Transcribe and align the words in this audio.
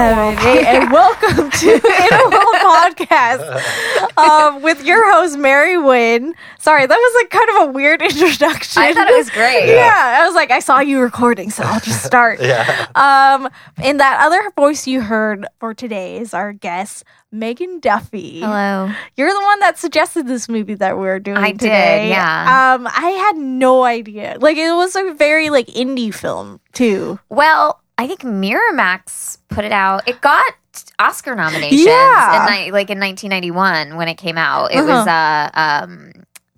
seven, 0.00 0.36
and 0.66 0.92
welcome 0.92 1.50
to 1.50 1.66
Interval 1.72 2.52
Podcast 2.60 4.18
um, 4.18 4.60
with 4.60 4.84
your 4.84 5.10
host 5.10 5.38
Mary 5.38 5.78
Wynn. 5.78 6.34
Sorry, 6.58 6.84
that 6.86 6.94
was 6.94 7.22
like 7.22 7.30
kind 7.30 7.48
of 7.62 7.68
a 7.68 7.72
weird 7.72 8.02
introduction. 8.02 8.82
I 8.82 8.92
thought 8.92 9.08
it 9.08 9.16
was 9.16 9.30
great. 9.30 9.68
Yeah, 9.74 10.18
I 10.20 10.26
was 10.26 10.34
like, 10.34 10.50
I 10.50 10.58
saw 10.58 10.80
you 10.80 11.00
recording, 11.00 11.48
so 11.50 11.62
I'll 11.62 11.80
just 11.80 12.04
start. 12.04 12.40
Yeah. 12.46 12.86
Um, 12.94 13.48
and 13.78 13.98
that 13.98 14.20
other 14.24 14.50
voice 14.54 14.86
you 14.86 15.00
heard 15.00 15.46
for 15.58 15.72
today 15.74 16.18
is 16.18 16.32
our 16.34 16.52
guest, 16.52 17.02
Megan 17.32 17.80
Duffy. 17.80 18.40
Hello. 18.40 18.92
You're 19.16 19.32
the 19.32 19.40
one 19.40 19.58
that 19.60 19.78
suggested 19.78 20.26
this 20.28 20.48
movie 20.48 20.74
that 20.74 20.96
we're 20.98 21.18
doing 21.18 21.38
I 21.38 21.50
did, 21.50 21.60
today. 21.60 22.10
yeah. 22.10 22.74
Um, 22.76 22.86
I 22.86 23.10
had 23.10 23.36
no 23.36 23.82
idea. 23.84 24.36
Like 24.38 24.58
it 24.58 24.70
was 24.72 24.94
a 24.94 25.14
very 25.14 25.50
like 25.50 25.66
indie 25.68 26.14
film 26.14 26.60
too. 26.72 27.18
Well, 27.28 27.80
I 27.98 28.06
think 28.06 28.20
Miramax 28.20 29.38
put 29.48 29.64
it 29.64 29.72
out. 29.72 30.06
It 30.08 30.20
got 30.20 30.52
Oscar 30.98 31.34
nominations 31.34 31.86
Yeah. 31.86 32.66
in 32.66 32.72
like 32.72 32.90
in 32.90 33.00
1991 33.00 33.96
when 33.96 34.08
it 34.08 34.16
came 34.16 34.36
out. 34.36 34.72
It 34.72 34.82
was 34.82 35.06
uh 35.06 35.50
um 35.54 36.12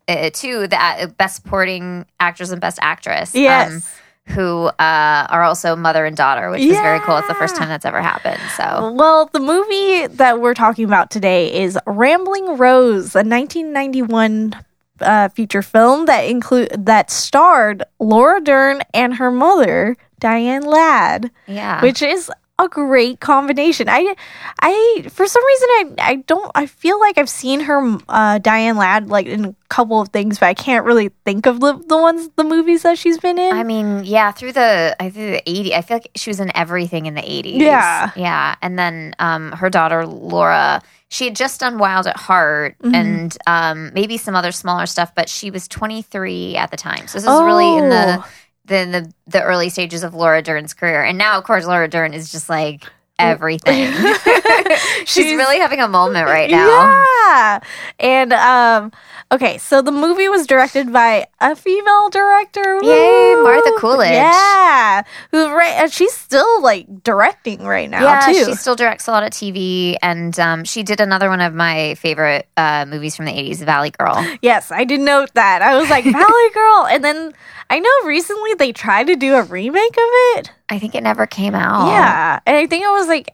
uh, 0.09 0.31
two 0.33 0.67
the 0.67 0.83
uh, 0.83 1.07
best 1.07 1.37
supporting 1.37 2.07
actors 2.19 2.51
and 2.51 2.61
best 2.61 2.79
actress. 2.83 3.35
um, 3.35 3.41
Yes. 3.43 4.01
who 4.29 4.65
uh, 4.67 5.27
are 5.31 5.43
also 5.43 5.75
mother 5.75 6.05
and 6.05 6.15
daughter, 6.17 6.51
which 6.51 6.61
is 6.61 6.77
very 6.81 7.01
cool. 7.01 7.17
It's 7.17 7.29
the 7.29 7.35
first 7.35 7.57
time 7.57 7.69
that's 7.69 7.87
ever 7.87 8.03
happened. 8.03 8.41
So 8.57 8.93
Well, 8.95 9.31
the 9.33 9.41
movie 9.41 10.07
that 10.17 10.39
we're 10.41 10.53
talking 10.53 10.85
about 10.85 11.11
today 11.11 11.51
is 11.63 11.79
Rambling 11.87 12.59
Rose, 12.59 13.15
a 13.15 13.23
1991 13.25 14.55
uh, 15.01 15.29
feature 15.31 15.63
film 15.63 16.05
that 16.07 16.23
include 16.23 16.69
that 16.87 17.11
starred 17.11 17.85
Laura 18.01 18.41
Dern 18.41 18.83
and 18.93 19.15
her 19.15 19.31
mother 19.31 19.97
Diane 20.21 20.63
Ladd, 20.63 21.31
yeah, 21.47 21.83
which 21.83 22.03
is 22.03 22.31
a 22.61 22.67
great 22.67 23.21
combination. 23.21 23.89
I, 23.89 24.17
I 24.61 25.07
for 25.11 25.27
some 25.27 25.47
reason 25.47 25.69
I 25.71 25.95
I 25.99 26.15
don't 26.27 26.51
I 26.57 26.67
feel 26.67 26.99
like 26.99 27.17
I've 27.17 27.29
seen 27.29 27.61
her 27.61 27.99
uh, 28.09 28.39
Diane 28.39 28.77
Ladd 28.77 29.09
like 29.09 29.27
in 29.27 29.45
a 29.45 29.55
couple 29.69 30.01
of 30.01 30.09
things, 30.09 30.41
but 30.41 30.47
I 30.47 30.55
can't 30.55 30.85
really 30.85 31.11
think 31.25 31.47
of 31.47 31.61
the 31.61 31.75
the 31.87 31.97
ones 31.97 32.29
the 32.35 32.43
movies 32.43 32.83
that 32.83 32.99
she's 32.99 33.19
been 33.19 33.39
in. 33.39 33.53
I 33.53 33.63
mean, 33.63 34.03
yeah, 34.05 34.33
through 34.33 34.53
the 34.55 34.97
I 34.99 35.11
think 35.11 35.45
the 35.45 35.53
80s, 35.53 35.73
I 35.73 35.83
feel 35.83 35.95
like 35.99 36.11
she 36.17 36.31
was 36.31 36.41
in 36.41 36.51
everything 36.57 37.07
in 37.07 37.15
the 37.15 37.23
80s. 37.23 37.61
Yeah. 37.61 38.11
Yeah. 38.17 38.57
And 38.61 38.77
then 38.77 39.15
um 39.21 39.53
her 39.53 39.71
daughter 39.71 40.05
Laura, 40.05 40.83
she 41.11 41.27
had 41.27 41.37
just 41.37 41.61
done 41.61 41.79
Wild 41.79 42.09
at 42.09 42.17
Heart 42.17 42.75
Mhm. 42.83 42.95
and 42.95 43.39
um 43.47 43.93
maybe 43.95 44.17
some 44.17 44.35
other 44.35 44.51
smaller 44.51 44.87
stuff, 44.87 45.15
but 45.15 45.29
she 45.29 45.53
was 45.53 45.69
23 45.69 46.57
at 46.57 46.73
the 46.73 46.77
time. 46.77 47.07
So 47.07 47.19
this 47.19 47.25
is 47.29 47.41
really 47.43 47.77
in 47.77 47.89
the 47.89 48.25
Oh. 48.71 48.91
the, 48.93 49.13
the 49.27 49.43
early 49.43 49.69
stages 49.69 50.03
of 50.03 50.15
Laura 50.15 50.43
Dern's 50.43 50.75
career. 50.75 51.03
And 51.05 51.19
now 51.19 51.39
of 51.39 51.45
course 51.45 51.65
Laura 51.67 51.89
Dern 51.89 52.15
is 52.15 52.31
just 52.31 52.49
like 52.49 52.85
everything. 53.19 53.93
She's, 55.05 55.09
She's- 55.09 55.37
really 55.37 55.59
having 55.59 55.81
a 55.81 55.89
moment 55.89 56.27
right 56.27 56.51
now. 56.51 56.67
Yeah. 56.69 57.61
And 58.01 58.33
um 58.33 58.93
okay, 59.31 59.59
so 59.59 59.83
the 59.83 59.93
movie 59.93 60.29
was 60.29 60.47
directed 60.47 60.91
by 60.93 61.27
a 61.41 61.55
female 61.57 62.09
director. 62.11 62.79
Yay, 62.83 63.35
Martha 63.43 63.73
Coolidge. 63.79 64.13
Yeah. 64.13 65.03
Who 65.33 65.51
right 65.53 65.75
and 65.83 65.93
she's 65.93 66.15
still 66.15 66.63
like 66.63 67.03
directing 67.03 67.65
right 67.65 67.91
now 67.91 68.03
yeah, 68.03 68.21
too. 68.21 68.45
she 68.45 68.55
still 68.55 68.77
directs 68.77 69.07
a 69.09 69.11
lot 69.11 69.23
of 69.25 69.31
TV, 69.31 69.97
and 70.03 70.39
um, 70.39 70.65
she 70.65 70.83
did 70.83 71.01
another 71.01 71.29
one 71.29 71.41
of 71.41 71.53
my 71.55 71.95
favorite 71.97 72.47
uh, 72.57 72.87
movies 72.89 73.17
from 73.17 73.27
the 73.27 73.33
'80s, 73.33 73.65
Valley 73.65 73.91
Girl. 73.91 74.25
yes, 74.43 74.71
I 74.71 74.85
did 74.85 75.01
note 75.01 75.35
that. 75.35 75.61
I 75.63 75.77
was 75.77 75.91
like, 75.91 76.05
Valley 76.19 76.51
Girl. 76.55 76.87
And 76.91 77.05
then 77.05 77.33
I 77.71 77.81
know 77.81 77.91
recently 78.07 78.55
they 78.55 78.73
tried 78.73 79.09
to 79.09 79.17
do 79.17 79.35
a 79.35 79.43
remake 79.43 79.93
of 79.93 80.11
it. 80.39 80.53
I 80.69 80.79
think 80.79 80.95
it 80.95 81.03
never 81.03 81.27
came 81.27 81.55
out. 81.55 81.89
Yeah. 81.89 82.41
And 82.47 82.57
I 82.57 82.67
think 82.67 82.85
it 82.85 82.89
was 82.91 83.09
like 83.09 83.31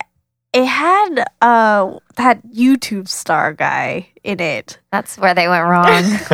it 0.53 0.65
had 0.67 1.25
uh 1.41 1.99
that 2.17 2.45
YouTube 2.47 3.09
star 3.09 3.53
guy 3.53 4.09
in 4.23 4.41
it. 4.41 4.79
that's 4.91 5.19
where 5.19 5.35
they 5.35 5.49
went 5.49 5.65
wrong. 5.67 5.87
I'm 5.87 6.05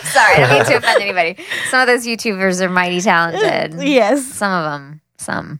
sorry, 0.00 0.34
I 0.34 0.36
don't 0.40 0.50
mean 0.50 0.64
to 0.66 0.76
offend 0.76 1.02
anybody. 1.08 1.36
Some 1.70 1.80
of 1.80 1.86
those 1.86 2.06
YouTubers 2.06 2.60
are 2.60 2.68
mighty 2.68 3.00
talented. 3.00 3.82
Yes. 3.82 4.24
Some 4.24 4.52
of 4.52 4.64
them, 4.70 5.00
some. 5.18 5.58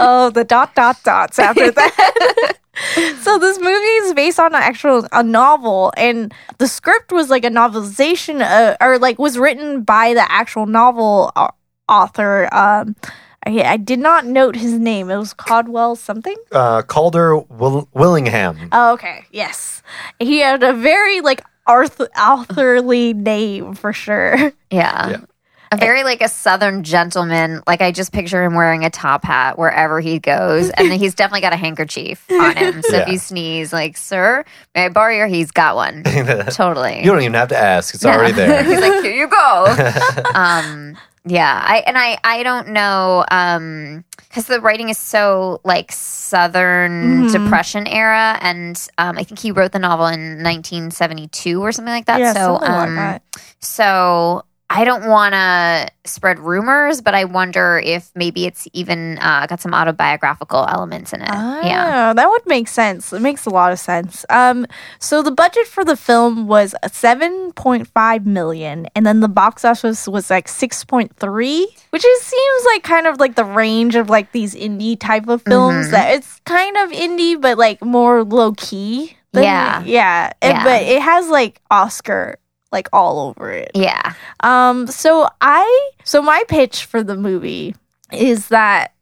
oh, 0.00 0.30
the 0.34 0.44
dot 0.44 0.74
dot 0.74 0.96
dots 1.04 1.38
after 1.38 1.70
that. 1.70 2.57
so 3.22 3.38
this 3.38 3.58
movie 3.58 3.96
is 4.04 4.14
based 4.14 4.38
on 4.40 4.54
an 4.54 4.62
actual 4.62 5.06
a 5.12 5.22
novel, 5.22 5.92
and 5.96 6.32
the 6.58 6.68
script 6.68 7.12
was 7.12 7.30
like 7.30 7.44
a 7.44 7.50
novelization, 7.50 8.40
uh, 8.40 8.76
or 8.80 8.98
like 8.98 9.18
was 9.18 9.38
written 9.38 9.82
by 9.82 10.14
the 10.14 10.30
actual 10.30 10.66
novel 10.66 11.32
author. 11.88 12.48
Um, 12.54 12.96
I, 13.46 13.62
I 13.62 13.76
did 13.76 13.98
not 13.98 14.26
note 14.26 14.56
his 14.56 14.72
name. 14.74 15.10
It 15.10 15.16
was 15.16 15.32
Caldwell 15.32 15.96
something. 15.96 16.36
Uh, 16.52 16.82
Calder 16.82 17.36
Will- 17.38 17.88
Willingham. 17.94 18.68
Oh, 18.72 18.92
okay. 18.94 19.24
Yes, 19.30 19.82
he 20.18 20.38
had 20.38 20.62
a 20.62 20.72
very 20.72 21.20
like 21.20 21.42
Arthur 21.66 22.08
authorly 22.18 23.12
name 23.14 23.74
for 23.74 23.92
sure. 23.92 24.52
Yeah. 24.70 25.08
Yeah. 25.10 25.16
A 25.70 25.76
very 25.76 26.02
like 26.04 26.22
a 26.22 26.28
southern 26.28 26.82
gentleman. 26.82 27.62
Like 27.66 27.82
I 27.82 27.92
just 27.92 28.12
picture 28.12 28.42
him 28.42 28.54
wearing 28.54 28.84
a 28.84 28.90
top 28.90 29.24
hat 29.24 29.58
wherever 29.58 30.00
he 30.00 30.18
goes, 30.18 30.70
and 30.70 30.90
then 30.90 30.98
he's 30.98 31.14
definitely 31.14 31.42
got 31.42 31.52
a 31.52 31.56
handkerchief 31.56 32.24
on 32.30 32.56
him. 32.56 32.82
So 32.82 32.96
if 32.96 33.06
Yeah. 33.06 33.12
you 33.12 33.18
sneeze, 33.18 33.72
like, 33.72 33.96
"Sir, 33.96 34.44
may 34.74 34.86
I 34.86 34.88
borrow 34.88 35.14
your?" 35.14 35.26
He's 35.26 35.50
got 35.50 35.76
one. 35.76 36.02
Totally. 36.50 36.98
You 37.00 37.10
don't 37.10 37.20
even 37.20 37.34
have 37.34 37.48
to 37.48 37.58
ask; 37.58 37.94
it's 37.94 38.04
already 38.04 38.32
there. 38.32 38.64
He's 38.70 38.80
like, 38.80 39.02
here 39.02 39.12
you 39.14 39.28
go. 39.28 39.76
um, 40.34 40.96
yeah, 41.26 41.62
I 41.66 41.78
and 41.86 41.98
I 41.98 42.18
I 42.24 42.42
don't 42.42 42.68
know 42.68 43.24
um 43.30 44.04
because 44.28 44.46
the 44.46 44.60
writing 44.60 44.88
is 44.88 44.96
so 44.98 45.60
like 45.64 45.92
Southern 45.92 47.24
Mhm. 47.26 47.32
Depression 47.32 47.86
era, 47.86 48.38
and 48.40 48.80
um, 48.98 49.18
I 49.18 49.24
think 49.24 49.38
he 49.38 49.50
wrote 49.52 49.72
the 49.72 49.78
novel 49.78 50.06
in 50.06 50.42
1972 50.42 51.60
or 51.62 51.72
something 51.72 51.92
like 51.92 52.06
that. 52.06 52.20
yeah, 52.20 52.32
so 52.32 52.38
something 52.58 52.68
like 52.72 52.88
um, 52.88 52.96
that. 52.96 53.22
so 53.60 54.42
I 54.70 54.84
don't 54.84 55.06
want 55.08 55.32
to 55.32 55.88
spread 56.04 56.38
rumors, 56.38 57.00
but 57.00 57.14
I 57.14 57.24
wonder 57.24 57.80
if 57.82 58.10
maybe 58.14 58.44
it's 58.44 58.68
even 58.74 59.18
uh, 59.18 59.46
got 59.46 59.60
some 59.62 59.72
autobiographical 59.72 60.66
elements 60.68 61.14
in 61.14 61.22
it. 61.22 61.28
yeah. 61.28 62.10
Oh, 62.10 62.14
that 62.14 62.28
would 62.28 62.46
make 62.46 62.68
sense. 62.68 63.10
It 63.14 63.22
makes 63.22 63.46
a 63.46 63.50
lot 63.50 63.72
of 63.72 63.78
sense. 63.78 64.26
Um, 64.28 64.66
so 64.98 65.22
the 65.22 65.30
budget 65.30 65.66
for 65.66 65.84
the 65.86 65.96
film 65.96 66.46
was 66.46 66.74
seven 66.92 67.52
point 67.52 67.86
five 67.88 68.26
million, 68.26 68.86
and 68.94 69.06
then 69.06 69.20
the 69.20 69.28
box 69.28 69.64
office 69.64 70.06
was 70.06 70.28
like 70.28 70.48
six 70.48 70.84
point 70.84 71.16
three, 71.16 71.66
which 71.90 72.04
is 72.04 72.20
seems 72.22 72.64
like 72.66 72.82
kind 72.82 73.06
of 73.06 73.18
like 73.18 73.36
the 73.36 73.46
range 73.46 73.94
of 73.96 74.10
like 74.10 74.32
these 74.32 74.54
indie 74.54 74.98
type 75.00 75.28
of 75.28 75.40
films. 75.42 75.88
Mhm. 75.88 75.90
That 75.92 76.14
it's 76.14 76.40
kind 76.44 76.76
of 76.76 76.90
indie, 76.90 77.40
but 77.40 77.56
like 77.56 77.82
more 77.82 78.22
low 78.22 78.52
key. 78.52 79.14
than- 79.32 79.44
Yeah. 79.44 79.82
yeah, 79.84 80.32
And- 80.40 80.56
Yeah. 80.58 80.64
but 80.64 80.82
it 80.82 81.02
has 81.02 81.28
like 81.28 81.60
Oscar 81.70 82.36
like 82.72 82.88
all 82.92 83.28
over 83.28 83.50
it. 83.50 83.70
Yeah. 83.74 84.14
Um, 84.40 84.86
so 84.86 85.28
I 85.40 85.90
so 86.04 86.22
my 86.22 86.44
pitch 86.48 86.84
for 86.84 87.02
the 87.02 87.16
movie 87.16 87.74
is 88.12 88.48
that 88.48 88.94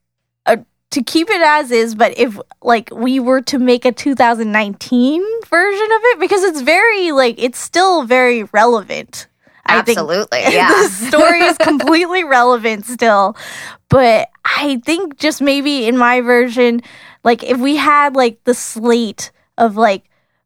uh, 0.46 0.58
to 0.90 1.02
keep 1.02 1.28
it 1.30 1.40
as 1.40 1.70
is, 1.70 1.94
but 1.94 2.16
if 2.18 2.38
like 2.62 2.90
we 2.92 3.20
were 3.20 3.42
to 3.42 3.58
make 3.58 3.84
a 3.84 3.92
2019 3.92 5.22
version 5.46 5.92
of 5.92 6.00
it, 6.04 6.20
because 6.20 6.42
it's 6.42 6.60
very 6.60 7.12
like 7.12 7.36
it's 7.38 7.58
still 7.58 8.04
very 8.04 8.44
relevant. 8.44 9.28
I 9.68 9.82
think 9.82 9.98
Absolutely. 9.98 10.40
the 10.44 10.88
story 11.08 11.40
is 11.40 11.58
completely 11.60 12.22
relevant 12.22 12.86
still. 12.86 13.36
But 13.88 14.28
I 14.44 14.80
think 14.84 15.18
just 15.18 15.42
maybe 15.42 15.86
in 15.86 15.96
my 15.96 16.20
version, 16.20 16.82
like 17.24 17.42
if 17.42 17.58
we 17.58 17.76
had 17.76 18.14
like 18.14 18.44
the 18.44 18.54
slate 18.54 19.32
of 19.58 19.76
like 19.76 20.04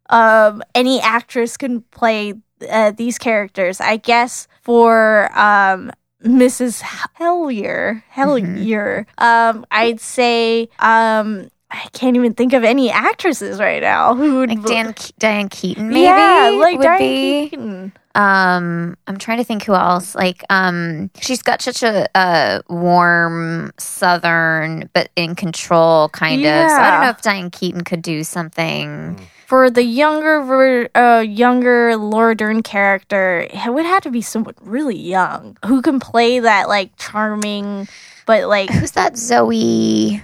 um 0.09 0.63
any 0.75 1.01
actress 1.01 1.57
can 1.57 1.83
play 1.83 2.35
uh, 2.69 2.91
these 2.93 3.19
characters, 3.19 3.81
I 3.81 3.97
guess 3.97 4.49
for 4.63 5.31
um 5.39 5.91
Mrs. 6.25 6.83
Hellier, 7.19 8.03
Hellier, 8.13 9.07
um 9.19 9.65
I'd 9.71 10.01
say 10.01 10.69
um 10.79 11.51
I 11.71 11.89
can't 11.93 12.17
even 12.17 12.35
think 12.35 12.53
of 12.53 12.65
any 12.65 12.91
actresses 12.91 13.61
right 13.61 13.81
now 13.81 14.15
who 14.17 14.39
would 14.41 14.51
like 14.51 14.65
Dan, 14.65 14.95
Diane 15.19 15.49
Keaton, 15.49 15.89
maybe. 15.89 16.01
yeah, 16.01 16.51
like 16.59 16.79
would 16.79 16.85
Diane 16.85 16.99
be. 16.99 17.49
Keaton. 17.51 17.93
Um, 18.17 18.97
I'm 19.07 19.19
trying 19.19 19.39
to 19.39 19.45
think 19.45 19.63
who 19.63 19.75
else. 19.75 20.17
Like, 20.17 20.43
um, 20.51 21.13
she's 21.21 21.43
got 21.43 21.63
such 21.63 21.85
a, 21.85 22.09
a 22.17 22.61
warm 22.69 23.71
Southern, 23.79 24.91
but 24.93 25.11
in 25.15 25.37
control 25.37 26.09
kind 26.09 26.45
of. 26.45 26.71
So 26.71 26.77
I 26.77 26.91
don't 26.91 27.03
know 27.03 27.11
if 27.11 27.23
Diane 27.23 27.51
Keaton 27.51 27.85
could 27.85 28.03
do 28.03 28.25
something. 28.25 29.21
For 29.51 29.69
the 29.69 29.83
younger 29.83 30.43
ver- 30.43 30.89
uh, 30.95 31.23
younger 31.27 31.97
Laura 31.97 32.37
Dern 32.37 32.63
character, 32.63 33.49
it 33.51 33.75
would 33.75 33.85
have 33.85 34.05
to 34.05 34.11
be 34.13 34.23
someone 34.23 34.55
really 34.61 34.97
young 34.97 35.57
who 35.67 35.83
can 35.83 35.99
play 35.99 36.39
that 36.39 36.69
like 36.69 36.97
charming, 36.97 37.89
but 38.27 38.47
like 38.47 38.71
Who's 38.71 38.93
that 38.93 39.17
Zoe? 39.19 40.23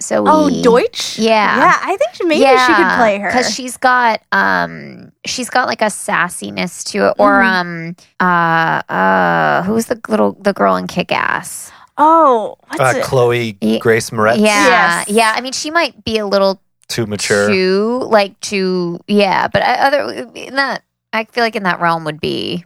Zoe. 0.00 0.24
oh 0.30 0.62
Deutch. 0.62 1.18
Yeah. 1.18 1.58
yeah. 1.58 1.78
I 1.82 1.96
think 1.96 2.14
she- 2.14 2.24
maybe 2.26 2.44
she 2.46 2.72
could 2.74 2.94
play 2.96 3.18
her 3.18 3.28
because 3.28 3.52
she's 3.52 3.76
got 3.76 4.22
um 4.30 5.10
she's 5.26 5.50
got 5.50 5.66
like 5.66 5.82
a 5.82 5.90
sassiness 5.90 6.84
to 6.92 7.08
it 7.08 7.14
or 7.18 7.42
Mhm. 7.42 7.46
um 7.60 7.96
uh 8.20 8.82
uh 8.92 9.62
who's 9.64 9.86
the 9.86 10.00
little 10.08 10.38
the 10.40 10.52
girl 10.52 10.76
in 10.76 10.86
kick 10.86 11.10
ass 11.10 11.72
Oh, 11.98 12.54
what's 12.68 12.80
Uh, 12.80 12.98
it? 12.98 13.04
Chloe 13.04 13.52
Grace 13.80 14.10
Moretz. 14.10 14.38
Yeah, 14.38 15.00
Yes. 15.04 15.08
yeah. 15.08 15.32
I 15.36 15.40
mean, 15.42 15.52
she 15.52 15.70
might 15.72 16.02
be 16.02 16.16
a 16.18 16.26
little 16.26 16.62
Too 16.90 17.06
mature. 17.06 17.48
too 17.48 18.00
like 18.10 18.38
too 18.40 18.98
yeah, 19.06 19.48
but 19.48 19.62
I, 19.62 19.74
other 19.76 20.30
in 20.34 20.56
that 20.56 20.82
I 21.12 21.24
feel 21.24 21.44
like 21.44 21.56
in 21.56 21.62
that 21.62 21.80
realm 21.80 22.04
would 22.04 22.20
be 22.20 22.64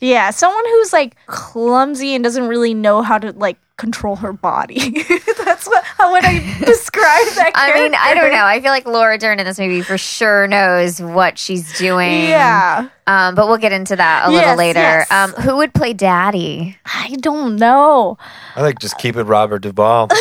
Yeah, 0.00 0.30
someone 0.30 0.64
who's 0.64 0.92
like 0.92 1.14
clumsy 1.26 2.14
and 2.14 2.24
doesn't 2.24 2.48
really 2.48 2.74
know 2.74 3.02
how 3.02 3.18
to 3.18 3.32
like 3.32 3.58
control 3.76 4.16
her 4.16 4.32
body. 4.32 4.78
That's 5.44 5.66
what 5.66 5.84
how 5.84 6.10
would 6.12 6.24
I 6.24 6.38
describe 6.64 7.26
that? 7.36 7.52
character? 7.54 7.60
I 7.60 7.82
mean, 7.82 7.94
I 7.94 8.14
don't 8.14 8.30
know. 8.32 8.44
I 8.44 8.60
feel 8.62 8.70
like 8.70 8.86
Laura 8.86 9.18
Dern 9.18 9.38
in 9.38 9.44
this 9.44 9.58
movie 9.58 9.82
for 9.82 9.98
sure 9.98 10.46
knows 10.48 11.00
what 11.00 11.36
she's 11.38 11.76
doing. 11.78 12.10
Yeah, 12.10 12.88
Um, 13.08 13.34
but 13.36 13.46
we'll 13.46 13.58
get 13.58 13.72
into 13.72 13.94
that 13.96 14.26
a 14.26 14.30
little 14.30 14.48
Yes, 14.48 14.58
later. 14.58 14.80
yes. 14.80 15.10
Um, 15.12 15.32
who 15.34 15.56
would 15.58 15.72
play 15.72 15.92
Daddy? 15.92 16.76
I 16.84 17.16
don't 17.20 17.56
know. 17.56 18.18
I 18.56 18.62
think 18.62 18.80
just 18.80 18.98
keep 18.98 19.16
it 19.16 19.22
Robert 19.24 19.60
Duvall. 19.60 20.08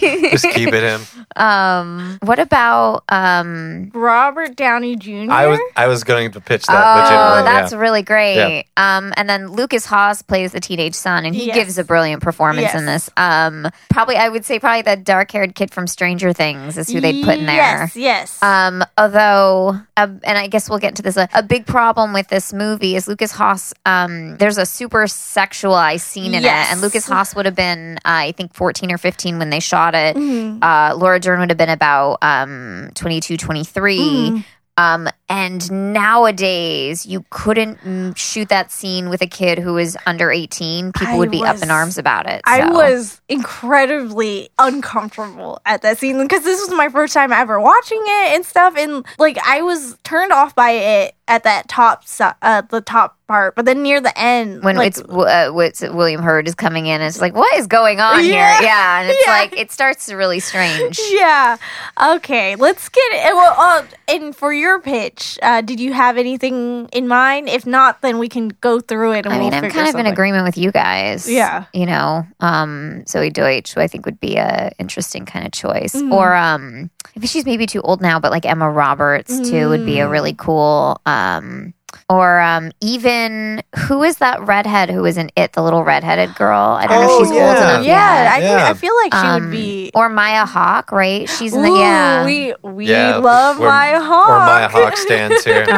just 0.00 0.44
keep 0.50 0.72
it 0.72 0.82
him. 0.82 1.00
Um, 1.36 2.18
what 2.22 2.38
about 2.38 3.04
um? 3.08 3.90
Robert 3.94 4.54
Downey 4.54 4.96
Jr. 4.96 5.30
I 5.30 5.46
was 5.46 5.60
I 5.76 5.86
was 5.86 6.04
going 6.04 6.32
to 6.32 6.40
pitch 6.40 6.66
that 6.66 6.74
oh, 6.76 7.00
legitimately. 7.00 7.42
that's 7.44 7.72
yeah. 7.72 7.78
really 7.78 8.02
great. 8.02 8.34
Yeah. 8.76 8.96
Um, 8.98 9.12
and 9.16 9.28
then 9.28 9.48
Lukas 9.52 9.84
Haas 9.86 10.20
plays 10.22 10.52
the 10.52 10.60
teenage 10.60 10.94
son, 10.94 11.24
and 11.24 11.34
he 11.34 11.46
Yes. 11.46 11.56
gives 11.56 11.78
a 11.78 11.84
brilliant 11.84 12.22
performance 12.22 12.74
in 12.74 12.84
this. 12.86 13.08
Um, 13.16 13.66
probably 13.88 14.16
I 14.16 14.28
would 14.28 14.44
say 14.44 14.58
probably 14.60 14.82
the 14.82 14.96
dark 14.96 15.30
haired 15.30 15.54
kid 15.54 15.70
from 15.70 15.86
Stranger 15.86 16.32
Things 16.32 16.76
is 16.76 16.88
who 16.90 17.00
they'd 17.00 17.24
put 17.24 17.38
in 17.38 17.46
there. 17.46 17.56
Yes, 17.56 17.96
yes. 17.96 18.42
Um, 18.42 18.84
although, 18.98 19.80
uh, 19.96 20.08
and 20.22 20.38
I 20.38 20.48
guess 20.48 20.68
we'll 20.68 20.78
get 20.78 20.90
into 20.90 21.02
this. 21.02 21.16
A, 21.16 21.28
a 21.34 21.42
big 21.42 21.66
problem 21.66 21.77
with 21.78 22.26
this 22.26 22.52
movie 22.52 22.96
is 22.96 23.06
Lukas 23.06 23.30
Haas. 23.30 23.72
Um, 23.86 24.36
there's 24.38 24.58
a 24.58 24.66
super 24.66 25.04
sexualized 25.04 26.00
scene 26.00 26.34
in 26.34 26.42
Yes. 26.42 26.68
it, 26.68 26.72
and 26.72 26.80
Lukas 26.80 27.06
Haas 27.06 27.36
would 27.36 27.46
have 27.46 27.54
been, 27.54 27.98
uh, 27.98 28.26
I 28.26 28.32
think, 28.32 28.52
14 28.52 28.90
or 28.90 28.98
15 28.98 29.38
when 29.38 29.50
they 29.50 29.60
shot 29.60 29.94
it. 29.94 30.16
Mhm. 30.16 30.58
Uh, 30.60 30.96
Laura 30.96 31.20
Dern 31.20 31.38
would 31.38 31.50
have 31.50 31.56
been 31.56 31.68
about 31.68 32.18
um, 32.22 32.90
22, 32.96 33.36
23. 33.36 33.98
Mhm. 34.00 34.44
Um, 34.76 35.08
and 35.28 35.70
nowadays, 35.92 37.04
you 37.06 37.24
couldn't 37.30 38.16
shoot 38.16 38.48
that 38.48 38.70
scene 38.70 39.08
with 39.10 39.20
a 39.22 39.26
kid 39.26 39.58
who 39.58 39.74
was 39.74 39.96
under 40.06 40.30
18. 40.30 40.92
People 40.92 41.14
I 41.14 41.18
would 41.18 41.30
be 41.30 41.44
up 41.44 41.62
in 41.62 41.70
arms 41.70 41.98
about 41.98 42.26
it. 42.26 42.40
I 42.44 42.70
was 42.70 43.20
incredibly 43.28 44.48
uncomfortable 44.58 45.60
at 45.66 45.82
that 45.82 45.98
scene 45.98 46.20
because 46.22 46.44
this 46.44 46.60
was 46.60 46.76
my 46.76 46.88
first 46.88 47.12
time 47.14 47.32
ever 47.32 47.60
watching 47.60 48.00
it 48.02 48.34
and 48.36 48.44
stuff, 48.44 48.74
and 48.76 49.04
like 49.18 49.38
I 49.46 49.62
was 49.62 49.98
turned 50.04 50.32
off 50.32 50.54
by 50.54 50.70
it 50.70 51.14
at 51.28 51.44
that 51.44 51.68
top, 51.68 52.04
uh, 52.40 52.62
the 52.70 52.80
top 52.80 53.18
part, 53.28 53.54
but 53.54 53.66
then 53.66 53.82
near 53.82 54.00
the 54.00 54.18
end, 54.18 54.62
when 54.64 54.76
like, 54.76 54.88
it's 54.96 55.00
uh, 55.02 55.50
what's 55.52 55.82
William 55.82 56.22
Hurt 56.22 56.48
is 56.48 56.54
coming 56.54 56.86
in, 56.86 57.02
it's 57.02 57.20
like, 57.20 57.34
what 57.34 57.54
is 57.58 57.66
going 57.66 58.00
on 58.00 58.24
Yeah. 58.24 58.30
here? 58.56 58.66
Yeah, 58.68 59.00
and 59.02 59.10
it's 59.10 59.22
Yeah. 59.26 59.32
like 59.32 59.52
it 59.58 59.70
starts 59.70 60.06
to 60.06 60.16
really 60.16 60.40
strange. 60.40 60.98
Yeah. 61.10 61.58
Okay. 62.02 62.56
Let's 62.56 62.88
get 62.88 63.02
it. 63.12 63.34
Well, 63.34 63.54
uh, 63.58 63.82
and 64.08 64.34
for 64.34 64.52
your 64.54 64.80
pitch, 64.80 65.17
uh, 65.42 65.60
did 65.60 65.80
you 65.80 65.92
have 65.92 66.16
anything 66.16 66.88
in 66.92 67.08
mind? 67.08 67.48
If 67.48 67.66
not, 67.66 68.02
then 68.02 68.18
we 68.18 68.28
can 68.28 68.48
go 68.60 68.80
through 68.80 69.12
it. 69.12 69.26
And 69.26 69.34
I 69.34 69.38
mean, 69.38 69.50
we'll 69.52 69.64
I'm 69.64 69.70
kind 69.70 69.88
of 69.88 69.94
in 69.94 70.06
agreement 70.06 70.44
with 70.44 70.56
you 70.58 70.70
guys. 70.72 71.28
Yeah. 71.30 71.64
you 71.72 71.86
know, 71.86 72.26
um, 72.40 73.02
Zoey 73.06 73.32
Deutch, 73.32 73.74
who 73.74 73.80
I 73.80 73.86
think 73.88 74.04
would 74.06 74.20
be 74.20 74.36
a 74.36 74.70
interesting 74.78 75.24
kind 75.26 75.46
of 75.46 75.52
choice, 75.52 75.94
Mhm. 75.94 76.12
or 76.12 76.34
um, 76.34 76.90
she's 77.24 77.44
maybe 77.46 77.66
too 77.66 77.80
old 77.82 78.00
now, 78.00 78.18
but 78.20 78.30
like 78.30 78.46
Emma 78.46 78.70
Roberts 78.70 79.48
too 79.50 79.68
would 79.68 79.84
be 79.86 80.00
a 80.00 80.06
Mm. 80.06 80.10
really 80.10 80.34
cool. 80.34 81.00
Um, 81.06 81.74
or 82.10 82.40
um, 82.40 82.70
even 82.80 83.62
who 83.86 84.02
is 84.02 84.16
that 84.18 84.40
redhead 84.42 84.90
who 84.90 85.02
was 85.02 85.16
in 85.18 85.30
It, 85.36 85.52
the 85.52 85.62
little 85.62 85.84
redheaded 85.84 86.34
girl? 86.34 86.58
I 86.72 86.86
don't 86.86 87.00
know 87.00 87.02
if 87.04 87.10
Oh, 87.10 87.18
she's 87.24 87.30
old 87.30 87.38
enough. 87.56 87.84
Yeah, 87.84 88.22
yet. 88.24 88.32
I 88.32 88.40
think 88.40 88.50
Yeah. 88.58 88.68
I 88.70 88.74
feel 88.74 88.96
like 89.02 89.14
she 89.14 89.18
Um, 89.28 89.42
would 89.44 89.50
be. 89.50 89.90
or 89.94 90.08
Maya 90.08 90.46
Hawke, 90.46 90.92
right? 90.92 91.28
She's 91.28 91.54
in 91.54 91.62
the 91.62 91.68
Ooh, 91.68 91.78
yeah. 91.78 92.24
we 92.24 92.54
we 92.62 92.86
Yeah, 92.86 93.16
love 93.16 93.58
we're- 93.58 93.70
Maya 93.70 94.00
Hawke. 94.00 94.28
Or 94.28 94.38
Maya 94.40 94.68
Hawke 94.68 94.96
stands 94.96 95.44
here. 95.44 95.64
oh 95.68 95.72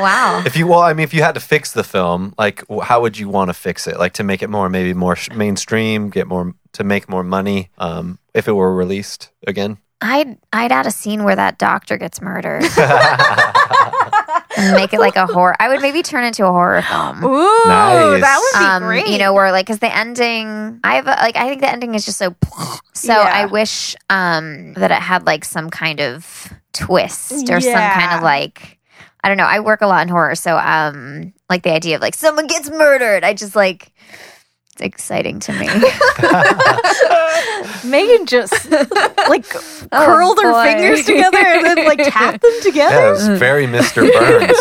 wow. 0.00 0.42
If 0.46 0.56
you 0.56 0.66
well, 0.66 0.80
I 0.80 0.92
mean, 0.94 1.04
if 1.04 1.12
you 1.14 1.22
had 1.22 1.34
to 1.34 1.40
fix 1.40 1.72
the 1.72 1.84
film, 1.84 2.34
like, 2.38 2.62
how 2.82 3.00
would 3.02 3.18
you 3.18 3.28
want 3.28 3.48
to 3.50 3.54
fix 3.54 3.86
it? 3.86 3.98
Like 3.98 4.12
to 4.14 4.24
make 4.24 4.42
it 4.42 4.50
more, 4.50 4.68
maybe 4.68 4.94
more 4.94 5.16
sh- 5.16 5.30
mainstream, 5.30 6.10
get 6.10 6.26
more 6.26 6.54
to 6.72 6.84
make 6.84 7.08
more 7.08 7.22
money. 7.24 7.70
Um, 7.78 8.18
if 8.34 8.48
it 8.48 8.52
were 8.52 8.74
released 8.74 9.30
again. 9.46 9.78
I'd 10.00 10.36
I'd 10.52 10.72
add 10.72 10.86
a 10.86 10.90
scene 10.90 11.24
where 11.24 11.36
that 11.36 11.56
doctor 11.56 11.96
gets 11.96 12.20
murdered 12.20 12.64
and 14.56 14.76
make 14.76 14.92
it 14.92 15.00
like 15.00 15.16
a 15.16 15.26
horror. 15.26 15.54
I 15.58 15.68
would 15.68 15.80
maybe 15.82 16.02
turn 16.02 16.24
it 16.24 16.28
into 16.28 16.44
a 16.46 16.50
horror 16.52 16.82
film. 16.82 17.24
Ooh, 17.24 17.68
Nice. 17.68 18.20
that 18.22 18.38
would 18.40 18.58
be 18.60 18.64
Um, 18.66 18.82
great. 18.84 19.08
you 19.08 19.18
know, 19.18 19.32
where 19.32 19.50
like, 19.52 19.66
because 19.66 19.78
the 19.80 19.94
ending, 19.94 20.80
I 20.84 20.96
have 20.96 21.06
a, 21.06 21.10
like, 21.10 21.36
I 21.36 21.48
think 21.48 21.60
the 21.60 21.70
ending 21.70 21.94
is 21.94 22.04
just 22.04 22.18
so. 22.18 22.34
So 22.96 23.12
Yeah. 23.12 23.30
I 23.32 23.46
wish 23.46 23.96
um 24.08 24.72
that 24.74 24.90
it 24.90 24.98
had 25.02 25.26
like 25.26 25.44
some 25.44 25.68
kind 25.68 26.00
of 26.00 26.52
twist 26.72 27.50
or 27.50 27.60
some 27.60 27.72
kind 27.74 28.12
of 28.12 28.22
like, 28.22 28.78
I 29.22 29.28
don't 29.28 29.36
know. 29.36 29.44
I 29.44 29.60
work 29.60 29.80
a 29.82 29.86
lot 29.86 30.02
in 30.02 30.08
horror, 30.08 30.34
so 30.36 30.56
um, 30.56 31.32
like 31.50 31.62
the 31.64 31.72
idea 31.72 31.96
of 31.96 32.00
like 32.02 32.14
someone 32.14 32.46
gets 32.46 32.70
murdered. 32.70 33.24
I 33.24 33.34
just 33.34 33.56
like. 33.56 33.92
It's 34.74 34.82
exciting 34.82 35.38
to 35.40 35.52
me. 35.52 35.68
Megan 37.88 38.26
just 38.26 38.70
like 39.28 39.44
Oh, 39.92 40.04
curled 40.06 40.38
her 40.42 40.64
fingers 40.64 41.04
together 41.04 41.38
and 41.38 41.64
then 41.64 41.84
like 41.86 41.98
tapped 42.02 42.40
them 42.42 42.50
Yeah, 42.56 42.62
together. 42.62 43.08
it 43.08 43.12
was 43.12 43.28
very 43.38 43.66
Mr. 43.66 44.10
Burns. 44.12 44.58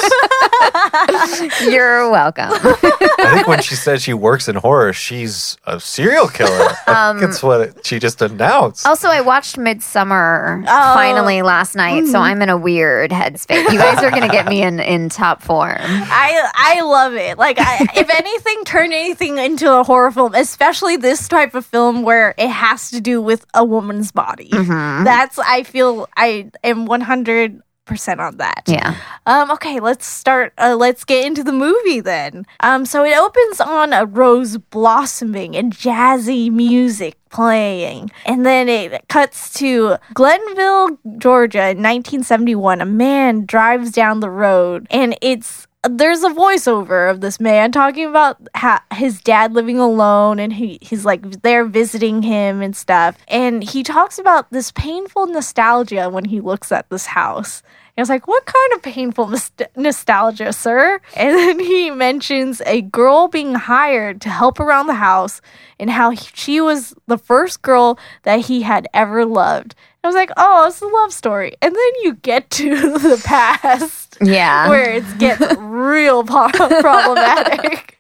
You're 1.62 2.10
welcome. 2.12 2.50
I 2.52 3.32
think 3.34 3.48
when 3.48 3.62
she 3.62 3.76
said 3.76 4.02
she 4.02 4.14
works 4.14 4.48
in 4.48 4.56
horror, 4.56 4.94
she's 4.94 5.58
a 5.66 5.80
serial 5.80 6.28
killer. 6.28 6.70
Um, 6.88 7.20
That's 7.20 7.42
what 7.42 7.62
it, 7.62 7.86
she 7.86 7.98
just 8.00 8.22
announced. 8.22 8.86
Also, 8.86 9.08
I 9.08 9.22
watched 9.22 9.56
Midsommar 9.58 10.64
Oh. 10.68 10.94
finally 10.94 11.42
last 11.42 11.76
night, 11.76 12.06
so 12.08 12.20
I'm 12.20 12.42
in 12.42 12.50
a 12.50 12.58
weird 12.58 13.12
headspace. 13.12 13.72
You 13.72 13.80
guys 13.80 14.04
are 14.04 14.12
gonna 14.12 14.28
get 14.30 14.46
me 14.48 14.62
in 14.62 14.80
in 14.80 15.10
top 15.10 15.42
form. 15.42 15.78
I 15.80 16.50
I 16.54 16.82
love 16.82 17.14
it. 17.14 17.38
Like 17.40 17.58
I, 17.60 17.88
if 17.96 18.10
anything, 18.10 18.64
turn 18.66 18.92
anything 18.94 19.38
into 19.40 19.72
a 19.74 19.84
horror 19.84 20.03
film, 20.12 20.34
especially 20.36 20.98
this 20.98 21.28
type 21.28 21.56
of 21.56 21.66
film 21.66 22.04
where 22.04 22.34
it 22.38 22.50
has 22.50 22.90
to 22.92 23.02
do 23.02 23.22
with 23.22 23.46
a 23.54 23.64
woman's 23.64 24.12
body. 24.12 24.50
Mhm. 24.50 25.04
That's 25.04 25.38
I 25.40 25.64
feel 25.64 26.08
I 26.18 26.50
am 26.64 26.86
one 26.86 27.02
hundred 27.02 27.62
percent 27.86 28.22
on 28.22 28.38
that. 28.38 28.64
Yeah. 28.66 28.96
Um, 29.26 29.52
okay, 29.52 29.82
let's 29.82 30.06
start. 30.06 30.54
Uh, 30.58 30.76
let's 30.80 31.04
get 31.04 31.26
into 31.26 31.44
the 31.44 31.52
movie 31.52 32.00
then. 32.00 32.46
Um, 32.62 32.86
so 32.86 33.04
it 33.04 33.18
opens 33.18 33.60
on 33.60 33.92
a 33.92 34.06
rose 34.06 34.58
blossoming 34.58 35.56
and 35.58 35.74
jazzy 35.74 36.50
music 36.50 37.18
playing, 37.30 38.10
and 38.26 38.46
then 38.46 38.70
it 38.70 39.06
cuts 39.10 39.52
to 39.56 39.98
Glenville, 40.14 40.98
Georgia, 41.18 41.72
in 41.72 41.78
1971. 41.84 42.80
A 42.80 42.86
man 42.86 43.46
drives 43.46 43.92
down 43.92 44.22
the 44.22 44.30
road, 44.30 44.88
and 44.90 45.18
it's 45.22 45.68
there's 45.90 46.24
a 46.24 46.30
voiceover 46.30 47.10
of 47.12 47.22
this 47.22 47.40
man 47.40 47.72
talking 47.72 48.06
about 48.06 48.38
how 48.56 48.80
his 48.94 49.22
dad 49.22 49.54
living 49.54 49.80
alone 49.80 50.40
and 50.40 50.54
he, 50.54 50.80
he's 50.82 51.06
like 51.06 51.42
there 51.42 51.66
visiting 51.66 52.22
him 52.22 52.62
and 52.62 52.76
stuff 52.76 53.18
and 53.28 53.64
he 53.64 53.84
talks 53.84 54.18
about 54.18 54.50
this 54.52 54.72
painful 54.72 55.28
nostalgia 55.28 56.10
when 56.10 56.26
he 56.26 56.40
looks 56.40 56.72
at 56.72 56.90
this 56.90 57.08
house 57.08 57.62
and 57.96 58.02
I 58.02 58.04
was 58.04 58.10
like, 58.10 58.28
what 58.28 58.44
kind 58.46 58.74
of 58.74 58.82
painful 58.82 59.28
nost- 59.28 59.68
nostalgia, 59.76 60.52
sir? 60.52 61.00
And 61.16 61.38
then 61.38 61.60
he 61.60 61.92
mentions 61.92 62.60
a 62.66 62.82
girl 62.82 63.28
being 63.28 63.54
hired 63.54 64.20
to 64.22 64.30
help 64.30 64.60
around 64.60 64.88
the 64.88 64.96
house 64.96 65.42
and 65.80 65.92
how 65.92 66.10
he- 66.10 66.28
she 66.34 66.60
was 66.60 66.96
the 67.06 67.20
first 67.20 67.62
girl 67.62 68.00
that 68.24 68.48
he 68.48 68.64
had 68.64 68.88
ever 68.96 69.26
loved. 69.26 69.76
I 70.04 70.08
was 70.08 70.16
like, 70.16 70.32
oh, 70.36 70.68
it's 70.68 70.82
a 70.82 70.86
love 70.88 71.14
story. 71.14 71.54
And 71.62 71.74
then 71.74 71.92
you 72.02 72.16
get 72.16 72.50
to 72.52 72.70
the 73.00 73.22
past 73.24 74.18
Yeah. 74.22 74.70
where 74.70 74.92
it 74.96 75.06
gets 75.18 75.42
real 75.58 76.24
problematic. 76.26 78.00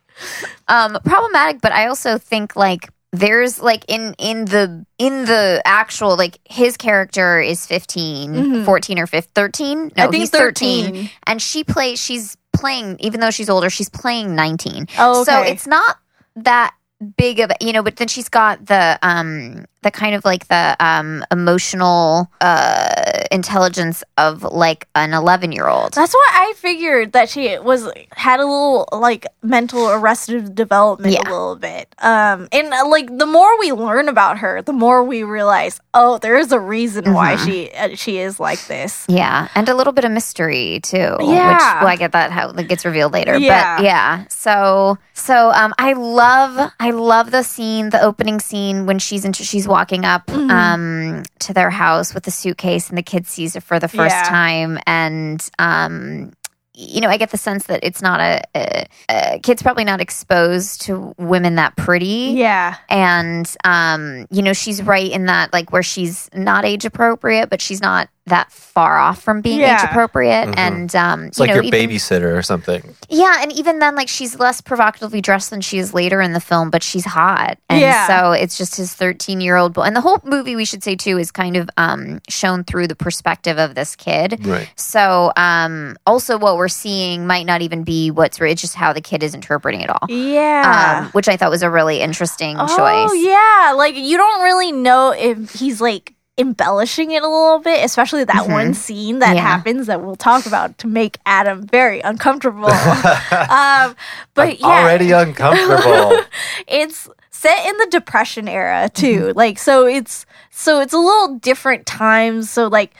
um 0.67 0.97
problematic, 1.05 1.61
but 1.61 1.71
I 1.71 1.87
also 1.87 2.17
think 2.17 2.55
like 2.55 2.89
there's 3.11 3.61
like 3.61 3.85
in 3.87 4.15
in 4.17 4.45
the 4.45 4.85
in 4.97 5.25
the 5.25 5.61
actual 5.65 6.17
like 6.17 6.39
his 6.45 6.77
character 6.77 7.39
is 7.39 7.65
15 7.65 8.33
Mhm. 8.33 8.65
14 8.65 8.99
or 8.99 9.07
15 9.07 9.31
13 9.35 9.91
no 9.95 10.09
he's 10.11 10.29
13 10.31 11.09
and 11.27 11.39
she 11.41 11.63
plays 11.63 11.99
she's 12.01 12.35
playing 12.53 12.97
even 12.99 13.19
though 13.19 13.29
she's 13.29 13.49
older 13.51 13.69
she's 13.69 13.89
playing 13.89 14.33
19 14.35 14.87
Oh, 14.97 15.23
so 15.23 15.41
it's 15.41 15.67
not 15.67 15.97
that 16.37 16.73
big 17.17 17.39
of 17.39 17.51
you 17.61 17.71
know 17.73 17.83
but 17.83 17.97
then 17.97 18.07
she's 18.07 18.29
got 18.29 18.65
the 18.67 18.97
um 19.03 19.65
the 19.81 19.91
kind 19.91 20.15
of 20.15 20.23
like 20.23 20.47
the 20.47 20.75
um 20.79 21.25
emotional 21.31 22.29
uh 22.41 23.23
intelligence 23.31 24.03
of 24.17 24.43
like 24.43 24.87
an 24.95 25.13
11 25.13 25.51
year 25.51 25.67
old 25.67 25.93
That's 25.93 26.13
why 26.13 26.29
I 26.33 26.53
figured 26.55 27.11
that 27.13 27.29
she 27.29 27.57
was 27.59 27.89
had 28.15 28.39
a 28.39 28.45
little 28.45 28.87
like 28.91 29.25
mental 29.41 29.89
arrested 29.89 30.55
development 30.55 31.13
Yeah. 31.13 31.21
a 31.21 31.29
little 31.29 31.55
bit. 31.55 31.93
Um, 31.99 32.47
and 32.51 32.73
uh, 32.73 32.87
like 32.87 33.17
the 33.17 33.25
more 33.25 33.59
we 33.59 33.71
learn 33.71 34.07
about 34.09 34.37
her, 34.39 34.61
the 34.61 34.73
more 34.73 35.03
we 35.03 35.23
realize, 35.23 35.79
oh, 35.93 36.17
there 36.19 36.37
is 36.37 36.51
a 36.51 36.59
reason 36.59 37.13
why 37.13 37.35
Mhm. 37.35 37.45
she 37.45 37.71
uh, 37.71 37.95
she 37.95 38.17
is 38.19 38.39
like 38.39 38.65
this. 38.67 39.05
Yeah, 39.09 39.47
and 39.55 39.67
a 39.69 39.73
little 39.75 39.93
bit 39.93 40.05
of 40.05 40.11
mystery 40.11 40.79
too. 40.83 41.17
Which 41.19 41.27
Yeah. 41.27 41.79
well, 41.79 41.87
I 41.89 41.95
get 41.97 42.11
that 42.13 42.31
how 42.31 42.51
that 42.51 42.63
gets 42.69 42.85
revealed 42.85 43.13
later. 43.13 43.37
Yeah. 43.37 43.77
But 43.77 43.83
yeah. 43.83 44.23
So 44.29 44.97
so 45.13 45.51
um 45.51 45.73
I 45.77 45.93
love 45.93 46.71
I 46.79 46.91
love 46.93 47.31
the 47.31 47.43
scene, 47.43 47.89
the 47.89 48.01
opening 48.01 48.39
scene 48.39 48.85
when 48.85 48.99
she's 48.99 49.25
into, 49.25 49.43
she's 49.43 49.67
walking 49.67 50.05
up 50.05 50.27
Mhm. 50.27 50.51
um, 50.51 51.23
to 51.39 51.53
their 51.53 51.69
house 51.69 52.13
with 52.13 52.23
the 52.23 52.31
suitcase, 52.31 52.89
and 52.89 52.97
the 52.97 53.03
kid 53.03 53.27
sees 53.27 53.55
it 53.55 53.63
for 53.63 53.79
the 53.79 53.87
first 53.87 54.15
Yeah. 54.15 54.23
time, 54.23 54.79
and 54.87 55.47
um, 55.59 56.31
you 56.75 57.01
know, 57.01 57.07
I 57.09 57.17
get 57.17 57.29
the 57.29 57.37
sense 57.37 57.65
that 57.67 57.81
it's 57.83 58.01
not 58.01 58.19
a, 58.19 58.41
a, 58.55 58.85
a 59.07 59.39
kid's 59.43 59.61
probably 59.61 59.83
not 59.83 60.01
exposed 60.01 60.81
to 60.83 61.13
women 61.19 61.53
that 61.55 61.75
pretty, 61.75 62.33
Yeah. 62.35 62.75
and 62.89 63.47
um, 63.63 64.25
you 64.31 64.41
know, 64.41 64.53
she's 64.53 64.81
right 64.81 65.11
in 65.11 65.25
that 65.27 65.53
like 65.53 65.71
where 65.71 65.83
she's 65.83 66.31
not 66.33 66.65
age 66.65 66.83
appropriate, 66.83 67.51
but 67.51 67.61
she's 67.61 67.79
not 67.79 68.09
that 68.25 68.49
far 68.53 68.97
off 68.99 69.21
from 69.21 69.41
being 69.41 69.59
Yeah. 69.59 69.75
age 69.83 69.89
appropriate, 69.89 70.47
Mhm. 70.47 70.53
and 70.57 70.95
um, 70.95 71.23
It's 71.25 71.37
you 71.37 71.41
like 71.43 71.49
know, 71.49 71.55
your 71.55 71.63
even- 71.65 71.89
babysitter 71.89 72.37
or 72.37 72.41
something. 72.41 72.95
yeah, 73.09 73.39
and 73.41 73.51
even 73.51 73.79
then, 73.79 73.95
like 73.95 74.07
she's 74.07 74.39
less 74.39 74.61
provocatively 74.61 75.19
dressed 75.19 75.49
than 75.49 75.59
she 75.59 75.77
is 75.77 75.93
later 75.93 76.21
in 76.21 76.31
the 76.31 76.39
film, 76.39 76.69
but 76.69 76.83
she's 76.83 77.03
hot, 77.03 77.57
and 77.69 77.81
Yeah. 77.81 78.07
so 78.07 78.31
it's 78.31 78.57
just 78.57 78.77
his 78.77 78.93
thirteen-year-old 78.93 79.73
boy. 79.73 79.81
And 79.83 79.93
the 79.95 79.99
whole 80.01 80.21
movie, 80.23 80.55
we 80.55 80.63
should 80.63 80.83
say 80.85 80.95
too, 80.95 81.17
is 81.17 81.31
kind 81.31 81.57
of 81.57 81.69
um, 81.75 82.21
shown 82.29 82.63
through 82.63 82.87
the 82.87 82.95
perspective 82.95 83.57
of 83.59 83.75
this 83.75 83.95
kid. 83.97 84.39
Right. 84.45 84.69
So, 84.77 85.33
um, 85.35 85.97
also 86.07 86.37
what 86.37 86.55
we're 86.55 86.69
seeing 86.69 87.27
might 87.27 87.45
not 87.45 87.61
even 87.61 87.83
be 87.83 88.09
what's 88.09 88.39
it's 88.39 88.61
just 88.61 88.75
how 88.75 88.93
the 88.93 89.01
kid 89.01 89.21
is 89.23 89.33
interpreting 89.35 89.81
it 89.81 89.89
all, 89.89 90.07
Yeah. 90.09 90.99
um, 91.03 91.09
which 91.11 91.27
I 91.27 91.35
thought 91.37 91.49
was 91.51 91.63
a 91.63 91.69
really 91.69 91.99
interesting 92.01 92.57
oh, 92.59 92.67
choice. 92.67 93.09
Oh 93.09 93.13
yeah. 93.13 93.73
Like 93.73 93.95
you 93.97 94.17
don't 94.17 94.41
really 94.43 94.71
know 94.71 95.11
if 95.11 95.51
he's 95.53 95.79
like 95.81 96.13
embellishing 96.37 97.11
it 97.11 97.21
a 97.21 97.27
little 97.27 97.59
bit, 97.59 97.83
especially 97.85 98.23
that 98.23 98.47
Mhm. 98.47 98.51
one 98.51 98.73
scene 98.73 99.19
that 99.19 99.35
Yeah. 99.35 99.41
happens 99.41 99.87
that 99.87 100.01
we'll 100.01 100.15
talk 100.15 100.45
about 100.45 100.77
to 100.79 100.87
make 100.87 101.17
Adam 101.25 101.65
very 101.67 102.01
uncomfortable. 102.01 102.71
um, 103.49 103.95
but 104.33 104.59
yeah, 104.59 104.65
already 104.67 105.11
uncomfortable. 105.11 106.17
it's 106.67 107.07
set 107.29 107.65
in 107.67 107.77
the 107.77 107.87
depression 107.91 108.47
era 108.47 108.89
too 108.93 109.19
Mm-hmm. 109.27 109.37
like 109.37 109.59
so 109.59 109.85
it's 109.85 110.25
so 110.49 110.79
it's 110.79 110.93
a 110.93 110.97
little 110.97 111.35
different 111.39 111.85
times 111.85 112.49
so 112.49 112.67
like 112.67 112.93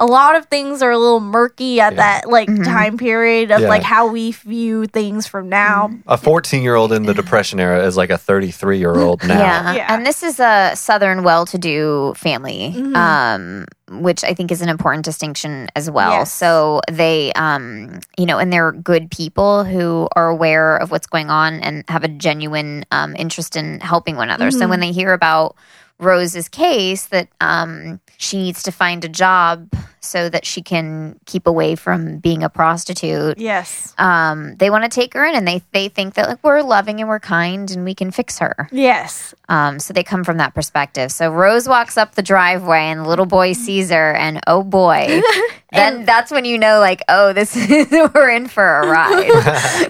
a 0.00 0.06
lot 0.06 0.34
of 0.34 0.46
things 0.46 0.82
are 0.82 0.90
a 0.90 0.98
little 0.98 1.20
murky 1.20 1.80
at 1.80 1.92
Yeah. 1.92 1.96
that 2.20 2.28
like 2.28 2.48
Mhm. 2.48 2.64
time 2.64 2.96
period 2.96 3.50
of 3.52 3.60
Yeah. 3.60 3.68
like 3.68 3.82
how 3.82 4.06
we 4.08 4.32
view 4.32 4.86
things 4.86 5.26
from 5.26 5.48
now 5.48 5.90
a 6.08 6.16
14 6.16 6.62
year 6.62 6.74
old 6.74 6.90
in 6.92 7.04
the 7.04 7.14
depression 7.14 7.60
era 7.60 7.84
is 7.86 7.96
like 7.96 8.10
a 8.10 8.16
33 8.18 8.78
year 8.78 8.94
old 8.96 9.22
now. 9.22 9.38
Yeah. 9.38 9.72
Yeah. 9.74 9.94
and 9.94 10.04
this 10.06 10.22
is 10.22 10.40
a 10.40 10.72
southern 10.74 11.22
well-to-do 11.22 12.14
family, 12.16 12.74
Mhm. 12.76 12.96
um, 12.96 13.66
which 14.00 14.24
I 14.24 14.34
think 14.34 14.50
is 14.50 14.62
an 14.62 14.68
important 14.68 15.04
distinction 15.04 15.68
as 15.76 15.90
well. 15.90 16.12
Yes. 16.12 16.32
So 16.32 16.80
they, 16.90 17.32
um, 17.34 18.00
you 18.16 18.24
know, 18.26 18.38
and 18.38 18.52
they're 18.52 18.72
good 18.72 19.10
people 19.10 19.64
who 19.64 20.08
are 20.16 20.28
aware 20.28 20.76
of 20.76 20.90
what's 20.90 21.06
going 21.08 21.28
on 21.28 21.60
and 21.60 21.84
have 21.88 22.04
a 22.04 22.08
genuine 22.08 22.84
um, 22.90 23.14
interest 23.18 23.54
in 23.56 23.80
helping 23.80 24.16
one 24.16 24.28
another. 24.30 24.50
So 24.50 24.64
Mhm. 24.66 24.70
when 24.70 24.80
they 24.80 24.92
hear 24.92 25.12
about 25.12 25.56
Rose's 26.00 26.48
case 26.48 27.06
that 27.08 27.28
um, 27.40 28.00
she 28.16 28.38
needs 28.38 28.62
to 28.64 28.72
find 28.72 29.04
a 29.04 29.08
job 29.08 29.68
so 30.02 30.30
that 30.30 30.46
she 30.46 30.62
can 30.62 31.20
keep 31.26 31.46
away 31.46 31.76
from 31.76 32.18
being 32.18 32.42
a 32.42 32.48
prostitute 32.48 33.36
yes 33.38 33.94
um, 33.98 34.56
they 34.56 34.70
want 34.70 34.82
to 34.82 34.88
take 34.88 35.12
her 35.14 35.24
in 35.26 35.34
and 35.34 35.46
they 35.46 35.62
they 35.72 35.88
think 35.88 36.14
that 36.14 36.26
like 36.28 36.42
we're 36.42 36.62
loving 36.62 37.00
and 37.00 37.08
we're 37.08 37.20
kind 37.20 37.70
and 37.70 37.84
we 37.84 37.94
can 37.94 38.10
fix 38.10 38.38
her. 38.38 38.68
yes 38.72 39.34
Um, 39.50 39.78
so 39.78 39.92
they 39.92 40.02
come 40.04 40.24
from 40.24 40.38
that 40.38 40.54
perspective. 40.54 41.10
So 41.12 41.30
Rose 41.30 41.68
walks 41.68 41.98
up 41.98 42.14
the 42.14 42.22
driveway 42.22 42.78
and 42.90 43.00
the 43.04 43.08
little 43.08 43.26
boy 43.26 43.52
sees 43.52 43.90
her 43.90 44.14
and 44.14 44.40
oh 44.46 44.62
boy, 44.62 45.20
then 45.72 46.04
that's 46.04 46.30
when 46.30 46.44
you 46.44 46.56
know 46.56 46.78
like 46.80 47.02
oh 47.08 47.32
this 47.32 47.54
is 47.70 47.90
we're 48.14 48.30
in 48.30 48.48
for 48.48 48.80
a 48.80 48.86
ride. 48.88 49.28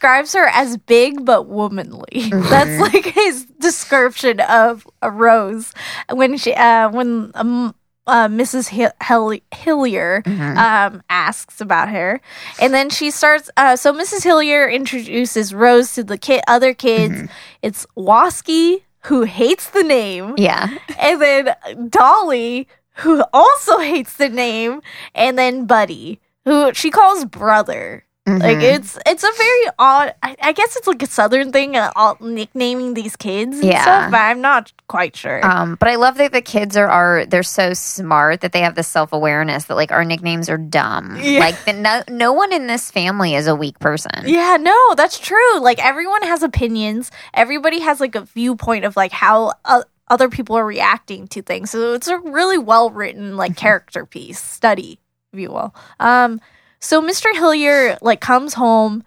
because 0.00 0.32
the 0.32 0.32
boy 0.32 0.32
describes 0.32 0.32
her 0.32 0.46
as 0.48 0.76
big 0.78 1.24
but 1.24 1.46
womanly 1.46 2.30
that's 2.50 2.80
like 2.80 3.04
his 3.04 3.44
description 3.60 4.40
of 4.40 4.86
a 5.02 5.10
rose 5.10 5.72
when 6.12 6.36
she 6.36 6.54
uh 6.54 6.88
when 6.90 7.30
um 7.34 7.74
uh, 8.06 8.26
Mrs. 8.26 8.68
Hill- 8.70 8.90
Hill- 9.04 9.38
Hillier 9.54 10.22
Mhm. 10.26 10.56
um, 10.56 11.02
asks 11.10 11.60
about 11.60 11.88
her, 11.90 12.20
and 12.60 12.74
then 12.74 12.90
she 12.90 13.08
starts. 13.12 13.50
Uh, 13.56 13.76
so 13.76 13.92
Mrs. 13.92 14.24
Hillier 14.24 14.68
introduces 14.68 15.54
Rose 15.54 15.94
to 15.94 16.02
the 16.02 16.18
kid, 16.18 16.42
other 16.48 16.74
kids. 16.74 17.30
It's 17.62 17.86
Wasky, 17.96 18.82
who 19.02 19.22
hates 19.24 19.70
the 19.70 19.84
name, 19.84 20.34
yeah, 20.38 20.76
and 20.98 21.20
then 21.22 21.54
Dolly, 21.88 22.66
who 23.04 23.22
also 23.32 23.78
hates 23.78 24.16
the 24.16 24.28
name, 24.30 24.80
and 25.14 25.38
then 25.38 25.66
Buddy, 25.66 26.18
who 26.46 26.74
she 26.74 26.90
calls 26.90 27.24
brother. 27.26 28.02
Like 28.26 28.58
Mhm. 28.58 28.62
it's 28.74 28.98
it's 29.06 29.24
a 29.24 29.30
very 29.36 29.64
odd. 29.78 30.14
I, 30.22 30.36
I 30.42 30.52
guess 30.52 30.76
it's 30.76 30.86
like 30.86 31.02
a 31.02 31.06
southern 31.06 31.52
thing, 31.52 31.74
uh, 31.74 31.90
all 31.96 32.18
nicknaming 32.20 32.92
these 32.94 33.16
kids. 33.16 33.56
And 33.58 33.64
Yeah. 33.64 33.82
stuff, 33.82 34.10
but 34.10 34.18
I'm 34.20 34.42
not 34.42 34.72
quite 34.88 35.16
sure. 35.16 35.44
Um, 35.44 35.76
but 35.80 35.88
I 35.88 35.96
love 35.96 36.16
that 36.18 36.30
the 36.32 36.42
kids 36.42 36.76
are, 36.76 36.86
are 36.86 37.24
they're 37.24 37.42
so 37.42 37.72
smart 37.72 38.42
that 38.42 38.52
they 38.52 38.60
have 38.60 38.74
this 38.74 38.86
self 38.88 39.12
awareness 39.14 39.64
that 39.64 39.74
like 39.74 39.90
our 39.90 40.04
nicknames 40.04 40.50
are 40.50 40.58
dumb. 40.58 41.18
Yeah. 41.20 41.40
Like 41.40 41.64
the, 41.64 41.72
no 41.72 42.02
no 42.08 42.32
one 42.32 42.52
in 42.52 42.66
this 42.66 42.90
family 42.90 43.34
is 43.34 43.46
a 43.46 43.56
weak 43.56 43.78
person. 43.78 44.10
Yeah, 44.26 44.58
no, 44.60 44.76
that's 44.96 45.18
true. 45.18 45.58
Like 45.58 45.82
everyone 45.82 46.22
has 46.22 46.42
opinions. 46.42 47.10
Everybody 47.32 47.80
has 47.80 48.00
like 48.00 48.14
a 48.14 48.20
viewpoint 48.20 48.84
of 48.84 48.96
like 48.96 49.12
how 49.12 49.54
uh, 49.64 49.82
other 50.08 50.28
people 50.28 50.56
are 50.56 50.66
reacting 50.66 51.26
to 51.28 51.40
things. 51.42 51.70
So 51.70 51.94
it's 51.94 52.06
a 52.06 52.18
really 52.18 52.58
well 52.58 52.90
written 52.90 53.36
like 53.38 53.56
character 53.56 54.04
piece 54.04 54.38
study, 54.40 55.00
if 55.32 55.40
you 55.40 55.48
will. 55.50 55.74
Um, 55.98 56.40
so 56.80 57.02
Mr. 57.02 57.32
Hillier 57.34 57.98
like 58.02 58.20
comes 58.20 58.54
home 58.54 59.04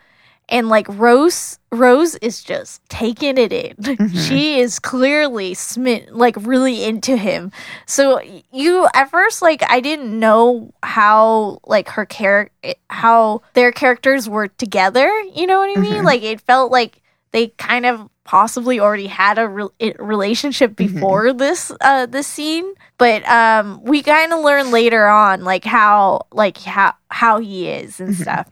and 0.49 0.69
like 0.69 0.87
Rose 0.89 1.57
Rose 1.71 2.15
is 2.15 2.43
just 2.43 2.81
taking 2.89 3.37
it 3.37 3.51
in. 3.53 4.09
She 4.09 4.59
is 4.59 4.77
clearly 4.77 5.53
smitten, 5.53 6.15
like 6.15 6.35
really 6.39 6.83
into 6.83 7.15
him. 7.17 7.51
So 7.87 8.21
you 8.51 8.87
at 8.93 9.09
first 9.09 9.41
like 9.41 9.63
I 9.69 9.79
didn't 9.79 10.19
know 10.19 10.73
how 10.83 11.59
like 11.65 11.89
her 11.89 12.05
character 12.05 12.73
how 12.89 13.41
their 13.53 13.71
characters 13.71 14.29
were 14.29 14.49
together, 14.49 15.07
you 15.33 15.47
know 15.47 15.59
what 15.59 15.75
I 15.77 15.81
mean? 15.81 16.03
Mhm. 16.03 16.05
Like 16.05 16.23
it 16.23 16.41
felt 16.41 16.71
like 16.71 17.01
they 17.31 17.47
kind 17.47 17.85
of 17.85 18.09
possibly 18.25 18.79
already 18.79 19.07
had 19.07 19.37
a 19.37 19.47
re- 19.47 19.93
relationship 19.99 20.75
before 20.75 21.33
this 21.33 21.71
uh 21.81 22.05
this 22.05 22.25
scene 22.27 22.65
but 22.97 23.27
um 23.27 23.81
we 23.83 24.01
kind 24.01 24.31
of 24.31 24.39
learn 24.43 24.71
later 24.71 25.07
on 25.07 25.43
like 25.43 25.65
how 25.65 26.21
like 26.31 26.57
how 26.57 26.93
how 27.09 27.39
he 27.39 27.67
is 27.67 27.99
and 27.99 28.15
Mhm. 28.15 28.21
stuff 28.21 28.49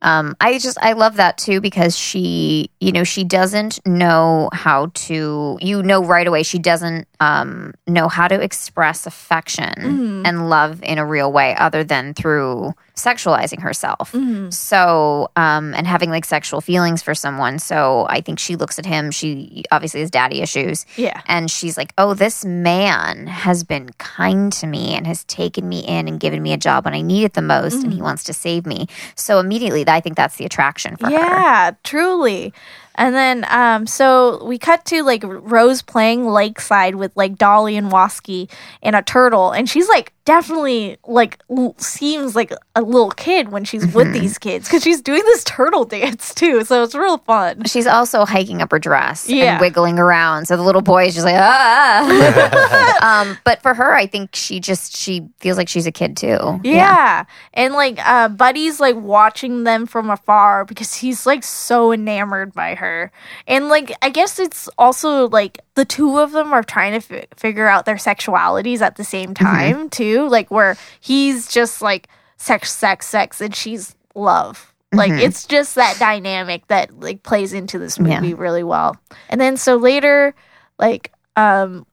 Um, 0.00 0.36
I 0.40 0.58
just 0.58 0.78
I 0.80 0.92
love 0.92 1.16
that 1.16 1.38
too 1.38 1.60
because 1.60 1.96
she, 1.98 2.70
you 2.80 2.92
know, 2.92 3.02
she 3.04 3.24
doesn't 3.24 3.84
know 3.86 4.48
how 4.52 4.90
to. 4.94 5.58
You 5.60 5.82
know 5.82 6.04
right 6.04 6.26
away 6.26 6.42
she 6.44 6.58
doesn't 6.58 7.08
um, 7.20 7.74
know 7.88 8.06
how 8.08 8.28
to 8.28 8.40
express 8.40 9.06
affection 9.06 9.74
Mhm. 9.76 10.22
and 10.24 10.48
love 10.48 10.80
in 10.84 10.98
a 10.98 11.04
real 11.06 11.32
way 11.32 11.56
other 11.56 11.82
than 11.82 12.14
through 12.14 12.74
sexualizing 12.94 13.60
herself. 13.60 14.12
Mhm. 14.12 14.52
So, 14.52 15.30
um, 15.36 15.74
and 15.74 15.86
having 15.86 16.10
like 16.10 16.24
sexual 16.24 16.60
feelings 16.60 17.02
for 17.02 17.14
someone. 17.14 17.58
So 17.58 18.06
I 18.08 18.20
think 18.20 18.38
she 18.38 18.54
looks 18.56 18.78
at 18.78 18.86
him. 18.86 19.10
She 19.10 19.64
obviously 19.72 20.00
has 20.00 20.10
daddy 20.10 20.42
issues, 20.42 20.86
yeah 20.96 21.20
and 21.26 21.50
she's 21.50 21.76
like, 21.76 21.92
"Oh, 21.98 22.14
this 22.14 22.44
man 22.44 23.26
has 23.26 23.64
been 23.64 23.90
kind 23.98 24.52
to 24.54 24.66
me 24.66 24.94
and 24.94 25.06
has 25.06 25.24
taken 25.24 25.68
me 25.68 25.80
in 25.80 26.06
and 26.08 26.20
given 26.20 26.40
me 26.42 26.52
a 26.52 26.56
job 26.56 26.84
when 26.84 26.94
I 26.94 27.00
need 27.02 27.24
it 27.24 27.32
the 27.34 27.42
most, 27.42 27.82
and 27.82 27.92
he 27.92 28.00
wants 28.02 28.22
to 28.24 28.32
save 28.32 28.64
me." 28.66 28.86
So 29.16 29.38
immediately, 29.40 29.84
I 29.88 30.00
think 30.00 30.16
that's 30.16 30.36
the 30.36 30.44
attraction 30.44 30.96
for 30.96 31.06
her. 31.06 31.12
yeah 31.12 31.72
truly 31.84 32.52
and 32.96 33.14
then 33.14 33.44
um 33.48 33.86
so 33.86 34.44
we 34.44 34.58
cut 34.58 34.84
to 34.86 35.02
like 35.02 35.22
rose 35.24 35.82
playing 35.82 36.26
lakeside 36.26 36.96
with 36.96 37.12
like 37.16 37.36
dolly 37.36 37.76
and 37.76 37.90
wasky 37.90 38.50
and 38.82 38.94
a 38.96 39.02
turtle 39.02 39.50
and 39.52 39.68
she's 39.68 39.88
like 39.88 40.12
definitely 40.28 40.98
like 41.06 41.40
l- 41.50 41.74
seems 41.78 42.36
like 42.36 42.52
a 42.76 42.82
little 42.82 43.10
kid 43.12 43.48
when 43.50 43.64
she's 43.64 43.86
with 43.94 44.08
Mhm. 44.08 44.12
these 44.20 44.36
kids 44.36 44.68
because 44.68 44.82
she's 44.82 45.00
doing 45.00 45.22
this 45.24 45.42
turtle 45.44 45.84
dance 45.96 46.34
too 46.34 46.62
so 46.64 46.82
it's 46.82 46.94
real 46.94 47.16
fun 47.16 47.64
She's 47.64 47.86
also 47.86 48.26
hiking 48.26 48.60
up 48.60 48.70
her 48.70 48.78
dress 48.78 49.26
Yeah. 49.28 49.52
and 49.52 49.60
wiggling 49.60 49.98
around. 49.98 50.44
So 50.46 50.56
the 50.58 50.62
little 50.62 50.82
boy 50.82 51.06
is 51.06 51.14
just 51.14 51.24
like, 51.24 51.36
ah. 51.38 52.98
um, 53.22 53.38
but 53.44 53.62
for 53.62 53.72
her, 53.74 53.94
I 53.94 54.06
think 54.06 54.34
she 54.34 54.60
just 54.60 54.96
she 54.96 55.26
feels 55.40 55.56
like 55.56 55.68
she's 55.68 55.86
a 55.86 55.92
kid 55.92 56.16
too. 56.16 56.60
Yeah. 56.62 57.24
And 57.54 57.72
like 57.74 57.98
uh 58.04 58.28
Buddy's 58.28 58.80
like 58.80 58.96
watching 58.96 59.64
them 59.64 59.86
from 59.86 60.10
afar 60.10 60.64
because 60.64 60.94
he's 60.94 61.24
like 61.26 61.42
so 61.44 61.92
enamored 61.92 62.52
by 62.52 62.74
her. 62.74 63.10
And 63.46 63.68
like 63.68 63.92
I 64.02 64.10
guess 64.10 64.38
it's 64.38 64.68
also 64.78 65.28
like 65.28 65.60
the 65.74 65.84
two 65.84 66.18
of 66.18 66.32
them 66.32 66.52
are 66.52 66.64
trying 66.64 66.92
to 66.92 67.00
fi- 67.00 67.26
figure 67.36 67.68
out 67.68 67.84
their 67.86 67.96
sexualities 68.08 68.80
at 68.80 68.96
the 68.96 69.04
same 69.04 69.32
time 69.34 69.88
too, 69.90 70.17
like 70.26 70.50
where 70.50 70.76
he's 71.00 71.50
just 71.50 71.80
like 71.82 72.08
sex 72.36 72.72
sex 72.74 73.06
sex 73.06 73.40
and 73.40 73.54
she's 73.54 73.94
love. 74.14 74.72
Like 74.92 75.12
Mhm. 75.12 75.20
it's 75.22 75.44
just 75.44 75.74
that 75.74 75.98
dynamic 75.98 76.66
that 76.68 76.98
like 76.98 77.22
plays 77.22 77.52
into 77.52 77.78
this 77.78 77.98
Yeah. 77.98 78.20
movie 78.20 78.34
really 78.34 78.62
well. 78.64 78.96
And 79.28 79.40
then 79.40 79.56
so 79.56 79.76
later 79.76 80.34
like 80.78 81.12
um 81.36 81.86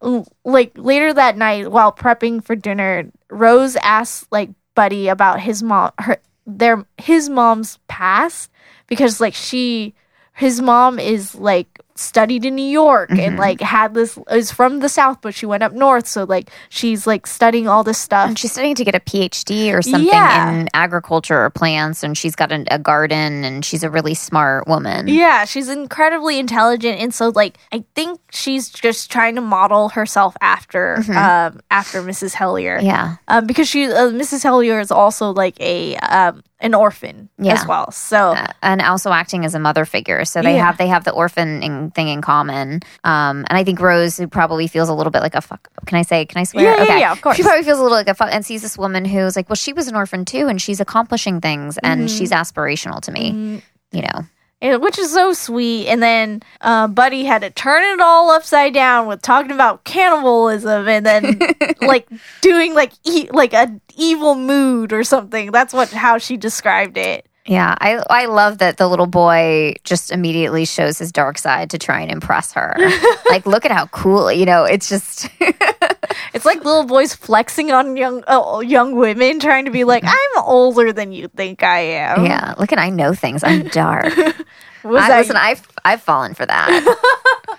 like 0.44 0.72
later 0.76 1.14
that 1.14 1.38
night 1.38 1.70
while 1.72 1.92
prepping 1.92 2.44
for 2.44 2.56
dinner 2.56 3.12
rose 3.30 3.76
asks 3.78 4.26
like 4.32 4.50
buddy 4.76 5.08
about 5.08 5.40
his 5.40 5.62
mom 5.62 5.92
her 6.00 6.18
their 6.48 6.86
his 6.98 7.30
mom's 7.30 7.78
past 7.88 8.50
because 8.88 9.20
like 9.22 9.34
she 9.34 9.94
his 10.34 10.62
mom 10.62 10.98
is 11.00 11.36
like 11.36 11.80
studied 11.98 12.44
in 12.46 12.56
New 12.56 12.68
York 12.68 13.10
and 13.10 13.38
Mhm. 13.38 13.40
like 13.40 13.62
had 13.62 13.94
this 13.94 14.20
is 14.30 14.52
from 14.52 14.80
the 14.80 14.90
South, 14.90 15.20
but 15.22 15.34
she 15.34 15.46
went 15.46 15.64
up 15.64 15.72
north. 15.72 16.08
So 16.08 16.26
like 16.26 16.50
she's 16.70 17.08
like 17.08 17.26
studying 17.26 17.68
all 17.70 17.84
this 17.86 17.98
stuff. 17.98 18.28
And 18.28 18.38
she's 18.38 18.52
studying 18.52 18.76
to 18.76 18.84
get 18.84 18.96
a 18.96 19.00
PhD 19.00 19.72
or 19.74 19.82
something 19.82 20.06
Yeah. 20.08 20.52
in 20.52 20.68
agriculture 20.74 21.40
or 21.46 21.50
plants, 21.50 22.04
and 22.04 22.18
she's 22.18 22.36
got 22.36 22.52
a, 22.52 22.66
a 22.70 22.78
garden, 22.80 23.46
and 23.46 23.64
she's 23.64 23.82
a 23.84 23.90
really 23.90 24.14
smart 24.14 24.68
woman. 24.68 25.08
Yeah, 25.08 25.46
she's 25.46 25.70
incredibly 25.70 26.38
intelligent, 26.38 27.00
and 27.00 27.14
so 27.14 27.30
like 27.30 27.58
I 27.72 27.84
think 27.96 28.20
she's 28.30 28.68
just 28.70 29.10
trying 29.10 29.36
to 29.36 29.42
model 29.42 29.90
herself 29.90 30.36
after 30.42 30.98
Mhm. 31.00 31.16
um 31.16 31.60
after 31.72 32.02
Mrs. 32.02 32.34
Hellier, 32.36 32.82
Yeah. 32.82 33.16
um 33.30 33.46
because 33.46 33.70
she 33.70 33.86
uh, 33.86 34.10
Mrs. 34.12 34.44
Hellier 34.44 34.82
is 34.82 34.92
also 34.92 35.32
like 35.32 35.56
a 35.62 35.96
um 35.98 36.44
an 36.62 36.74
orphan 36.74 37.30
Yeah. 37.38 37.54
as 37.54 37.68
well. 37.68 37.92
So 37.92 38.32
Uh, 38.32 38.48
and 38.64 38.82
also 38.82 39.12
acting 39.12 39.46
as 39.46 39.54
a 39.56 39.60
mother 39.60 39.86
figure. 39.86 40.26
So 40.26 40.42
they 40.42 40.56
Yeah. 40.56 40.66
have 40.66 40.78
they 40.78 40.88
have 40.88 41.04
the 41.04 41.12
orphan 41.12 41.62
in, 41.62 41.85
thing 41.92 42.08
in 42.08 42.22
common. 42.22 42.82
Um, 43.04 43.46
and 43.50 43.58
I 43.58 43.64
think 43.64 43.80
Rose, 43.80 44.18
who 44.18 44.28
probably 44.28 44.68
feels 44.68 44.90
a 44.90 44.94
little 44.94 45.12
bit 45.12 45.22
like 45.22 45.36
a 45.36 45.42
fuck. 45.42 45.70
Can 45.86 45.98
I 45.98 46.02
say? 46.02 46.26
Can 46.26 46.40
I 46.40 46.44
swear? 46.44 46.64
Yeah, 46.78 46.84
yeah, 46.84 46.98
yeah, 46.98 47.12
of 47.12 47.22
course. 47.22 47.38
She 47.38 47.44
probably 47.44 47.64
feels 47.64 47.80
a 47.80 47.84
little 47.84 47.98
like 47.98 48.08
a 48.10 48.14
fuck, 48.14 48.30
and 48.32 48.46
sees 48.46 48.62
this 48.62 48.78
woman 48.78 49.06
who's 49.06 49.36
like, 49.36 49.50
well, 49.50 49.56
she 49.56 49.74
was 49.74 49.88
an 49.88 49.96
orphan 49.96 50.26
too, 50.26 50.48
and 50.48 50.62
she's 50.62 50.80
accomplishing 50.80 51.42
things, 51.42 51.78
and 51.84 52.08
Mhm. 52.10 52.18
she's 52.18 52.32
aspirational 52.32 53.02
to 53.02 53.12
me. 53.12 53.32
mm, 53.32 53.62
You 53.92 54.02
know. 54.04 54.26
and- 54.62 54.82
which 54.82 54.98
is 54.98 55.12
so 55.14 55.34
sweet. 55.34 55.88
And 55.88 56.02
then 56.02 56.42
uh, 56.62 56.88
Buddy 56.88 57.24
had 57.26 57.42
to 57.42 57.50
turn 57.52 57.84
it 57.84 58.02
all 58.02 58.32
upside 58.32 58.74
down 58.74 59.06
with 59.08 59.22
talking 59.22 59.52
about 59.52 59.84
cannibalism, 59.84 60.88
and 60.88 61.06
then 61.06 61.40
like 61.82 62.08
doing 62.42 62.74
like 62.74 62.94
e- 63.04 63.30
like 63.32 63.54
a 63.54 63.80
evil 63.96 64.36
mood 64.36 64.92
or 64.94 65.04
something. 65.04 65.52
That's 65.52 65.74
what 65.74 65.92
how 65.92 66.18
she 66.18 66.38
described 66.38 66.98
it. 66.98 67.28
Yeah, 67.46 67.76
I 67.80 68.02
I 68.10 68.26
love 68.26 68.58
that 68.58 68.78
the 68.78 68.88
little 68.88 69.06
boy 69.06 69.76
just 69.84 70.12
immediately 70.12 70.66
shows 70.66 70.98
his 70.98 71.12
dark 71.12 71.38
side 71.38 71.70
to 71.72 71.78
try 71.78 72.02
and 72.02 72.12
impress 72.12 72.54
her. 72.54 72.76
like, 73.30 73.46
look 73.46 73.66
at 73.66 73.72
how 73.72 73.86
cool, 73.88 74.32
you 74.32 74.46
know. 74.46 74.64
It's 74.64 74.90
just 74.90 75.30
It's 76.36 76.46
like 76.46 76.66
little 76.66 76.86
boys 76.86 77.16
flexing 77.16 77.72
on 77.72 77.96
young 77.96 78.24
uh, 78.28 78.60
young 78.60 78.96
women, 78.96 79.40
trying 79.40 79.66
to 79.66 79.72
be 79.72 79.86
like, 79.86 80.04
"I'm 80.06 80.44
older 80.44 80.92
than 80.92 81.14
you 81.14 81.30
think 81.30 81.64
I 81.64 81.80
am." 81.80 82.26
yeah. 82.26 82.54
Look 82.60 82.74
at 82.74 82.78
I 82.78 82.90
know 82.90 83.14
things. 83.14 83.44
I'm 83.44 83.68
dark. 83.70 84.14
Was 84.84 85.04
I, 85.04 85.18
listen, 85.20 85.38
I've 85.38 85.66
I've 85.86 86.02
fallen 86.02 86.34
for 86.34 86.46
that. 86.46 87.58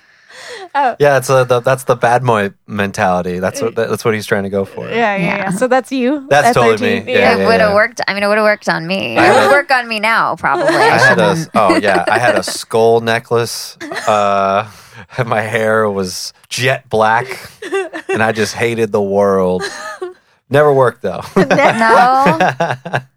Yeah, 0.75 1.19
it's 1.19 1.31
a, 1.31 1.45
the, 1.45 1.61
that's 1.61 1.85
the 1.85 1.97
bad 1.97 2.25
boy 2.25 2.51
mentality. 2.67 3.39
That's 3.39 3.61
what 3.61 3.75
that's 3.75 4.05
what 4.05 4.15
he's 4.15 4.27
trying 4.27 4.45
to 4.45 4.51
go 4.51 4.65
for. 4.65 4.89
yeah, 4.89 5.17
yeah, 5.17 5.17
yeah, 5.17 5.37
Yeah. 5.37 5.51
So 5.51 5.69
that's 5.69 5.93
you. 5.93 6.27
That's 6.29 6.49
at 6.49 6.55
totally 6.55 6.77
13? 7.01 7.07
me. 7.07 7.13
Yeah, 7.13 7.35
it 7.35 7.39
yeah, 7.41 7.47
would 7.47 7.61
have 7.61 7.71
yeah. 7.71 7.75
worked. 7.75 8.01
I 8.07 8.15
mean, 8.15 8.23
it 8.23 8.27
would 8.29 8.39
have 8.39 8.45
worked 8.45 8.69
on 8.69 8.87
me. 8.87 9.17
It 9.17 9.21
would 9.21 9.51
work 9.51 9.71
on 9.71 9.89
me 9.89 10.01
now, 10.01 10.37
probably. 10.37 10.67
I 10.67 10.99
had 10.99 11.19
a 11.19 11.37
oh 11.55 11.77
yeah, 11.77 12.05
I 12.09 12.19
had 12.19 12.37
a 12.37 12.43
skull 12.57 13.01
necklace. 13.01 13.77
Uh, 14.07 14.71
my 15.27 15.41
hair 15.43 15.89
was 15.91 16.33
jet 16.49 16.89
black, 16.89 17.27
and 18.09 18.23
I 18.23 18.33
just 18.33 18.55
hated 18.55 18.93
the 18.93 19.03
world. 19.03 19.63
Never 20.51 20.73
worked 20.73 21.03
though. 21.03 21.23
no. 21.37 23.01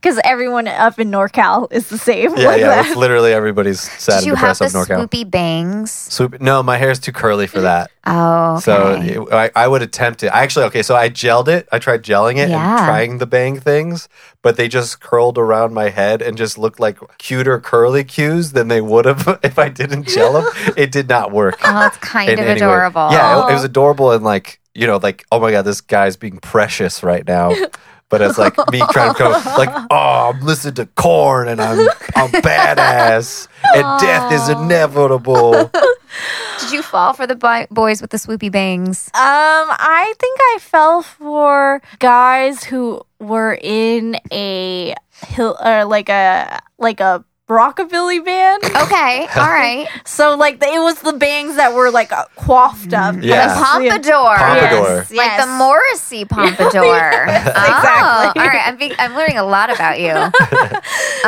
Because 0.00 0.20
everyone 0.24 0.68
up 0.68 0.98
in 0.98 1.10
NorCal 1.10 1.72
is 1.72 1.88
the 1.88 1.98
same. 1.98 2.36
yeah, 2.36 2.46
like 2.46 2.60
yeah. 2.60 2.68
that. 2.68 2.86
It's 2.86 2.96
literally 2.96 3.32
everybody's 3.32 3.80
sad 3.80 4.20
Did 4.20 4.26
you 4.26 4.32
and 4.32 4.38
have 4.40 4.56
depressed 4.58 4.72
the 4.72 4.78
up 4.78 4.86
NorCal. 4.88 5.08
swoopy 5.08 5.30
bangs? 5.30 5.90
Swoop. 5.92 6.40
No, 6.40 6.62
my 6.62 6.76
hair's 6.76 6.98
too 6.98 7.12
curly 7.12 7.46
for 7.46 7.60
that. 7.60 7.90
Oh, 8.06 8.54
okay. 8.54 8.60
So 8.62 9.00
it- 9.28 9.32
I, 9.32 9.50
I 9.64 9.68
would 9.68 9.82
attempt 9.82 10.22
it. 10.22 10.28
I 10.28 10.42
actually 10.42 10.64
okay. 10.66 10.82
So 10.82 10.96
I 10.96 11.10
gelled 11.10 11.48
it. 11.48 11.68
I 11.72 11.78
tried 11.78 12.02
gelling 12.02 12.36
it 12.38 12.48
Yeah. 12.48 12.76
and 12.78 12.86
trying 12.86 13.18
the 13.18 13.26
bang 13.26 13.60
things, 13.60 14.08
but 14.42 14.56
they 14.56 14.68
just 14.68 15.00
curled 15.00 15.36
around 15.38 15.74
my 15.74 15.90
head 15.90 16.22
and 16.22 16.36
just 16.38 16.56
looked 16.58 16.80
like 16.80 16.98
cuter 17.18 17.60
curly 17.60 18.04
cues 18.04 18.52
than 18.52 18.68
they 18.68 18.80
would 18.80 19.04
have 19.04 19.38
if 19.42 19.58
I 19.58 19.68
didn't 19.68 20.08
gel 20.08 20.32
them. 20.34 20.44
it 20.76 20.90
did 20.90 21.08
not 21.08 21.32
work. 21.32 21.58
oh, 21.64 21.72
that's 21.72 21.98
kind 21.98 22.30
of 22.30 22.38
any 22.38 22.48
way. 22.48 22.56
adorable. 22.56 23.08
Yeah, 23.12 23.46
it, 23.46 23.50
it 23.50 23.54
was 23.54 23.64
adorable 23.64 24.12
and 24.12 24.24
like 24.24 24.60
you 24.74 24.86
know, 24.86 24.96
like 24.98 25.26
oh 25.32 25.40
my 25.40 25.50
god, 25.50 25.62
this 25.62 25.80
guy's 25.80 26.16
being 26.16 26.38
precious 26.38 27.02
right 27.02 27.26
now. 27.26 27.52
But 28.10 28.22
it's 28.22 28.38
like 28.38 28.56
me 28.72 28.80
trying 28.90 29.12
to 29.14 29.18
go 29.18 29.30
like, 29.58 29.68
oh, 29.90 30.32
I'm 30.32 30.40
listening 30.40 30.74
to 30.74 30.86
Korn 30.86 31.48
and 31.48 31.60
I'm 31.60 31.88
I'm 32.16 32.30
badass 32.30 33.48
and 33.74 34.00
death 34.00 34.32
is 34.32 34.48
inevitable. 34.48 35.70
Did 36.60 36.72
you 36.72 36.82
fall 36.82 37.12
for 37.12 37.26
the 37.26 37.36
bi- 37.36 37.68
boys 37.70 38.00
with 38.00 38.10
the 38.10 38.16
swoopy 38.16 38.50
bangs? 38.50 39.08
Um, 39.08 39.68
I 39.70 40.14
think 40.18 40.40
I 40.40 40.58
fell 40.60 41.02
for 41.02 41.82
guys 41.98 42.64
who 42.64 43.02
were 43.20 43.58
in 43.60 44.16
a 44.32 44.94
hill 45.26 45.56
or 45.62 45.84
like 45.84 46.08
a 46.08 46.60
like 46.78 47.00
a 47.00 47.24
rockabilly 47.48 48.24
band. 48.24 48.62
Okay, 48.64 49.26
all 49.36 49.48
right. 49.48 49.86
So 50.04 50.36
like 50.36 50.54
it 50.62 50.80
was 50.80 51.00
the 51.00 51.12
bangs 51.14 51.56
that 51.56 51.74
were 51.74 51.90
like 51.90 52.12
uh, 52.12 52.24
coiffed 52.36 52.92
up. 52.92 53.16
Yeah. 53.20 53.48
The 53.48 53.64
pompadour. 53.64 54.36
Pompadour. 54.36 54.88
Yes, 54.98 55.10
Like 55.10 55.26
yes. 55.26 55.44
the 55.44 55.50
Morrissey 55.56 56.24
pompadour. 56.28 57.22
exactly. 57.22 57.62
Oh, 57.64 58.32
all 58.36 58.46
right, 58.46 58.62
I'm, 58.66 58.76
be- 58.76 58.94
I'm 58.98 59.14
learning 59.14 59.38
a 59.38 59.44
lot 59.44 59.70
about 59.74 59.98
you. 60.00 60.12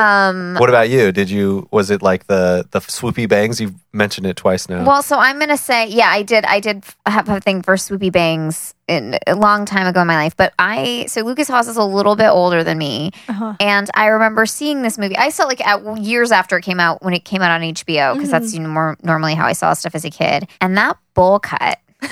Um, 0.01 0.55
What 0.59 0.69
about 0.69 0.89
you? 0.91 1.13
Did 1.13 1.31
you 1.31 1.69
was 1.71 1.91
it 1.91 2.03
like 2.03 2.27
the 2.27 2.67
the 2.71 2.81
swoopy 2.81 3.29
bangs? 3.29 3.61
You've 3.61 3.75
mentioned 3.93 4.27
it 4.27 4.37
twice 4.37 4.69
now. 4.69 4.85
well, 4.85 5.03
so 5.03 5.19
I'm 5.19 5.39
gonna 5.39 5.57
say, 5.57 5.89
yeah, 5.89 6.09
I 6.11 6.23
did. 6.23 6.45
I 6.45 6.61
did 6.61 6.85
have 7.07 7.29
a 7.29 7.41
thing 7.41 7.63
for 7.63 7.75
swoopy 7.77 8.13
bangs 8.13 8.75
in, 8.80 8.80
a 8.91 9.35
long 9.35 9.65
time 9.65 9.87
ago 9.87 10.01
in 10.01 10.07
my 10.07 10.17
life. 10.17 10.37
But 10.37 10.53
I, 10.59 11.07
so 11.09 11.23
Lukas 11.23 11.49
Haas 11.49 11.69
is 11.69 11.77
a 11.77 11.85
little 11.85 12.17
bit 12.17 12.29
older 12.29 12.65
than 12.65 12.77
me, 12.79 13.13
Uh-huh. 13.29 13.55
and 13.61 13.89
I 13.95 14.07
remember 14.07 14.45
seeing 14.47 14.83
this 14.83 14.99
movie. 14.99 15.17
I 15.17 15.31
saw 15.31 15.45
like 15.45 15.65
at, 15.67 15.99
years 15.99 16.33
after 16.33 16.57
it 16.59 16.63
came 16.63 16.81
out 16.81 17.03
when 17.03 17.15
it 17.15 17.25
came 17.25 17.41
out 17.43 17.51
on 17.51 17.61
HBO 17.63 18.15
because 18.15 18.31
that's 18.31 18.53
you 18.53 18.61
know, 18.61 18.69
more 18.69 18.97
normally 19.03 19.35
how 19.35 19.47
I 19.47 19.53
saw 19.53 19.73
stuff 19.75 19.95
as 19.95 20.05
a 20.05 20.11
kid. 20.11 20.49
And 20.61 20.77
that 20.77 20.97
bowl 21.15 21.39
cut. 21.39 21.79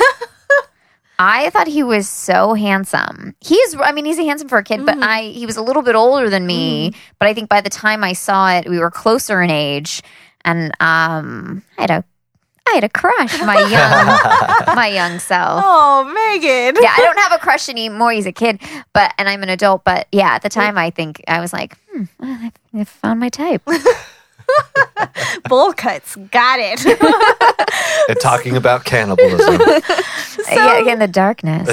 I 1.21 1.51
thought 1.51 1.67
he 1.67 1.83
was 1.83 2.09
so 2.09 2.55
handsome. 2.55 3.35
He's, 3.41 3.75
I 3.81 3.91
mean, 3.91 4.05
he's 4.05 4.21
a 4.21 4.25
handsome 4.25 4.49
for 4.49 4.59
a 4.59 4.63
kid, 4.63 4.87
but 4.87 4.99
I, 5.03 5.23
he 5.23 5.47
was 5.47 5.57
a 5.57 5.63
little 5.63 5.83
bit 5.83 5.97
older 5.97 6.31
than 6.31 6.47
me. 6.47 6.93
But 7.19 7.27
I 7.27 7.35
think 7.35 7.49
by 7.49 7.61
the 7.61 7.71
time 7.71 8.05
I 8.05 8.13
saw 8.13 8.53
it, 8.53 8.69
we 8.69 8.79
were 8.79 8.91
closer 8.93 9.43
in 9.43 9.51
age, 9.51 10.01
and 10.45 10.71
um, 10.79 11.65
I 11.77 11.81
had 11.81 11.91
a, 11.91 12.05
I 12.69 12.75
had 12.75 12.85
a 12.85 12.89
crush, 12.89 13.41
my 13.41 13.59
young, 14.67 14.77
my 14.77 14.89
young 14.89 15.19
self. 15.19 15.63
Oh, 15.65 16.05
Megan. 16.05 16.81
Yeah, 16.83 16.93
I 16.97 17.01
don't 17.01 17.19
have 17.19 17.33
a 17.33 17.39
crush 17.39 17.69
anymore. 17.69 18.13
He's 18.13 18.27
a 18.27 18.33
kid, 18.33 18.61
but 18.93 19.13
and 19.19 19.29
I'm 19.29 19.43
an 19.43 19.49
adult. 19.49 19.85
But 19.85 20.07
yeah, 20.13 20.35
at 20.35 20.43
the 20.43 20.49
time, 20.49 20.77
I 20.79 20.91
think 20.91 21.23
I 21.29 21.41
was 21.41 21.53
like, 21.53 21.77
hmm, 21.91 22.05
I 22.21 22.53
I 22.75 22.85
found 22.85 23.21
my 23.21 23.29
type. 23.29 23.63
Bowl 25.49 25.73
cuts. 25.73 26.17
Got 26.17 26.59
it. 26.61 26.85
and 28.09 28.19
talking 28.21 28.57
about 28.57 28.85
cannibalism. 28.85 29.61
yeah, 30.51 30.79
again, 30.79 30.99
the 30.99 31.09
darkness. 31.09 31.69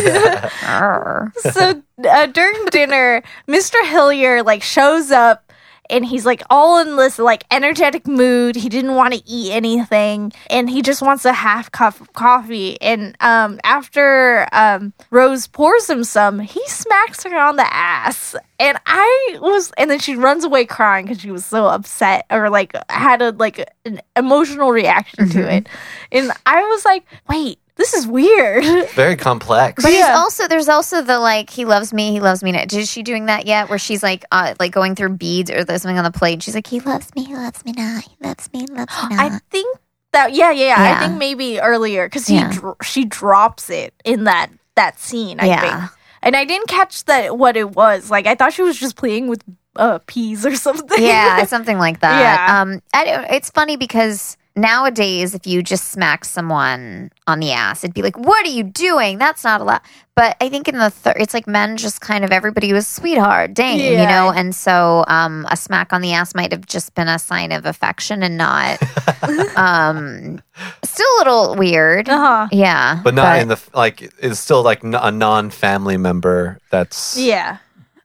So 1.53 1.81
uh, 2.07 2.25
during 2.27 2.65
dinner, 2.65 3.23
Mr. 3.47 3.75
Hillier 3.85 4.43
like 4.43 4.61
shows 4.61 5.11
up 5.11 5.44
and 5.89 6.05
he's 6.05 6.25
like 6.25 6.41
all 6.49 6.79
in 6.79 6.95
this 6.95 7.19
like 7.19 7.45
energetic 7.51 8.07
mood. 8.07 8.55
He 8.55 8.69
didn't 8.69 8.95
want 8.95 9.13
to 9.13 9.21
eat 9.25 9.51
anything 9.51 10.33
and 10.49 10.69
he 10.69 10.81
just 10.81 11.01
wants 11.01 11.25
a 11.25 11.33
half 11.33 11.71
cup 11.71 11.99
of 11.99 12.13
coffee. 12.13 12.79
And 12.81 13.15
um, 13.19 13.59
after 13.63 14.47
um, 14.51 14.93
Rose 15.11 15.47
pours 15.47 15.89
him 15.89 16.03
some, 16.03 16.39
he 16.39 16.65
smacks 16.67 17.23
her 17.23 17.37
on 17.37 17.55
the 17.55 17.73
ass. 17.73 18.35
And 18.59 18.77
I 18.85 19.37
was, 19.41 19.71
and 19.77 19.89
then 19.89 19.99
she 19.99 20.15
runs 20.15 20.43
away 20.43 20.65
crying 20.65 21.05
because 21.05 21.21
she 21.21 21.31
was 21.31 21.45
so 21.45 21.67
upset 21.67 22.25
or 22.29 22.49
like 22.49 22.73
had 22.89 23.21
a 23.21 23.31
like 23.31 23.69
an 23.85 24.01
emotional 24.15 24.71
reaction 24.71 25.29
to 25.29 25.53
it. 25.53 25.67
And 26.11 26.31
I 26.45 26.61
was 26.61 26.85
like, 26.85 27.05
wait, 27.27 27.59
this 27.75 27.93
is 27.93 28.07
weird. 28.07 28.63
Very 28.91 29.15
complex. 29.15 29.83
But 29.83 29.91
he's 29.91 30.05
also 30.05 30.47
there's 30.47 30.69
also 30.69 31.01
the 31.01 31.19
like 31.19 31.49
he 31.49 31.65
loves 31.65 31.93
me, 31.93 32.11
he 32.11 32.19
loves 32.19 32.41
me. 32.43 32.51
Not. 32.53 32.71
Is 32.73 32.89
she 32.89 33.03
doing 33.03 33.25
that 33.25 33.45
yet? 33.45 33.69
Where 33.69 33.79
she's 33.79 34.01
like 34.03 34.23
uh, 34.31 34.55
like 34.59 34.71
going 34.71 34.95
through 34.95 35.17
beads 35.17 35.51
or 35.51 35.63
there's 35.63 35.81
something 35.81 35.97
on 35.97 36.03
the 36.05 36.11
plate. 36.17 36.33
And 36.33 36.43
she's 36.43 36.55
like, 36.55 36.67
he 36.67 36.79
loves 36.79 37.13
me, 37.15 37.23
he 37.25 37.35
loves 37.35 37.63
me 37.65 37.73
not, 37.73 38.03
he 38.03 38.15
loves 38.21 38.51
me, 38.53 38.59
he 38.61 38.67
loves 38.67 38.91
me 39.09 39.15
I 39.17 39.39
think 39.51 39.77
that 40.13 40.33
yeah, 40.33 40.51
yeah, 40.51 40.65
yeah. 40.67 40.83
Yeah. 40.89 40.95
I 41.01 41.07
think 41.07 41.19
maybe 41.19 41.59
earlier 41.59 42.07
because 42.07 42.29
Yeah. 42.29 42.49
he 42.51 42.57
dr- 42.59 42.75
she 42.83 43.05
drops 43.05 43.69
it 43.69 43.93
in 44.05 44.23
that 44.25 44.49
that 44.75 44.99
scene. 44.99 45.39
I 45.39 45.45
Yeah. 45.47 45.61
think, 45.79 45.91
and 46.21 46.35
I 46.35 46.45
didn't 46.45 46.67
catch 46.67 47.03
that 47.05 47.37
what 47.37 47.57
it 47.57 47.75
was. 47.75 48.09
Like 48.09 48.25
I 48.25 48.35
thought 48.35 48.53
she 48.53 48.61
was 48.63 48.77
just 48.79 48.95
playing 48.95 49.27
with 49.27 49.43
uh, 49.75 49.99
peas 50.07 50.45
or 50.45 50.55
something. 50.67 51.03
yeah, 51.03 51.43
something 51.45 51.77
like 51.77 51.99
that. 51.99 52.19
Yeah. 52.21 52.61
Um, 52.61 52.81
I 52.93 53.03
don't- 53.05 53.29
it's 53.31 53.49
funny 53.49 53.75
because 53.75 54.37
nowadays, 54.55 55.35
if 55.35 55.45
you 55.45 55.61
just 55.61 55.89
smack 55.89 56.25
someone 56.25 57.11
on 57.27 57.39
the 57.39 57.51
ass, 57.51 57.83
it'd 57.83 57.93
be 57.93 58.01
like, 58.01 58.17
"What 58.17 58.45
are 58.45 58.49
you 58.49 58.63
doing? 58.63 59.17
That's 59.17 59.43
not 59.43 59.61
allowed." 59.61 59.81
But 60.15 60.37
I 60.39 60.47
think 60.47 60.69
in 60.69 60.77
the 60.77 60.89
third, 60.89 61.17
it's 61.19 61.33
like 61.33 61.45
men 61.45 61.75
just 61.75 61.99
kind 61.99 62.23
of 62.23 62.31
everybody 62.31 62.71
was 62.71 62.87
sweetheart, 62.87 63.53
dang, 63.53 63.79
you 63.79 63.97
know. 63.97 64.31
And 64.31 64.55
so, 64.55 65.03
um, 65.09 65.45
a 65.49 65.57
smack 65.57 65.91
on 65.91 66.01
the 66.01 66.13
ass 66.13 66.33
might 66.33 66.53
have 66.53 66.65
just 66.65 66.95
been 66.95 67.09
a 67.09 67.19
sign 67.19 67.51
of 67.51 67.65
affection 67.65 68.23
and 68.23 68.37
not, 68.37 68.79
um, 69.57 70.41
still 70.83 71.07
a 71.07 71.19
little 71.19 71.55
weird. 71.55 72.07
Uh-huh. 72.07 72.47
Yeah, 72.51 73.01
but 73.03 73.13
not 73.13 73.39
in 73.39 73.49
the 73.49 73.61
like. 73.73 74.01
It's 74.19 74.39
still 74.39 74.63
like 74.63 74.83
a 74.83 75.11
non-family 75.11 75.97
member. 75.97 76.59
That's 76.69 77.17
Yeah. 77.17 77.57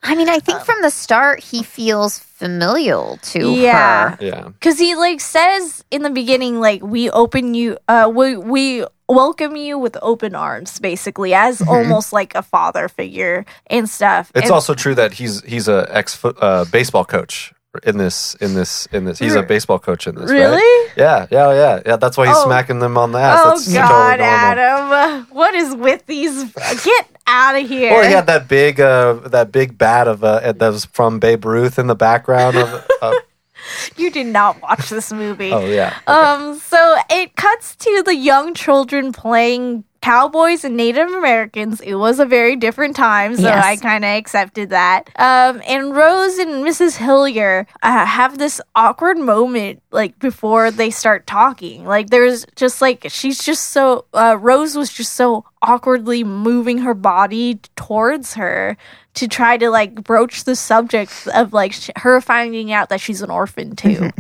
I 0.03 0.15
mean, 0.15 0.29
I 0.31 0.39
think 0.41 0.61
from 0.65 0.81
the 0.83 0.91
start 0.91 1.41
he 1.41 1.63
feels 1.63 2.19
familial 2.19 3.19
to 3.23 3.53
Yeah. 3.53 4.17
her. 4.17 4.17
Yeah. 4.21 4.43
Because 4.49 4.79
he 4.79 4.95
like 4.95 5.21
says 5.21 5.85
in 5.91 6.03
the 6.03 6.11
beginning, 6.11 6.59
like 6.61 6.83
we 6.83 7.11
open 7.11 7.55
you, 7.55 7.77
uh, 7.87 8.11
we 8.13 8.37
we 8.37 8.85
welcome 9.09 9.57
you 9.57 9.79
with 9.79 9.97
open 10.01 10.35
arms, 10.35 10.79
basically, 10.81 11.35
as 11.35 11.61
almost 11.61 12.13
like 12.13 12.35
a 12.35 12.43
father 12.43 12.89
figure 12.89 13.45
and 13.67 13.89
stuff. 13.91 14.31
It's 14.35 14.45
And- 14.45 14.53
also 14.53 14.73
true 14.75 14.95
that 14.95 15.13
he's 15.15 15.43
he's 15.45 15.69
a 15.69 15.87
ex 15.91 16.19
uh, 16.25 16.65
baseball 16.73 17.05
coach 17.05 17.53
in 17.85 17.99
this 17.99 18.35
in 18.37 18.55
this 18.55 18.87
in 18.93 19.05
this. 19.05 19.19
He's 19.19 19.35
a 19.35 19.43
baseball 19.43 19.79
coach 19.79 20.07
in 20.07 20.15
this. 20.17 20.31
really. 20.31 20.57
Right? 20.57 20.89
Yeah, 20.97 21.27
yeah, 21.31 21.53
yeah, 21.53 21.81
yeah. 21.87 21.97
That's 21.97 22.17
why 22.17 22.27
he's 22.27 22.37
Oh. 22.37 22.47
smacking 22.47 22.81
them 22.81 22.99
on 22.99 23.13
the 23.13 23.19
ass. 23.19 23.41
Oh 23.45 23.51
That's 23.51 23.73
God, 23.73 24.11
totally. 24.17 24.29
Adam! 24.29 25.27
What 25.31 25.55
is 25.55 25.75
with 25.77 26.05
these? 26.07 26.53
Get 26.85 27.07
out 27.27 27.55
of 27.57 27.69
here! 27.69 27.93
Or 27.95 28.03
he 28.03 28.11
had 28.11 28.27
that 28.27 28.49
big 28.49 28.81
uh, 28.81 29.15
that 29.29 29.53
big 29.53 29.79
bat 29.79 30.09
of 30.09 30.25
uh, 30.25 30.53
that 30.53 30.61
was 30.69 30.85
from 30.87 31.21
Babe 31.21 31.45
Ruth 31.45 31.79
in 31.79 31.87
the 31.87 31.95
background 31.95 32.57
of. 32.57 32.87
of 33.03 33.15
you 33.97 34.11
did 34.11 34.27
not 34.27 34.61
watch 34.63 34.89
this 34.91 35.13
movie. 35.13 35.53
oh 35.53 35.65
yeah. 35.65 35.97
Okay. 36.09 36.13
Um, 36.13 36.59
so 36.59 36.97
it 37.09 37.37
cuts 37.37 37.77
to 37.77 38.03
the 38.05 38.17
young 38.17 38.53
children 38.55 39.13
playing 39.13 39.85
cowboys 40.03 40.65
and 40.65 40.77
Native 40.77 41.09
Americans. 41.11 41.81
It 41.81 41.95
was 41.95 42.21
a 42.21 42.25
very 42.25 42.57
different 42.57 42.97
time, 42.97 43.37
so 43.37 43.43
Yes. 43.43 43.65
I 43.65 43.77
kind 43.77 44.05
of 44.05 44.11
accepted 44.17 44.71
that. 44.71 45.11
Um, 45.17 45.61
and 45.67 45.95
Rose 45.95 46.39
and 46.39 46.65
Mrs. 46.65 46.97
Hillier 46.97 47.67
uh, 47.83 48.07
have 48.07 48.39
this 48.39 48.61
awkward 48.75 49.19
moment, 49.19 49.83
like 49.91 50.19
before 50.19 50.71
they 50.71 50.91
start 50.91 51.27
talking. 51.27 51.85
Like 51.85 52.11
there's 52.11 52.47
just 52.57 52.81
like 52.81 53.07
she's 53.11 53.43
just 53.43 53.71
so 53.71 54.07
uh, 54.15 54.37
Rose 54.41 54.77
was 54.77 54.93
just 54.93 55.13
so 55.13 55.45
awkwardly 55.63 56.25
moving 56.25 56.79
her 56.79 56.95
body 56.95 57.61
towards 57.77 58.35
her 58.35 58.77
to 59.15 59.29
try 59.29 59.57
to 59.59 59.69
like 59.71 60.03
broach 60.03 60.45
the 60.45 60.57
subject 60.57 61.13
of 61.35 61.53
like 61.53 61.73
sh- 61.73 61.91
her 61.97 62.21
finding 62.21 62.73
out 62.73 62.89
that 62.89 63.01
she's 63.01 63.21
an 63.23 63.31
orphan 63.31 63.77
too 63.77 64.11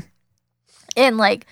and 0.96 1.16
like 1.16 1.46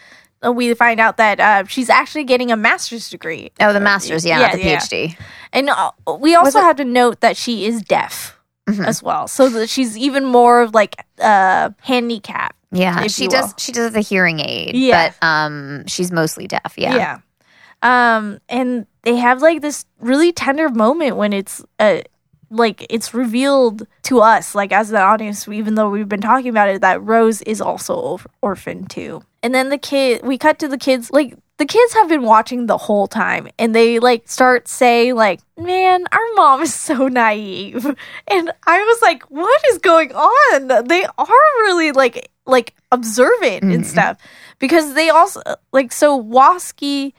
we 0.53 0.73
find 0.75 1.01
out 1.01 1.17
that 1.17 1.41
uh, 1.41 1.65
she's 1.67 1.91
actually 1.91 2.25
getting 2.25 2.51
a 2.53 2.57
master's 2.57 3.11
degree 3.11 3.51
Oh, 3.61 3.73
the 3.73 3.81
masters, 3.81 4.25
yeah, 4.25 4.41
Yeah, 4.41 4.53
the 4.57 4.63
yeah. 4.63 4.77
PhD. 4.79 5.17
and 5.53 5.69
uh, 5.71 5.91
we 6.19 6.35
also 6.35 6.61
have 6.61 6.77
to 6.77 6.85
note 6.85 7.21
that 7.21 7.37
she 7.37 7.67
is 7.67 7.83
deaf 7.83 8.35
Mhm. 8.69 8.87
as 8.87 9.03
well 9.03 9.27
so 9.29 9.49
that 9.49 9.69
she's 9.71 9.97
even 9.97 10.25
more 10.27 10.61
of 10.61 10.75
like 10.75 10.95
uh 11.21 11.71
handicapped 11.81 12.55
Yeah, 12.71 13.07
she 13.07 13.27
does. 13.27 13.55
She 13.57 13.73
does 13.73 13.93
the 13.93 14.01
hearing 14.03 14.41
aid. 14.41 14.75
Yeah. 14.77 15.13
but 15.21 15.27
um, 15.27 15.87
she's 15.87 16.13
mostly 16.13 16.47
deaf. 16.47 16.75
Yeah, 16.77 16.95
yeah. 16.95 17.19
um 17.83 18.39
and 18.51 18.87
they 19.05 19.17
have 19.17 19.41
like 19.41 19.63
this 19.63 19.87
really 20.01 20.33
tender 20.33 20.69
moment 20.69 21.17
when 21.17 21.33
it's 21.33 21.65
uh 21.79 22.01
like 22.51 22.87
it's 22.91 23.15
revealed 23.15 23.87
to 24.03 24.21
us 24.21 24.55
like 24.55 24.71
as 24.73 24.89
the 24.91 25.01
audience 25.01 25.49
even 25.49 25.75
though 25.75 25.89
we've 25.91 26.09
been 26.09 26.21
talking 26.21 26.49
about 26.49 26.69
it 26.69 26.81
that 26.83 27.03
rose 27.03 27.41
is 27.43 27.61
also 27.63 28.19
orphaned 28.43 28.91
too 28.91 29.23
and 29.43 29.55
then 29.55 29.69
the 29.69 29.79
kid 29.79 30.23
we 30.25 30.37
cut 30.39 30.59
to 30.59 30.69
the 30.69 30.79
kids 30.79 31.11
like 31.11 31.35
the 31.59 31.67
kids 31.67 31.93
have 31.95 32.09
been 32.09 32.23
watching 32.23 32.67
the 32.67 32.79
whole 32.79 33.07
time 33.09 33.49
and 33.59 33.75
they 33.75 33.99
like 33.99 34.29
start 34.29 34.69
saying 34.69 35.15
like 35.15 35.41
man 35.57 36.05
our 36.13 36.27
mom 36.37 36.63
is 36.63 36.73
so 36.75 37.09
naive 37.09 37.85
and 38.29 38.53
i 38.67 38.79
was 38.83 39.03
like 39.03 39.23
what 39.25 39.61
is 39.71 39.79
going 39.79 40.13
on 40.13 40.87
they 40.87 41.05
are 41.05 41.27
really 41.63 41.93
like 41.93 42.31
like 42.47 42.75
observant 42.93 43.63
and 43.65 43.85
Mhm. 43.85 43.87
stuff 43.87 44.19
because 44.59 44.95
they 44.95 45.11
also 45.11 45.43
like 45.73 45.93
so 45.93 46.23
wasky 46.23 47.13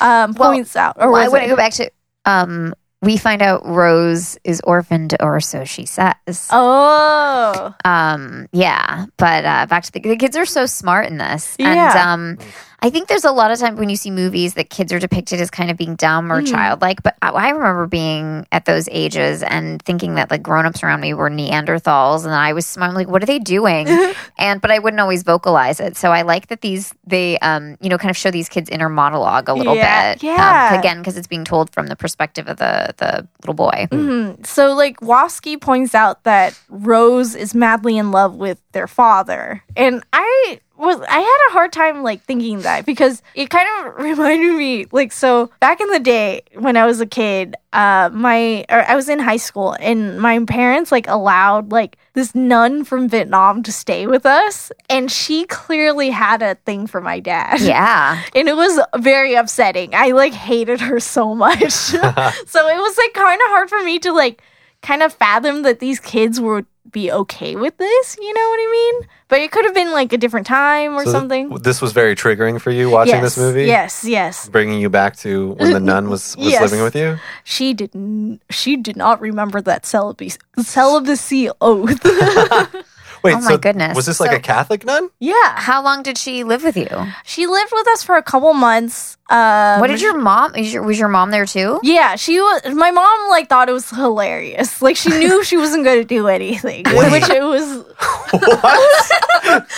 um 0.00 0.32
Well, 0.32 0.50
points 0.50 0.76
out 0.76 0.96
or 0.98 1.10
Well, 1.10 1.20
I 1.20 1.28
want 1.28 1.42
to 1.42 1.48
go 1.48 1.56
back 1.56 1.72
to. 1.74 1.90
Um, 2.26 2.74
we 3.02 3.16
find 3.16 3.40
out 3.42 3.64
Rose 3.66 4.38
is 4.44 4.60
orphaned, 4.64 5.16
or 5.20 5.40
so 5.40 5.64
she 5.64 5.86
says. 5.86 6.48
oh 6.50 7.74
Um, 7.84 8.46
yeah, 8.52 9.06
but 9.16 9.44
uh, 9.44 9.66
back 9.66 9.84
to 9.84 9.92
the, 9.92 10.00
the 10.00 10.16
kids 10.16 10.36
are 10.36 10.44
so 10.46 10.66
smart 10.66 11.06
in 11.06 11.16
this, 11.18 11.56
Yeah. 11.58 11.68
and 11.68 12.38
um, 12.38 12.46
I 12.82 12.90
think 12.90 13.08
there's 13.08 13.24
a 13.24 13.32
lot 13.32 13.50
of 13.50 13.58
times 13.58 13.78
when 13.78 13.88
you 13.90 13.96
see 13.96 14.10
movies 14.10 14.54
that 14.54 14.70
kids 14.70 14.92
are 14.92 14.98
depicted 14.98 15.40
as 15.40 15.50
kind 15.50 15.70
of 15.70 15.76
being 15.76 15.96
dumb 15.96 16.32
or 16.32 16.40
Mhm. 16.42 16.50
childlike. 16.50 17.02
But 17.02 17.16
I, 17.22 17.28
I 17.30 17.48
remember 17.50 17.86
being 17.86 18.46
at 18.52 18.64
those 18.64 18.88
ages 18.90 19.42
and 19.42 19.82
thinking 19.82 20.14
that 20.14 20.30
like 20.30 20.42
grown-ups 20.42 20.82
around 20.82 21.00
me 21.00 21.12
were 21.14 21.28
Neanderthals, 21.30 22.24
and 22.24 22.34
I 22.34 22.52
was 22.52 22.66
smart. 22.66 22.88
I'm 22.90 22.94
like, 22.94 23.08
what 23.08 23.22
are 23.22 23.26
they 23.26 23.38
doing? 23.38 23.86
and 24.38 24.60
but 24.60 24.70
I 24.70 24.78
wouldn't 24.78 25.00
always 25.00 25.22
vocalize 25.22 25.80
it. 25.80 25.96
So 25.96 26.10
I 26.10 26.22
like 26.22 26.48
that 26.48 26.60
these 26.62 26.94
they 27.06 27.38
um 27.38 27.76
you 27.80 27.88
know 27.90 27.98
kind 27.98 28.10
of 28.10 28.16
show 28.16 28.30
these 28.30 28.48
kids 28.48 28.70
inner 28.70 28.88
monologue 28.88 29.48
a 29.48 29.54
little 29.54 29.74
Yeah, 29.76 30.14
bit. 30.14 30.22
yeah. 30.22 30.68
Um, 30.72 30.78
again, 30.78 30.98
because 30.98 31.16
it's 31.16 31.26
being 31.28 31.44
told 31.44 31.70
from 31.72 31.86
the 31.88 31.96
perspective 31.96 32.48
of 32.48 32.56
the 32.56 32.94
the 32.96 33.26
little 33.42 33.54
boy. 33.54 33.88
Mhm. 33.90 34.46
So, 34.46 34.72
like, 34.72 35.00
Wasky 35.00 35.60
points 35.60 35.94
out 35.94 36.24
that 36.24 36.54
Rose 36.68 37.34
is 37.34 37.54
madly 37.54 37.98
in 37.98 38.10
love 38.10 38.34
with 38.36 38.58
their 38.72 38.86
father. 38.86 39.62
And 39.76 40.02
I 40.12 40.60
was, 40.80 41.00
I 41.08 41.20
had 41.20 41.48
a 41.48 41.52
hard 41.52 41.72
time, 41.72 42.02
like, 42.02 42.22
thinking 42.22 42.62
that 42.62 42.86
because 42.86 43.22
it 43.34 43.50
kind 43.50 43.68
of 43.86 43.94
reminded 44.02 44.56
me, 44.56 44.86
like, 44.92 45.12
so 45.12 45.50
back 45.60 45.80
in 45.80 45.88
the 45.90 46.00
day 46.00 46.42
when 46.54 46.76
I 46.76 46.86
was 46.86 47.00
a 47.00 47.06
kid, 47.06 47.54
uh, 47.72 48.10
my, 48.12 48.64
or 48.68 48.84
I 48.88 48.96
was 48.96 49.08
in 49.08 49.18
high 49.18 49.36
school 49.36 49.76
and 49.78 50.20
my 50.20 50.42
parents, 50.44 50.90
like, 50.90 51.06
allowed, 51.06 51.70
like, 51.70 51.96
this 52.14 52.34
nun 52.34 52.84
from 52.84 53.08
Vietnam 53.08 53.62
to 53.62 53.72
stay 53.72 54.06
with 54.06 54.26
us. 54.26 54.72
And 54.88 55.10
she 55.10 55.44
clearly 55.46 56.10
had 56.10 56.42
a 56.42 56.56
thing 56.66 56.86
for 56.86 57.00
my 57.00 57.20
dad. 57.20 57.60
Yeah. 57.70 58.20
and 58.34 58.48
it 58.48 58.56
was 58.56 58.80
very 58.98 59.34
upsetting. 59.34 59.94
I 59.94 60.08
like 60.10 60.32
hated 60.32 60.80
her 60.80 60.98
so 60.98 61.34
much. 61.36 61.70
so 61.72 61.98
it 61.98 62.78
was 62.78 62.98
like 62.98 63.12
kind 63.12 63.40
of 63.40 63.48
hard 63.48 63.68
for 63.68 63.80
me 63.84 63.98
to 64.00 64.12
like 64.12 64.42
kind 64.82 65.02
of 65.02 65.12
fathom 65.12 65.62
that 65.62 65.78
these 65.78 66.00
kids 66.00 66.40
would 66.40 66.66
be 66.92 67.10
okay 67.12 67.56
with 67.56 67.76
this, 67.76 68.16
you 68.20 68.32
know 68.32 68.48
what 68.48 68.58
I 68.60 68.68
mean? 68.70 69.08
But 69.28 69.40
it 69.40 69.52
could 69.52 69.64
have 69.64 69.74
been 69.74 69.92
like 69.92 70.12
a 70.12 70.18
different 70.18 70.46
time 70.46 70.94
or 70.94 71.00
So 71.04 71.12
th- 71.12 71.12
something. 71.20 71.48
this 71.58 71.80
was 71.80 71.92
very 71.92 72.14
triggering 72.16 72.60
for 72.60 72.70
you 72.70 72.90
watching 72.90 73.14
yes, 73.14 73.22
this 73.22 73.38
movie. 73.38 73.66
Yes, 73.66 74.04
yes. 74.04 74.48
Bringing 74.48 74.80
you 74.80 74.88
back 74.90 75.16
to 75.18 75.52
when 75.52 75.72
the 75.72 75.80
nun 75.80 76.10
was, 76.10 76.36
was 76.36 76.52
Yes. 76.52 76.62
living 76.62 76.82
with 76.82 76.96
you. 76.96 77.18
She 77.44 77.72
didn't 77.74 78.40
she 78.50 78.76
did 78.76 78.96
not 78.96 79.20
remember 79.20 79.60
that 79.62 79.86
celibacy 79.86 80.38
celibacy 80.58 81.48
oath. 81.60 82.00
Wait, 83.22 83.34
Oh 83.34 83.40
my 83.40 83.50
so 83.52 83.58
goodness. 83.58 83.94
was 83.96 84.06
this 84.06 84.18
like 84.20 84.30
So- 84.30 84.36
a 84.36 84.40
Catholic 84.40 84.84
nun? 84.84 85.10
yeah. 85.18 85.58
How 85.60 85.82
long 85.82 86.02
did 86.02 86.16
she 86.18 86.42
live 86.44 86.62
with 86.62 86.76
you? 86.76 86.88
She 87.24 87.46
lived 87.46 87.70
with 87.72 87.86
us 87.88 88.02
for 88.02 88.16
a 88.16 88.22
couple 88.22 88.52
months. 88.54 89.16
Um, 89.28 89.78
what 89.80 89.86
did 89.88 90.00
your 90.00 90.16
mom? 90.18 90.52
Was 90.56 90.72
your, 90.72 90.82
was 90.82 90.98
your 90.98 91.08
mom 91.08 91.30
there 91.30 91.46
too? 91.46 91.78
Yeah, 91.82 92.16
she 92.16 92.40
was. 92.40 92.62
My 92.74 92.90
mom 92.90 93.28
like 93.30 93.48
thought 93.48 93.68
it 93.68 93.72
was 93.72 93.88
hilarious. 93.90 94.80
Like 94.82 94.96
she 94.96 95.10
knew 95.10 95.44
she 95.44 95.56
wasn't 95.56 95.84
going 95.84 95.98
to 96.00 96.04
do 96.04 96.26
anything, 96.28 96.84
which 96.86 97.28
it 97.30 97.42
was. 97.42 97.84
What? 98.32 99.68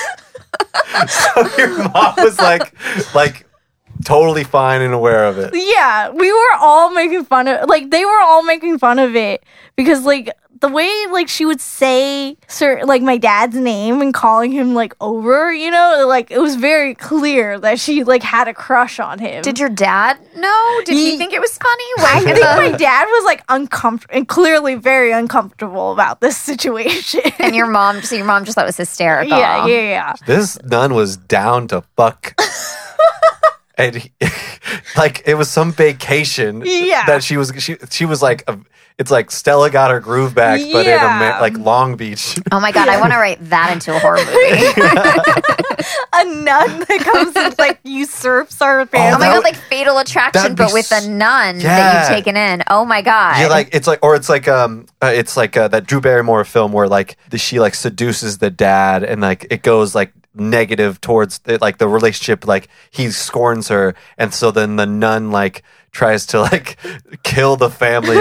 so 1.08 1.48
your 1.58 1.88
mom 1.90 2.14
was 2.18 2.38
like, 2.38 2.74
like 3.14 3.46
totally 4.04 4.44
fine 4.44 4.80
and 4.82 4.94
aware 4.94 5.24
of 5.26 5.38
it. 5.38 5.50
Yeah, 5.54 6.10
we 6.10 6.30
were 6.32 6.54
all 6.60 6.90
making 6.92 7.24
fun 7.24 7.48
of. 7.48 7.68
Like 7.68 7.90
they 7.90 8.04
were 8.04 8.20
all 8.20 8.42
making 8.42 8.78
fun 8.78 8.98
of 8.98 9.14
it 9.16 9.42
because 9.76 10.04
like 10.04 10.30
the 10.62 10.68
way 10.68 10.90
like 11.10 11.28
she 11.28 11.44
would 11.44 11.60
say 11.60 12.36
sir 12.48 12.82
like 12.84 13.02
my 13.02 13.18
dad's 13.18 13.54
name 13.56 14.00
and 14.00 14.14
calling 14.14 14.50
him 14.52 14.74
like 14.74 14.94
over, 15.00 15.52
you 15.52 15.70
know, 15.70 16.06
like 16.08 16.30
it 16.30 16.38
was 16.40 16.54
very 16.56 16.94
clear 16.94 17.58
that 17.58 17.78
she 17.78 18.02
like 18.04 18.22
had 18.22 18.48
a 18.48 18.54
crush 18.54 18.98
on 18.98 19.18
him. 19.18 19.42
Did 19.42 19.58
your 19.58 19.68
dad 19.68 20.18
know? 20.36 20.80
Did 20.86 20.94
he 20.94 21.12
Ye- 21.12 21.18
think 21.18 21.32
it 21.34 21.40
was 21.40 21.58
funny? 21.58 21.84
I 21.98 22.20
think 22.24 22.36
the- 22.38 22.70
my 22.70 22.72
dad 22.78 23.04
was 23.06 23.24
like 23.24 23.42
uncomfortable 23.50 24.14
and 24.16 24.26
clearly 24.26 24.76
very 24.76 25.12
uncomfortable 25.12 25.92
about 25.92 26.20
this 26.20 26.36
situation. 26.38 27.20
and 27.38 27.54
your 27.54 27.66
mom, 27.66 28.00
so 28.02 28.14
your 28.16 28.24
mom 28.24 28.44
just 28.44 28.54
thought 28.54 28.64
it 28.64 28.68
was 28.68 28.76
hysterical. 28.78 29.36
yeah, 29.36 29.66
yeah, 29.66 29.80
yeah. 29.80 30.14
This 30.26 30.58
nun 30.62 30.94
was 30.94 31.16
down 31.18 31.68
to 31.68 31.82
fuck. 31.96 32.34
and 33.76 33.96
he, 33.96 34.12
like 34.96 35.22
it 35.26 35.34
was 35.34 35.50
some 35.50 35.72
vacation 35.72 36.62
Yeah. 36.64 37.04
that 37.06 37.24
she 37.24 37.36
was 37.36 37.52
she 37.58 37.76
she 37.90 38.04
was 38.04 38.22
like 38.22 38.44
a, 38.46 38.58
it's 38.98 39.10
like 39.10 39.30
Stella 39.30 39.70
got 39.70 39.90
her 39.90 40.00
groove 40.00 40.34
back 40.34 40.60
but 40.72 40.86
in 40.86 41.00
a, 41.00 41.38
like 41.40 41.56
Long 41.58 41.96
Beach. 41.96 42.38
Oh 42.52 42.60
my 42.60 42.72
god, 42.72 42.88
I 42.88 43.00
want 43.00 43.12
to 43.12 43.18
write 43.24 43.38
that 43.50 43.72
into 43.72 43.94
a 43.94 43.98
horror 43.98 44.18
movie. 44.18 44.32
a 46.14 46.24
nun 46.24 46.80
that 46.80 47.00
comes 47.12 47.36
and 47.36 47.58
like 47.58 47.80
usurps 47.84 48.60
our 48.60 48.80
oh 48.80 48.86
family. 48.86 49.18
my 49.18 49.26
god, 49.26 49.34
would- 49.36 49.44
like 49.44 49.56
Fatal 49.56 49.98
Attraction, 49.98 50.54
but 50.54 50.72
with 50.72 50.90
a 50.92 51.08
nun 51.08 51.58
that 51.58 52.08
you've 52.08 52.16
taken 52.16 52.36
in. 52.36 52.62
Oh 52.68 52.84
my 52.84 53.02
god. 53.02 53.40
Yeah, 53.40 53.48
like 53.48 53.70
it's 53.74 53.86
like, 53.86 54.00
or 54.02 54.14
it's 54.14 54.28
like, 54.28 54.48
um, 54.48 54.86
uh, 55.02 55.12
it's 55.14 55.36
like 55.36 55.56
uh, 55.56 55.68
that 55.68 55.86
Drew 55.86 56.00
Barrymore 56.00 56.44
film 56.44 56.72
where 56.72 56.88
like 56.88 57.16
the, 57.30 57.38
she 57.38 57.60
like 57.60 57.74
seduces 57.74 58.38
the 58.38 58.50
dad, 58.50 59.02
and 59.02 59.20
like 59.20 59.46
it 59.50 59.62
goes 59.62 59.94
like 59.94 60.12
negative 60.34 61.00
towards 61.00 61.40
it, 61.46 61.60
like 61.60 61.78
the 61.78 61.88
relationship, 61.88 62.46
like 62.46 62.68
he 62.90 63.10
scorns 63.10 63.68
her, 63.68 63.94
and 64.18 64.32
so 64.32 64.50
then 64.50 64.76
the 64.76 64.86
nun 64.86 65.30
like 65.30 65.62
tries 65.92 66.24
to 66.26 66.40
like 66.40 66.78
kill 67.22 67.56
the 67.56 67.68
family 67.70 68.16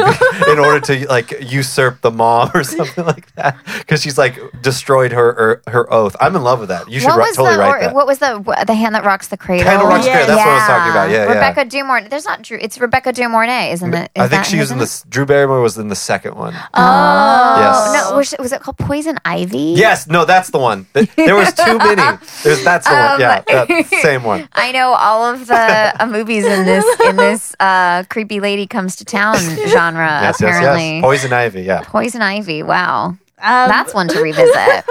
in 0.51 0.59
order 0.59 0.79
to 0.81 1.07
like 1.07 1.31
usurp 1.41 2.01
the 2.01 2.11
mom 2.11 2.51
or 2.53 2.63
something 2.63 3.05
like 3.05 3.33
that 3.35 3.57
because 3.79 4.01
she's 4.01 4.17
like 4.17 4.37
destroyed 4.61 5.11
her, 5.13 5.33
her 5.33 5.61
her 5.71 5.93
oath. 5.93 6.15
I'm 6.19 6.35
in 6.35 6.43
love 6.43 6.59
with 6.59 6.69
that. 6.69 6.89
You 6.91 6.99
should 6.99 7.07
what 7.07 7.33
totally 7.33 7.53
the 7.55 7.59
write 7.59 7.77
or, 7.77 7.79
that. 7.85 7.95
what 7.95 8.07
was 8.07 8.19
the 8.19 8.43
the 8.67 8.73
hand 8.75 8.93
that 8.95 9.05
rocks 9.05 9.29
the 9.29 9.37
cradle? 9.37 9.65
Hand 9.69 9.81
that 9.81 9.85
rocks 9.87 10.05
the 10.05 10.11
cradle, 10.11 10.27
that's 10.27 10.39
what 10.45 10.47
I 10.49 10.55
was 10.55 10.67
talking 10.67 10.91
about. 10.91 11.09
Yeah, 11.09 11.23
yeah. 11.23 11.33
Rebecca 11.33 11.65
De 11.65 11.81
Mornay. 11.83 12.09
There's 12.09 12.25
not 12.25 12.41
Drew. 12.41 12.57
It's 12.61 12.77
Rebecca 12.79 13.13
De 13.13 13.27
Mornay, 13.27 13.71
isn't 13.71 13.93
it? 13.93 14.11
I 14.17 14.27
think 14.27 14.43
she 14.45 14.57
was 14.59 14.69
in 14.71 14.77
name? 14.77 14.81
this. 14.81 15.03
Drew 15.03 15.25
Barrymore 15.25 15.61
was 15.61 15.77
in 15.77 15.87
the 15.87 15.95
second 15.95 16.35
one. 16.35 16.53
Oh 16.73 17.55
Yes. 17.61 17.93
no! 18.11 18.17
Was, 18.17 18.35
was 18.39 18.51
it 18.51 18.61
called 18.61 18.77
Poison 18.77 19.17
Ivy? 19.25 19.75
Yes, 19.77 20.07
no, 20.07 20.25
that's 20.25 20.49
the 20.49 20.59
one. 20.59 20.87
There 20.93 21.35
was 21.35 21.53
too 21.53 21.77
many. 21.77 22.17
There's 22.43 22.63
that's 22.63 22.85
the 22.87 22.93
one. 22.93 23.01
Um, 23.11 23.19
Yeah, 23.19 23.41
that 23.47 23.87
same 24.01 24.23
one. 24.23 24.47
I 24.53 24.71
know 24.71 24.93
all 24.93 25.25
of 25.33 25.47
the 25.47 25.55
uh, 25.99 26.05
movies 26.05 26.45
in 26.45 26.65
this 26.65 26.85
in 27.01 27.15
this 27.15 27.55
uh, 27.61 28.03
creepy 28.09 28.39
lady 28.39 28.65
comes 28.67 28.95
to 28.97 29.05
town 29.05 29.37
genre. 29.69 30.07
Yes, 30.21 30.41
yes, 30.41 30.57
apparently, 30.57 30.95
yes. 30.95 31.01
Poison 31.03 31.31
Ivy. 31.33 31.61
Yeah. 31.61 31.81
Poison 31.85 32.21
Ivy. 32.21 32.63
Wow, 32.63 33.05
Um, 33.07 33.17
that's 33.39 33.93
one 33.93 34.07
to 34.09 34.19
revisit. 34.27 34.85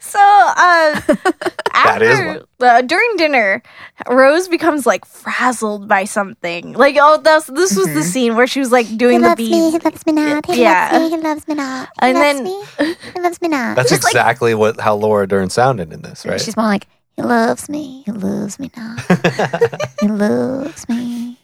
So, 0.00 0.18
uh, 0.18 1.00
That 1.72 2.02
is 2.02 2.18
after 2.18 2.46
uh, 2.60 2.82
during 2.82 3.16
dinner, 3.16 3.62
Rose 4.08 4.48
becomes 4.48 4.86
like 4.86 5.04
frazzled 5.04 5.88
by 5.88 6.04
something. 6.04 6.72
Like, 6.74 6.96
oh, 7.00 7.18
that's 7.22 7.46
this 7.46 7.76
was 7.76 7.86
Mm-hmm. 7.86 7.94
the 7.94 8.02
scene 8.02 8.36
where 8.36 8.46
she 8.46 8.60
was 8.60 8.70
like 8.72 8.86
doing 8.96 9.20
the 9.20 9.34
beads. 9.36 9.72
he 9.72 9.78
loves 9.78 10.06
me 10.06 10.12
not. 10.12 10.46
He 10.46 10.62
Yeah. 10.62 10.90
loves 10.92 11.02
me. 11.12 11.16
He 11.16 11.22
loves 11.22 11.48
me 11.48 11.54
not. 11.54 11.88
He 11.88 12.06
And 12.08 12.18
loves 12.18 12.38
then- 12.38 12.44
me. 12.44 12.64
He 13.14 13.20
loves 13.20 13.40
me 13.42 13.48
not. 13.48 13.76
That's 13.76 13.92
exactly 13.92 14.54
what 14.54 14.80
how 14.80 14.94
Laura 14.94 15.26
Dern 15.28 15.50
sounded 15.50 15.92
in 15.92 16.02
this, 16.02 16.24
right? 16.26 16.40
She's 16.40 16.56
more 16.56 16.66
like, 16.66 16.86
He 17.16 17.22
loves 17.22 17.68
me. 17.68 18.02
He 18.06 18.12
loves 18.12 18.58
me 18.58 18.70
not. 18.76 19.00
he 20.00 20.08
loves 20.08 20.88
me. 20.88 21.38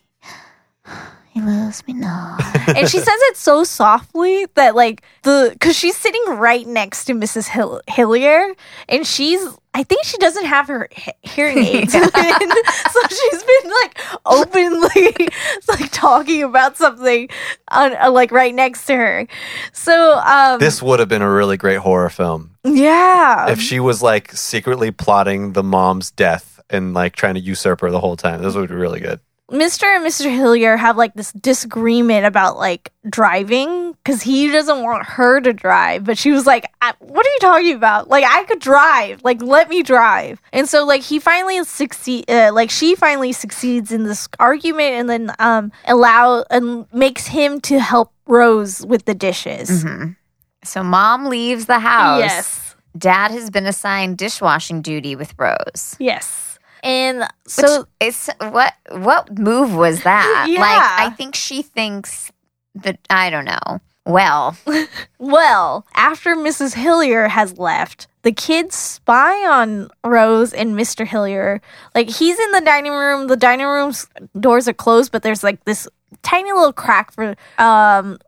He 1.39 1.45
loves 1.45 1.87
me 1.87 1.95
not. 1.95 2.41
and 2.69 2.89
she 2.89 2.99
says 2.99 3.07
it 3.09 3.37
so 3.37 3.63
softly 3.63 4.47
that 4.55 4.75
like 4.75 5.03
the 5.23 5.51
because 5.53 5.77
she's 5.77 5.97
sitting 5.97 6.21
right 6.31 6.67
next 6.67 7.05
to 7.05 7.13
Mrs. 7.15 7.47
Hill- 7.47 7.81
Hillier, 7.87 8.55
and 8.89 9.07
she's 9.07 9.41
I 9.75 9.85
think 9.85 10.05
she 10.05 10.17
doesn't 10.19 10.47
have 10.47 10.67
her 10.67 10.89
he- 10.91 11.13
hearing 11.23 11.59
aids 11.59 11.95
in, 11.95 12.03
so 12.11 13.01
she's 13.09 13.45
been 13.45 13.71
like 13.83 14.01
openly 14.27 15.15
like 15.69 15.93
talking 15.93 16.43
about 16.43 16.77
something 16.77 17.29
on 17.71 17.97
uh, 17.97 18.11
like 18.11 18.33
right 18.33 18.55
next 18.55 18.87
to 18.87 18.97
her. 18.97 19.27
So 19.73 20.19
um 20.19 20.59
this 20.59 20.83
would 20.83 20.99
have 20.99 21.09
been 21.09 21.23
a 21.23 21.31
really 21.31 21.57
great 21.57 21.79
horror 21.79 22.11
film 22.11 22.57
yeah 22.65 23.49
if 23.51 23.61
she 23.61 23.79
was 23.79 24.03
like 24.03 24.33
secretly 24.33 24.91
plotting 24.91 25.53
the 25.53 25.63
mom's 25.63 26.11
death 26.11 26.61
and 26.69 26.95
like 26.95 27.15
trying 27.15 27.35
to 27.35 27.41
usurp 27.41 27.81
her 27.81 27.93
the 27.93 28.01
whole 28.01 28.17
time. 28.17 28.43
This 28.43 28.57
would 28.57 28.69
be 28.69 28.75
really 28.75 28.99
good. 29.01 29.21
Mr. 29.51 29.85
and 29.85 30.05
Mr. 30.05 30.31
Hillier 30.31 30.77
have 30.77 30.97
like 30.99 31.15
this 31.15 31.33
disagreement 31.33 32.27
about 32.27 32.59
like 32.59 32.93
driving 33.09 33.93
because 33.93 34.21
he 34.21 34.51
doesn't 34.53 34.83
want 34.83 35.05
her 35.07 35.41
to 35.41 35.53
drive, 35.55 36.05
but 36.05 36.19
she 36.19 36.31
was 36.31 36.45
like, 36.47 36.67
"What 36.99 37.27
are 37.27 37.31
you 37.31 37.39
talking 37.41 37.75
about? 37.75 38.09
Like 38.09 38.25
I 38.29 38.45
could 38.45 38.59
drive. 38.61 39.23
Like 39.25 39.41
let 39.41 39.69
me 39.71 39.83
drive." 39.83 40.41
And 40.53 40.69
so 40.69 40.85
like 40.85 41.01
he 41.03 41.19
finally 41.19 41.65
succeed, 41.65 42.29
uh, 42.31 42.51
like 42.53 42.71
she 42.71 42.95
finally 42.95 43.33
succeeds 43.33 43.91
in 43.91 44.03
this 44.05 44.29
argument, 44.39 44.93
and 44.95 45.09
then 45.09 45.33
um 45.39 45.73
allow 45.87 46.45
and 46.51 46.87
makes 46.93 47.27
him 47.29 47.61
to 47.63 47.79
help 47.81 48.13
Rose 48.27 48.85
with 48.85 49.07
the 49.07 49.15
dishes. 49.15 49.83
Mhm. 49.85 50.17
so 50.65 50.83
mom 50.83 51.25
leaves 51.27 51.65
the 51.65 51.79
house. 51.79 52.21
Yes, 52.21 52.77
Dad 52.99 53.31
has 53.31 53.49
been 53.49 53.65
assigned 53.67 54.19
dishwashing 54.19 54.83
duty 54.83 55.17
with 55.17 55.33
Rose. 55.39 55.97
yes, 55.99 56.48
and 56.83 57.21
Which 57.21 57.29
so 57.47 57.87
is 58.01 58.31
what 58.39 58.75
what 58.91 59.39
move 59.39 59.75
was 59.75 60.03
that? 60.05 60.47
Yeah. 60.49 60.61
Like 60.61 61.11
I 61.13 61.15
think 61.15 61.35
she 61.35 61.63
thinks 61.63 62.31
that 62.75 62.99
I 63.11 63.31
don't 63.31 63.45
know. 63.45 63.81
Well, 64.07 64.57
Well, 65.19 65.87
after 65.95 66.35
Mrs. 66.35 66.75
Hillier 66.75 67.29
has 67.29 67.59
left, 67.59 68.07
the 68.23 68.33
kids 68.33 68.75
spy 68.75 69.47
on 69.47 69.91
Rose 70.03 70.55
and 70.55 70.75
Mr. 70.75 71.07
Hillier. 71.07 71.61
Like 71.95 72.09
he's 72.09 72.39
in 72.39 72.53
the 72.53 72.63
dining 72.63 72.93
room. 72.93 73.27
The 73.27 73.37
dining 73.37 73.67
room's 73.67 74.07
doors 74.39 74.67
are 74.67 74.73
closed, 74.73 75.13
but 75.13 75.23
there's 75.23 75.45
like 75.45 75.63
this 75.65 75.87
tiny 76.23 76.53
little 76.53 76.73
crack 76.73 77.13
for 77.13 77.35
um 77.59 78.19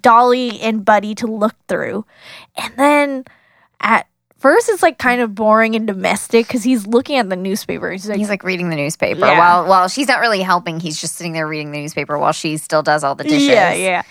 Dolly 0.00 0.60
and 0.60 0.84
Buddy 0.84 1.14
to 1.16 1.26
look 1.26 1.54
through. 1.68 2.04
And 2.56 2.74
then 2.76 3.24
at 3.80 4.06
first 4.38 4.68
it's 4.68 4.82
like 4.82 4.98
kind 4.98 5.20
of 5.20 5.34
boring 5.34 5.74
and 5.76 5.86
domestic 5.86 6.46
because 6.46 6.62
he's 6.64 6.86
looking 6.86 7.16
at 7.16 7.28
the 7.28 7.36
newspaper. 7.36 7.90
He's 7.90 8.08
like, 8.08 8.18
he's 8.18 8.28
like 8.28 8.42
reading 8.44 8.70
the 8.70 8.76
newspaper 8.76 9.20
Yeah. 9.20 9.38
while 9.38 9.66
while 9.68 9.88
she's 9.88 10.08
not 10.08 10.20
really 10.20 10.40
helping. 10.42 10.80
He's 10.80 11.00
just 11.00 11.16
sitting 11.16 11.32
there 11.32 11.46
reading 11.46 11.72
the 11.72 11.78
newspaper 11.80 12.18
while 12.18 12.32
she 12.32 12.56
still 12.56 12.82
does 12.82 13.04
all 13.04 13.14
the 13.14 13.24
dishes. 13.24 13.46
yeah, 13.48 13.72
yeah, 13.72 14.02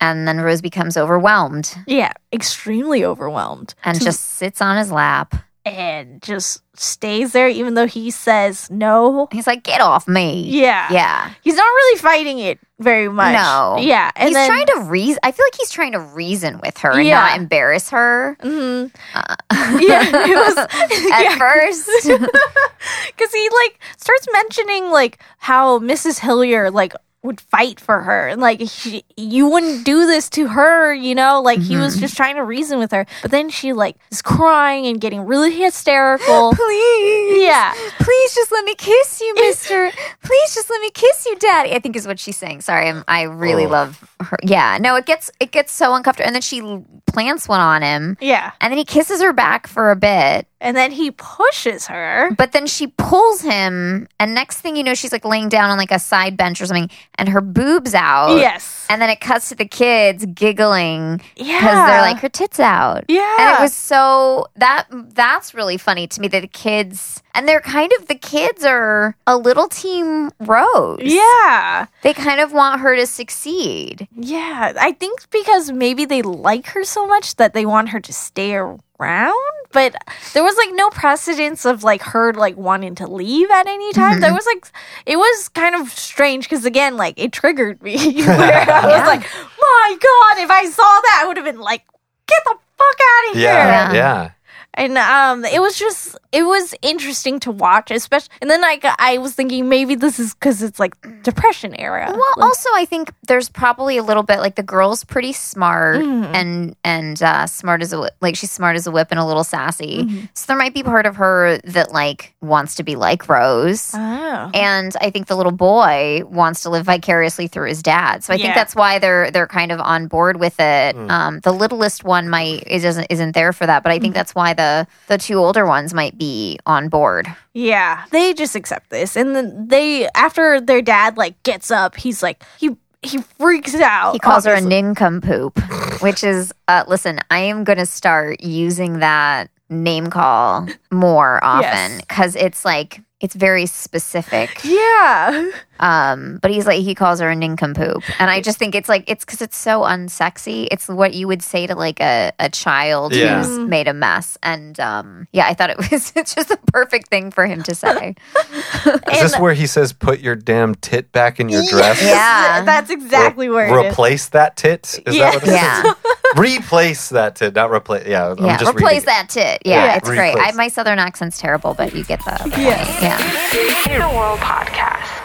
And 0.00 0.26
then 0.26 0.40
Rose 0.40 0.60
becomes 0.62 0.96
overwhelmed 0.96 1.74
yeah, 1.86 2.12
extremely 2.32 3.04
overwhelmed 3.04 3.74
and 3.84 3.98
To- 3.98 4.04
just 4.04 4.20
sits 4.20 4.60
on 4.60 4.76
his 4.76 4.90
lap. 4.92 5.34
And 5.66 6.22
just 6.22 6.62
stays 6.78 7.32
there 7.32 7.48
even 7.48 7.74
though 7.74 7.86
he 7.86 8.10
says 8.10 8.70
no. 8.70 9.28
He's 9.32 9.46
like, 9.46 9.62
"Get 9.64 9.80
off 9.80 10.06
me!" 10.06 10.42
Yeah. 10.48 10.90
yeah. 10.92 11.30
He's 11.42 11.56
not 11.56 11.64
really 11.64 11.98
fighting 11.98 12.38
it 12.38 12.58
very 12.78 13.08
much. 13.08 13.32
No. 13.34 13.76
Yeah. 13.80 14.10
And 14.14 14.28
he's 14.28 14.36
then, 14.36 14.48
trying 14.48 14.66
to 14.66 14.80
reason. 14.88 15.18
I 15.22 15.32
feel 15.32 15.44
like 15.46 15.56
he's 15.56 15.70
trying 15.70 15.92
to 15.92 16.00
reason 16.00 16.60
with 16.62 16.78
her 16.78 16.92
and 16.92 17.06
Yeah. 17.06 17.20
not 17.20 17.36
embarrass 17.38 17.90
her. 17.90 18.36
Mhm. 18.42 18.94
yeah, 19.14 20.02
it 20.04 20.36
was 20.46 20.56
At 20.58 21.22
yeah, 21.24 21.36
first, 21.38 21.86
because 22.06 23.32
he 23.32 23.48
like 23.64 23.78
starts 23.96 24.26
mentioning 24.32 24.90
like 24.90 25.18
how 25.38 25.78
Mrs. 25.80 26.20
Hillier 26.20 26.70
like 26.70 26.92
would 27.26 27.40
fight 27.40 27.78
for 27.80 28.00
her 28.02 28.28
and 28.28 28.40
like 28.40 28.62
she, 28.68 29.04
you 29.16 29.48
wouldn't 29.48 29.84
do 29.84 30.06
this 30.06 30.30
to 30.30 30.48
her, 30.48 30.94
you 30.94 31.14
know, 31.14 31.42
like 31.42 31.60
he 31.60 31.74
Mm-hmm. 31.74 31.82
was 31.82 31.98
just 32.00 32.16
trying 32.16 32.36
to 32.36 32.42
reason 32.44 32.78
with 32.78 32.92
her. 32.92 33.04
But 33.22 33.30
then 33.32 33.50
she 33.50 33.72
like 33.72 33.96
is 34.10 34.22
crying 34.22 34.86
and 34.86 35.00
getting 35.00 35.22
really 35.26 35.50
hysterical. 35.52 36.52
please, 36.54 37.42
yeah. 37.44 37.74
please 37.98 38.34
just 38.34 38.50
let 38.52 38.64
me 38.64 38.74
kiss 38.76 39.20
you, 39.20 39.34
Mister. 39.38 39.90
please 40.22 40.54
just 40.54 40.70
let 40.70 40.80
me 40.80 40.90
kiss 40.90 41.26
you, 41.26 41.36
Daddy. 41.36 41.72
I 41.74 41.78
think 41.80 41.96
is 41.96 42.06
what 42.06 42.18
she's 42.18 42.36
saying. 42.36 42.60
Sorry, 42.62 42.88
I'm, 42.88 43.04
I 43.08 43.22
really 43.22 43.66
Oh. 43.66 43.70
love 43.70 44.15
her. 44.20 44.36
Yeah, 44.42 44.78
no, 44.80 44.96
it 44.96 45.06
gets 45.06 45.30
it 45.40 45.52
gets 45.52 45.72
so 45.72 45.94
uncomfortable, 45.94 46.26
and 46.26 46.34
then 46.34 46.42
she 46.42 46.60
plants 47.06 47.48
one 47.48 47.60
on 47.60 47.82
him, 47.82 48.16
Yeah. 48.20 48.52
and 48.60 48.70
then 48.70 48.78
he 48.78 48.84
kisses 48.84 49.20
her 49.22 49.32
back 49.32 49.66
for 49.66 49.90
a 49.90 49.96
bit, 49.96 50.46
And 50.60 50.76
then 50.76 50.90
he 50.92 51.10
pushes 51.12 51.86
her. 51.86 52.30
but 52.36 52.52
then 52.52 52.66
she 52.66 52.88
pulls 52.88 53.40
him, 53.42 54.06
and 54.20 54.34
next 54.34 54.60
thing 54.60 54.76
you 54.76 54.82
know, 54.84 54.94
she's 54.94 55.12
like 55.12 55.24
laying 55.24 55.48
down 55.48 55.70
on 55.70 55.78
like 55.78 55.90
a 55.90 55.98
side 55.98 56.36
bench 56.36 56.60
or 56.60 56.66
something, 56.66 56.90
and 57.16 57.28
her 57.28 57.40
boobs 57.40 57.94
out. 57.94 58.36
Yes. 58.38 58.86
And 58.90 59.00
then 59.02 59.10
it 59.10 59.20
cuts 59.20 59.48
to 59.50 59.54
the 59.54 59.66
kids 59.66 60.24
giggling 60.26 61.18
because 61.36 61.46
Yeah. 61.48 61.86
they're 61.86 62.00
like 62.02 62.18
her 62.18 62.28
tits 62.28 62.60
out. 62.60 63.04
Yeah. 63.08 63.36
And 63.38 63.58
it 63.58 63.62
was 63.62 63.74
so 63.74 64.46
that 64.56 64.86
that's 64.90 65.54
really 65.54 65.76
funny 65.76 66.06
to 66.06 66.20
me 66.20 66.28
that 66.28 66.40
the 66.40 66.48
kids 66.48 67.22
and 67.36 67.46
they're 67.46 67.60
kind 67.60 67.92
of 68.00 68.08
the 68.08 68.14
kids 68.14 68.64
are 68.64 69.14
a 69.26 69.36
little 69.36 69.68
team 69.68 70.30
Rose. 70.40 70.98
Yeah. 71.02 71.86
They 72.02 72.14
kind 72.14 72.40
of 72.40 72.52
want 72.52 72.80
her 72.80 72.96
to 72.96 73.06
succeed. 73.06 74.08
Yeah, 74.16 74.72
I 74.80 74.92
think 74.92 75.28
because 75.30 75.70
maybe 75.70 76.04
they 76.04 76.22
like 76.22 76.66
her 76.68 76.82
so 76.84 77.06
much 77.06 77.36
that 77.36 77.54
they 77.54 77.66
want 77.66 77.90
her 77.90 78.00
to 78.00 78.12
stay 78.12 78.54
around. 78.54 79.34
But 79.72 79.94
there 80.32 80.42
was 80.42 80.56
like 80.56 80.70
no 80.72 80.88
precedence 80.90 81.66
of 81.66 81.82
like 81.84 82.00
her 82.02 82.32
like 82.32 82.56
wanting 82.56 82.94
to 82.96 83.06
leave 83.06 83.50
at 83.50 83.66
any 83.66 83.92
time. 83.92 84.20
There 84.20 84.32
was 84.40 84.46
like 84.46 84.66
it 85.04 85.16
was 85.16 85.48
kind 85.50 85.74
of 85.74 85.90
strange 85.90 86.46
because 86.48 86.64
again, 86.64 86.96
like 86.96 87.14
it 87.18 87.32
triggered 87.32 87.82
me. 87.82 87.96
where 88.24 88.70
I 88.70 88.86
was 88.86 88.92
Yeah. 88.96 89.06
like, 89.06 89.20
my 89.22 89.96
God, 90.00 90.42
if 90.42 90.50
I 90.50 90.64
saw 90.70 90.82
that, 90.82 91.20
I 91.22 91.26
would 91.26 91.36
have 91.36 91.44
been 91.46 91.60
like, 91.60 91.82
get 92.26 92.42
the 92.44 92.56
fuck 92.78 92.96
out 93.00 93.30
of 93.30 93.34
here. 93.36 93.44
Yeah, 93.44 93.92
Yeah. 93.92 93.94
yeah. 93.94 94.30
And 94.78 94.98
um, 94.98 95.44
it 95.46 95.60
was 95.60 95.78
just 95.78 96.16
it 96.36 96.42
was 96.42 96.74
interesting 96.82 97.40
to 97.40 97.50
watch, 97.50 97.90
especially. 97.90 98.32
And 98.40 98.50
then 98.50 98.60
like 98.60 98.84
I 98.84 99.18
was 99.18 99.32
thinking 99.34 99.68
maybe 99.68 99.94
this 99.94 100.18
is 100.18 100.34
because 100.34 100.62
it's 100.62 100.78
like 100.78 100.94
depression 101.22 101.74
era. 101.78 102.06
Well, 102.10 102.18
Like- 102.36 102.46
also 102.46 102.68
I 102.74 102.84
think 102.84 103.12
there's 103.26 103.48
probably 103.48 103.96
a 103.96 104.02
little 104.02 104.22
bit 104.22 104.38
like 104.40 104.54
the 104.56 104.62
girl's 104.74 105.02
pretty 105.04 105.32
smart 105.32 105.96
Mhm. 106.02 106.34
and 106.34 106.76
and 106.84 107.22
uh, 107.22 107.46
smart 107.46 107.82
as 107.82 107.92
a 107.92 108.10
like 108.20 108.36
she's 108.36 108.50
smart 108.50 108.76
as 108.76 108.86
a 108.86 108.90
whip 108.90 109.08
and 109.10 109.20
a 109.20 109.24
little 109.24 109.44
sassy. 109.44 110.04
Mhm. 110.04 110.28
So 110.34 110.44
there 110.48 110.56
might 110.56 110.74
be 110.74 110.82
part 110.82 111.06
of 111.06 111.16
her 111.16 111.58
that 111.64 111.92
like 111.92 112.34
wants 112.42 112.74
to 112.76 112.82
be 112.82 112.96
like 112.96 113.28
Rose. 113.28 113.92
oh. 113.94 114.50
and 114.54 114.92
I 115.00 115.10
think 115.10 115.26
the 115.28 115.36
little 115.36 115.52
boy 115.70 116.22
wants 116.28 116.62
to 116.64 116.70
live 116.70 116.84
vicariously 116.86 117.46
through 117.48 117.68
his 117.68 117.82
dad. 117.82 118.22
So 118.24 118.32
I 118.34 118.38
think 118.38 118.54
that's 118.54 118.74
why 118.76 118.98
they're 118.98 119.30
they're 119.30 119.46
kind 119.60 119.72
of 119.72 119.80
on 119.80 120.06
board 120.08 120.36
with 120.44 120.58
it. 120.60 120.94
Mm. 120.96 121.10
Um, 121.10 121.40
the 121.40 121.52
littlest 121.52 122.04
one 122.04 122.28
might 122.28 122.64
is 122.66 122.84
isn't 122.84 123.06
isn't 123.10 123.32
there 123.32 123.52
for 123.52 123.66
that, 123.66 123.82
but 123.82 123.90
I 123.92 123.98
think 123.98 124.06
Mm-hmm. 124.12 124.18
that's 124.20 124.34
why 124.34 124.50
the 124.54 124.86
the 125.08 125.18
two 125.18 125.38
older 125.38 125.64
ones 125.66 125.92
might 125.94 126.16
be 126.18 126.25
on 126.66 126.88
board. 126.88 127.26
Yeah, 127.54 128.04
they 128.10 128.34
just 128.34 128.54
accept 128.56 128.90
this, 128.90 129.16
and 129.16 129.34
then 129.34 129.68
they 129.68 130.08
after 130.14 130.60
their 130.60 130.82
dad 130.82 131.16
like 131.16 131.40
gets 131.42 131.70
up, 131.70 131.96
he's 131.96 132.22
like 132.22 132.42
he 132.58 132.76
he 133.02 133.18
freaks 133.38 133.74
out. 133.76 134.12
He 134.12 134.18
calls 134.18 134.44
her 134.44 134.52
a 134.52 134.54
obviously. 134.54 134.82
nincompoop, 134.82 135.58
which 136.02 136.24
is 136.24 136.52
uh, 136.68 136.84
listen. 136.88 137.18
I 137.30 137.38
am 137.40 137.64
going 137.64 137.78
to 137.78 137.86
start 137.86 138.40
using 138.42 138.98
that 139.00 139.48
name 139.68 140.08
call 140.08 140.66
more 140.90 141.42
often 141.44 141.62
Yes. 141.62 142.00
because 142.02 142.36
it's 142.36 142.64
like 142.64 143.00
it's 143.20 143.34
very 143.34 143.64
specific. 143.66 144.60
Yeah. 144.62 145.50
Um, 145.80 146.38
but 146.40 146.50
he's 146.50 146.66
like 146.66 146.80
he 146.82 146.94
calls 146.94 147.20
her 147.20 147.28
a 147.28 147.36
nincompoop, 147.36 148.02
and 148.18 148.30
I 148.30 148.40
just 148.40 148.58
think 148.58 148.74
it's 148.74 148.88
like 148.88 149.04
it's 149.08 149.24
because 149.26 149.42
it's 149.42 149.56
so 149.56 149.82
unsexy. 149.82 150.68
It's 150.70 150.88
what 150.88 151.12
you 151.14 151.26
would 151.28 151.42
say 151.42 151.66
to 151.66 151.74
like 151.74 152.00
a, 152.00 152.32
a 152.38 152.48
child 152.48 153.14
Yeah. 153.14 153.42
who's 153.44 153.58
made 153.58 153.86
a 153.88 153.92
mess, 153.94 154.38
and 154.42 154.78
um, 154.80 155.28
yeah, 155.32 155.46
I 155.46 155.54
thought 155.54 155.68
it 155.70 155.76
was 155.90 156.12
it's 156.16 156.34
just 156.34 156.50
a 156.50 156.56
perfect 156.72 157.08
thing 157.08 157.30
for 157.30 157.46
him 157.46 157.62
to 157.64 157.74
say. 157.74 158.14
Is 159.12 159.20
this 159.20 159.38
where 159.38 159.52
he 159.54 159.66
says, 159.66 159.92
"Put 159.92 160.20
your 160.20 160.34
damn 160.34 160.74
tit 160.76 161.12
back 161.12 161.40
in 161.40 161.48
your 161.50 161.62
dress"? 161.68 162.02
Yeah. 162.02 162.62
That's 162.64 162.90
exactly 162.90 163.48
where 163.50 163.66
it 163.68 163.86
is. 163.86 163.90
Replace 163.92 164.28
that 164.30 164.56
tit. 164.56 164.98
Is 165.06 165.14
Yeah. 165.16 165.30
that 165.30 165.34
what 165.34 165.42
it 165.42 165.48
is? 165.48 165.54
yeah, 165.54 165.82
Replace 166.36 167.08
that 167.10 167.36
tit, 167.36 167.54
not 167.54 167.70
replace. 167.70 168.06
Yeah, 168.06 168.30
I'm 168.32 168.44
yeah. 168.44 168.58
just 168.58 168.70
Replace 168.74 168.90
reading 168.92 169.04
that 169.06 169.28
tit. 169.28 169.62
Yeah, 169.64 169.84
Yeah. 169.84 169.96
it's 169.96 170.08
great. 170.08 170.36
I, 170.36 170.52
my 170.52 170.68
southern 170.68 170.98
accent's 170.98 171.38
terrible, 171.40 171.74
but 171.74 171.94
you 171.94 172.04
get 172.04 172.24
the, 172.24 172.32
the 172.50 172.60
Yeah. 172.62 172.84
point. 172.84 173.02
Yeah. 173.02 173.98
The 174.10 174.16
World 174.16 174.38
Podcast. 174.40 175.22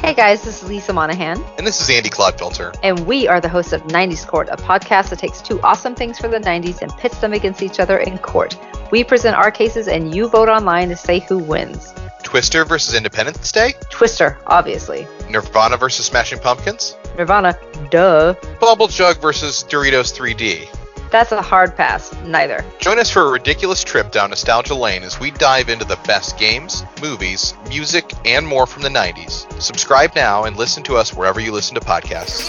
Hey 0.00 0.14
guys, 0.14 0.42
this 0.44 0.62
is 0.62 0.68
Lisa 0.68 0.92
Monahan, 0.92 1.42
And 1.58 1.66
this 1.66 1.80
is 1.80 1.90
Andy 1.90 2.08
Clodfilter. 2.08 2.72
and 2.84 3.04
we 3.06 3.26
are 3.26 3.40
the 3.40 3.48
hosts 3.48 3.72
of 3.72 3.82
90s 3.88 4.24
Court, 4.26 4.48
a 4.50 4.56
podcast 4.56 5.08
that 5.10 5.18
takes 5.18 5.42
two 5.42 5.60
awesome 5.62 5.94
things 5.96 6.18
from 6.18 6.30
the 6.30 6.38
90s 6.38 6.80
and 6.80 6.96
pits 6.98 7.18
them 7.18 7.32
against 7.32 7.62
each 7.62 7.80
other 7.80 7.98
in 7.98 8.16
court. 8.18 8.56
We 8.92 9.02
present 9.02 9.36
our 9.36 9.50
cases, 9.50 9.88
and 9.88 10.14
you 10.14 10.28
vote 10.28 10.48
online 10.48 10.88
to 10.90 10.96
say 10.96 11.18
who 11.18 11.38
wins. 11.38 11.92
Twister 12.28 12.66
versus 12.66 12.92
Independence 12.92 13.50
Day. 13.50 13.72
Twister, 13.88 14.36
obviously. 14.46 15.06
Nirvana 15.30 15.78
versus 15.78 16.04
Smashing 16.04 16.40
Pumpkins. 16.40 16.94
Nirvana, 17.16 17.58
duh. 17.90 18.34
Bubble 18.60 18.86
Jug 18.86 19.16
versus 19.16 19.64
Doritos 19.66 20.12
3D. 20.14 20.68
That's 21.10 21.32
a 21.32 21.40
hard 21.40 21.74
pass. 21.74 22.14
Neither. 22.24 22.62
Join 22.80 22.98
us 22.98 23.10
for 23.10 23.22
a 23.22 23.30
ridiculous 23.30 23.82
trip 23.82 24.12
down 24.12 24.28
nostalgia 24.28 24.74
lane 24.74 25.04
as 25.04 25.18
we 25.18 25.30
dive 25.30 25.70
into 25.70 25.86
the 25.86 25.98
best 26.06 26.38
games, 26.38 26.84
movies, 27.00 27.54
music, 27.66 28.12
and 28.26 28.46
more 28.46 28.66
from 28.66 28.82
the 28.82 28.90
90s. 28.90 29.50
Subscribe 29.58 30.14
now 30.14 30.44
and 30.44 30.54
listen 30.58 30.82
to 30.82 30.96
us 30.98 31.14
wherever 31.14 31.40
you 31.40 31.50
listen 31.50 31.76
to 31.76 31.80
podcasts. 31.80 32.46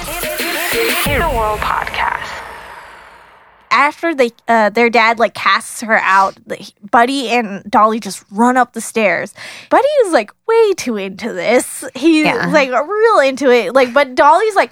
The 1.05 1.33
World 1.33 1.59
Podcast. 1.59 2.48
After 3.71 4.15
they, 4.15 4.31
uh, 4.47 4.69
their 4.69 4.89
dad 4.89 5.19
like 5.19 5.33
casts 5.33 5.81
her 5.81 5.97
out, 5.99 6.35
the- 6.47 6.71
Buddy 6.91 7.29
and 7.29 7.63
Dolly 7.69 7.99
just 7.99 8.23
run 8.31 8.57
up 8.57 8.73
the 8.73 8.81
stairs. 8.81 9.33
Buddy 9.69 9.87
is 10.05 10.11
like 10.13 10.31
way 10.47 10.73
too 10.73 10.97
into 10.97 11.31
this. 11.33 11.83
He's 11.95 12.25
Yeah. 12.25 12.47
like 12.47 12.69
real 12.71 13.19
into 13.19 13.49
it. 13.51 13.73
Like, 13.73 13.93
but 13.93 14.15
Dolly's 14.15 14.55
like, 14.55 14.71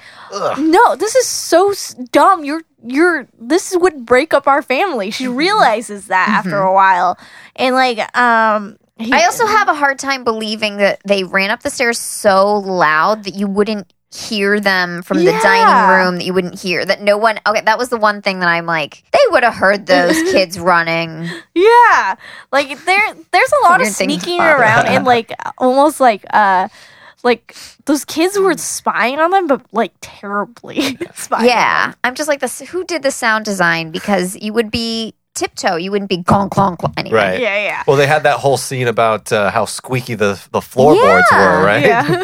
no, 0.58 0.96
this 0.96 1.16
is 1.16 1.28
so 1.28 1.72
s- 1.72 1.96
dumb. 2.12 2.44
You're 2.44 2.62
you're 2.84 3.28
this 3.40 3.76
would 3.78 4.06
break 4.06 4.34
up 4.34 4.48
our 4.48 4.62
family. 4.62 5.12
She 5.12 5.28
realizes 5.28 6.08
that 6.08 6.30
after 6.30 6.58
a 6.58 6.74
while, 6.74 7.18
and 7.56 7.76
like, 7.76 8.00
um, 8.18 8.78
he- 9.00 9.12
I 9.14 9.26
also 9.26 9.46
have 9.46 9.68
a 9.68 9.74
hard 9.74 10.00
time 10.00 10.24
believing 10.24 10.78
that 10.78 11.00
they 11.06 11.24
ran 11.24 11.50
up 11.52 11.64
the 11.64 11.70
stairs 11.70 12.00
so 12.00 12.54
loud 12.58 13.24
that 13.26 13.34
you 13.36 13.48
wouldn't 13.48 13.92
hear 14.10 14.60
them 14.60 15.02
from 15.04 15.18
the 15.18 15.32
Yeah. 15.32 15.42
dining 15.42 15.90
room 15.90 16.16
that 16.18 16.24
you 16.26 16.34
wouldn't 16.34 16.60
hear 16.60 16.86
that 16.86 17.02
no 17.02 17.18
one 17.18 17.40
okay 17.46 17.62
that 17.62 17.78
was 17.78 17.90
the 17.90 17.98
one 17.98 18.22
thing 18.22 18.40
that 18.40 18.48
i'm 18.48 18.66
like 18.66 19.04
they 19.12 19.20
would 19.32 19.44
have 19.44 19.54
heard 19.56 19.86
those 19.86 20.16
kids 20.32 20.58
running 20.58 21.28
Yeah, 21.54 22.16
like 22.52 22.70
there, 22.86 23.14
there's 23.32 23.52
a 23.62 23.64
lot 23.68 23.82
of 23.82 23.86
Weird 23.88 23.96
things 23.96 24.22
sneaking 24.24 24.40
around 24.40 24.88
and 24.88 25.04
like 25.14 25.34
almost 25.58 26.00
like 26.00 26.24
uh, 26.34 26.70
like 27.24 27.54
those 27.86 28.06
kids 28.06 28.38
were 28.40 28.56
spying 28.58 29.20
on 29.20 29.32
them, 29.32 29.48
but 29.48 29.62
like 29.74 29.92
terribly 30.00 30.98
spying. 31.16 31.46
yeah 31.48 31.88
them. 31.88 31.96
i'm 32.06 32.16
just 32.16 32.30
like 32.30 32.40
this 32.40 32.60
who 32.60 32.86
did 32.86 33.04
the 33.04 33.12
sound 33.12 33.44
design 33.44 33.92
because 33.92 34.38
you 34.38 34.54
would 34.54 34.72
be 34.72 35.14
tiptoe 35.36 35.76
you 35.76 35.92
wouldn't 35.92 36.10
be 36.10 36.18
clonk 36.24 36.50
clonk 36.50 36.78
clonk 36.78 36.94
anyway 36.98 37.18
Right. 37.18 37.42
yeah, 37.42 37.58
yeah, 37.64 37.84
Well, 37.86 37.98
they 37.98 38.08
had 38.08 38.24
that 38.24 38.40
whole 38.40 38.58
scene 38.58 38.88
about 38.88 39.32
uh, 39.32 39.52
how 39.52 39.66
squeaky 39.66 40.16
the 40.16 40.42
the 40.52 40.62
floorboards 40.62 41.28
Yeah. 41.32 41.60
were, 41.60 41.66
right? 41.66 41.86
yeah. 41.86 42.24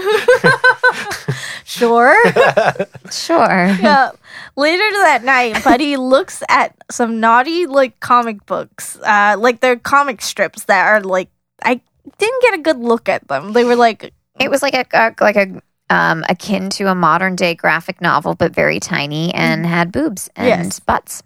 Sure. 1.78 2.16
sure 3.12 3.66
yeah. 3.82 4.12
Later 4.56 4.90
that 5.04 5.24
night, 5.24 5.64
Buddy 5.64 5.98
looks 6.14 6.44
at 6.50 6.76
some 6.92 7.20
naughty 7.20 7.66
like 7.66 8.00
comic 8.00 8.46
books, 8.46 8.98
uh, 8.98 9.36
like 9.40 9.60
they're 9.62 9.78
comic 9.78 10.22
strips 10.22 10.66
that 10.66 10.86
are 10.88 11.02
like 11.02 11.30
I 11.64 11.82
didn't 12.18 12.42
get 12.42 12.54
a 12.56 12.62
good 12.62 12.78
look 12.78 13.10
at 13.10 13.28
them. 13.28 13.54
They 13.54 13.64
were 13.64 13.76
like 13.76 14.14
it 14.40 14.50
was 14.52 14.62
like 14.62 14.74
a, 14.76 14.86
a 14.94 15.14
like 15.22 15.36
a 15.36 15.62
um 15.90 16.24
akin 16.30 16.70
to 16.72 16.86
a 16.86 16.96
modern 16.96 17.36
day 17.36 17.56
graphic 17.56 18.00
novel 18.02 18.36
but 18.36 18.54
very 18.56 18.80
tiny 18.80 19.34
and 19.34 19.66
had 19.66 19.92
boobs 19.92 20.30
and 20.36 20.48
Yes. 20.48 20.80
butts 20.80 21.22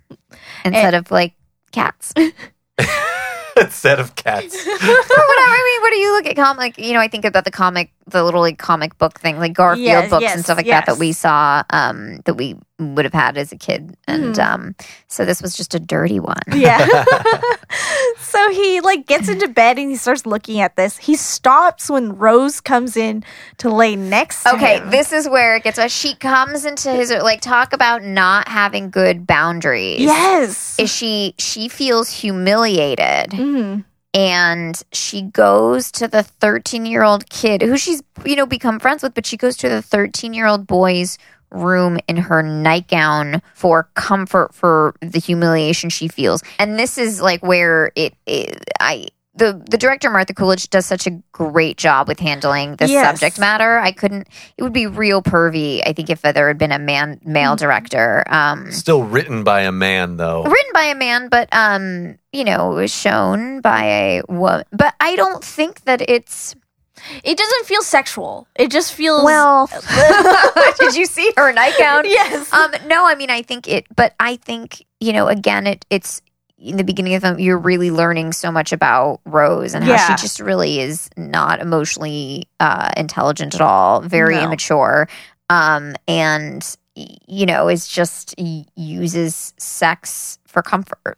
instead 0.66 0.94
of 0.94 1.12
like 1.12 1.34
cats 1.72 2.14
Instead 3.62 4.00
of 4.00 4.15
cats. 4.15 4.56
or 4.67 4.72
whatever. 4.72 4.88
I 4.89 5.72
mean, 5.74 5.82
what 5.82 5.89
do 5.91 5.98
you 5.98 6.13
look 6.13 6.26
at 6.28 6.36
comic? 6.36 6.78
You 6.78 6.93
know, 6.93 7.00
I 7.00 7.08
think 7.08 7.26
about 7.26 7.46
the 7.46 7.52
comic, 7.52 7.91
the 8.08 8.24
little 8.24 8.41
like 8.41 8.58
comic 8.58 8.98
book 8.98 9.20
thing, 9.20 9.38
like 9.39 9.54
Garfield 9.54 9.86
Yes, 9.86 10.10
books 10.10 10.22
yes, 10.22 10.36
and 10.36 10.43
stuff 10.43 10.58
like 10.58 10.65
that 10.67 10.86
that 10.86 10.98
we 10.98 11.12
saw, 11.13 11.63
um, 11.72 12.20
that 12.26 12.36
we 12.36 12.56
would 12.80 13.06
have 13.06 13.13
had 13.13 13.38
as 13.38 13.52
a 13.52 13.58
kid, 13.58 13.98
and 14.08 14.36
Mhm. 14.36 14.46
um, 14.46 14.76
so 15.08 15.26
this 15.26 15.41
was 15.41 15.56
just 15.56 15.74
a 15.76 15.80
dirty 15.80 16.20
one. 16.20 16.38
Yeah. 16.54 16.78
so 18.30 18.52
he 18.52 18.82
like 18.82 19.06
gets 19.08 19.30
into 19.30 19.48
bed 19.48 19.78
and 19.80 19.90
he 19.90 19.96
starts 19.96 20.26
looking 20.26 20.60
at 20.60 20.76
this. 20.76 20.98
He 20.98 21.16
stops 21.16 21.90
when 21.90 22.18
Rose 22.18 22.60
comes 22.62 22.96
in 22.98 23.24
to 23.60 23.70
lay 23.70 23.96
next 23.96 24.44
to 24.44 24.56
Okay, 24.56 24.78
him. 24.80 24.90
this 24.90 25.12
is 25.13 25.28
where 25.30 25.56
it 25.56 25.63
gets. 25.63 25.80
Uh, 25.80 25.88
she 25.88 26.13
comes 26.16 26.66
into 26.66 26.92
his 26.92 27.10
like 27.12 27.42
talk 27.42 27.74
about 27.74 28.04
not 28.04 28.48
having 28.48 28.90
good 28.90 29.26
boundaries. 29.26 30.00
yes. 30.02 30.78
is 30.80 30.90
she 30.94 31.34
she 31.38 31.68
feels 31.70 32.10
humiliated 32.10 33.32
Mhm. 33.32 33.84
and 34.13 34.82
she 34.92 35.22
goes 35.22 35.92
to 35.92 36.08
the 36.08 36.24
13 36.24 36.86
year 36.86 37.04
old 37.04 37.30
kid 37.30 37.62
who 37.62 37.78
she's 37.78 38.02
you 38.26 38.36
know 38.36 38.46
become 38.46 38.80
friends 38.80 39.04
with 39.04 39.13
but 39.13 39.26
she 39.26 39.38
goes 39.38 39.56
to 39.58 39.70
the 39.70 39.82
13 39.82 40.34
year 40.34 40.48
old 40.48 40.66
boy's 40.68 41.18
room 41.52 41.98
in 42.08 42.18
her 42.18 42.44
nightgown 42.44 43.42
for 43.54 43.90
comfort 43.94 44.54
for 44.54 44.96
the 45.02 45.20
humiliation 45.20 45.90
she 45.90 46.08
feels 46.08 46.44
and 46.60 46.78
this 46.78 46.98
is 46.98 47.22
like 47.22 47.42
where 47.42 47.92
it, 47.96 48.14
it 48.26 48.64
i 48.80 49.08
the, 49.36 49.64
the 49.70 49.78
director 49.78 50.10
Martha 50.10 50.34
Coolidge 50.34 50.68
does 50.72 50.88
such 50.88 51.06
a 51.06 51.12
great 51.32 51.78
job 51.78 52.08
with 52.08 52.20
handling 52.20 52.76
this 52.78 52.90
Yes. 52.90 53.06
subject 53.20 53.40
matter. 53.40 53.78
I 53.78 53.92
couldn't. 53.92 54.28
It 54.58 54.64
would 54.64 54.74
be 54.74 54.88
real 54.88 55.22
pervy. 55.22 55.80
I 55.86 55.94
think 55.94 56.10
if 56.10 56.24
there 56.24 56.48
had 56.48 56.58
been 56.58 56.72
a 56.72 56.80
man 56.80 57.22
male 57.24 57.52
Mm-hmm. 57.52 57.64
director. 57.64 58.24
Um, 58.34 58.72
Still 58.72 59.04
written 59.04 59.44
by 59.44 59.62
a 59.62 59.72
man, 59.72 60.18
though. 60.18 60.42
written 60.44 60.72
by 60.74 60.86
a 60.86 60.96
man, 60.96 61.30
but 61.30 61.50
um, 61.52 62.18
you 62.32 62.46
know, 62.46 62.72
it 62.72 62.76
was 62.82 62.92
shown 62.92 63.62
by 63.62 63.84
a 63.84 64.22
woman. 64.28 64.64
But 64.72 64.96
I 65.00 65.16
don't 65.16 65.44
think 65.44 65.82
that 65.84 66.02
it's 66.10 66.56
It 67.24 67.38
doesn't 67.38 67.65
feel 67.65 67.82
sexual. 67.82 68.48
It 68.56 68.72
just 68.72 68.93
feels 68.93 69.24
well. 69.24 69.67
did 70.80 70.96
you 70.96 71.06
see 71.06 71.32
her 71.38 71.52
nightgown? 71.54 72.06
yes. 72.06 72.52
Um, 72.54 72.72
no, 72.88 73.06
I 73.08 73.15
mean, 73.15 73.30
I 73.30 73.41
think 73.41 73.67
it, 73.67 73.86
but 73.96 74.13
I 74.20 74.36
think 74.38 74.84
you 75.00 75.13
know, 75.13 75.28
again, 75.28 75.67
it 75.67 75.86
it's 75.89 76.22
in 76.60 76.78
the 76.78 76.84
beginning 76.84 77.13
of 77.13 77.22
the 77.22 77.28
film, 77.28 77.39
you're 77.39 77.58
really 77.58 77.91
learning 77.91 78.34
so 78.34 78.52
much 78.52 78.72
about 78.74 79.22
Rose 79.26 79.76
and 79.76 79.84
how 79.86 79.91
Yeah. 79.91 80.15
she 80.15 80.22
just 80.22 80.39
really 80.39 80.80
is 80.80 81.08
not 81.15 81.60
emotionally 81.62 82.48
uh, 82.60 82.89
intelligent 82.98 83.54
at 83.54 83.62
all, 83.62 84.02
very 84.02 84.34
No. 84.36 84.46
immature, 84.46 85.08
um, 85.52 85.96
and 86.08 86.65
you 86.96 87.46
know, 87.46 87.67
is 87.70 87.88
just 87.88 88.34
uses 88.76 89.54
sex 89.58 90.39
for 90.48 90.63
comfort. 90.63 91.17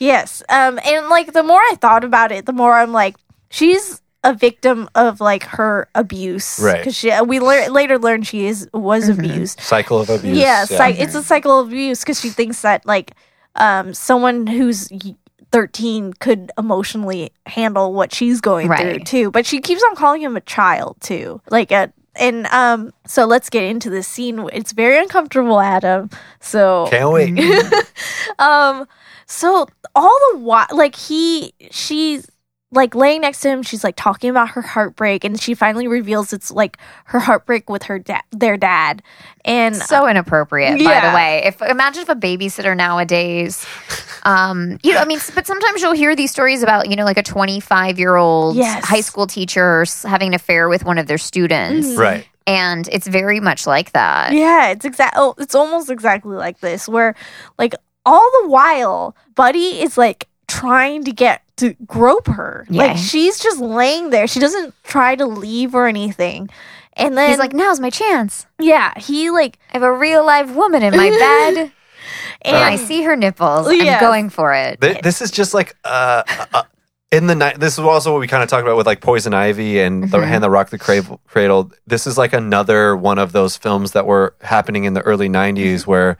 Yes. 0.00 0.42
Um 0.48 0.80
and 0.84 1.08
like 1.08 1.32
the 1.34 1.44
more 1.44 1.60
I 1.60 1.76
thought 1.80 2.02
about 2.02 2.32
it, 2.32 2.46
the 2.46 2.52
more 2.52 2.74
I'm 2.74 2.92
like 2.92 3.14
she's 3.50 4.02
a 4.22 4.34
victim 4.34 4.88
of 4.94 5.20
like 5.20 5.44
her 5.44 5.88
abuse 5.94 6.58
Right. 6.60 6.84
cuz 6.84 6.94
she 6.94 7.10
we 7.22 7.38
lear- 7.40 7.70
later 7.70 7.98
learned 7.98 8.26
she 8.26 8.46
is 8.46 8.68
was 8.74 9.08
Mhm. 9.08 9.18
abused. 9.18 9.60
Cycle 9.60 10.00
of 10.00 10.10
abuse. 10.10 10.36
Yeah, 10.36 10.64
psych- 10.66 10.98
it's 11.00 11.14
a 11.14 11.22
cycle 11.22 11.58
of 11.60 11.68
abuse 11.68 12.04
cuz 12.04 12.20
she 12.20 12.28
thinks 12.28 12.60
that 12.62 12.84
like 12.84 13.12
um 13.56 13.94
someone 13.94 14.46
who's 14.46 14.88
13 15.52 16.12
could 16.20 16.52
emotionally 16.58 17.32
handle 17.46 17.92
what 17.92 18.14
she's 18.14 18.40
going 18.40 18.72
through 18.72 19.00
too, 19.00 19.30
but 19.32 19.46
she 19.46 19.60
keeps 19.60 19.82
on 19.82 19.96
calling 19.96 20.22
him 20.22 20.36
a 20.36 20.40
child 20.42 20.96
too. 21.00 21.40
Like 21.50 21.72
a 21.72 21.90
and 22.14 22.46
um 22.48 22.92
so 23.06 23.24
let's 23.24 23.48
get 23.50 23.64
into 23.64 23.88
this 23.90 24.06
scene. 24.06 24.46
It's 24.52 24.72
very 24.72 24.98
uncomfortable, 24.98 25.60
Adam. 25.60 26.10
So 26.40 26.86
Can't 26.90 27.10
wait. 27.10 27.34
um 28.38 28.86
so 29.26 29.66
all 29.94 30.18
the 30.32 30.38
while 30.38 30.66
like 30.72 30.94
he 30.94 31.52
she's 31.70 32.29
like 32.72 32.94
laying 32.94 33.20
next 33.22 33.40
to 33.40 33.48
him 33.48 33.62
she's 33.62 33.82
like 33.82 33.96
talking 33.96 34.30
about 34.30 34.50
her 34.50 34.62
heartbreak 34.62 35.24
and 35.24 35.40
she 35.40 35.54
finally 35.54 35.88
reveals 35.88 36.32
it's 36.32 36.50
like 36.50 36.78
her 37.06 37.18
heartbreak 37.18 37.68
with 37.68 37.82
her 37.84 37.98
dad 37.98 38.22
their 38.30 38.56
dad 38.56 39.02
and 39.44 39.74
so 39.76 40.06
inappropriate 40.08 40.78
by 40.84 41.00
the 41.10 41.14
way 41.14 41.42
if 41.44 41.60
imagine 41.62 42.02
if 42.02 42.08
a 42.08 42.14
babysitter 42.14 42.76
nowadays 42.76 43.66
um 44.24 44.78
you 44.82 44.92
know 44.92 45.00
i 45.00 45.04
mean 45.04 45.18
but 45.34 45.46
sometimes 45.46 45.82
you'll 45.82 45.92
hear 45.92 46.14
these 46.14 46.30
stories 46.30 46.62
about 46.62 46.88
you 46.88 46.96
know 46.96 47.04
like 47.04 47.18
a 47.18 47.22
25 47.22 47.98
year 47.98 48.14
old 48.16 48.56
Yes. 48.56 48.84
high 48.84 49.00
school 49.00 49.26
teacher 49.26 49.84
having 50.04 50.28
an 50.28 50.34
affair 50.34 50.68
with 50.68 50.84
one 50.84 50.98
of 50.98 51.06
their 51.06 51.18
students 51.18 51.88
Mhm. 51.88 51.98
right. 51.98 52.26
and 52.46 52.88
it's 52.92 53.06
very 53.06 53.40
much 53.40 53.66
like 53.66 53.92
that 53.92 54.32
yeah 54.32 54.68
it's 54.68 54.84
exact 54.84 55.14
oh 55.16 55.34
it's 55.38 55.54
almost 55.54 55.90
exactly 55.90 56.36
like 56.36 56.60
this 56.60 56.88
where 56.88 57.14
like 57.58 57.74
all 58.06 58.30
the 58.42 58.48
while 58.48 59.16
buddy 59.34 59.82
is 59.82 59.98
like 59.98 60.28
trying 60.48 61.04
to 61.04 61.12
get 61.12 61.42
to 61.60 61.74
grope 61.86 62.26
her. 62.26 62.66
Yeah. 62.68 62.82
Like 62.86 62.96
she's 62.98 63.38
just 63.38 63.60
laying 63.60 64.10
there. 64.10 64.26
She 64.26 64.40
doesn't 64.40 64.74
try 64.84 65.14
to 65.16 65.26
leave 65.26 65.74
or 65.74 65.86
anything. 65.86 66.48
And 66.94 67.16
then 67.16 67.30
He's 67.30 67.38
like, 67.38 67.52
now's 67.54 67.80
my 67.80 67.88
chance. 67.90 68.46
yeah, 68.58 68.92
he 68.98 69.30
like 69.30 69.58
I 69.70 69.74
have 69.78 69.82
a 69.82 69.92
real 69.92 70.26
live 70.26 70.54
woman 70.56 70.82
in 70.82 70.94
my 70.96 71.08
bed, 71.54 71.72
and 72.42 72.56
I 72.56 72.76
see 72.76 73.02
her 73.04 73.16
nipples. 73.16 73.72
Yeah. 73.72 73.94
I'm 73.94 74.00
going 74.00 74.28
for 74.30 74.52
it. 74.52 74.80
Th- 74.80 75.00
this 75.00 75.22
is 75.22 75.30
just 75.30 75.54
like 75.54 75.76
uh, 75.84 76.24
uh, 76.52 76.64
in 77.12 77.26
the 77.26 77.34
night. 77.36 77.60
This 77.60 77.74
is 77.74 77.78
also 77.78 78.12
what 78.12 78.20
we 78.20 78.26
kind 78.26 78.42
of 78.42 78.48
talked 78.48 78.66
about 78.66 78.76
with 78.76 78.86
like 78.86 79.00
Poison 79.00 79.32
Ivy 79.32 79.80
and 79.80 80.10
the 80.10 80.18
Mhm. 80.18 80.26
Hand 80.28 80.44
That 80.44 80.50
Rocked 80.50 80.72
the 80.72 80.78
Cradle. 80.78 81.20
Cradle. 81.28 81.70
This 81.86 82.06
is 82.06 82.18
like 82.18 82.32
another 82.32 82.96
one 82.96 83.18
of 83.18 83.32
those 83.32 83.56
films 83.56 83.92
that 83.92 84.04
were 84.04 84.34
happening 84.42 84.84
in 84.84 84.94
the 84.94 85.02
early 85.02 85.28
'90s, 85.28 85.86
where 85.86 86.18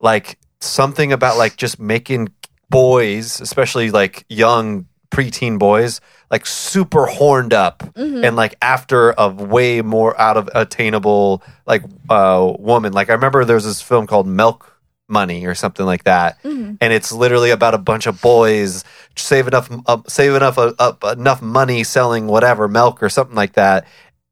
like 0.00 0.38
something 0.60 1.12
about 1.12 1.36
like 1.36 1.56
just 1.56 1.78
making 1.80 2.28
boys, 2.72 3.40
especially 3.40 3.90
like 3.92 4.24
young 4.28 4.86
preteen 5.10 5.58
boys, 5.58 6.00
like 6.30 6.46
super 6.46 7.04
horned 7.06 7.52
up 7.52 7.82
Mhm. 7.94 8.26
and 8.26 8.34
like 8.34 8.54
after 8.62 9.10
a 9.18 9.28
way 9.28 9.82
more 9.82 10.18
out 10.20 10.36
of 10.38 10.48
attainable 10.54 11.42
like 11.66 11.82
uh 12.08 12.52
woman. 12.58 12.92
Like 12.92 13.10
I 13.10 13.12
remember 13.12 13.44
there 13.44 13.56
was 13.56 13.64
this 13.66 13.82
film 13.82 14.06
called 14.08 14.26
Milk 14.26 14.68
Money 15.08 15.44
or 15.44 15.54
something 15.54 15.84
like 15.84 16.04
that 16.04 16.42
Mhm. 16.42 16.78
and 16.80 16.92
it's 16.92 17.12
literally 17.12 17.50
about 17.50 17.74
a 17.74 17.78
bunch 17.78 18.06
of 18.06 18.22
boys 18.22 18.82
save 19.14 19.46
enough 19.46 19.68
uh, 19.86 19.98
save 20.08 20.34
enough 20.34 20.56
uh, 20.58 20.72
enough 21.12 21.42
money 21.42 21.84
selling 21.84 22.26
whatever 22.26 22.66
milk 22.66 23.02
or 23.02 23.10
something 23.10 23.36
like 23.36 23.52
that 23.52 23.84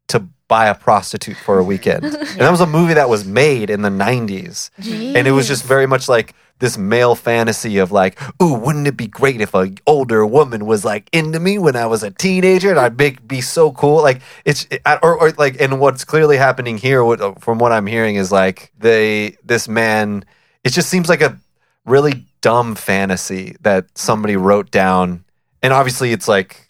to 0.08 0.24
buy 0.48 0.66
a 0.68 0.74
prostitute 0.74 1.36
for 1.44 1.58
a 1.58 1.62
weekend. 1.64 2.04
And 2.32 2.40
that 2.40 2.50
was 2.50 2.62
a 2.62 2.66
movie 2.66 2.94
that 2.94 3.10
was 3.10 3.24
made 3.26 3.68
in 3.68 3.82
the 3.82 3.90
90s. 3.90 4.70
And 5.16 5.28
it 5.28 5.32
was 5.32 5.46
just 5.46 5.62
very 5.64 5.86
much 5.86 6.08
like 6.08 6.34
this 6.60 6.78
male 6.78 7.14
fantasy 7.14 7.78
of 7.78 7.90
like, 7.90 8.20
ooh, 8.40 8.54
wouldn't 8.54 8.86
it 8.86 8.96
be 8.96 9.06
great 9.06 9.40
if 9.40 9.54
a 9.54 9.72
older 9.86 10.24
woman 10.24 10.66
was 10.66 10.84
like 10.84 11.08
into 11.12 11.40
me 11.40 11.58
when 11.58 11.74
I 11.74 11.86
was 11.86 12.02
a 12.02 12.10
teenager 12.10 12.70
and 12.70 12.78
I'd 12.78 12.96
make 12.96 13.26
be 13.26 13.40
so 13.40 13.72
cool? 13.72 14.02
Like 14.02 14.22
it's 14.44 14.66
it, 14.70 14.82
or, 15.02 15.18
or 15.18 15.30
like 15.32 15.60
and 15.60 15.80
what's 15.80 16.04
clearly 16.04 16.36
happening 16.36 16.78
here 16.78 17.02
what, 17.02 17.42
from 17.42 17.58
what 17.58 17.72
I'm 17.72 17.86
hearing 17.86 18.16
is 18.16 18.30
like 18.30 18.70
they 18.78 19.36
this 19.44 19.66
man 19.68 20.24
it 20.62 20.70
just 20.70 20.88
seems 20.88 21.08
like 21.08 21.22
a 21.22 21.38
really 21.86 22.26
dumb 22.42 22.74
fantasy 22.74 23.56
that 23.62 23.86
somebody 23.98 24.36
wrote 24.36 24.70
down. 24.70 25.24
And 25.62 25.72
obviously 25.72 26.12
it's 26.12 26.28
like 26.28 26.68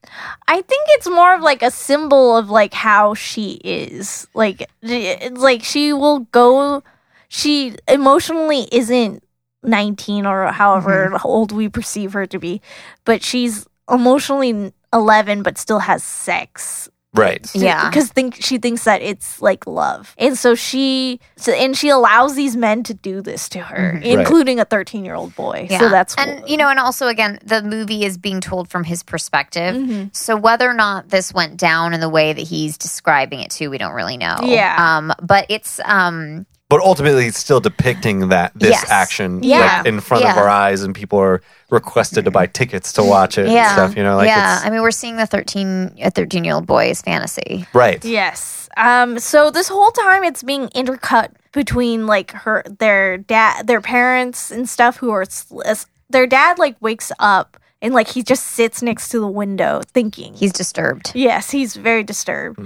I 0.48 0.62
think 0.62 0.86
it's 0.90 1.08
more 1.08 1.34
of 1.34 1.42
like 1.42 1.62
a 1.62 1.70
symbol 1.70 2.36
of 2.36 2.50
like 2.50 2.74
how 2.74 3.14
she 3.14 3.60
is. 3.64 4.26
Like 4.34 4.68
it's 4.82 5.40
like 5.40 5.62
she 5.62 5.92
will 5.92 6.20
go 6.20 6.82
she 7.28 7.76
emotionally 7.86 8.68
isn't 8.72 9.22
19 9.62 10.26
or 10.26 10.46
however 10.52 11.12
old 11.24 11.52
we 11.52 11.68
perceive 11.68 12.12
her 12.12 12.26
to 12.26 12.38
be, 12.38 12.60
but 13.04 13.22
she's 13.22 13.66
emotionally 13.90 14.72
11 14.92 15.42
but 15.42 15.58
still 15.58 15.80
has 15.80 16.02
sex. 16.02 16.88
right. 17.14 17.52
Yeah. 17.56 17.88
because 17.90 18.08
think 18.08 18.36
she 18.40 18.58
thinks 18.58 18.84
that 18.84 19.02
it's 19.02 19.42
like 19.42 19.66
love, 19.66 20.14
and 20.16 20.38
so 20.38 20.54
she 20.54 21.18
so, 21.36 21.50
and 21.52 21.76
she 21.76 21.88
allows 21.88 22.36
these 22.36 22.56
men 22.56 22.84
to 22.84 22.94
do 22.94 23.20
this 23.20 23.48
to 23.48 23.58
her, 23.58 23.98
Mhm. 24.00 24.20
including 24.20 24.60
a 24.60 24.64
thirteen 24.64 25.04
year 25.04 25.16
old 25.16 25.34
boy. 25.34 25.66
Yeah. 25.68 25.80
So 25.80 25.88
that's 25.88 26.14
and 26.16 26.48
you 26.48 26.56
know, 26.56 26.68
and 26.68 26.78
also 26.78 27.08
again, 27.08 27.40
the 27.44 27.62
movie 27.62 28.04
is 28.04 28.16
being 28.16 28.40
told 28.40 28.68
from 28.70 28.84
his 28.84 29.02
perspective. 29.02 29.74
Mhm. 29.74 30.14
So 30.14 30.36
whether 30.36 30.70
or 30.70 30.74
not 30.74 31.08
this 31.08 31.34
went 31.34 31.56
down 31.56 31.94
in 31.94 32.00
the 32.00 32.08
way 32.08 32.32
that 32.32 32.46
he's 32.46 32.78
describing 32.78 33.40
it 33.40 33.50
to, 33.58 33.66
we 33.68 33.78
don't 33.78 33.94
really 33.94 34.16
know. 34.16 34.36
Yeah. 34.44 34.76
Um, 34.78 35.12
but 35.20 35.46
it's 35.48 35.80
um 35.84 36.46
But 36.70 36.80
ultimately, 36.80 37.26
it's 37.26 37.38
still 37.38 37.60
depicting 37.60 38.28
that 38.28 38.52
this 38.54 38.70
Yes. 38.70 38.90
action 38.90 39.42
Yeah. 39.42 39.78
like, 39.78 39.86
in 39.86 40.00
front 40.00 40.24
of 40.24 40.36
our 40.38 40.48
eyes, 40.48 40.82
and 40.82 40.94
people 40.94 41.18
are 41.18 41.42
requested 41.68 42.24
to 42.24 42.30
buy 42.30 42.46
tickets 42.46 42.92
to 42.94 43.02
watch 43.04 43.36
it 43.38 43.48
yeah. 43.48 43.64
and 43.66 43.72
stuff. 43.72 43.96
You 43.96 44.04
know, 44.04 44.16
like 44.16 44.28
yeah. 44.28 44.56
it's 44.58 44.66
I 44.66 44.70
mean 44.70 44.80
we're 44.80 44.90
seeing 44.92 45.16
the 45.16 45.26
thirteen 45.26 45.92
a 46.00 46.10
thirteen 46.10 46.44
year 46.44 46.54
old 46.54 46.66
boy's 46.66 47.02
fantasy. 47.02 47.66
right. 47.74 48.02
Yes. 48.04 48.68
Um. 48.76 49.18
So 49.18 49.50
this 49.50 49.68
whole 49.68 49.90
time 49.90 50.22
it's 50.24 50.42
being 50.44 50.68
intercut 50.68 51.30
between 51.52 52.06
like 52.06 52.30
her, 52.30 52.62
their 52.78 53.18
dad, 53.18 53.66
their 53.66 53.80
parents 53.80 54.52
and 54.52 54.68
stuff 54.68 54.98
who 54.98 55.10
are 55.10 55.24
sl- 55.24 55.62
their 56.08 56.26
dad 56.28 56.58
like 56.60 56.76
wakes 56.80 57.10
up 57.18 57.56
and 57.82 57.92
like 57.94 58.06
he 58.08 58.22
just 58.22 58.44
sits 58.46 58.80
next 58.80 59.08
to 59.08 59.18
the 59.18 59.26
window 59.26 59.82
thinking. 59.92 60.34
He's 60.34 60.52
disturbed. 60.52 61.10
yes, 61.16 61.50
he's 61.50 61.74
very 61.74 62.04
disturbed, 62.04 62.60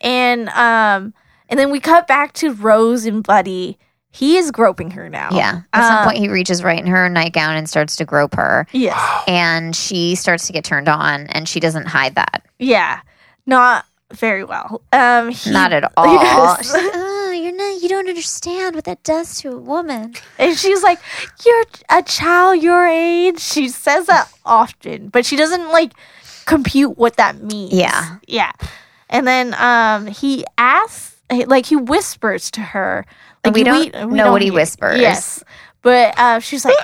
and 0.00 0.48
um, 0.50 1.12
and 1.50 1.58
then 1.58 1.70
we 1.70 1.80
cut 1.80 2.06
back 2.06 2.32
to 2.34 2.52
Rose 2.54 3.04
and 3.04 3.22
Buddy. 3.22 3.76
He 4.12 4.38
is 4.38 4.50
groping 4.50 4.90
her 4.92 5.08
now. 5.08 5.28
Yeah. 5.32 5.60
At 5.72 5.86
some 5.86 5.98
Um, 5.98 6.04
point 6.04 6.18
he 6.18 6.28
reaches 6.28 6.64
right 6.64 6.78
in 6.80 6.86
her 6.88 7.08
nightgown 7.08 7.56
and 7.56 7.68
starts 7.68 7.94
to 7.96 8.04
grope 8.04 8.34
her. 8.34 8.66
Yes. 8.72 8.98
And 9.28 9.76
she 9.76 10.14
starts 10.16 10.46
to 10.48 10.52
get 10.52 10.64
turned 10.64 10.88
on 10.88 11.26
and 11.28 11.48
she 11.48 11.60
doesn't 11.60 11.86
hide 11.86 12.16
that. 12.16 12.42
Yeah. 12.58 13.00
Not 13.46 13.84
very 14.12 14.42
well. 14.42 14.82
Um. 14.92 15.28
He, 15.30 15.50
Not 15.52 15.72
at 15.72 15.92
all. 15.96 16.12
Yes. 16.12 16.58
She's 16.64 16.72
like, 16.72 16.90
oh, 16.92 17.30
you're 17.30 17.52
not 17.56 17.80
you 17.82 17.88
don't 17.88 18.08
understand 18.08 18.74
what 18.74 18.82
that 18.84 19.04
does 19.04 19.40
to 19.42 19.52
a 19.52 19.56
woman. 19.58 20.14
And 20.38 20.56
she's 20.58 20.82
like, 20.82 20.98
You're 21.46 21.64
a 21.90 22.02
child 22.02 22.60
your 22.62 22.88
age. 22.88 23.38
She 23.38 23.68
says 23.68 24.06
that 24.06 24.28
often, 24.44 25.08
but 25.10 25.24
she 25.24 25.36
doesn't 25.36 25.68
like 25.70 25.92
compute 26.46 26.98
what 26.98 27.16
that 27.16 27.40
means. 27.40 27.72
Yeah. 27.72 28.16
Yeah. 28.26 28.50
And 29.08 29.24
then 29.24 29.54
um 29.54 30.08
he 30.08 30.44
asks 30.58 31.09
like 31.46 31.66
he 31.66 31.76
whispers 31.76 32.50
to 32.52 32.60
her. 32.60 33.04
Like 33.44 33.46
And 33.46 33.54
we 33.54 33.64
don't 33.64 34.12
know 34.12 34.32
what 34.32 34.42
he 34.42 34.50
whispers. 34.50 35.00
Yes. 35.00 35.42
But 35.82 36.18
uh 36.18 36.40
she's 36.40 36.64
like, 36.64 36.76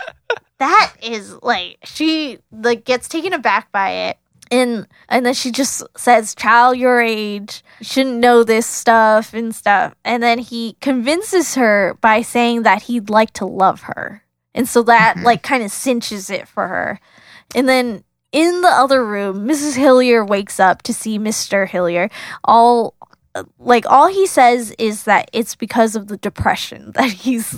that 0.58 0.92
is 1.02 1.34
like 1.42 1.78
she 1.84 2.38
like 2.52 2.84
gets 2.84 3.08
taken 3.08 3.32
aback 3.32 3.70
by 3.72 3.90
it. 3.90 4.18
And 4.50 4.86
and 5.08 5.26
then 5.26 5.34
she 5.34 5.50
just 5.50 5.82
says, 5.96 6.32
"Child 6.34 6.76
your 6.78 7.00
age 7.02 7.64
shouldn't 7.82 8.18
know 8.18 8.44
this 8.44 8.64
stuff 8.64 9.34
and 9.34 9.52
stuff." 9.52 9.92
And 10.04 10.22
then 10.22 10.38
he 10.38 10.76
convinces 10.80 11.56
her 11.56 11.98
by 12.00 12.22
saying 12.22 12.62
that 12.62 12.82
he'd 12.82 13.10
like 13.10 13.32
to 13.34 13.44
love 13.44 13.80
her, 13.82 14.22
and 14.54 14.68
so 14.68 14.84
that 14.84 15.16
Mhm. 15.16 15.24
like 15.24 15.42
kind 15.42 15.64
of 15.64 15.72
cinches 15.72 16.30
it 16.30 16.46
for 16.46 16.68
her. 16.68 17.00
And 17.56 17.68
then 17.68 18.04
in 18.30 18.60
the 18.60 18.68
other 18.68 19.04
room, 19.04 19.48
Mrs. 19.48 19.76
Hillyer 19.76 20.24
wakes 20.24 20.60
up 20.60 20.82
to 20.82 20.94
see 20.94 21.18
Mister 21.18 21.66
Hillyer. 21.66 22.08
All 22.44 22.94
like 23.58 23.84
all 23.86 24.08
he 24.08 24.26
says 24.26 24.72
is 24.78 25.04
that 25.04 25.30
it's 25.32 25.54
because 25.54 25.96
of 25.96 26.06
the 26.08 26.16
depression 26.16 26.92
that 26.94 27.10
he's 27.10 27.50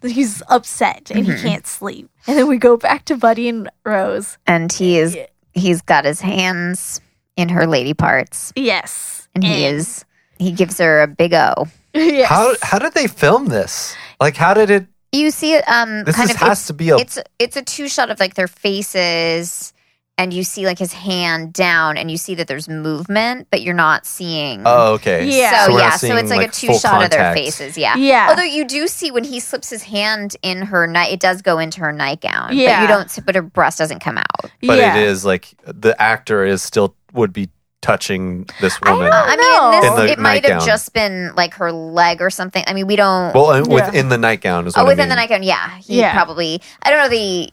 that 0.00 0.10
he's 0.10 0.42
upset 0.48 1.10
and 1.10 1.26
Mhm. 1.26 1.36
he 1.36 1.42
can't 1.42 1.66
sleep. 1.66 2.10
And 2.26 2.36
then 2.38 2.48
we 2.48 2.58
go 2.58 2.76
back 2.76 3.04
to 3.06 3.16
Buddy 3.16 3.48
and 3.48 3.70
Rose. 3.84 4.38
And 4.46 4.72
he 4.72 4.98
is 4.98 5.16
he's 5.52 5.80
got 5.82 6.04
his 6.04 6.20
hands 6.20 7.00
in 7.36 7.48
her 7.48 7.66
lady 7.66 7.94
parts. 7.94 8.52
Yes. 8.56 9.28
And 9.34 9.44
he 9.44 9.64
is 9.66 10.04
he 10.38 10.52
gives 10.52 10.78
her 10.78 11.02
a 11.02 11.06
big 11.06 11.34
O. 11.34 11.66
Yes. 11.94 12.28
How 12.28 12.54
how 12.62 12.78
did 12.78 12.92
they 12.94 13.06
film 13.08 13.46
this? 13.46 13.96
Like, 14.20 14.36
how 14.36 14.52
did 14.54 14.70
it? 14.70 14.86
You 15.10 15.30
see 15.30 15.54
it 15.54 15.64
um 15.68 16.04
This 16.04 16.14
kind 16.16 16.28
is, 16.30 16.36
of 16.36 16.40
has 16.42 16.58
it's, 16.58 16.66
to 16.68 16.72
be 16.74 16.90
a 16.90 16.96
it's 16.98 17.18
it's 17.38 17.56
a 17.56 17.62
two 17.62 17.88
shot 17.88 18.10
of 18.10 18.20
like 18.20 18.34
their 18.34 18.46
faces 18.46 19.72
and 20.18 20.34
you 20.34 20.42
see 20.42 20.66
like 20.66 20.78
his 20.78 20.92
hand 20.92 21.52
down 21.52 21.96
and 21.96 22.10
you 22.10 22.16
see 22.16 22.34
that 22.34 22.48
there's 22.48 22.68
movement, 22.68 23.46
but 23.50 23.62
you're 23.62 23.72
not 23.72 24.04
seeing 24.04 24.62
oh 24.66 24.94
okay. 24.94 25.24
Yeah. 25.26 25.66
So, 25.66 25.72
we're 25.72 25.78
yeah, 25.78 25.90
so 25.96 26.16
it's 26.16 26.28
like, 26.30 26.38
like, 26.38 26.48
a 26.48 26.52
two 26.52 26.66
full 26.66 26.78
shot 26.78 27.04
of 27.04 27.10
their 27.10 27.32
faces. 27.32 27.78
Yeah. 27.78 27.96
Yeah. 27.96 28.26
Although 28.28 28.42
you 28.42 28.66
do 28.66 28.88
see 28.88 29.10
when 29.10 29.24
he 29.24 29.40
slips 29.40 29.70
his 29.70 29.84
hand 29.84 30.36
in 30.42 30.62
her 30.62 30.86
night, 30.86 31.12
it 31.12 31.20
does 31.20 31.40
go 31.40 31.58
into 31.58 31.80
her 31.80 31.92
nightgown. 31.92 32.48
But 32.48 32.56
Yeah. 32.56 32.82
you 32.82 32.88
don't. 32.88 33.18
But 33.24 33.36
her 33.36 33.42
breast 33.42 33.78
doesn't 33.78 34.00
come 34.00 34.18
out. 34.18 34.50
But 34.62 34.78
yeah. 34.78 34.96
it 34.96 35.04
is 35.04 35.24
like 35.24 35.54
the 35.64 36.00
actor 36.02 36.44
is 36.44 36.62
still 36.62 36.94
would 37.12 37.32
be 37.32 37.48
touching 37.80 38.44
this 38.60 38.76
I 38.82 38.90
woman. 38.90 39.10
don't 39.10 39.14
I 39.14 39.36
mean, 39.36 39.38
in 39.38 39.40
know. 39.40 39.70
this, 39.80 39.90
In 39.90 40.06
the 40.06 40.12
it 40.12 40.18
might 40.18 40.44
have 40.44 40.66
just 40.66 40.92
been 40.92 41.32
like 41.36 41.54
her 41.54 41.70
leg 41.70 42.20
or 42.20 42.28
something. 42.28 42.64
I 42.66 42.74
mean, 42.74 42.86
we 42.88 42.96
don't. 42.96 43.32
well, 43.34 43.46
uh, 43.50 43.62
Yeah. 43.66 43.72
within 43.86 44.08
the 44.08 44.18
nightgown 44.18 44.66
is 44.66 44.74
what 44.74 44.82
oh, 44.82 44.86
I 44.86 44.88
within 44.88 45.04
mean. 45.04 45.10
the 45.10 45.14
nightgown, 45.14 45.42
yeah. 45.44 45.78
He 45.78 46.00
Yeah. 46.00 46.12
probably. 46.12 46.60
I 46.82 46.90
don't 46.90 46.98
know 46.98 47.08
the. 47.08 47.50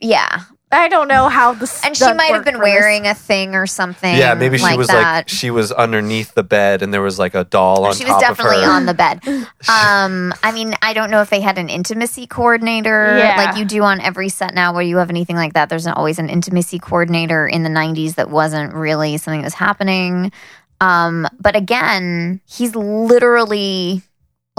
Yeah, 0.00 0.40
I 0.72 0.86
don't 0.88 1.08
know 1.08 1.28
how 1.28 1.54
the 1.54 1.80
and 1.84 1.96
she 1.96 2.04
might 2.14 2.32
have 2.32 2.44
been 2.44 2.54
for 2.54 2.64
this. 2.64 2.70
wearing 2.74 3.06
a 3.06 3.14
thing 3.14 3.54
or 3.56 3.66
something. 3.66 4.16
Yeah, 4.16 4.34
maybe 4.34 4.56
she 4.56 4.62
like 4.62 4.78
was 4.78 4.86
that. 4.88 5.16
like 5.16 5.28
she 5.28 5.50
was 5.50 5.72
underneath 5.72 6.34
the 6.34 6.44
bed 6.44 6.82
and 6.82 6.94
there 6.94 7.02
was 7.02 7.18
like 7.18 7.34
a 7.34 7.42
doll 7.44 7.84
on 7.86 7.94
she 7.94 8.04
was 8.04 8.16
definitely 8.20 8.58
of 8.58 8.64
her. 8.64 8.70
on 8.70 8.86
the 8.86 8.94
bed. 8.94 9.20
Um, 9.68 10.32
I 10.42 10.52
mean, 10.52 10.74
I 10.82 10.92
don't 10.94 11.10
know 11.10 11.20
if 11.22 11.30
they 11.30 11.40
had 11.40 11.58
an 11.58 11.68
intimacy 11.68 12.26
coordinator 12.26 13.18
Yeah. 13.18 13.36
like 13.36 13.56
you 13.56 13.64
do 13.64 13.82
on 13.82 14.00
every 14.00 14.28
set 14.28 14.54
now, 14.54 14.72
where 14.72 14.82
you 14.82 14.96
have 14.98 15.10
anything 15.10 15.36
like 15.36 15.52
that. 15.54 15.68
There's 15.68 15.86
an, 15.86 15.92
always 15.92 16.18
an 16.18 16.28
intimacy 16.30 16.78
coordinator 16.78 17.46
in 17.46 17.62
the 17.62 17.68
'90s 17.68 18.14
that 18.14 18.30
wasn't 18.30 18.72
really 18.74 19.16
something 19.18 19.40
that 19.40 19.46
was 19.46 19.54
happening. 19.54 20.32
Um, 20.80 21.28
but 21.38 21.56
again, 21.56 22.40
he's 22.46 22.74
literally 22.74 24.02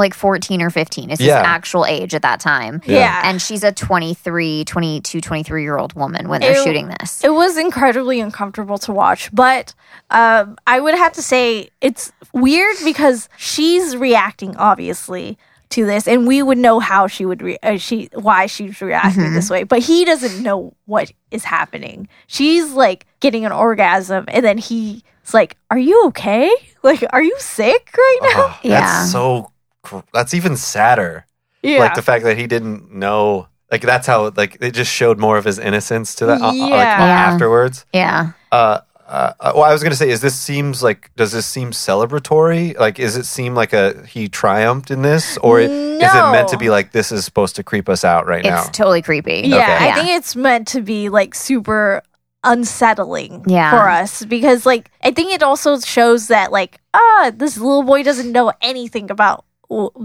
like 0.02 0.14
14 0.14 0.62
or 0.62 0.70
15 0.70 1.10
is 1.12 1.20
his 1.20 1.30
actual 1.30 1.86
age 1.86 2.14
at 2.14 2.22
that 2.24 2.40
time. 2.42 2.82
Yeah. 2.86 3.22
And 3.24 3.42
she's 3.42 3.64
a 3.64 3.72
23, 3.72 4.66
22, 4.66 5.22
23 5.22 5.62
year 5.64 5.78
old 5.78 5.94
woman 5.94 6.28
when 6.28 6.42
they're 6.42 6.58
Ew. 6.58 6.64
shooting 6.64 6.90
this. 7.00 7.24
It 7.24 7.34
was 7.34 7.58
incredibly 7.58 8.20
uncomfortable 8.20 8.78
to 8.80 8.92
watch, 8.92 9.30
but 9.34 9.74
um, 10.10 10.58
I 10.68 10.80
would 10.82 10.96
have 10.96 11.14
to 11.14 11.22
say 11.22 11.70
it's 11.80 12.12
weird 12.34 12.76
because 12.84 13.30
she's 13.38 13.96
reacting 13.96 14.56
obviously 14.58 15.38
to 15.70 15.86
this 15.86 16.06
and 16.08 16.28
we 16.28 16.44
would 16.44 16.58
know 16.58 16.80
how 16.82 17.08
she 17.08 17.26
would 17.26 17.42
re- 17.42 17.58
uh, 17.64 17.78
she 17.78 18.10
why 18.14 18.46
she's 18.46 18.82
reacting 18.82 19.32
this 19.34 19.50
way 19.50 19.64
but 19.64 19.80
he 19.80 20.04
doesn't 20.04 20.44
know 20.44 20.74
what 20.86 21.10
is 21.32 21.46
happening 21.46 22.10
she's 22.28 22.72
like 22.74 23.06
getting 23.22 23.46
an 23.46 23.54
orgasm 23.54 24.26
and 24.28 24.44
then 24.44 24.58
he's 24.58 25.02
like 25.34 25.56
are 25.70 25.78
you 25.78 26.08
okay 26.08 26.52
like 26.84 27.02
are 27.14 27.24
you 27.24 27.34
sick 27.40 27.90
right 27.98 28.20
now 28.24 28.30
Oh, 28.36 28.60
Yeah. 28.64 28.82
That's 28.82 29.12
so. 29.14 29.50
Cr- 29.84 30.00
That's 30.14 30.34
even 30.34 30.56
sadder. 30.58 31.26
yeah 31.64 31.80
Like 31.80 31.96
the 31.96 32.02
fact 32.02 32.24
that 32.24 32.38
he 32.38 32.48
didn't 32.48 32.92
know. 32.94 33.48
Like 33.72 33.82
that's 33.84 34.06
how. 34.08 34.32
Like 34.36 34.58
it 34.62 34.72
just 34.72 34.92
showed 34.92 35.18
more 35.20 35.38
of 35.38 35.46
his 35.46 35.58
innocence 35.60 36.16
to 36.16 36.26
that. 36.26 36.42
uh, 36.42 36.48
uh, 36.48 36.52
like, 36.52 36.70
Yeah. 36.70 37.06
Yeah. 37.06 37.32
afterwards. 37.32 37.86
Yeah. 37.94 38.32
Uh, 38.52 38.80
uh, 39.08 39.34
well, 39.56 39.64
I 39.64 39.74
was 39.74 39.84
gonna 39.84 39.96
say, 39.96 40.10
is 40.10 40.22
this 40.22 40.36
seems 40.36 40.82
like? 40.82 41.12
Does 41.18 41.32
this 41.34 41.46
seem 41.46 41.72
celebratory? 41.72 42.78
Like, 42.80 42.98
is 43.00 43.18
it 43.18 43.26
seem 43.26 43.56
like 43.56 43.74
a 43.74 44.06
he 44.08 44.28
triumphed 44.30 44.90
in 44.92 45.02
this, 45.02 45.38
or 45.40 45.60
is 45.60 45.70
it 45.70 46.32
meant 46.32 46.48
to 46.50 46.58
be 46.58 46.70
like 46.70 46.92
this 46.94 47.12
is 47.12 47.26
supposed 47.26 47.56
to 47.58 47.64
creep 47.64 47.88
us 47.90 48.04
out 48.06 48.26
right 48.26 48.40
It's 48.40 48.48
now? 48.50 48.62
It's 48.68 48.78
totally 48.78 49.02
creepy. 49.02 49.42
Yeah, 49.46 49.58
Okay. 49.58 49.90
I 49.90 49.94
think 49.96 50.10
it's 50.18 50.36
meant 50.36 50.68
to 50.70 50.82
be 50.82 51.10
like 51.10 51.36
super 51.36 52.04
unsettling 52.44 53.44
Yeah. 53.48 53.70
for 53.72 53.90
us 53.90 54.24
because 54.26 54.66
like 54.66 54.90
I 55.04 55.12
think 55.12 55.32
it 55.34 55.44
also 55.44 55.80
shows 55.80 56.28
that 56.28 56.52
like 56.52 56.80
ah 56.94 57.32
this 57.36 57.58
little 57.58 57.84
boy 57.84 58.04
doesn't 58.04 58.32
know 58.32 58.52
anything 58.62 59.10
about 59.12 59.38
w- 59.38 59.51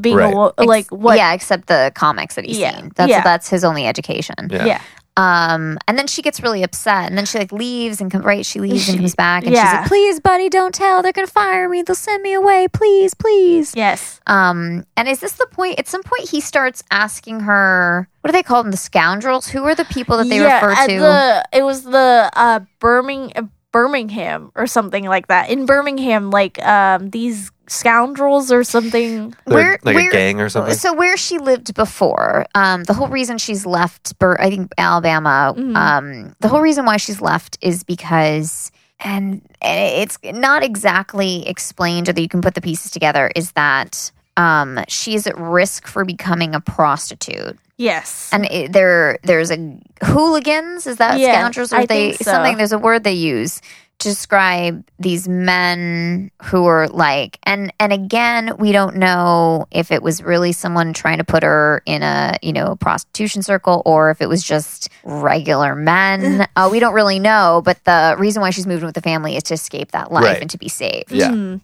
being 0.01 0.17
Right. 0.17 0.33
a 0.33 0.37
wo- 0.37 0.53
Ex- 0.59 0.67
like 0.67 0.87
what 0.91 1.17
Yeah, 1.17 1.33
except 1.33 1.67
the 1.67 1.91
comics 1.95 2.35
that 2.37 2.45
he's 2.45 2.59
Yeah. 2.59 2.77
seen. 2.81 2.93
That's 2.97 3.11
Yeah. 3.11 3.23
that's 3.23 3.49
his 3.49 3.64
only 3.64 3.87
education. 3.87 4.35
Yeah. 4.51 4.64
yeah 4.64 4.81
Um, 5.19 5.79
and 5.89 5.99
then 5.99 6.07
she 6.07 6.21
gets 6.21 6.43
really 6.43 6.62
upset, 6.62 7.09
and 7.09 7.17
then 7.17 7.25
she 7.25 7.39
like 7.39 7.51
leaves 7.51 8.03
and 8.03 8.11
come 8.12 8.21
right. 8.21 8.45
She 8.45 8.61
leaves 8.61 8.87
and 8.91 8.99
comes 8.99 9.14
back, 9.14 9.45
and 9.47 9.55
she's 9.57 9.64
like, 9.64 9.87
"Please, 9.89 10.21
buddy, 10.21 10.51
don't 10.51 10.75
tell. 10.75 11.01
They're 11.01 11.12
gonna 11.17 11.27
fire 11.27 11.71
me. 11.71 11.81
They'll 11.81 11.97
send 11.97 12.23
me 12.23 12.35
away. 12.35 12.69
Please, 12.69 13.14
please." 13.14 13.73
yes 13.75 14.21
Um, 14.27 14.85
and 14.95 15.09
is 15.09 15.21
this 15.21 15.33
the 15.33 15.47
point? 15.47 15.79
At 15.79 15.89
some 15.89 16.03
point, 16.03 16.29
he 16.29 16.43
starts 16.43 16.85
asking 16.91 17.41
her, 17.49 18.09
"What 18.21 18.29
do 18.29 18.33
they 18.33 18.43
call 18.43 18.62
them? 18.62 18.71
The 18.73 18.77
scoundrels? 18.77 19.47
Who 19.49 19.64
are 19.64 19.75
the 19.75 19.87
people 19.87 20.19
that 20.19 20.29
they 20.29 20.39
yeah, 20.39 20.61
refer 20.64 20.87
to?" 20.87 20.99
the 21.01 21.45
it 21.51 21.62
was 21.62 21.85
the 21.85 22.31
uh 22.37 22.61
Birmingham 22.79 23.51
Birmingham 23.73 24.53
or 24.55 24.67
something 24.67 25.05
like 25.05 25.29
that 25.29 25.49
in 25.51 25.64
Birmingham 25.67 26.31
like 26.31 26.62
um 26.64 27.09
these 27.11 27.51
scoundrels 27.69 28.53
or 28.53 28.64
something 28.64 29.35
They're 29.47 29.55
Where- 29.57 29.79
like 29.83 29.95
where- 29.97 30.09
a 30.09 30.12
gang 30.12 30.41
or 30.41 30.49
something. 30.49 30.75
So 30.75 30.93
where 30.93 31.17
she 31.17 31.39
lived 31.39 31.75
before, 31.75 32.47
um, 32.55 32.85
the 32.85 32.95
whole 32.95 33.09
reason 33.09 33.39
she's 33.39 33.67
left, 33.67 34.19
Bur- 34.19 34.41
I 34.41 34.51
think 34.51 34.73
Alabama. 34.79 35.55
Mhm. 35.57 35.77
Um, 35.77 36.37
the 36.41 36.49
whole 36.49 36.61
reason 36.61 36.85
why 36.85 36.97
she's 36.97 37.21
left 37.21 37.59
is 37.61 37.83
because, 37.85 38.71
and 39.01 39.41
it's 39.62 40.19
not 40.25 40.62
exactly 40.62 41.47
explained, 41.49 42.09
or 42.09 42.12
that 42.12 42.21
you 42.23 42.29
can 42.29 42.41
put 42.43 42.55
the 42.55 42.61
pieces 42.61 42.91
together. 42.91 43.31
Is 43.37 43.53
that 43.53 44.11
um, 44.39 44.81
she 44.89 45.14
is 45.14 45.27
at 45.27 45.37
risk 45.39 45.87
for 45.87 46.05
becoming 46.05 46.55
a 46.55 46.61
prostitute, 46.61 47.59
yes 47.79 48.29
and 48.33 48.45
it, 48.47 48.71
there 48.73 49.19
there's 49.23 49.51
a 49.51 49.79
hooligans. 50.05 50.87
Is 50.87 50.97
that 50.99 51.19
Yeah, 51.19 51.33
scoundrels? 51.33 51.73
Or 51.73 51.77
I 51.79 51.87
they 51.87 52.09
think 52.12 52.23
so. 52.23 52.31
something? 52.33 52.57
There's 52.59 52.73
a 52.73 52.79
word 52.79 53.03
they 53.05 53.12
use 53.12 53.61
to 53.61 53.62
describe 53.99 54.84
these 54.99 55.26
men 55.26 56.30
who 56.44 56.66
are 56.66 56.86
like 56.88 57.38
and 57.44 57.72
and 57.80 57.92
again 57.94 58.53
we 58.59 58.70
don't 58.70 58.94
know 58.97 59.66
if 59.70 59.90
it 59.90 60.03
was 60.03 60.22
really 60.22 60.53
someone 60.53 60.92
trying 60.92 61.16
to 61.16 61.24
put 61.24 61.42
her 61.42 61.82
in 61.86 62.03
a 62.03 62.36
you 62.42 62.53
know 62.53 62.76
prostitution 62.76 63.42
circle 63.42 63.82
or 63.86 64.11
if 64.11 64.20
it 64.20 64.28
was 64.28 64.42
just 64.42 64.90
regular 65.05 65.74
men 65.74 66.47
uh, 66.57 66.68
we 66.70 66.78
don't 66.78 66.92
really 66.94 67.18
know 67.18 67.62
but 67.64 67.82
the 67.84 68.14
reason 68.18 68.42
why 68.42 68.51
she's 68.51 68.66
moving 68.66 68.84
with 68.84 68.94
the 68.94 69.01
family 69.01 69.34
is 69.34 69.42
to 69.42 69.55
escape 69.55 69.92
that 69.92 70.12
life 70.12 70.24
Right. 70.24 70.40
and 70.42 70.51
to 70.51 70.59
be 70.59 70.68
saved 70.68 71.11
Yeah. 71.12 71.30
Mhm. 71.30 71.61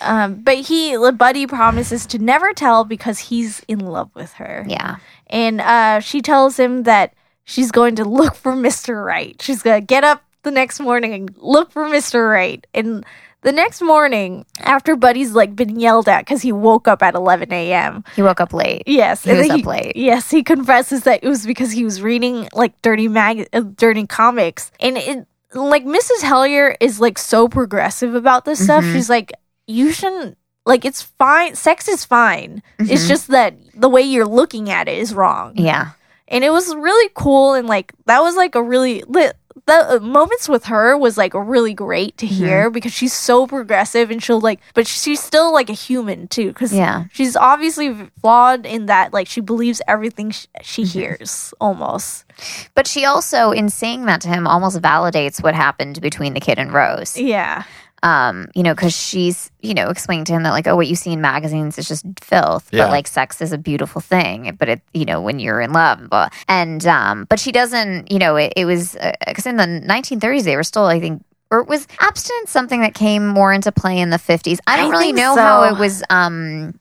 Um, 0.00 0.34
but 0.42 0.56
he, 0.58 0.96
Buddy 1.16 1.46
promises 1.46 2.06
to 2.06 2.18
never 2.18 2.52
tell 2.52 2.84
because 2.84 3.18
he's 3.18 3.60
in 3.68 3.78
love 3.80 4.10
with 4.14 4.32
her. 4.34 4.64
yeah 4.68 4.96
And 5.28 5.60
uh, 5.60 6.00
she 6.00 6.20
tells 6.22 6.58
him 6.58 6.82
that 6.84 7.14
she's 7.44 7.70
going 7.70 7.96
to 7.96 8.04
look 8.04 8.34
for 8.34 8.52
Mr. 8.68 9.04
Right. 9.04 9.40
She's 9.40 9.62
going 9.62 9.80
to 9.80 9.86
get 9.86 10.04
up 10.04 10.22
the 10.44 10.50
next 10.50 10.80
morning 10.80 11.12
and 11.12 11.34
look 11.38 11.72
for 11.72 11.84
Mr. 11.86 12.30
Right. 12.30 12.64
And 12.74 13.04
the 13.42 13.52
next 13.52 13.82
morning, 13.82 14.46
after 14.60 14.96
Buddy's 14.96 15.32
like 15.32 15.54
been 15.54 15.78
yelled 15.78 16.08
at 16.08 16.20
because 16.24 16.40
he 16.42 16.52
woke 16.52 16.88
up 16.88 17.02
at 17.02 17.14
11 17.14 17.52
a.m. 17.52 18.02
he 18.16 18.22
woke 18.22 18.40
up 18.40 18.54
late 18.54 18.84
Yes, 18.86 19.24
He 19.24 19.32
was 19.32 19.48
then 19.48 19.60
up 19.60 19.66
late. 19.66 19.96
Yes, 19.96 20.30
he 20.30 20.42
confesses 20.42 21.02
that 21.02 21.22
it 21.22 21.28
was 21.28 21.44
because 21.46 21.70
he 21.72 21.84
was 21.84 22.00
reading 22.00 22.48
like 22.54 22.80
dirty 22.80 23.08
mag, 23.08 23.46
uh, 23.52 23.60
dirty 23.76 24.06
comics, 24.06 24.70
and 24.80 24.96
it 24.96 25.26
like 25.52 25.84
Mrs. 25.84 26.20
Hellier 26.22 26.74
is 26.80 27.00
like 27.00 27.18
so 27.18 27.46
progressive 27.48 28.14
about 28.14 28.44
this 28.44 28.64
stuff. 28.64 28.82
Mhm. 28.82 28.92
She's 28.94 29.10
like, 29.10 29.32
you 29.66 29.92
shouldn't 29.92 30.38
like 30.66 30.84
it's 30.86 31.02
fine. 31.02 31.54
Sex 31.54 31.86
is 31.86 32.04
fine. 32.06 32.62
It's 32.78 33.04
Mhm. 33.04 33.08
just 33.08 33.28
that 33.28 33.54
the 33.74 33.88
way 33.90 34.00
you're 34.02 34.26
looking 34.26 34.70
at 34.70 34.88
it 34.88 34.96
is 34.98 35.12
wrong. 35.14 35.52
yeah 35.56 35.90
and 36.28 36.42
it 36.42 36.50
was 36.50 36.74
really 36.74 37.10
cool, 37.14 37.52
and 37.52 37.68
like 37.68 37.92
that 38.06 38.22
was 38.22 38.34
like 38.36 38.54
a 38.54 38.62
really 38.62 39.04
lit. 39.06 39.36
The 39.66 39.96
uh, 39.96 39.98
moments 40.00 40.46
with 40.48 40.66
her 40.66 40.96
was 40.96 41.16
like 41.16 41.32
really 41.34 41.72
great 41.72 42.18
to 42.18 42.26
Mm-hmm. 42.26 42.34
hear 42.44 42.70
because 42.70 42.92
she's 42.92 43.12
so 43.14 43.46
progressive 43.46 44.10
and 44.10 44.22
she'll 44.22 44.40
like, 44.40 44.60
but 44.74 44.86
she's 44.86 45.22
still 45.22 45.52
like 45.52 45.70
a 45.70 45.74
human 45.74 46.28
too. 46.28 46.48
Because 46.48 46.72
yeah 46.72 47.04
she's 47.12 47.34
obviously 47.36 48.10
flawed 48.20 48.66
in 48.66 48.86
that 48.86 49.12
like 49.14 49.26
she 49.26 49.40
believes 49.40 49.80
everything 49.88 50.30
sh- 50.32 50.46
she 50.62 50.82
Mm-hmm. 50.82 50.98
hears 50.98 51.54
almost 51.60 52.24
but 52.74 52.86
she 52.86 53.04
also 53.04 53.52
in 53.52 53.68
saying 53.68 54.06
that 54.06 54.20
to 54.22 54.28
him 54.28 54.46
almost 54.46 54.80
validates 54.82 55.42
what 55.42 55.54
happened 55.54 56.00
between 56.02 56.34
the 56.34 56.40
kid 56.40 56.58
and 56.58 56.72
rose 56.72 57.16
yeah 57.16 57.62
um, 58.04 58.48
you 58.54 58.62
know, 58.62 58.74
because 58.74 58.94
she's, 58.94 59.50
you 59.62 59.72
know, 59.74 59.88
explaining 59.88 60.26
to 60.26 60.32
him 60.34 60.42
that 60.44 60.50
like, 60.50 60.66
oh, 60.68 60.76
what 60.76 60.86
you 60.86 60.94
see 60.94 61.12
in 61.12 61.20
magazines 61.22 61.78
is 61.78 61.88
just 61.88 62.04
filth, 62.20 62.68
Yeah. 62.70 62.84
but 62.84 62.90
like 62.90 63.08
sex 63.08 63.40
is 63.40 63.50
a 63.50 63.58
beautiful 63.58 64.00
thing. 64.00 64.54
But 64.58 64.68
it, 64.68 64.82
you 64.92 65.06
know, 65.06 65.20
when 65.22 65.38
you're 65.40 65.60
in 65.60 65.72
love, 65.72 66.08
but 66.10 66.32
and 66.46 66.86
um, 66.86 67.24
but 67.30 67.40
she 67.40 67.50
doesn't, 67.50 68.12
you 68.12 68.18
know, 68.18 68.36
it, 68.36 68.52
it 68.56 68.66
was 68.66 68.94
because 69.26 69.46
in 69.46 69.56
the 69.56 69.64
1930s 69.64 70.44
they 70.44 70.54
were 70.54 70.62
still, 70.62 70.84
I 70.84 71.00
think. 71.00 71.24
Or 71.50 71.62
was 71.62 71.86
abstinence 72.00 72.50
something 72.50 72.80
that 72.80 72.94
came 72.94 73.26
more 73.28 73.52
into 73.52 73.70
play 73.70 74.00
in 74.00 74.10
the 74.10 74.16
50s? 74.16 74.58
I 74.66 74.76
don't 74.76 74.88
I 74.92 74.98
really 74.98 75.12
know 75.12 75.34
so. 75.36 75.40
how 75.42 75.62
it 75.64 75.78
was. 75.78 76.02
Um, 76.10 76.78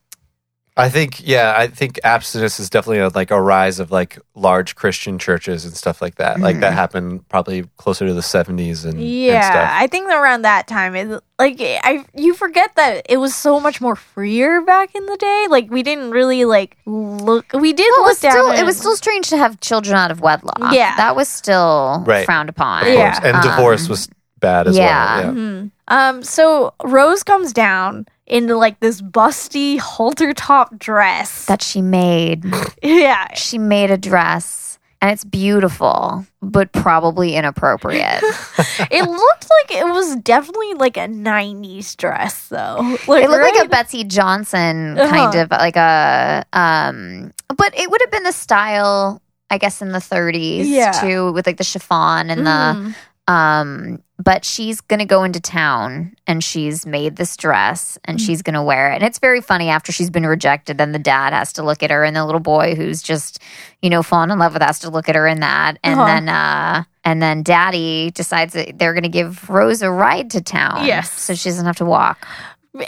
I 0.76 0.90
think, 0.90 1.22
yeah, 1.26 1.54
I 1.56 1.68
think 1.68 2.00
abstinence 2.04 2.60
is 2.60 2.68
definitely 2.68 2.98
a, 3.00 3.10
like 3.10 3.30
a 3.30 3.40
rise 3.40 3.80
of 3.80 3.92
like 3.92 4.18
large 4.34 4.76
Christian 4.76 5.20
churches 5.20 5.66
and 5.66 5.76
stuff 5.76 6.02
like 6.02 6.16
that. 6.16 6.40
Like 6.40 6.54
Mm-hmm. 6.56 6.62
that 6.62 6.74
happened 6.74 7.30
probably 7.30 7.66
closer 7.78 8.08
to 8.08 8.14
the 8.14 8.22
70s 8.22 8.84
and, 8.84 8.94
and 8.96 9.04
yeah 9.04 9.52
stuff. 9.52 9.70
i 9.74 9.86
think 9.88 10.08
around 10.10 10.42
that 10.44 10.68
time 10.68 10.96
it 10.96 11.22
like 11.38 11.58
i 11.62 12.04
you 12.16 12.34
forget 12.34 12.76
that 12.76 13.06
it 13.10 13.18
was 13.18 13.36
so 13.36 13.60
much 13.60 13.82
more 13.82 13.96
freer 13.96 14.62
back 14.62 14.94
in 14.96 15.06
the 15.06 15.18
day 15.18 15.46
like 15.50 15.70
we 15.70 15.84
didn't 15.84 16.10
really 16.12 16.46
like 16.46 16.78
look 16.86 17.52
we 17.54 17.72
did 17.74 17.86
well, 17.98 18.00
it 18.00 18.02
look 18.02 18.08
was 18.10 18.18
still 18.18 18.48
down 18.50 18.56
it 18.58 18.66
was 18.66 18.78
still 18.78 18.96
strange 18.96 19.30
to 19.30 19.38
have 19.38 19.60
children 19.60 19.96
out 19.96 20.10
of 20.12 20.22
wedlock. 20.22 20.74
Yeah. 20.74 20.96
that 20.98 21.16
was 21.16 21.28
still 21.28 22.04
Right. 22.06 22.26
frowned 22.26 22.50
upon. 22.50 22.88
Of. 22.88 22.94
Yeah. 22.94 23.20
And 23.24 23.42
divorce 23.44 23.84
Um, 23.86 23.90
was 23.90 24.10
bad 24.40 24.68
as 24.68 24.76
yeah. 24.78 25.20
well. 25.20 25.26
Yeah. 25.26 25.32
Mhm. 25.40 25.72
Um, 25.88 26.24
so 26.24 26.74
Rose 26.84 27.24
comes 27.24 27.52
down 27.54 28.08
in 28.26 28.48
like 28.48 28.80
this 28.80 29.02
busty 29.02 29.78
halter 29.80 30.34
top 30.34 30.78
dress. 30.78 31.46
That 31.46 31.62
she 31.62 31.82
made. 31.82 32.46
yeah, 32.84 33.34
she 33.36 33.58
made 33.58 33.92
a 33.92 33.98
dress 33.98 34.80
and 35.02 35.12
it's 35.12 35.26
beautiful 35.26 36.26
but 36.42 36.72
probably 36.72 37.36
inappropriate 37.36 38.24
it 38.90 39.04
looked 39.04 39.48
like 39.50 39.78
it 39.78 39.86
was 39.86 40.16
definitely 40.18 40.74
like 40.76 40.96
a 40.96 41.08
'90s 41.08 41.98
dress, 41.98 42.48
though. 42.48 42.98
Like, 43.06 43.26
it 43.26 43.30
looked 43.30 43.44
like 43.44 43.66
a 43.66 43.68
betsey 43.68 44.06
johnson 44.06 44.98
Uh-huh. 44.98 45.10
kind 45.10 45.36
of 45.36 45.52
like 45.52 45.76
a 45.76 46.46
um 46.54 47.34
but 47.58 47.78
it 47.78 47.92
would 47.92 48.00
have 48.02 48.12
been 48.12 48.24
the 48.24 48.32
style 48.32 49.22
i 49.50 49.58
guess 49.58 49.82
in 49.82 49.92
the 49.92 50.00
30s 50.00 50.68
Yeah. 50.68 50.92
too 50.92 51.34
with 51.34 51.46
like 51.48 51.58
the 51.58 51.66
chiffon 51.66 52.30
and 52.30 52.42
Mhm. 52.48 52.96
the 53.28 53.32
um 53.34 54.02
but 54.24 54.46
she's 54.46 54.80
gonna 54.82 55.06
go 55.06 55.24
into 55.24 55.40
town 55.40 56.16
and 56.28 56.44
she's 56.44 56.86
made 56.86 57.16
this 57.16 57.36
dress 57.36 57.98
and 58.06 58.18
Mm. 58.20 58.26
she's 58.26 58.42
gonna 58.42 58.64
wear 58.64 58.92
it 58.92 58.96
and 58.96 59.04
it's 59.04 59.20
very 59.20 59.42
funny 59.42 59.70
after 59.70 59.92
she's 59.92 60.10
been 60.10 60.26
rejected 60.26 60.78
then 60.78 60.92
the 60.92 61.00
dad 61.00 61.34
has 61.34 61.52
to 61.54 61.64
look 61.64 61.82
at 61.84 61.92
her 61.92 62.04
and 62.04 62.16
the 62.16 62.26
little 62.26 62.40
boy 62.40 62.76
who's 62.76 63.02
just 63.02 63.40
you 63.82 63.90
know 63.90 64.04
fallen 64.04 64.32
in 64.32 64.40
love 64.40 64.54
with 64.54 64.62
has 64.62 64.80
to 64.80 64.90
look 64.90 65.10
at 65.10 65.16
her 65.16 65.28
in 65.28 65.40
that 65.42 65.78
and 65.84 66.00
Uh-huh. 66.00 66.06
then 66.06 66.30
uh 66.30 66.84
and 67.04 67.22
then 67.22 67.44
daddy 67.44 68.12
decides 68.12 68.54
that 68.54 68.78
they're 68.78 68.94
gonna 68.94 69.10
give 69.10 69.50
rose 69.50 69.82
a 69.82 69.92
ride 69.92 70.30
to 70.32 70.42
town 70.42 70.86
Yes. 70.86 71.12
so 71.12 71.34
she 71.36 71.50
doesn't 71.50 71.66
have 71.66 71.78
to 71.78 71.86
walk 71.86 72.26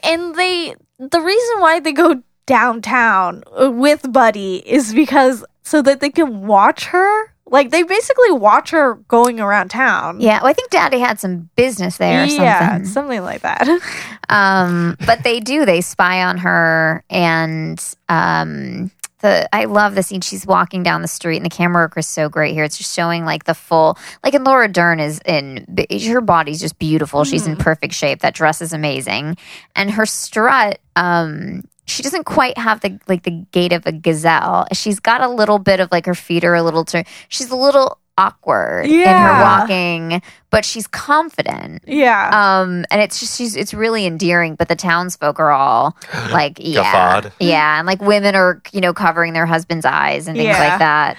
and 0.04 0.36
they 0.36 0.76
the 1.00 1.20
reason 1.22 1.60
why 1.60 1.80
they 1.80 1.92
go 1.92 2.22
downtown 2.48 3.44
uh, 3.60 3.70
with 3.72 4.12
Buddy 4.14 4.58
is 4.66 4.94
because 4.94 5.44
so 5.64 5.82
that 5.82 6.00
they 6.00 6.10
can 6.12 6.46
watch 6.48 6.86
her. 6.86 7.34
Like 7.48 7.70
they 7.70 7.84
basically 7.84 8.32
watch 8.32 8.72
her 8.72 8.96
going 9.08 9.40
around 9.40 9.70
town. 9.70 10.20
yeah 10.20 10.40
well 10.42 10.50
i 10.50 10.54
think 10.54 10.72
daddy 10.72 10.98
had 10.98 11.20
some 11.20 11.50
business 11.56 11.98
there 11.98 12.24
or 12.24 12.26
yeah, 12.26 12.70
something 12.70 12.86
something 12.88 13.22
like 13.22 13.42
that. 13.42 13.68
Um, 14.30 14.98
but 15.06 15.24
they 15.24 15.40
do. 15.40 15.66
They 15.66 15.82
spy 15.82 16.24
on 16.24 16.40
her, 16.40 17.04
and 17.12 17.80
um, 18.10 18.90
the 19.20 19.48
I 19.56 19.66
love 19.66 19.94
the 19.94 20.02
scene. 20.02 20.22
She's 20.22 20.48
walking 20.48 20.82
down 20.82 21.04
the 21.04 21.08
street, 21.08 21.38
and 21.38 21.46
the 21.46 21.50
camera 21.50 21.84
work 21.84 21.98
is 21.98 22.08
so 22.08 22.28
great 22.28 22.54
here. 22.54 22.64
It's 22.64 22.78
just 22.78 22.96
showing 22.96 23.24
like 23.26 23.44
the 23.44 23.54
full, 23.54 23.98
like, 24.24 24.34
and 24.34 24.44
Laura 24.44 24.68
Dern 24.68 25.00
is 25.00 25.20
in 25.26 25.66
her 26.08 26.22
body's 26.22 26.60
just 26.60 26.80
beautiful. 26.80 27.24
She's 27.24 27.46
in 27.46 27.56
perfect 27.56 27.94
shape. 27.94 28.22
That 28.22 28.34
dress 28.34 28.62
is 28.62 28.74
amazing, 28.74 29.38
and 29.76 29.92
her 29.92 30.06
strut. 30.06 30.80
Um, 30.96 31.64
she 31.86 32.02
doesn't 32.04 32.26
quite 32.26 32.58
have 32.58 32.82
the 32.82 33.00
like 33.08 33.24
the 33.24 33.46
gait 33.52 33.72
of 33.74 33.86
a 33.86 33.92
gazelle. 33.92 34.66
She's 34.74 35.00
got 35.00 35.22
a 35.22 35.30
little 35.30 35.60
bit 35.60 35.80
of 35.80 35.92
like 35.92 36.06
her 36.06 36.16
feet 36.16 36.44
are 36.44 36.56
a 36.56 36.64
little 36.64 36.84
turn. 36.86 37.04
She's 37.30 37.50
a 37.52 37.56
little 37.56 38.00
awkward 38.18 38.86
in 38.86 39.06
her 39.06 39.42
walking, 39.42 40.22
but 40.50 40.64
she's 40.64 40.88
confident. 40.88 41.84
Yeah. 41.86 42.30
Um, 42.62 42.86
and 42.90 43.02
it's 43.02 43.20
just 43.20 43.38
she's 43.38 43.56
it's 43.56 43.74
really 43.74 44.06
endearing. 44.06 44.56
But 44.56 44.68
the 44.70 44.76
townsfolk 44.76 45.40
are 45.40 45.52
all 45.52 45.96
like, 46.32 46.58
yeah, 46.60 47.22
Guffawed. 47.22 47.34
yeah, 47.40 47.78
and 47.80 47.86
like 47.86 48.02
women 48.02 48.36
are 48.36 48.62
you 48.72 48.82
know 48.82 48.94
covering 48.94 49.34
their 49.34 49.46
husbands' 49.46 49.86
eyes 49.86 50.28
and 50.28 50.38
things 50.38 50.48
Yeah. 50.48 50.68
like 50.70 50.80
that. 50.80 51.18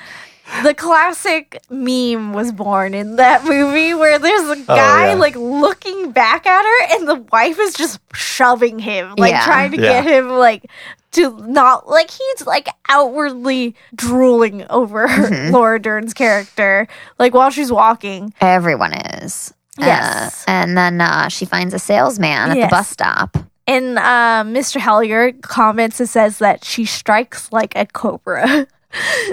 The 0.62 0.74
classic 0.74 1.60
meme 1.70 2.32
was 2.32 2.52
born 2.52 2.94
in 2.94 3.16
that 3.16 3.44
movie 3.44 3.94
where 3.94 4.18
there's 4.18 4.48
a 4.48 4.62
guy 4.64 5.08
yeah. 5.08 5.14
like 5.14 5.34
looking 5.36 6.12
back 6.12 6.46
at 6.46 6.62
her 6.62 6.94
and 6.96 7.08
the 7.08 7.16
wife 7.32 7.58
is 7.58 7.74
just 7.74 7.98
shoving 8.14 8.78
him 8.78 9.14
like 9.18 9.32
Yeah. 9.32 9.44
trying 9.44 9.72
to 9.72 9.76
Yeah. 9.76 10.02
get 10.02 10.06
him 10.06 10.28
like 10.30 10.66
to 11.12 11.36
not 11.48 11.88
like 11.88 12.10
he's 12.10 12.46
like 12.46 12.68
outwardly 12.88 13.74
drooling 13.94 14.64
over 14.70 15.08
Mhm. 15.08 15.50
Laura 15.52 15.80
Dern's 15.80 16.14
character 16.14 16.86
like 17.18 17.34
while 17.34 17.50
she's 17.50 17.72
walking 17.72 18.32
Everyone 18.40 18.92
is. 18.92 19.52
Yes. 19.78 20.44
Uh, 20.46 20.50
and 20.50 20.76
then 20.78 21.00
uh, 21.00 21.28
she 21.28 21.44
finds 21.44 21.74
a 21.74 21.78
salesman 21.78 22.50
at 22.50 22.56
Yes. 22.56 22.70
the 22.70 22.74
bus 22.76 22.88
stop. 22.88 23.36
and 23.66 23.98
uh, 23.98 24.44
Mr. 24.46 24.80
Hellier 24.80 25.40
comments 25.42 25.98
and 26.00 26.08
says 26.08 26.38
that 26.38 26.64
she 26.64 26.84
strikes 26.84 27.50
like 27.52 27.74
a 27.76 27.84
cobra 27.86 28.66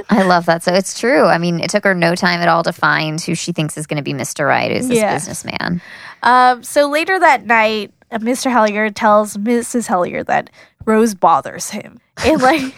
I 0.10 0.24
love 0.24 0.46
that. 0.48 0.64
So 0.64 0.74
it's 0.74 1.00
true. 1.00 1.26
I 1.26 1.38
mean, 1.38 1.60
it 1.60 1.70
took 1.70 1.84
her 1.84 1.94
no 1.94 2.16
time 2.16 2.42
at 2.42 2.48
all 2.48 2.64
to 2.64 2.74
find 2.74 3.20
who 3.22 3.36
she 3.36 3.52
thinks 3.52 3.78
is 3.78 3.88
going 3.88 3.98
to 3.98 4.04
be 4.04 4.14
Mr. 4.14 4.48
Right, 4.48 4.72
who's 4.72 4.88
this 4.88 4.98
Yeah. 4.98 5.14
businessman. 5.14 5.82
Um, 6.24 6.64
so 6.64 6.90
later 6.90 7.20
that 7.20 7.46
night, 7.46 7.92
uh, 8.12 8.18
Mr. 8.20 8.52
Hellier 8.52 8.92
tells 8.94 9.38
Mrs. 9.38 9.88
Hellier 9.88 10.26
that 10.26 10.50
Rose 10.86 11.14
bothers 11.16 11.70
him. 11.70 12.00
And 12.26 12.42
like, 12.42 12.62
and 12.62 12.72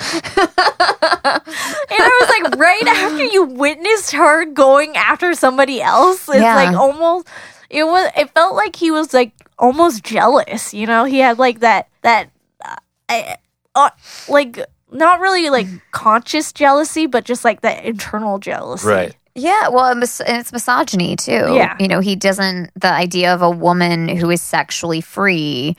I 1.28 2.19
was 2.21 2.30
like, 2.51 2.55
right 2.59 2.88
after 2.88 3.23
you 3.23 3.43
witnessed 3.43 4.11
her 4.13 4.45
going 4.45 4.95
after 4.95 5.34
somebody 5.34 5.82
else, 5.82 6.28
it's 6.30 6.38
Yeah. 6.39 6.55
like 6.55 6.76
almost, 6.76 7.28
it 7.69 7.84
was, 7.84 8.11
it 8.15 8.30
felt 8.32 8.55
like 8.55 8.76
he 8.76 8.91
was 8.91 9.13
like 9.13 9.34
almost 9.59 10.03
jealous, 10.03 10.73
you 10.73 10.88
know? 10.88 11.03
He 11.05 11.19
had 11.19 11.38
like 11.39 11.59
that, 11.59 11.88
that, 12.01 12.30
uh, 12.63 12.76
I- 13.09 13.38
uh, 13.76 13.89
like, 14.30 14.59
not 14.96 15.20
really 15.20 15.50
like 15.50 15.68
conscious 15.91 16.52
jealousy, 16.52 17.06
but 17.06 17.26
just 17.26 17.43
like 17.46 17.62
that 17.62 17.84
internal 17.86 18.39
jealousy. 18.39 18.88
Right. 18.88 19.16
Yeah, 19.38 19.68
well, 19.68 19.91
and 19.91 20.02
it's 20.02 20.54
misogyny 20.54 21.18
too. 21.18 21.32
Yeah. 21.32 21.76
you 21.80 21.89
know, 21.89 22.00
he 22.00 22.16
doesn't. 22.16 22.72
The 22.80 22.91
idea 22.91 23.34
of 23.34 23.41
a 23.41 23.50
woman 23.50 24.08
who 24.08 24.30
is 24.30 24.41
sexually 24.41 25.02
free, 25.02 25.76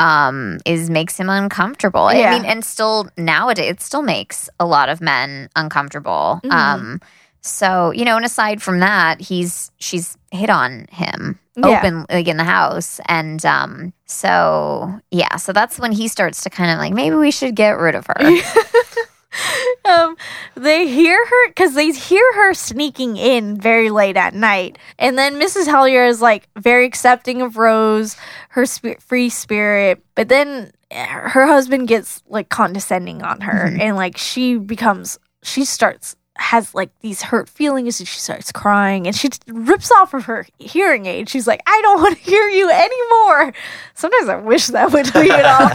um, 0.00 0.58
is 0.64 0.90
makes 0.90 1.16
him 1.18 1.28
uncomfortable. 1.30 2.12
Yeah. 2.12 2.30
I 2.32 2.38
mean, 2.38 2.44
and 2.44 2.64
still 2.64 3.08
nowadays, 3.16 3.70
it 3.70 3.80
still 3.80 4.02
makes 4.02 4.48
a 4.58 4.66
lot 4.66 4.88
of 4.88 5.00
men 5.00 5.48
uncomfortable. 5.54 6.40
Mhm. 6.44 6.50
Um, 6.52 7.00
so 7.40 7.92
you 7.92 8.04
know, 8.04 8.16
and 8.16 8.24
aside 8.24 8.60
from 8.62 8.80
that, 8.80 9.20
he's 9.20 9.70
she's 9.78 10.18
hit 10.32 10.50
on 10.50 10.86
him 10.90 11.38
Yeah. 11.64 11.78
open 11.78 12.06
like 12.10 12.28
in 12.28 12.36
the 12.36 12.44
house, 12.44 13.00
and 13.06 13.44
um, 13.46 13.92
so 14.06 15.00
yeah, 15.10 15.36
so 15.36 15.52
that's 15.52 15.78
when 15.78 15.92
he 15.92 16.08
starts 16.08 16.42
to 16.44 16.50
kind 16.50 16.70
of 16.70 16.78
like 16.78 16.92
maybe 16.92 17.16
we 17.16 17.30
should 17.30 17.54
get 17.54 17.78
rid 17.78 17.94
of 17.94 18.06
her. 18.06 18.16
um, 19.90 20.16
they 20.54 20.88
hear 20.88 21.24
her 21.24 21.48
because 21.48 21.74
they 21.74 21.90
hear 21.92 22.24
her 22.34 22.54
sneaking 22.54 23.16
in 23.16 23.60
very 23.60 23.90
late 23.90 24.16
at 24.16 24.34
night, 24.34 24.78
and 24.98 25.16
then 25.18 25.34
Mrs. 25.40 25.66
Hellier 25.66 26.08
is 26.08 26.20
like 26.20 26.48
very 26.56 26.84
accepting 26.86 27.42
of 27.42 27.56
Rose, 27.56 28.16
her 28.50 28.66
sp- 28.66 29.00
free 29.00 29.28
spirit, 29.28 30.02
but 30.14 30.28
then 30.28 30.72
eh, 30.90 31.06
her 31.06 31.46
husband 31.46 31.88
gets 31.88 32.22
like 32.28 32.48
condescending 32.48 33.22
on 33.22 33.40
her, 33.42 33.68
Mhm. 33.70 33.80
and 33.80 33.96
like 33.96 34.16
she 34.16 34.56
becomes 34.56 35.18
she 35.42 35.64
starts 35.64 36.16
has 36.38 36.74
like 36.74 36.90
these 37.00 37.22
hurt 37.22 37.48
feelings 37.48 38.00
and 38.00 38.08
she 38.08 38.18
starts 38.18 38.50
crying 38.52 39.06
and 39.06 39.14
she 39.14 39.28
t- 39.28 39.38
rips 39.48 39.90
off 39.90 40.14
of 40.14 40.24
her 40.24 40.46
hearing 40.58 41.04
aid 41.06 41.28
she's 41.28 41.46
like 41.46 41.60
i 41.66 41.80
don't 41.82 42.00
want 42.00 42.16
to 42.16 42.22
hear 42.22 42.48
you 42.48 42.70
anymore 42.70 43.52
sometimes 43.94 44.28
i 44.28 44.36
wish 44.36 44.68
that 44.68 44.90
would 44.92 45.14
leave 45.14 45.30
it 45.30 45.44
on 45.44 45.70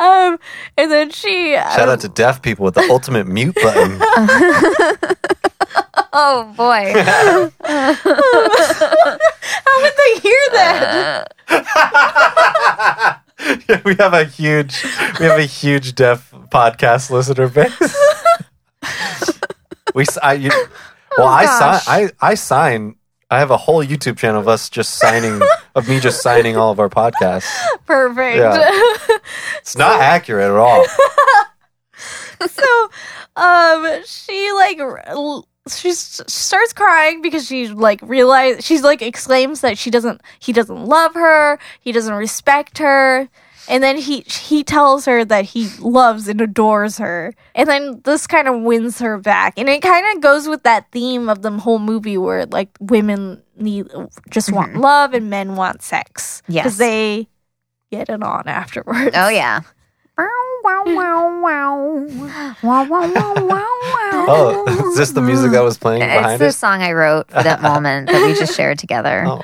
um 0.32 0.38
and 0.76 0.90
then 0.90 1.10
she 1.10 1.54
Shout 1.54 1.82
um, 1.82 1.90
out 1.90 2.00
to 2.00 2.08
deaf 2.08 2.42
people 2.42 2.64
with 2.64 2.74
the 2.74 2.86
ultimate 2.90 3.26
mute 3.26 3.54
button. 3.54 3.98
oh 6.12 6.52
boy. 6.56 6.92
how 9.64 9.82
would 9.82 9.92
they 9.96 10.18
hear 10.20 10.38
that 10.52 11.32
we 13.84 13.94
have 13.96 14.14
a 14.14 14.24
huge 14.24 14.84
we 15.18 15.26
have 15.26 15.38
a 15.38 15.44
huge 15.44 15.94
deaf 15.94 16.30
podcast 16.50 17.10
listener 17.10 17.48
base. 17.48 17.96
we 19.94 20.04
I, 20.22 20.34
you, 20.34 20.50
well 21.18 21.28
I 21.28 21.44
sign. 21.46 21.80
I 21.86 22.10
I 22.20 22.34
sign 22.34 22.96
I 23.30 23.38
have 23.38 23.50
a 23.50 23.56
whole 23.56 23.84
YouTube 23.84 24.18
channel 24.18 24.40
of 24.40 24.48
us 24.48 24.68
just 24.68 24.98
signing 24.98 25.40
of 25.74 25.88
me 25.88 26.00
just 26.00 26.20
signing 26.22 26.56
all 26.56 26.70
of 26.70 26.78
our 26.78 26.90
podcasts. 26.90 27.50
perfect 27.86 28.36
Yeah. 28.36 29.18
It's 29.58 29.76
not 29.76 30.00
accurate 30.00 30.50
at 30.50 30.56
all. 30.56 30.84
so 32.46 32.90
um 33.36 34.02
she 34.04 34.52
like 34.52 34.78
l- 35.06 35.48
she 35.68 35.92
starts 35.92 36.72
crying 36.72 37.22
because 37.22 37.46
she 37.46 37.68
like 37.68 38.00
realize 38.02 38.64
she's 38.64 38.82
like 38.82 39.00
exclaims 39.00 39.60
that 39.60 39.78
she 39.78 39.90
doesn't 39.90 40.20
he 40.40 40.52
doesn't 40.52 40.84
love 40.84 41.14
her 41.14 41.58
he 41.80 41.92
doesn't 41.92 42.14
respect 42.14 42.78
her 42.78 43.28
and 43.68 43.82
then 43.82 43.96
he 43.96 44.20
he 44.20 44.62
tells 44.62 45.04
her 45.04 45.24
that 45.24 45.44
he 45.44 45.68
loves 45.80 46.28
and 46.28 46.40
adores 46.40 46.98
her 46.98 47.34
and 47.54 47.68
then 47.68 48.00
this 48.04 48.26
kind 48.26 48.48
of 48.48 48.60
wins 48.60 48.98
her 48.98 49.18
back 49.18 49.54
and 49.56 49.68
it 49.68 49.82
kind 49.82 50.04
of 50.14 50.22
goes 50.22 50.48
with 50.48 50.62
that 50.62 50.90
theme 50.92 51.28
of 51.28 51.42
the 51.42 51.50
whole 51.50 51.78
movie 51.78 52.18
where 52.18 52.46
like 52.46 52.70
women 52.80 53.42
need 53.56 53.88
just 54.30 54.52
want 54.52 54.72
mm-hmm. 54.72 54.80
love 54.80 55.14
and 55.14 55.30
men 55.30 55.56
want 55.56 55.82
sex 55.82 56.42
Yes. 56.48 56.64
because 56.64 56.78
they 56.78 57.28
get 57.90 58.08
it 58.08 58.22
on 58.22 58.48
afterwards 58.48 59.10
Oh 59.14 59.28
yeah. 59.28 59.60
Wow, 60.62 60.84
wow, 60.86 61.40
wow. 61.40 61.76
Wow, 62.62 62.84
wow, 62.84 62.84
wow, 62.84 63.34
wow, 63.34 63.44
wow. 63.48 64.26
Oh, 64.28 64.90
is 64.90 64.96
this 64.96 65.10
the 65.10 65.20
music 65.20 65.52
that 65.52 65.64
was 65.64 65.76
playing 65.76 66.00
behind 66.00 66.24
us? 66.24 66.32
It's 66.32 66.38
the 66.38 66.46
it? 66.46 66.52
song 66.52 66.82
I 66.82 66.92
wrote 66.92 67.28
for 67.30 67.42
that 67.42 67.62
moment 67.62 68.08
that 68.08 68.24
we 68.24 68.34
just 68.34 68.56
shared 68.56 68.78
together. 68.78 69.24
Oh. 69.26 69.42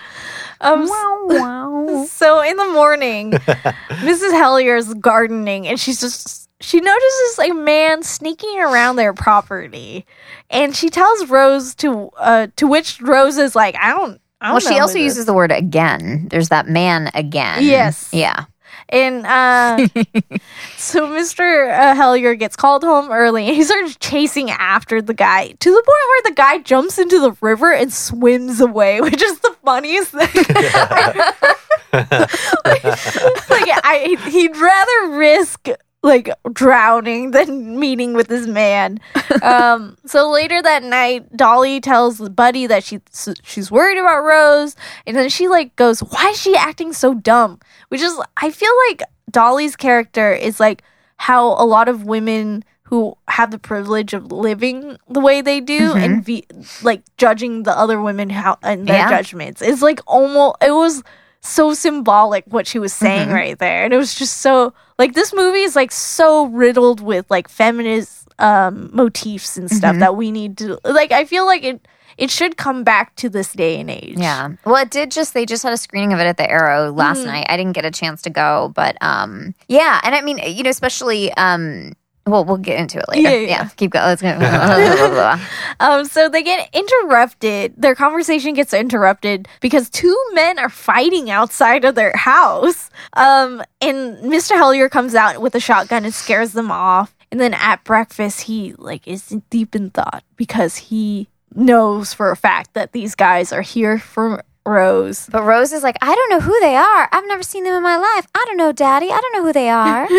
Um, 0.60 0.82
s- 0.82 0.90
So 2.10 2.40
in 2.42 2.56
the 2.56 2.66
morning, 2.66 3.32
Mrs. 3.32 4.32
Hellier's 4.32 4.92
gardening, 4.94 5.66
and 5.66 5.78
she's 5.78 6.00
just 6.00 6.48
she 6.60 6.80
notices 6.80 7.38
a 7.38 7.52
man 7.52 8.02
sneaking 8.02 8.58
around 8.60 8.96
their 8.96 9.14
property, 9.14 10.04
and 10.50 10.74
she 10.74 10.90
tells 10.90 11.26
Rose 11.28 11.74
to 11.76 12.10
uh 12.18 12.48
to 12.56 12.66
which 12.66 13.00
Rose 13.00 13.36
is 13.38 13.54
like, 13.54 13.76
I 13.76 13.90
don't. 13.90 14.20
I 14.40 14.46
don't 14.46 14.54
Well, 14.54 14.60
she 14.72 14.78
also 14.78 14.98
uses 14.98 15.26
the 15.26 15.34
word 15.34 15.50
again. 15.50 16.28
There's 16.30 16.48
that 16.50 16.68
man 16.68 17.10
again. 17.14 17.64
Yes. 17.64 18.08
Yeah. 18.12 18.44
And 18.90 19.26
uh, 19.26 19.76
so 20.76 21.08
Mr. 21.08 21.70
Uh, 21.70 21.94
Hellier 21.94 22.38
gets 22.38 22.56
called 22.56 22.82
home 22.82 23.10
early 23.10 23.46
and 23.46 23.54
he 23.54 23.62
starts 23.62 23.96
chasing 23.96 24.50
after 24.50 25.02
the 25.02 25.14
guy 25.14 25.48
to 25.48 25.70
the 25.70 25.82
point 25.82 25.86
where 25.86 26.22
the 26.24 26.34
guy 26.34 26.58
jumps 26.58 26.98
into 26.98 27.20
the 27.20 27.32
river 27.40 27.72
and 27.72 27.92
swims 27.92 28.60
away, 28.60 29.00
which 29.02 29.22
is 29.22 29.38
the 29.40 29.54
funniest 29.64 30.12
thing. 30.12 30.28
like, 31.92 33.68
I, 33.84 34.16
he'd 34.30 34.56
rather 34.56 35.18
risk 35.18 35.68
like 36.02 36.30
drowning 36.52 37.32
than 37.32 37.78
meeting 37.78 38.14
with 38.14 38.28
this 38.28 38.46
man. 38.46 39.00
Um, 39.42 39.96
so 40.04 40.30
later 40.30 40.60
that 40.60 40.82
night, 40.82 41.36
Dolly 41.36 41.80
tells 41.80 42.18
Buddy 42.30 42.66
that 42.66 42.82
she 42.82 43.00
she's 43.44 43.70
worried 43.70 43.98
about 43.98 44.22
Rose, 44.24 44.74
and 45.06 45.16
then 45.16 45.28
she 45.28 45.46
like 45.48 45.76
goes, 45.76 46.00
"Why 46.00 46.30
is 46.30 46.40
she 46.40 46.56
acting 46.56 46.92
so 46.92 47.14
dumb?" 47.14 47.60
Which 47.88 48.00
is, 48.00 48.18
I 48.38 48.50
feel 48.50 48.72
like 48.88 49.02
Dolly's 49.30 49.76
character 49.76 50.32
is 50.32 50.58
like 50.58 50.82
how 51.18 51.48
a 51.52 51.64
lot 51.64 51.88
of 51.88 52.04
women 52.04 52.64
who 52.82 53.16
have 53.28 53.50
the 53.52 53.58
privilege 53.60 54.12
of 54.12 54.32
living 54.32 54.96
the 55.08 55.20
way 55.20 55.40
they 55.40 55.60
do 55.60 55.92
and 55.94 56.24
be 56.24 56.44
like 56.82 57.02
judging 57.16 57.62
the 57.62 57.78
other 57.78 58.00
women 58.00 58.28
how 58.30 58.58
and 58.62 58.88
their 58.88 58.96
Yeah. 58.96 59.10
judgments. 59.10 59.62
It's 59.62 59.82
like 59.82 60.00
almost 60.06 60.56
it 60.62 60.72
was 60.72 61.02
so 61.40 61.72
symbolic 61.74 62.44
what 62.48 62.66
she 62.66 62.78
was 62.78 62.92
saying 62.92 63.30
right 63.30 63.58
there, 63.58 63.84
and 63.84 63.92
it 63.94 63.96
was 63.96 64.14
just 64.14 64.38
so 64.38 64.72
like 64.98 65.14
this 65.14 65.32
movie 65.32 65.62
is 65.62 65.76
like 65.76 65.92
so 65.92 66.46
riddled 66.46 67.00
with 67.00 67.30
like 67.30 67.48
feminist 67.48 68.28
um 68.40 68.90
motifs 68.92 69.56
and 69.56 69.70
stuff 69.70 69.96
that 69.98 70.16
we 70.16 70.30
need 70.30 70.58
to 70.58 70.78
like. 70.84 71.12
I 71.12 71.24
feel 71.24 71.46
like 71.46 71.64
it 71.64 71.86
it 72.16 72.30
should 72.30 72.56
come 72.56 72.82
back 72.82 73.14
to 73.16 73.28
this 73.28 73.52
day 73.52 73.78
and 73.80 73.88
age. 73.88 74.16
Yeah. 74.16 74.50
Well, 74.64 74.76
it 74.76 74.90
did 74.90 75.10
just 75.12 75.34
they 75.34 75.46
just 75.46 75.62
had 75.62 75.72
a 75.72 75.76
screening 75.76 76.12
of 76.12 76.18
it 76.18 76.24
at 76.26 76.36
the 76.36 76.50
Arrow 76.50 76.90
last 76.90 77.24
night. 77.24 77.46
I 77.48 77.56
didn't 77.56 77.74
get 77.74 77.84
a 77.84 77.90
chance 77.92 78.22
to 78.22 78.30
go, 78.30 78.72
but 78.74 78.96
um 79.00 79.54
yeah, 79.68 80.00
and 80.02 80.14
I 80.14 80.20
mean, 80.22 80.38
you 80.38 80.64
know, 80.64 80.70
especially 80.70 81.32
um 81.34 81.92
Well, 82.30 82.44
we'll 82.44 82.56
get 82.58 82.78
into 82.78 82.98
it 82.98 83.08
later. 83.08 83.22
Yeah, 83.22 83.30
Yeah, 83.36 83.46
yeah. 83.48 83.68
keep 83.76 83.92
going. 83.92 84.04
Let's 84.06 84.22
go. 84.22 85.34
Um, 85.80 86.04
so 86.06 86.28
they 86.28 86.42
get 86.42 86.68
interrupted. 86.74 87.74
Their 87.76 87.94
conversation 87.94 88.54
gets 88.54 88.72
interrupted 88.74 89.46
because 89.60 89.88
two 89.88 90.16
men 90.32 90.58
are 90.58 90.68
fighting 90.68 91.30
outside 91.30 91.84
of 91.84 91.94
their 91.94 92.16
house. 92.16 92.90
Um, 93.12 93.62
and 93.80 94.18
Mr. 94.18 94.52
Hellier 94.56 94.90
comes 94.90 95.14
out 95.14 95.40
with 95.40 95.54
a 95.54 95.60
shotgun 95.60 96.04
and 96.04 96.12
scares 96.12 96.52
them 96.52 96.70
off. 96.70 97.14
And 97.30 97.40
then 97.40 97.54
at 97.54 97.84
breakfast, 97.84 98.42
he 98.42 98.72
like 98.78 99.06
is 99.06 99.36
deep 99.50 99.76
in 99.76 99.90
thought 99.90 100.24
because 100.36 100.76
he 100.76 101.28
knows 101.54 102.12
for 102.12 102.30
a 102.30 102.36
fact 102.36 102.74
that 102.74 102.92
these 102.92 103.14
guys 103.14 103.52
are 103.52 103.62
here 103.62 103.98
for 103.98 104.42
Rose. 104.66 105.28
but 105.30 105.44
Rose 105.44 105.72
is 105.72 105.82
like, 105.82 105.96
I 106.02 106.14
don't 106.14 106.30
know 106.30 106.40
who 106.40 106.58
they 106.60 106.74
are. 106.76 107.08
I've 107.12 107.26
never 107.26 107.42
seen 107.42 107.64
them 107.64 107.74
in 107.74 107.82
my 107.82 107.96
life. 107.96 108.26
I 108.34 108.44
don't 108.46 108.56
know, 108.56 108.72
Daddy. 108.72 109.06
I 109.10 109.20
don't 109.20 109.32
know 109.34 109.44
who 109.44 109.52
they 109.52 109.68
are. 109.70 110.08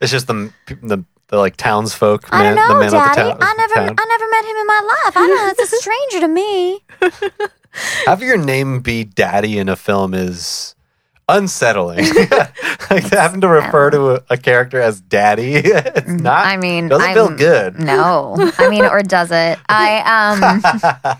It's 0.00 0.10
just 0.10 0.26
the 0.26 0.52
the, 0.82 1.04
the 1.32 1.38
like 1.38 1.56
townsfolk. 1.56 2.28
I 2.30 2.42
don't 2.42 2.54
man- 2.54 2.68
the 2.68 2.74
know, 2.74 2.80
man 2.80 2.86
of 2.88 2.92
Daddy. 2.92 3.22
the 3.22 3.30
town, 3.30 3.38
I 3.40 3.54
never, 3.54 3.74
town. 3.74 3.94
I 3.98 4.04
never 4.04 4.28
met 4.30 4.44
him 4.44 4.56
in 4.58 4.66
my 4.66 4.80
life. 5.04 5.16
I 5.16 5.26
don't 5.26 5.34
know. 5.36 5.52
It's 5.58 5.72
a 5.72 5.76
stranger 5.76 6.20
to 6.20 6.28
me. 6.28 6.80
Having 8.06 8.28
your 8.28 8.36
name 8.36 8.80
be 8.80 9.04
Daddy 9.04 9.58
in 9.58 9.70
a 9.70 9.76
film 9.76 10.12
is 10.12 10.74
unsettling. 11.30 12.04
like 12.90 13.04
having 13.04 13.40
to 13.40 13.48
refer 13.48 13.88
to 13.92 14.10
a, 14.16 14.20
a 14.28 14.36
character 14.36 14.78
as 14.78 15.00
Daddy, 15.00 15.54
it's 15.56 16.06
not. 16.06 16.44
I 16.44 16.58
mean, 16.58 16.88
doesn't 16.88 17.14
feel 17.14 17.28
I'm- 17.28 17.36
good. 17.36 17.78
No, 17.80 18.34
I 18.58 18.68
mean, 18.68 18.84
or 18.84 19.00
does 19.02 19.30
it? 19.32 19.58
I 19.70 20.02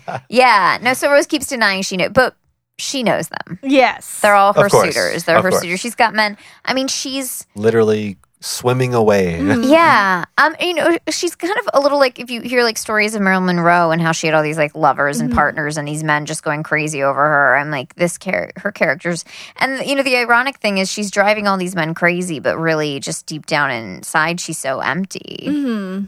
um, 0.05 0.21
yeah, 0.29 0.77
no. 0.83 0.93
So 0.93 1.09
Rose 1.11 1.25
keeps 1.25 1.47
denying 1.47 1.81
she 1.81 1.97
knew, 1.97 2.09
but 2.09 2.35
she 2.77 3.01
knows 3.01 3.29
them. 3.29 3.57
Yes. 3.63 4.19
They're 4.19 4.35
all 4.35 4.53
her 4.53 4.69
suitors. 4.69 5.23
They're 5.23 5.37
of 5.37 5.43
her 5.43 5.49
course. 5.49 5.63
suitors. 5.63 5.79
She's 5.79 5.95
got 5.95 6.13
men. 6.13 6.37
I 6.65 6.75
mean, 6.75 6.87
she's 6.87 7.47
Literally 7.55 8.17
swimming 8.45 8.93
away. 8.93 9.37
Mm-hmm. 9.39 9.63
yeah. 9.63 10.25
Um, 10.37 10.55
you 10.59 10.73
know, 10.73 10.97
she's 11.09 11.35
kind 11.35 11.57
of 11.59 11.69
a 11.73 11.79
little 11.79 11.97
like 11.97 12.19
if 12.19 12.29
you 12.29 12.41
hear 12.41 12.63
like 12.63 12.77
stories 12.77 13.15
of 13.15 13.21
Marilyn 13.21 13.45
Monroe 13.45 13.91
and 13.91 14.01
how 14.01 14.11
she 14.11 14.27
had 14.27 14.33
all 14.35 14.43
these 14.43 14.57
like 14.57 14.75
lovers 14.75 15.19
and 15.19 15.33
partners 15.33 15.77
and 15.77 15.87
these 15.87 16.03
men 16.03 16.25
just 16.25 16.43
going 16.43 16.61
crazy 16.63 17.01
over 17.01 17.21
her. 17.21 17.55
I'm 17.55 17.71
like 17.71 17.95
this 17.95 18.17
char- 18.17 18.51
her 18.57 18.71
characters, 18.71 19.23
and 19.57 19.85
you 19.87 19.95
know, 19.95 20.03
the 20.03 20.17
ironic 20.17 20.57
thing 20.57 20.77
is 20.77 20.91
she's 20.91 21.09
driving 21.09 21.47
all 21.47 21.57
these 21.57 21.75
men 21.75 21.93
crazy, 21.93 22.39
but 22.39 22.57
really 22.57 22.99
just 22.99 23.25
deep 23.25 23.45
down 23.45 23.71
inside, 23.71 24.39
she's 24.41 24.57
so 24.59 24.79
empty. 24.81 25.45
hmm 25.47 25.99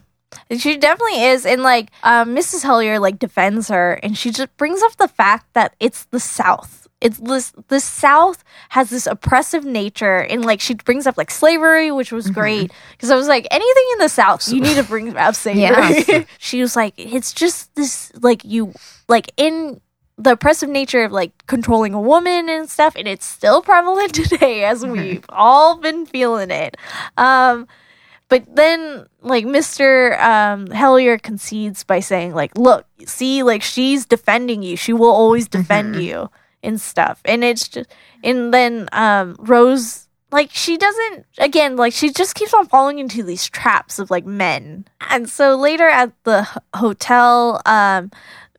She 0.57 0.75
definitely 0.77 1.23
is, 1.23 1.45
and 1.45 1.63
like 1.63 1.89
um, 2.03 2.35
Mrs. 2.35 2.63
Hellier 2.65 2.99
like 2.99 3.17
defends 3.19 3.69
her, 3.69 3.93
and 4.03 4.17
she 4.17 4.31
just 4.31 4.55
brings 4.57 4.81
up 4.83 4.97
the 4.97 5.07
fact 5.07 5.53
that 5.53 5.73
it's 5.79 6.03
the 6.05 6.19
South. 6.19 6.84
It's 7.01 7.17
this 7.17 7.53
the 7.67 7.79
South 7.79 8.43
has 8.69 8.89
this 8.89 9.05
oppressive 9.05 9.65
nature, 9.65 10.17
and 10.17 10.45
like 10.45 10.61
she 10.61 10.75
brings 10.75 11.05
up 11.05 11.17
like 11.17 11.29
slavery, 11.29 11.91
which 11.91 12.11
was 12.11 12.29
great 12.29 12.71
because 12.91 13.11
I 13.11 13.15
was 13.15 13.27
like 13.27 13.47
anything 13.51 13.83
in 13.93 13.99
the 13.99 14.09
South 14.09 14.47
you 14.47 14.61
need 14.61 14.75
to 14.75 14.83
bring 14.83 15.15
up 15.15 15.35
slavery. 15.35 16.03
Yeah. 16.07 16.23
she 16.39 16.61
was 16.61 16.75
like 16.75 16.93
it's 16.97 17.33
just 17.33 17.75
this 17.75 18.11
like 18.21 18.43
you 18.45 18.73
like 19.07 19.31
in 19.37 19.81
the 20.17 20.31
oppressive 20.31 20.69
nature 20.69 21.03
of 21.03 21.11
like 21.11 21.45
controlling 21.47 21.93
a 21.93 22.01
woman 22.01 22.49
and 22.49 22.69
stuff, 22.69 22.95
and 22.95 23.07
it's 23.07 23.25
still 23.25 23.61
prevalent 23.61 24.13
today 24.29 24.63
as 24.63 24.85
we've 24.85 25.25
all 25.29 25.77
been 25.77 26.05
feeling 26.05 26.51
it. 26.51 26.77
Um, 27.17 27.67
but 28.27 28.43
then, 28.55 29.05
like, 29.21 29.45
Mr. 29.45 30.19
Um, 30.19 30.67
Hellier 30.69 31.21
concedes 31.21 31.83
by 31.83 31.99
saying, 31.99 32.33
like, 32.33 32.57
look, 32.57 32.87
see, 33.05 33.43
like, 33.43 33.61
she's 33.61 34.07
defending 34.07 34.63
you. 34.63 34.75
She 34.75 34.93
will 34.93 35.11
always 35.11 35.47
defend 35.47 35.97
you 35.97 36.31
and 36.65 36.81
stuff. 36.81 37.21
And 37.25 37.43
it's 37.43 37.67
just, 37.69 37.89
and 38.23 38.53
then 38.53 38.89
um, 38.91 39.35
Rose, 39.39 40.07
like, 40.31 40.49
she 40.51 40.77
doesn't, 40.77 41.25
again, 41.37 41.75
like, 41.77 41.93
she 41.93 42.11
just 42.11 42.35
keeps 42.35 42.53
on 42.53 42.67
falling 42.67 42.99
into 42.99 43.23
these 43.23 43.47
traps 43.49 43.99
of, 43.99 44.09
like, 44.11 44.25
men. 44.25 44.85
And 45.09 45.29
so 45.29 45.55
later 45.55 45.87
at 45.87 46.11
the 46.23 46.47
hotel, 46.73 47.61
um, 47.65 48.11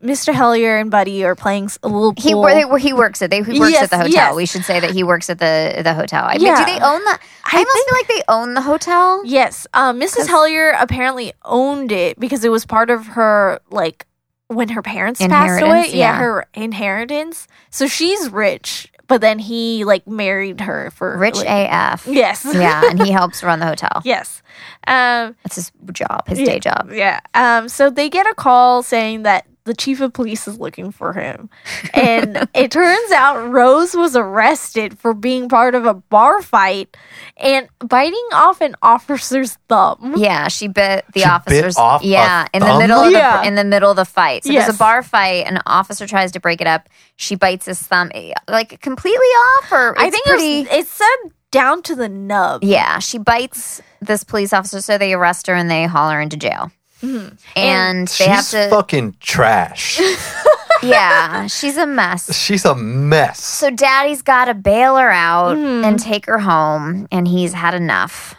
Mr. 0.03 0.33
Hellier 0.33 0.79
and 0.81 0.91
Buddy 0.91 1.25
are 1.25 1.35
playing 1.35 1.71
a 1.83 1.89
little 1.89 2.15
He 2.17 2.33
pool. 2.33 2.43
where, 2.43 2.55
they, 2.55 2.65
where 2.67 2.79
he 2.79 2.93
works 2.93 3.23
at 3.23 3.31
they 3.31 3.43
he 3.43 3.59
works 3.59 3.73
Yes, 3.73 3.85
at 3.85 3.91
the 3.91 3.97
hotel. 3.97 4.11
yes. 4.13 4.35
We 4.37 4.45
should 4.47 4.63
say 4.65 4.79
that 4.79 4.91
he 4.91 5.03
works 5.03 5.31
at 5.31 5.39
the 5.39 5.81
the 5.83 5.95
hotel. 5.95 6.23
I 6.27 6.37
mean, 6.37 6.55
do 6.55 6.65
they 6.67 6.79
own 6.79 7.03
the? 7.03 7.19
I, 7.45 7.51
I 7.53 7.59
almost 7.59 7.89
feel 7.89 7.99
like 7.99 8.09
they 8.09 8.23
own 8.29 8.55
the 8.55 8.61
hotel. 8.61 9.25
Yes, 9.25 9.67
um, 9.73 9.99
Mrs. 9.99 10.27
Hellier 10.27 10.75
apparently 10.79 11.33
owned 11.47 11.93
it 11.93 12.21
because 12.21 12.45
it 12.45 12.51
was 12.51 12.67
part 12.67 12.91
of 12.91 13.07
her 13.07 13.59
like 13.71 14.07
when 14.49 14.69
her 14.71 14.83
parents 14.83 15.21
passed 15.21 15.63
away. 15.63 15.87
Yeah, 15.89 15.97
yeah. 15.97 16.19
her 16.19 16.47
inheritance. 16.55 17.49
So 17.71 17.87
she's 17.87 18.31
rich, 18.31 18.93
but 19.09 19.21
then 19.21 19.39
he 19.39 19.85
like 19.85 20.07
married 20.07 20.61
her 20.61 20.91
for 20.93 21.17
Rich 21.17 21.37
like, 21.37 21.69
AF. 21.71 22.07
Yes. 22.07 22.47
yeah, 22.55 22.83
and 22.89 23.03
he 23.03 23.11
helps 23.11 23.43
run 23.43 23.59
the 23.61 23.67
hotel. 23.67 24.03
yes. 24.05 24.43
Um, 24.87 25.35
That's 25.43 25.57
his 25.57 25.73
job, 25.93 26.29
his 26.29 26.39
Yeah. 26.41 26.47
day 26.47 26.61
job. 26.61 26.91
yeah. 26.93 27.21
Um, 27.35 27.69
so 27.69 27.91
they 27.91 28.09
get 28.09 28.27
a 28.27 28.35
call 28.35 28.83
saying 28.83 29.23
that 29.25 29.47
the 29.67 29.75
chief 29.75 30.01
of 30.01 30.13
police 30.15 30.49
is 30.49 30.59
looking 30.59 30.91
for 30.91 31.13
him. 31.13 31.51
And 31.95 32.49
it 32.55 32.71
turns 32.71 33.13
out 33.13 33.51
Rose 33.51 33.95
was 33.95 34.17
arrested 34.17 34.99
for 34.99 35.13
being 35.13 35.49
part 35.49 35.75
of 35.75 35.85
a 35.87 35.93
bar 35.95 36.41
fight 36.41 36.97
and 37.37 37.69
biting 37.81 38.27
off 38.33 38.61
an 38.61 38.75
officer's 38.83 39.59
thumb. 39.69 40.15
Yeah, 40.17 40.49
she 40.49 40.69
bit 40.69 41.05
the 41.13 41.21
She 41.21 41.25
bit 41.27 41.31
officers. 41.33 41.77
off 41.77 42.03
a 42.03 42.07
yeah, 42.07 42.47
in 42.55 42.61
the 42.61 42.67
thumb? 42.67 42.79
middle 42.79 43.01
of 43.01 43.13
Yeah. 43.13 43.43
in 43.43 43.55
the 43.57 43.65
middle 43.65 43.91
of 43.91 43.97
the 43.97 44.05
fight. 44.05 44.45
So 44.45 44.53
there's 44.53 44.67
Yes. 44.67 44.75
a 44.75 44.79
bar 44.79 45.03
fight. 45.03 45.47
And 45.47 45.57
an 45.57 45.63
officer 45.67 46.07
tries 46.07 46.33
to 46.33 46.41
break 46.41 46.61
it 46.61 46.67
up. 46.67 46.89
She 47.17 47.35
bites 47.35 47.67
his 47.67 47.81
thumb, 47.83 48.11
eh, 48.15 48.33
like 48.49 48.81
completely 48.81 49.19
off, 49.27 49.73
or 49.73 49.99
I 49.99 50.11
think 50.11 50.25
pretty. 50.27 50.61
it, 50.61 50.69
was, 50.71 50.79
it 50.79 50.87
said 50.87 51.33
down 51.51 51.83
to 51.83 51.95
the 51.95 52.09
nub. 52.09 52.63
Yeah, 52.65 52.99
she 52.99 53.19
bites 53.19 53.81
this 54.01 54.23
police 54.25 54.53
officer, 54.53 54.81
so 54.81 54.99
they 54.99 55.13
arrest 55.15 55.47
her 55.47 55.55
and 55.55 55.71
they 55.71 55.85
haul 55.87 56.11
her 56.11 56.21
into 56.21 56.37
jail. 56.37 56.71
And, 57.03 58.09
they 58.09 58.25
have 58.29 58.45
She's 58.45 58.51
to. 58.51 58.69
fucking 58.71 59.17
trash. 59.21 60.01
yeah, 60.83 61.47
she's 61.47 61.77
a 61.77 61.87
mess. 61.87 62.35
She's 62.37 62.65
a 62.65 62.75
mess. 62.75 63.43
So 63.43 63.71
daddy's 63.71 64.23
got 64.23 64.47
to 64.47 64.55
bail 64.55 64.97
her 64.97 65.11
out 65.11 65.57
Mhm. 65.57 65.85
and 65.85 65.99
take 65.99 66.27
her 66.27 66.39
home, 66.39 67.07
and 67.13 67.27
he's 67.29 67.53
had 67.53 67.75
enough. 67.75 68.35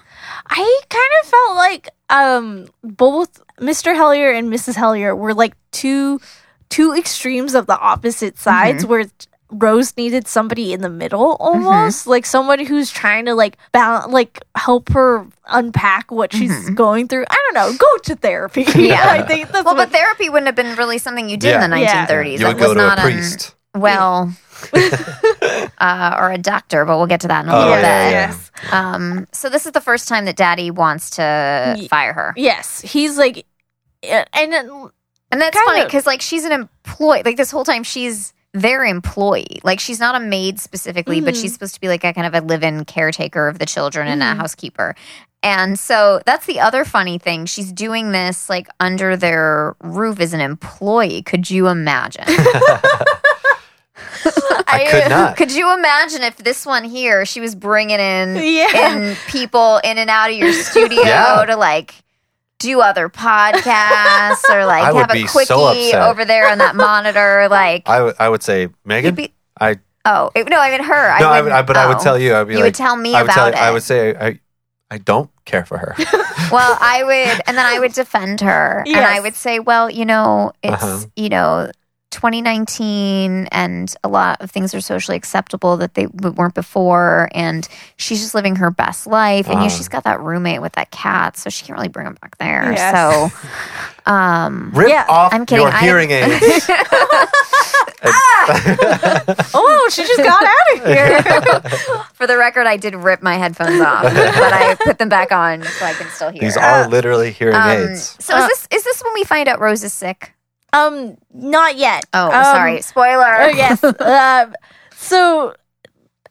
I 0.50 0.82
kind 0.90 1.12
of 1.24 1.30
felt 1.30 1.56
like 1.56 1.90
um 2.10 2.68
both 2.84 3.42
Mr. 3.60 3.94
Hellier 3.94 4.38
and 4.38 4.52
Mrs. 4.52 4.76
Hellier 4.76 5.18
were 5.18 5.34
like 5.34 5.56
two 5.72 6.20
two 6.70 6.94
extremes 6.94 7.54
of 7.54 7.66
the 7.68 7.78
opposite 7.80 8.38
sides 8.38 8.86
where 8.86 9.06
Rose 9.50 9.96
needed 9.96 10.28
somebody 10.28 10.74
in 10.74 10.82
the 10.82 10.90
middle 10.90 11.38
almost 11.40 12.06
like 12.06 12.26
somebody 12.26 12.66
who's 12.66 12.92
trying 12.92 13.26
to 13.26 13.34
like 13.34 13.58
balance 13.72 14.12
like 14.12 14.44
help 14.56 14.90
her 14.90 15.26
unpack 15.48 16.12
what 16.12 16.34
she's 16.34 16.70
going 16.72 17.08
through. 17.08 17.26
I 17.30 17.52
don't 17.52 17.54
know, 17.54 17.78
go 17.78 17.98
to 18.04 18.16
therapy. 18.16 18.66
Yeah. 18.76 19.06
I 19.10 19.22
think 19.24 19.50
that's 19.52 19.64
Well, 19.66 19.76
what 19.76 19.90
but 19.90 19.98
therapy 19.98 20.30
wouldn't 20.30 20.48
have 20.48 20.56
been 20.56 20.76
really 20.76 20.98
something 20.98 21.30
you 21.30 21.38
did 21.38 21.62
in 21.62 21.70
the 21.72 21.80
Yeah. 21.80 22.06
1930s. 22.08 22.40
you 22.40 22.46
would 22.48 22.58
It 22.58 22.60
go 22.60 22.68
was 22.70 22.78
to 22.78 22.84
a 22.84 22.88
not, 22.88 23.00
priest. 23.00 23.56
well, 23.74 24.34
uh, 25.80 26.16
or 26.20 26.32
a 26.32 26.38
doctor, 26.38 26.86
but 26.86 26.98
we'll 26.98 27.08
get 27.08 27.22
to 27.22 27.28
that 27.28 27.46
in 27.46 27.50
a 27.50 27.56
Oh, 27.56 27.60
little 27.60 27.72
yeah, 27.72 27.78
bit. 28.08 28.12
yeah. 28.12 28.28
yes. 28.30 28.52
Um, 28.72 29.28
so 29.32 29.50
this 29.50 29.66
is 29.66 29.72
the 29.72 29.82
first 29.82 30.08
time 30.08 30.26
that 30.26 30.36
Daddy 30.36 30.72
wants 30.72 31.12
to 31.12 31.76
Ye- 31.78 31.88
fire 31.88 32.14
her, 32.14 32.34
Yes, 32.36 32.82
he's 32.82 33.18
like 33.18 33.46
and 34.04 34.28
and 34.54 35.42
that's 35.42 35.60
funny 35.60 35.84
because 35.84 36.06
like 36.06 36.22
she's 36.22 36.46
an 36.46 36.52
employee. 36.52 37.22
Like 37.26 37.36
this 37.38 37.52
whole 37.52 37.64
time, 37.66 37.84
she's 37.84 38.34
their 38.62 38.84
employee. 38.86 39.60
Like 39.64 39.80
she's 39.80 40.00
not 40.00 40.16
a 40.16 40.20
maid 40.20 40.60
specifically, 40.60 41.22
but 41.22 41.34
Mhm. 41.34 41.42
she's 41.42 41.54
supposed 41.54 41.74
to 41.76 41.82
be 41.82 41.88
like 41.88 42.04
a 42.04 42.14
kind 42.14 42.28
of 42.28 42.34
a 42.34 42.46
live-in 42.46 42.86
caretaker 42.86 43.48
of 43.48 43.60
the 43.60 43.66
children 43.66 44.08
and 44.08 44.22
a 44.22 44.26
Mhm. 44.26 44.38
housekeeper. 44.38 44.96
And 45.44 45.80
so 45.80 46.22
that's 46.26 46.46
the 46.48 46.60
other 46.60 46.84
funny 46.84 47.20
thing. 47.20 47.46
She's 47.46 47.72
doing 47.72 48.12
this 48.12 48.50
like 48.50 48.68
under 48.80 49.16
their 49.16 49.76
roof 49.82 50.20
as 50.20 50.34
an 50.34 50.42
employee. 50.42 51.22
Could 51.22 51.50
you 51.50 51.68
imagine? 51.68 52.26
I 54.70 54.86
could 54.90 55.10
not. 55.10 55.38
Could 55.38 55.52
you 55.52 55.74
imagine 55.74 56.22
if 56.24 56.38
this 56.38 56.66
one 56.66 56.84
here, 56.84 57.26
she 57.26 57.40
was 57.40 57.56
bringing 57.56 58.00
in 58.00 58.36
Yeah. 58.36 58.96
in 58.96 59.16
people 59.28 59.80
in 59.84 59.98
and 59.98 60.10
out 60.10 60.30
of 60.30 60.36
your 60.36 60.52
studio 60.54 61.02
Yeah. 61.04 61.46
to 61.46 61.56
like 61.56 61.96
do 62.60 62.82
other 62.82 63.10
podcasts 63.10 64.44
or 64.50 64.66
like 64.66 64.84
I 64.84 64.94
have 64.94 65.10
a 65.10 65.14
be 65.14 65.28
so 65.28 65.68
quickie 65.68 65.94
over 65.96 66.26
there 66.26 66.50
on 66.50 66.58
that 66.60 66.76
monitor? 66.76 67.48
Like, 67.58 67.88
I 67.88 68.02
would- 68.02 68.16
I 68.20 68.30
would 68.30 68.44
say, 68.44 68.70
Megan. 68.86 69.16
be, 69.16 69.34
I 69.60 69.78
oh 70.06 70.32
it- 70.36 70.50
no, 70.50 70.60
I 70.60 70.72
mean 70.72 70.84
her. 70.84 71.20
no, 71.20 71.30
I, 71.30 71.38
I, 71.38 71.42
would, 71.42 71.52
I, 71.52 71.62
but 71.62 71.78
I 71.78 71.88
would 71.88 71.98
oh. 71.98 72.04
tell 72.04 72.18
you. 72.20 72.36
I'd 72.36 72.48
be 72.48 72.54
You 72.54 72.60
like, 72.60 72.66
would 72.68 72.76
tell 72.76 72.96
me 72.96 73.14
I 73.16 73.22
would 73.22 73.32
about 73.32 73.54
tell, 73.54 73.64
I 73.64 73.72
would 73.72 73.84
say, 73.84 74.16
I, 74.16 74.40
I 74.90 74.98
don't 74.98 75.30
care 75.46 75.66
for 75.66 75.78
her. 75.78 75.96
Well, 76.50 76.78
I 76.80 77.04
would, 77.04 77.42
and 77.46 77.58
then 77.58 77.66
I 77.66 77.78
would 77.80 77.92
defend 77.92 78.40
her, 78.40 78.82
and 78.88 78.96
I 78.96 79.20
would 79.20 79.36
say, 79.36 79.60
well, 79.60 79.90
you 79.90 80.06
know, 80.06 80.54
it's 80.64 80.82
Uh-huh. 80.82 81.06
you 81.18 81.28
know. 81.28 81.70
2019 82.12 83.48
and 83.52 83.94
a 84.04 84.08
lot 84.08 84.42
of 84.42 84.50
things 84.50 84.74
are 84.74 84.82
socially 84.82 85.18
acceptable 85.18 85.78
that 85.78 85.94
they 85.94 86.08
weren't 86.08 86.54
before 86.56 87.30
and 87.34 87.68
she's 87.98 88.22
just 88.22 88.34
living 88.34 88.56
her 88.56 88.72
best 88.72 89.06
life 89.08 89.48
and 89.48 89.56
you 89.60 89.64
know, 89.64 89.70
she's 89.70 89.90
got 89.90 90.04
that 90.06 90.20
roommate 90.22 90.62
with 90.62 90.72
that 90.74 90.90
cat 90.92 91.36
so 91.38 91.50
she 91.50 91.66
can't 91.66 91.78
really 91.78 91.90
bring 91.90 92.08
him 92.08 92.18
back 92.22 92.38
there 92.38 92.72
Yes. 92.72 92.94
so 92.96 93.30
um 94.12 94.72
Rip 94.74 94.90
Yeah, 94.90 95.06
off 95.10 95.34
I'm 95.34 95.46
kidding. 95.46 95.66
your 95.66 95.74
I- 95.74 95.80
hearing 95.82 96.12
aids. 96.12 96.70
oh, 99.54 99.90
she 99.92 100.04
just 100.04 100.18
got 100.24 100.44
out 100.44 100.78
of 100.78 100.86
here. 100.86 101.22
For 102.14 102.28
the 102.28 102.38
record, 102.38 102.68
I 102.68 102.78
did 102.78 102.96
rip 102.96 103.22
my 103.22 103.36
headphones 103.36 103.82
off, 103.82 104.04
but 104.04 104.14
I 104.54 104.76
put 104.84 104.98
them 104.98 105.10
back 105.10 105.32
on 105.32 105.64
so 105.64 105.86
I 105.86 105.94
can 105.94 106.08
still 106.10 106.30
hear. 106.30 106.42
These 106.42 106.58
are 106.58 106.88
literally 106.88 107.32
hearing 107.32 107.56
Um, 107.56 107.70
aids. 107.70 108.16
so 108.24 108.38
is 108.38 108.48
this 108.48 108.68
is 108.72 108.84
this 108.84 109.04
when 109.04 109.14
we 109.14 109.24
find 109.24 109.48
out 109.50 109.60
Rose 109.60 109.84
is 109.84 109.94
sick? 109.94 110.34
Um, 110.78 111.18
not 111.34 111.78
yet. 111.78 112.06
Oh, 112.14 112.26
Um, 112.28 112.44
sorry, 112.44 112.82
spoiler. 112.82 113.36
Oh 113.42 113.48
yes. 113.48 113.84
um, 114.02 114.54
so 114.96 115.54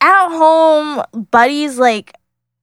at 0.01 0.29
home, 0.29 1.03
Buddy's 1.31 1.79
like, 1.79 2.13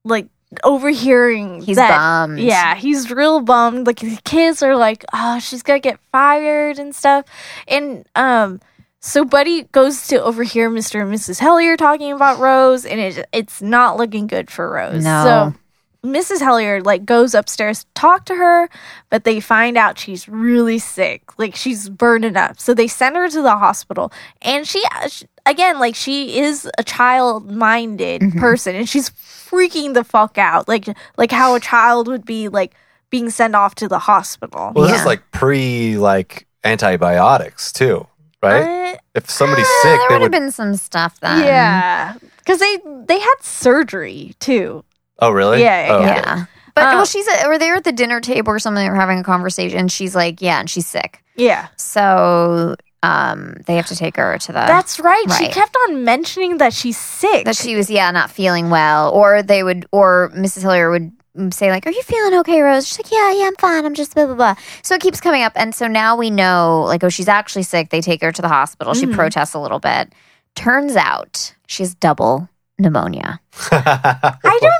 like 0.04 0.28
overhearing. 0.62 1.60
He's 1.62 1.76
that, 1.76 1.96
bummed. 1.96 2.38
Yeah, 2.38 2.74
he's 2.74 3.10
real 3.10 3.40
bummed. 3.40 3.86
Like 3.86 4.00
the 4.00 4.18
kids 4.24 4.62
are 4.62 4.76
like, 4.76 5.04
oh, 5.12 5.38
she's 5.38 5.62
gonna 5.62 5.80
get 5.80 5.98
fired 6.12 6.78
and 6.78 6.94
stuff. 6.94 7.24
And 7.68 8.06
um, 8.14 8.60
so 9.00 9.24
Buddy 9.24 9.64
goes 9.72 10.06
to 10.08 10.22
overhear 10.22 10.70
Mr. 10.70 11.02
and 11.02 11.12
Mrs. 11.12 11.40
Hellier 11.40 11.76
talking 11.76 12.12
about 12.12 12.38
Rose, 12.38 12.84
and 12.84 13.00
it 13.00 13.26
it's 13.32 13.60
not 13.62 13.96
looking 13.96 14.26
good 14.26 14.50
for 14.50 14.70
Rose. 14.70 15.02
No. 15.04 15.24
So 15.52 15.60
Mrs. 16.04 16.40
Hellier 16.40 16.84
like 16.84 17.04
goes 17.06 17.34
upstairs 17.34 17.84
to 17.84 17.90
talk 17.94 18.26
to 18.26 18.34
her, 18.34 18.68
but 19.10 19.24
they 19.24 19.40
find 19.40 19.76
out 19.78 19.98
she's 19.98 20.28
really 20.28 20.78
sick. 20.78 21.22
Like 21.38 21.56
she's 21.56 21.88
burning 21.88 22.36
up. 22.36 22.60
So 22.60 22.74
they 22.74 22.86
send 22.86 23.16
her 23.16 23.28
to 23.28 23.42
the 23.42 23.56
hospital. 23.56 24.12
And 24.42 24.68
she 24.68 24.82
sh- 25.08 25.24
again, 25.46 25.78
like 25.80 25.94
she 25.94 26.38
is 26.38 26.68
a 26.78 26.84
child-minded 26.84 28.20
Mm-hmm. 28.20 28.38
person 28.38 28.74
and 28.76 28.88
she's 28.88 29.10
freaking 29.10 29.94
the 29.94 30.04
fuck 30.04 30.38
out. 30.38 30.68
Like 30.68 30.86
like 31.16 31.32
how 31.32 31.54
a 31.54 31.60
child 31.60 32.06
would 32.08 32.24
be 32.24 32.48
like 32.48 32.74
being 33.10 33.30
sent 33.30 33.54
off 33.54 33.74
to 33.76 33.88
the 33.88 33.98
hospital. 34.00 34.72
Well, 34.74 34.84
this 34.84 34.92
Yeah. 34.94 35.00
is 35.00 35.06
like 35.06 35.30
pre 35.30 35.96
like 35.96 36.46
antibiotics 36.64 37.72
too, 37.72 38.06
right? 38.42 38.92
Uh, 38.94 38.96
if 39.14 39.30
somebody's 39.30 39.66
Uh, 39.66 39.82
sick, 39.82 39.98
there 40.00 40.08
they 40.08 40.14
would 40.16 40.22
have 40.22 40.42
been 40.42 40.52
some 40.52 40.74
stuff 40.76 41.18
then. 41.20 41.38
yeah. 41.44 42.14
Cuz 42.46 42.58
they 42.58 42.78
they 43.06 43.18
had 43.18 43.34
surgery 43.40 44.34
too. 44.38 44.84
Oh, 45.20 45.30
really? 45.30 45.62
Yeah, 45.62 45.88
Oh, 45.90 46.00
yeah. 46.00 46.06
okay. 46.10 46.20
Yeah. 46.20 46.44
But 46.74 46.84
Uh, 46.86 46.90
well, 46.94 47.04
she's 47.06 47.26
or 47.46 47.56
they're 47.58 47.76
at 47.76 47.84
the 47.84 47.92
dinner 47.92 48.20
table 48.20 48.50
or 48.52 48.58
something. 48.58 48.84
They're 48.84 48.94
having 48.96 49.18
a 49.20 49.24
conversation. 49.24 49.86
She's 49.88 50.16
like, 50.16 50.42
"Yeah," 50.42 50.58
and 50.58 50.68
she's 50.68 50.86
sick. 50.88 51.22
Yeah. 51.36 51.68
So 51.76 52.74
um, 53.04 53.54
they 53.66 53.76
have 53.76 53.86
to 53.86 53.96
take 53.96 54.16
her 54.16 54.36
to 54.38 54.46
the. 54.48 54.54
That's 54.54 54.98
right. 54.98 55.24
She 55.38 55.48
kept 55.48 55.76
on 55.88 56.02
mentioning 56.04 56.58
that 56.58 56.72
she's 56.72 56.98
sick. 56.98 57.44
that 57.44 57.54
she 57.56 57.76
was 57.76 57.88
yeah 57.90 58.10
not 58.10 58.28
feeling 58.30 58.70
well, 58.70 59.12
or 59.12 59.42
they 59.42 59.62
would, 59.62 59.86
or 59.92 60.32
Mrs. 60.34 60.64
Hillyer 60.64 60.90
would 60.90 61.54
say 61.54 61.70
like, 61.70 61.86
"Are 61.86 61.90
you 61.92 62.02
feeling 62.02 62.34
okay, 62.40 62.60
Rose?" 62.60 62.88
She's 62.88 62.98
like, 62.98 63.12
"Yeah, 63.12 63.32
yeah, 63.34 63.46
I'm 63.46 63.54
fine. 63.56 63.84
I'm 63.86 63.94
just 63.94 64.14
blah 64.16 64.26
blah 64.26 64.34
blah." 64.34 64.54
So 64.82 64.96
it 64.96 65.00
keeps 65.00 65.20
coming 65.20 65.42
up, 65.44 65.52
and 65.54 65.72
so 65.74 65.86
now 65.86 66.16
we 66.16 66.28
know 66.30 66.82
like, 66.88 67.04
oh, 67.04 67.08
she's 67.08 67.28
actually 67.28 67.62
sick. 67.62 67.90
They 67.90 68.00
take 68.00 68.20
her 68.22 68.32
to 68.32 68.42
the 68.42 68.48
hospital. 68.48 68.94
She 68.94 69.06
Mhm. 69.06 69.14
protests 69.14 69.54
a 69.54 69.60
little 69.60 69.78
bit. 69.78 70.12
Turns 70.56 70.96
out 70.96 71.54
she's 71.68 71.94
double 71.94 72.48
pneumonia. 72.78 73.38
I 73.70 74.36
don't 74.42 74.56
even. 74.62 74.70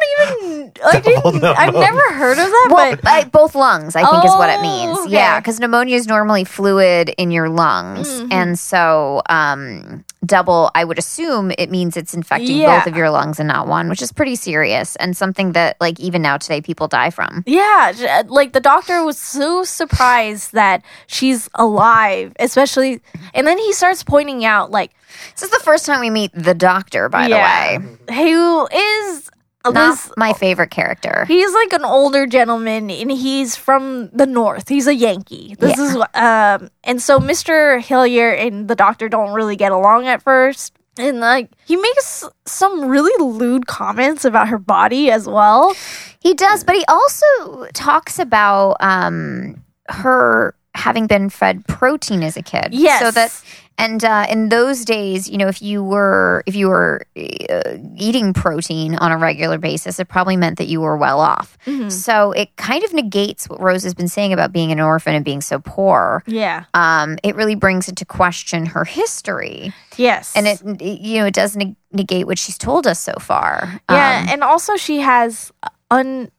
I 0.95 1.01
Double 1.01 1.33
didn't. 1.33 1.45
I've 1.45 1.75
never 1.75 2.13
heard 2.15 2.39
of 2.39 2.47
that. 2.47 2.69
Well, 2.73 2.97
but 2.97 3.07
I, 3.09 3.25
both 3.25 3.55
lungs, 3.55 3.97
I 3.97 4.05
think, 4.11 4.25
is 4.25 4.31
what 4.33 4.49
it 4.51 4.59
Oh, 4.59 4.63
means. 4.63 4.99
okay. 5.01 5.11
Yeah, 5.13 5.41
because 5.41 5.61
pneumonia 5.61 5.97
is 5.97 6.07
normally 6.07 6.45
fluid 6.45 7.11
in 7.19 7.31
your 7.31 7.49
lungs, 7.49 8.09
Mhm. 8.09 8.29
and 8.33 8.59
so 8.59 9.23
um, 9.29 10.05
double. 10.25 10.71
I 10.75 10.85
would 10.85 10.99
assume 10.99 11.53
it 11.59 11.71
means 11.71 11.97
it's 11.97 12.15
infecting 12.15 12.57
Yeah. 12.57 12.79
both 12.79 12.87
of 12.87 12.97
your 12.97 13.11
lungs 13.11 13.39
and 13.39 13.49
not 13.49 13.67
one, 13.69 13.89
which 13.89 14.01
is 14.03 14.11
pretty 14.13 14.37
serious 14.37 14.97
and 14.97 15.17
something 15.17 15.53
that, 15.53 15.77
like, 15.81 16.01
even 16.01 16.23
now 16.23 16.37
today, 16.39 16.61
people 16.61 16.89
die 16.89 17.11
from. 17.11 17.43
yeah, 17.47 18.23
like 18.29 18.53
the 18.53 18.61
doctor 18.61 19.05
was 19.05 19.19
so 19.19 19.65
surprised 19.65 20.53
that 20.53 20.83
she's 21.07 21.49
alive, 21.55 22.33
especially. 22.39 23.01
And 23.35 23.47
then 23.47 23.59
he 23.59 23.73
starts 23.73 24.03
pointing 24.03 24.45
out, 24.45 24.71
like, 24.71 24.91
This 25.35 25.45
is 25.45 25.51
the 25.51 25.61
first 25.63 25.87
time 25.87 26.01
we 26.01 26.11
meet 26.11 26.33
the 26.35 26.55
doctor, 26.55 27.09
by 27.09 27.29
Yeah. 27.29 27.79
the 27.79 27.87
way. 28.13 28.15
who 28.17 28.67
is 28.67 29.24
Not 29.73 29.93
this? 29.93 30.13
my 30.17 30.33
favorite 30.35 30.71
character. 30.71 31.25
He's 31.27 31.53
like 31.55 31.73
an 31.73 31.85
older 31.85 32.27
gentleman, 32.27 32.91
and 32.91 33.11
he's 33.11 33.57
from 33.57 34.11
the 34.11 34.27
north. 34.27 34.69
He's 34.69 34.87
a 34.87 34.95
Yankee. 34.95 35.57
This 35.59 35.79
Yeah. 35.79 35.85
is 35.85 36.61
um, 36.63 36.71
and 36.85 37.01
so 37.01 37.19
Mister 37.19 37.79
Hillyer 37.79 38.37
and 38.47 38.69
the 38.69 38.75
doctor 38.75 39.09
don't 39.09 39.33
really 39.33 39.57
get 39.57 39.73
along 39.73 40.07
at 40.07 40.23
first, 40.23 40.75
and 40.99 41.21
like 41.21 41.51
he 41.67 41.77
makes 41.77 42.25
some 42.47 42.87
really 42.89 43.13
lewd 43.25 43.67
comments 43.67 44.25
about 44.25 44.49
her 44.49 44.59
body 44.59 45.11
as 45.11 45.27
well. 45.27 45.75
He 46.21 46.35
does, 46.35 46.65
but 46.65 46.75
he 46.75 46.85
also 46.89 47.67
talks 47.73 48.19
about 48.19 48.77
um, 48.81 49.63
her 49.89 50.55
having 50.75 51.07
been 51.07 51.31
fed 51.31 51.65
protein 51.69 52.23
as 52.23 52.37
a 52.37 52.43
kid. 52.43 52.69
Yes. 52.73 53.01
So 53.01 53.11
that 53.13 53.43
and 53.79 54.05
uh, 54.05 54.27
in 54.31 54.49
those 54.51 54.85
days, 54.85 55.29
you 55.29 55.37
know, 55.39 55.49
if 55.49 55.61
you 55.61 55.83
were 55.83 56.43
if 56.47 56.55
you 56.55 56.69
were 56.69 57.07
uh, 57.17 57.77
eating 57.97 58.33
protein 58.33 58.95
on 58.97 59.11
a 59.13 59.19
regular 59.19 59.59
basis, 59.59 59.99
it 59.99 60.09
probably 60.09 60.37
meant 60.37 60.59
that 60.59 60.67
you 60.69 60.81
were 60.81 60.97
well 60.97 61.21
off. 61.21 61.59
Mhm. 61.67 61.91
So 61.91 62.33
it 62.33 62.55
kind 62.57 62.85
of 62.85 62.93
negates 62.93 63.49
what 63.49 63.61
Rose 63.61 63.83
has 63.83 63.95
been 63.95 64.09
saying 64.09 64.33
about 64.33 64.53
being 64.53 64.71
an 64.73 64.81
orphan 64.81 65.15
and 65.15 65.25
being 65.25 65.41
so 65.41 65.59
poor. 65.59 66.23
Yeah. 66.27 66.65
Um, 66.75 67.19
it 67.23 67.35
really 67.37 67.57
brings 67.57 67.89
into 67.89 68.05
question 68.05 68.67
her 68.67 68.85
history, 68.85 69.73
Yes. 69.97 70.33
and 70.37 70.47
it 70.47 70.63
you 70.83 71.21
know 71.21 71.27
it 71.27 71.35
does 71.35 71.57
neg- 71.57 71.77
negate 71.93 72.27
what 72.27 72.39
she's 72.39 72.59
told 72.59 72.87
us 72.87 73.01
so 73.01 73.15
far. 73.21 73.81
Yeah, 73.91 74.21
Um, 74.23 74.29
and 74.31 74.45
also 74.45 74.77
she 74.77 75.01
has 75.01 75.53
un. 75.91 76.31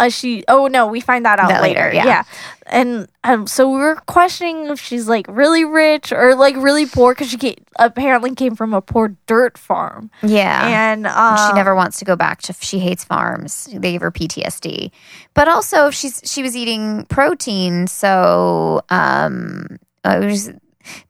Uh, 0.00 0.08
she 0.08 0.42
oh 0.48 0.66
no 0.66 0.86
we 0.86 1.00
find 1.00 1.24
that 1.24 1.38
out 1.38 1.48
That 1.48 1.62
later, 1.62 1.80
later, 1.80 1.94
yeah. 1.96 2.24
and 2.66 3.06
um, 3.24 3.46
so 3.46 3.70
we 3.70 3.78
were 3.78 3.96
questioning 4.06 4.66
if 4.68 4.80
she's 4.80 5.08
like 5.08 5.26
really 5.28 5.64
rich 5.64 6.10
or 6.12 6.34
like 6.34 6.56
really 6.56 6.86
poor 6.86 7.12
because 7.14 7.28
she 7.30 7.36
came, 7.36 7.56
apparently 7.78 8.34
came 8.34 8.56
from 8.56 8.72
a 8.74 8.80
poor 8.80 9.16
dirt 9.26 9.58
farm 9.58 10.10
yeah. 10.22 10.66
and 10.92 11.06
um, 11.06 11.36
she 11.36 11.52
never 11.54 11.74
wants 11.74 11.98
to 11.98 12.04
go 12.04 12.16
back 12.16 12.40
to 12.42 12.52
she 12.54 12.78
hates 12.78 13.04
farms 13.04 13.68
they 13.72 13.92
gave 13.92 14.00
her 14.00 14.10
ptsd 14.10 14.90
but 15.34 15.48
also 15.48 15.86
if 15.88 15.94
she's 15.94 16.20
she 16.24 16.42
was 16.42 16.56
eating 16.56 17.04
protein 17.06 17.86
so 17.86 18.80
um 18.88 19.78
it 20.04 20.24
was 20.24 20.50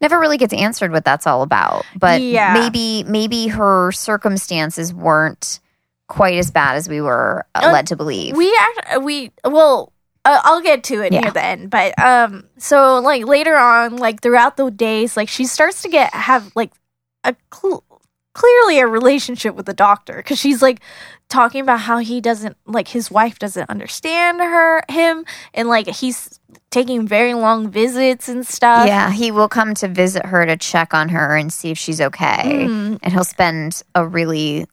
never 0.01 0.19
really 0.19 0.37
gets 0.37 0.53
answered 0.53 0.91
what 0.91 1.05
that's 1.05 1.27
all 1.27 1.43
about 1.43 1.85
but 1.97 2.21
Yeah. 2.21 2.55
maybe 2.55 3.05
maybe 3.05 3.47
her 3.49 3.93
circumstances 3.93 4.93
weren't 4.93 5.61
quite 6.11 6.37
as 6.37 6.51
bad 6.51 6.75
as 6.77 6.89
we 6.89 7.01
were 7.01 7.47
uh, 7.55 7.63
Uh, 7.65 7.73
led 7.73 7.87
to 7.87 7.97
believe 7.97 8.37
we 8.37 8.51
act 8.61 9.03
we 9.03 9.31
well 9.45 9.93
uh, 10.27 10.41
I'll 10.45 10.61
get 10.61 10.85
to 10.85 11.01
it 11.03 11.13
Yeah. 11.13 11.21
near 11.23 11.31
the 11.31 11.43
end 11.45 11.71
but 11.71 11.97
um 11.99 12.45
so 12.59 12.99
like 13.01 13.25
later 13.25 13.57
on 13.57 13.97
like 13.97 14.21
throughout 14.21 14.57
the 14.59 14.71
days 14.71 15.17
like 15.17 15.29
she 15.31 15.47
starts 15.47 15.81
to 15.83 15.89
get 15.89 16.13
have 16.13 16.51
like 16.55 16.73
a 17.25 17.35
cl- 17.55 17.85
clearly 18.35 18.79
a 18.81 18.87
relationship 18.87 19.55
with 19.55 19.67
the 19.67 19.73
doctor 19.75 20.17
because 20.17 20.39
she's 20.39 20.61
like 20.63 20.81
talking 21.29 21.61
about 21.61 21.81
how 21.81 21.99
he 21.99 22.21
doesn't 22.21 22.57
like 22.67 22.89
his 22.89 23.11
wife 23.11 23.39
doesn't 23.39 23.69
understand 23.71 24.41
her 24.41 24.83
him 24.91 25.25
and 25.55 25.69
like 25.69 25.87
he's 25.89 26.39
taking 26.71 27.07
very 27.07 27.35
long 27.35 27.69
visits 27.71 28.29
and 28.29 28.47
stuff 28.47 28.87
yeah 28.87 29.11
he 29.11 29.31
will 29.31 29.49
come 29.49 29.75
to 29.75 29.87
visit 29.89 30.25
her 30.27 30.45
to 30.47 30.57
check 30.57 30.93
on 30.95 31.09
her 31.09 31.37
and 31.37 31.53
see 31.53 31.71
if 31.71 31.79
she's 31.79 32.01
okay 32.01 32.43
Mhm. 32.69 32.99
and 33.03 33.13
he'll 33.13 33.25
spend 33.25 33.83
a 33.95 34.07
really 34.07 34.67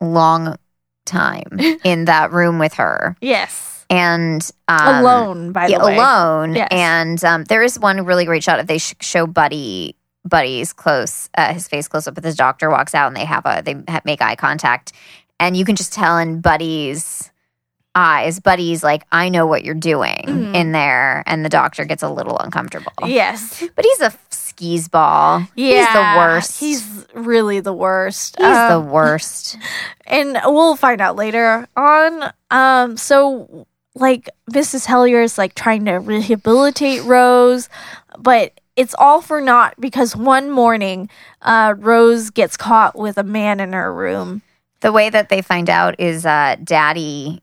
long 0.00 0.56
time 1.04 1.58
in 1.84 2.04
that 2.06 2.32
room 2.32 2.58
with 2.58 2.74
her 2.74 3.16
yes 3.20 3.84
and 3.90 4.50
um, 4.68 5.04
alone 5.04 5.52
by 5.52 5.66
yeah, 5.66 5.78
the 5.78 5.84
way 5.84 5.96
alone. 5.96 6.54
Yes. 6.54 6.68
And 6.70 7.22
um, 7.24 7.44
there 7.44 7.62
is 7.62 7.78
one 7.78 8.04
really 8.06 8.24
great 8.24 8.42
shot 8.42 8.58
if 8.58 8.66
they 8.66 8.78
sh- 8.78 8.94
show 9.00 9.26
Buddy 9.26 9.96
Buddy's 10.24 10.72
close, 10.72 11.28
uh, 11.36 11.52
his 11.52 11.68
face 11.68 11.88
close 11.88 12.06
up, 12.08 12.14
but 12.14 12.22
the 12.24 12.32
doctor 12.32 12.70
walks 12.70 12.94
out 12.94 13.08
and 13.08 13.16
they 13.16 13.24
have 13.26 13.44
a 13.44 13.60
they 13.62 13.74
ha- 13.88 14.00
make 14.06 14.22
eye 14.22 14.36
contact, 14.36 14.92
and 15.38 15.56
you 15.58 15.64
can 15.66 15.76
just 15.76 15.92
tell 15.92 16.16
in 16.16 16.40
Buddy's 16.40 17.30
eyes, 17.94 18.40
Buddy's 18.40 18.82
like, 18.82 19.02
"I 19.12 19.28
know 19.28 19.46
what 19.46 19.64
you're 19.64 19.74
doing" 19.74 20.24
Mhm. 20.26 20.54
in 20.54 20.72
there, 20.72 21.22
and 21.26 21.44
the 21.44 21.48
doctor 21.50 21.84
gets 21.84 22.02
a 22.02 22.08
little 22.08 22.38
uncomfortable. 22.38 22.92
yes 23.04 23.62
But 23.74 23.84
he's 23.84 24.00
a 24.00 24.10
skis 24.52 24.88
ball. 24.88 25.46
yeah 25.54 25.84
he's 25.86 25.94
the 25.94 26.18
worst. 26.18 26.60
he's 26.60 27.06
really 27.14 27.60
the 27.60 27.72
worst 27.72 28.36
he's 28.38 28.46
the 28.46 28.76
Um, 28.78 28.90
worst. 28.90 29.56
and 30.06 30.38
we'll 30.44 30.76
find 30.76 31.00
out 31.00 31.16
later 31.16 31.66
on. 31.76 32.32
Um, 32.50 32.96
so 32.96 33.66
like 33.94 34.28
Mrs. 34.50 34.86
Hellier 34.86 35.22
is 35.22 35.36
like 35.38 35.54
trying 35.54 35.84
to 35.86 35.92
rehabilitate 35.94 37.02
Rose, 37.04 37.68
but 38.18 38.52
it's 38.76 38.94
all 38.98 39.20
for 39.20 39.40
naught 39.40 39.74
because 39.78 40.16
one 40.16 40.50
morning, 40.50 41.10
uh, 41.42 41.74
Rose 41.76 42.30
gets 42.30 42.56
caught 42.56 42.96
with 42.98 43.18
a 43.18 43.22
man 43.22 43.60
in 43.60 43.72
her 43.74 43.92
room. 43.92 44.40
The 44.82 44.92
way 44.92 45.10
that 45.10 45.28
they 45.28 45.42
find 45.42 45.70
out 45.70 45.98
is 45.98 46.26
uh, 46.26 46.56
Daddy 46.62 47.40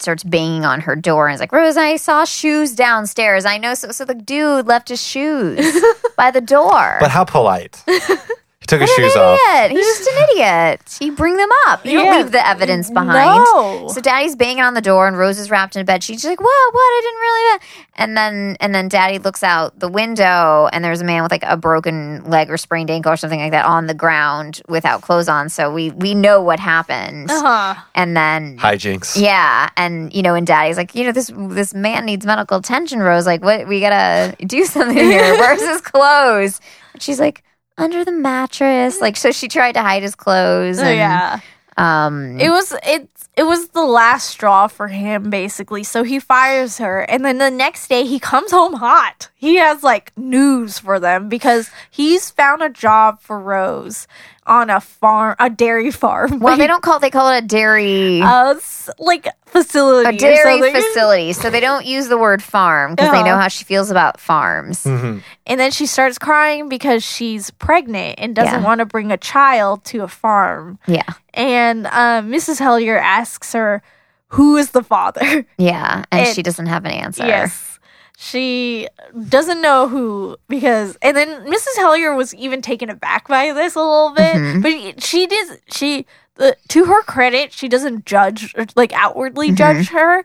starts 0.00 0.22
banging 0.22 0.66
on 0.66 0.82
her 0.82 0.94
door 0.94 1.26
and 1.26 1.34
is 1.34 1.40
like, 1.40 1.50
Rose, 1.50 1.78
I 1.78 1.96
saw 1.96 2.24
shoes 2.24 2.74
downstairs. 2.74 3.46
I 3.46 3.56
know. 3.56 3.72
So, 3.72 3.90
so 3.90 4.04
the 4.04 4.14
dude 4.14 4.66
left 4.66 4.90
his 4.90 5.02
shoes 5.02 5.82
by 6.16 6.30
the 6.30 6.42
door. 6.42 6.98
But 7.00 7.10
how 7.10 7.24
polite. 7.24 7.82
took 8.68 8.80
his 8.80 8.90
What 8.90 8.98
an 8.98 9.04
shoes 9.04 9.16
off. 9.16 9.38
idiot. 9.56 9.70
He's 9.72 9.86
just 9.98 10.08
an 10.10 10.24
idiot. 10.30 10.80
You 11.00 11.12
bring 11.12 11.36
them 11.36 11.48
up. 11.66 11.84
You 11.84 11.98
Yeah. 11.98 12.04
don't 12.04 12.16
leave 12.22 12.32
the 12.32 12.46
evidence 12.46 12.90
behind. 12.90 13.44
No. 13.52 13.88
So 13.88 14.00
daddy's 14.00 14.36
banging 14.36 14.62
on 14.62 14.74
the 14.74 14.80
door 14.80 15.08
and 15.08 15.18
Rose 15.18 15.38
is 15.38 15.50
wrapped 15.50 15.74
in 15.74 15.82
a 15.82 15.84
bed. 15.84 16.04
She's 16.04 16.24
like, 16.24 16.40
"What? 16.40 16.74
What? 16.74 16.80
I 16.80 17.00
didn't 17.02 17.20
really." 17.20 17.60
And 17.96 18.16
then 18.16 18.56
and 18.60 18.74
then 18.74 18.88
daddy 18.88 19.18
looks 19.18 19.42
out 19.42 19.78
the 19.80 19.88
window 19.88 20.68
and 20.72 20.84
there's 20.84 21.00
a 21.00 21.04
man 21.04 21.22
with 21.22 21.32
like 21.32 21.42
a 21.44 21.56
broken 21.56 22.22
leg 22.30 22.50
or 22.50 22.56
sprained 22.56 22.90
ankle 22.90 23.10
or 23.12 23.16
something 23.16 23.40
like 23.40 23.50
that 23.52 23.64
on 23.64 23.86
the 23.86 23.94
ground 23.94 24.60
without 24.68 25.00
clothes 25.02 25.28
on. 25.28 25.48
So 25.48 25.72
we 25.72 25.90
we 25.90 26.14
know 26.14 26.40
what 26.40 26.60
happened. 26.60 27.30
Uh-huh. 27.30 27.74
And 27.94 28.16
then 28.16 28.58
Hijinks. 28.58 29.20
yeah, 29.20 29.70
and 29.76 30.12
you 30.14 30.22
know, 30.22 30.34
and 30.34 30.46
Daddy's 30.46 30.76
like, 30.76 30.94
you 30.94 31.04
know, 31.04 31.12
this 31.12 31.30
this 31.34 31.74
man 31.74 32.04
needs 32.04 32.24
medical 32.26 32.58
attention. 32.58 33.00
Rose, 33.00 33.26
like, 33.26 33.42
what? 33.42 33.66
We 33.66 33.80
gotta 33.80 34.36
do 34.46 34.64
something 34.64 34.96
here. 34.96 35.34
Where's 35.38 35.60
his 35.66 35.80
clothes? 35.80 36.60
And 36.92 37.02
she's 37.02 37.18
like, 37.18 37.42
under 37.78 38.04
the 38.04 38.12
mattress. 38.12 39.00
Like, 39.00 39.16
so 39.16 39.30
she 39.30 39.48
tried 39.48 39.72
to 39.72 39.82
hide 39.82 40.02
his 40.02 40.14
clothes. 40.14 40.78
So 40.78 40.84
And, 40.84 40.96
yeah. 40.96 41.40
Um. 41.76 42.40
It 42.40 42.50
was 42.50 42.74
it 42.82 43.08
it 43.36 43.44
was 43.44 43.68
the 43.68 43.84
last 43.84 44.28
straw 44.30 44.66
for 44.66 44.88
him 44.88 45.30
basically. 45.30 45.84
So 45.84 46.02
he 46.02 46.18
fires 46.18 46.78
her 46.78 47.02
and 47.02 47.24
then 47.24 47.38
the 47.38 47.52
next 47.52 47.86
day 47.88 48.04
he 48.04 48.18
comes 48.18 48.50
home 48.50 48.74
hot. 48.74 49.28
He 49.36 49.56
has 49.58 49.84
like 49.84 50.10
news 50.18 50.80
for 50.80 50.98
them 50.98 51.28
because 51.28 51.70
he's 51.88 52.30
found 52.30 52.62
a 52.62 52.68
job 52.68 53.20
for 53.20 53.38
Rose 53.38 54.08
on 54.44 54.70
a 54.70 54.80
farm, 54.80 55.36
a 55.38 55.48
dairy 55.50 55.92
farm. 55.92 56.40
well, 56.40 56.56
they 56.56 56.66
don't 56.72 56.82
call 56.82 56.98
they 56.98 57.10
call 57.10 57.28
it 57.32 57.44
a 57.44 57.46
dairy. 57.46 58.22
uh, 58.22 58.56
like 58.98 59.28
facility 59.50 60.08
a 60.16 60.18
dairy 60.18 60.60
something. 60.60 60.74
facility, 60.74 61.32
so 61.32 61.50
they 61.50 61.60
don't 61.60 61.84
use 61.86 62.08
the 62.08 62.18
word 62.18 62.42
farm 62.42 62.94
because 62.94 63.10
they 63.12 63.22
know 63.22 63.36
how 63.36 63.48
she 63.48 63.64
feels 63.64 63.90
about 63.90 64.20
farms. 64.20 64.84
Mhm. 64.84 65.22
And 65.46 65.60
then 65.60 65.70
she 65.70 65.86
starts 65.86 66.18
crying 66.18 66.68
because 66.68 67.02
she's 67.04 67.50
pregnant 67.50 68.16
and 68.18 68.34
doesn't 68.34 68.60
Yeah. 68.60 68.66
want 68.66 68.78
to 68.80 68.86
bring 68.86 69.10
a 69.12 69.16
child 69.16 69.84
to 69.86 70.02
a 70.02 70.08
farm. 70.08 70.78
Yeah, 70.86 71.02
And 71.34 71.86
um, 71.88 72.30
Mrs. 72.30 72.60
Hellier 72.60 73.00
asks 73.00 73.52
her, 73.52 73.82
"Who 74.28 74.56
is 74.56 74.70
the 74.70 74.82
father?" 74.82 75.44
yeah, 75.58 76.04
and 76.12 76.26
It- 76.26 76.34
she 76.34 76.42
doesn't 76.42 76.66
have 76.66 76.84
an 76.84 76.92
answer. 76.92 77.26
Yes. 77.26 77.78
She 78.20 78.88
doesn't 79.28 79.60
know 79.62 79.86
who 79.86 80.36
because 80.48 80.98
and 81.02 81.16
then 81.16 81.28
Mrs. 81.46 81.76
Hellier 81.78 82.16
was 82.16 82.34
even 82.34 82.60
taken 82.60 82.90
aback 82.90 83.28
by 83.28 83.52
this 83.52 83.76
a 83.76 83.78
little 83.78 84.10
bit. 84.12 84.34
Mhm. 84.34 84.60
But 84.62 84.72
she, 84.72 84.94
she 84.98 85.26
did 85.28 85.60
she 85.70 86.04
the, 86.38 86.56
to 86.68 86.84
her 86.86 87.02
credit, 87.02 87.52
she 87.52 87.68
doesn't 87.68 88.06
judge 88.06 88.54
or 88.56 88.64
like 88.76 88.92
outwardly 88.92 89.50
Mhm. 89.50 89.56
judge 89.56 89.88
her. 89.90 90.24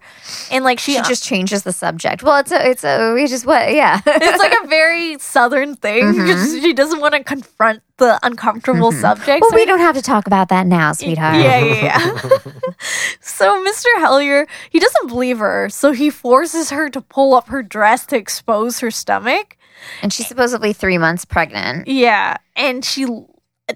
And 0.51 0.63
like 0.63 0.79
she, 0.79 0.93
She 0.95 1.01
just 1.01 1.23
changes 1.23 1.63
the 1.63 1.73
subject. 1.73 2.23
Well, 2.23 2.37
it's 2.37 2.51
a, 2.51 2.69
it's 2.69 2.83
a, 2.83 3.13
we 3.13 3.27
just 3.27 3.45
what, 3.45 3.73
yeah. 3.73 3.99
it's 4.05 4.39
like 4.39 4.53
a 4.63 4.67
very 4.79 5.17
southern 5.19 5.75
thing. 5.75 6.03
Mhm. 6.13 6.61
She 6.61 6.71
doesn't 6.73 6.99
want 7.01 7.15
to 7.15 7.23
confront 7.23 7.81
the 7.97 8.19
uncomfortable 8.23 8.91
Mhm. 8.91 9.01
subjects. 9.01 9.41
well, 9.41 9.59
we 9.59 9.65
don't 9.65 9.79
have 9.79 9.95
to 9.95 10.01
talk 10.01 10.27
about 10.27 10.49
that 10.49 10.67
now, 10.67 10.93
sweetheart. 10.93 11.35
Yeah, 11.37 11.57
yeah, 11.59 11.83
yeah. 11.83 12.17
so 13.19 13.63
Mr. 13.65 13.85
Hillyer, 13.97 14.47
he 14.69 14.79
doesn't 14.79 15.07
believe 15.07 15.39
her, 15.39 15.69
so 15.69 15.91
he 15.91 16.09
forces 16.09 16.69
her 16.69 16.89
to 16.89 17.01
pull 17.01 17.33
up 17.33 17.49
her 17.49 17.63
dress 17.63 18.05
to 18.07 18.17
expose 18.17 18.79
her 18.79 18.91
stomach. 18.91 19.57
And 20.01 20.13
she's 20.13 20.27
supposedly 20.27 20.73
three 20.73 20.97
months 20.97 21.25
pregnant. 21.25 21.87
Yeah, 21.87 22.37
and 22.55 22.85
she 22.85 23.05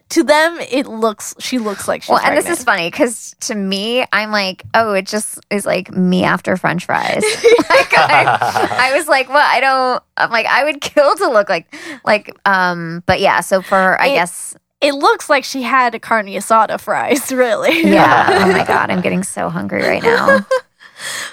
to 0.09 0.21
them 0.23 0.57
it 0.69 0.85
looks 0.85 1.33
she 1.39 1.59
looks 1.59 1.87
like 1.87 2.03
she's 2.03 2.09
well, 2.09 2.19
and 2.19 2.35
this 2.37 2.49
is 2.49 2.63
funny 2.63 2.89
because 2.91 3.33
to 3.41 3.55
me, 3.55 4.05
I'm 4.11 4.31
like, 4.31 4.63
oh, 4.73 4.93
it 4.93 5.05
just 5.07 5.39
is 5.49 5.65
like 5.65 5.91
me 5.91 6.23
after 6.25 6.57
French 6.57 6.85
fries. 6.85 7.23
like, 7.69 7.97
I, 7.97 8.89
I 8.91 8.97
was 8.97 9.07
like, 9.07 9.29
well, 9.29 9.37
I 9.49 9.59
don't. 9.61 10.03
I'm 10.17 10.29
like, 10.29 10.45
I 10.45 10.65
would 10.65 10.81
kill 10.81 11.15
to 11.15 11.29
look 11.29 11.47
like, 11.49 11.73
like, 12.05 12.35
um. 12.45 13.01
But 13.05 13.21
yeah, 13.21 13.39
so 13.39 13.61
for 13.61 13.75
her, 13.75 14.01
I 14.01 14.07
It- 14.07 14.13
guess, 14.15 14.55
it 14.81 14.93
looks 14.93 15.29
like 15.29 15.43
she 15.45 15.63
had 15.63 15.95
a 15.95 15.99
carne 15.99 16.25
asada 16.27 16.79
fries, 16.79 17.31
really. 17.31 17.83
yeah. 17.89 18.27
oh 18.43 18.51
my 18.51 18.65
god, 18.65 18.91
I'm 18.91 19.01
getting 19.01 19.23
so 19.23 19.49
hungry 19.49 19.81
right 19.83 20.03
now. 20.03 20.45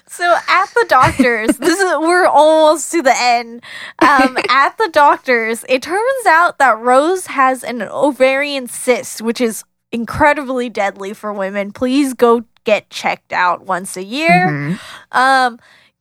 So 0.07 0.37
at 0.49 0.67
the 0.75 0.87
doctor's, 0.89 1.57
this 1.59 1.79
is 1.81 1.93
we're 1.99 2.27
almost 2.27 2.91
to 2.93 3.03
the 3.03 3.15
end. 3.17 3.63
Um, 4.01 4.37
at 4.49 4.77
the 4.79 4.89
doctor's, 4.93 5.65
it 5.69 5.83
turns 5.83 6.27
out 6.27 6.59
that 6.59 6.79
Rose 6.79 7.27
has 7.27 7.63
an 7.65 7.83
ovarian 7.83 8.67
cyst, 8.69 9.23
which 9.23 9.41
is 9.41 9.65
incredibly 9.93 10.69
deadly 10.69 11.13
for 11.15 11.33
women. 11.33 11.73
Please 11.73 12.15
go 12.15 12.45
get 12.65 12.89
checked 12.91 13.33
out 13.33 13.67
once 13.67 13.97
a 13.97 14.03
year. 14.05 14.49
Mhm. 14.49 14.79
Um, 15.13 15.59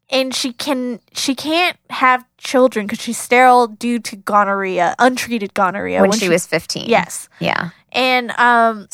and 0.09 0.33
she 0.35 0.53
can 0.53 0.99
she 1.13 1.33
can't 1.33 1.77
have 1.89 2.23
children 2.37 2.85
because 2.85 3.01
she's 3.01 3.17
sterile 3.17 3.67
due 3.67 3.99
to 3.99 4.15
gonorrhea, 4.15 4.95
untreated 4.99 5.53
gonorrhea 5.53 6.01
When 6.01 6.11
she 6.11 6.29
was 6.29 6.45
15. 6.45 6.87
Yes, 6.89 7.29
Yeah. 7.39 7.69
and 7.91 8.31
um, 8.31 8.79
and- 8.79 8.89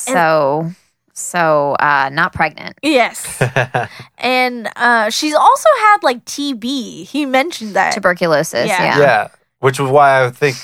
So, 1.20 1.76
so 1.80 1.86
uh, 1.86 2.10
not 2.12 2.34
pregnant. 2.34 2.78
yes, 2.82 3.42
and 4.18 4.70
uh, 4.76 5.10
she's 5.10 5.36
also 5.36 5.70
had 5.80 5.98
like 6.04 6.26
TB. 6.26 7.06
He 7.06 7.26
mentioned 7.26 7.76
that. 7.76 7.94
Tuberculosis. 7.94 8.68
Yeah. 8.68 8.84
Yeah. 8.84 9.00
yeah, 9.00 9.28
which 9.60 9.80
is 9.80 9.90
why 9.90 10.26
I 10.26 10.30
think. 10.30 10.56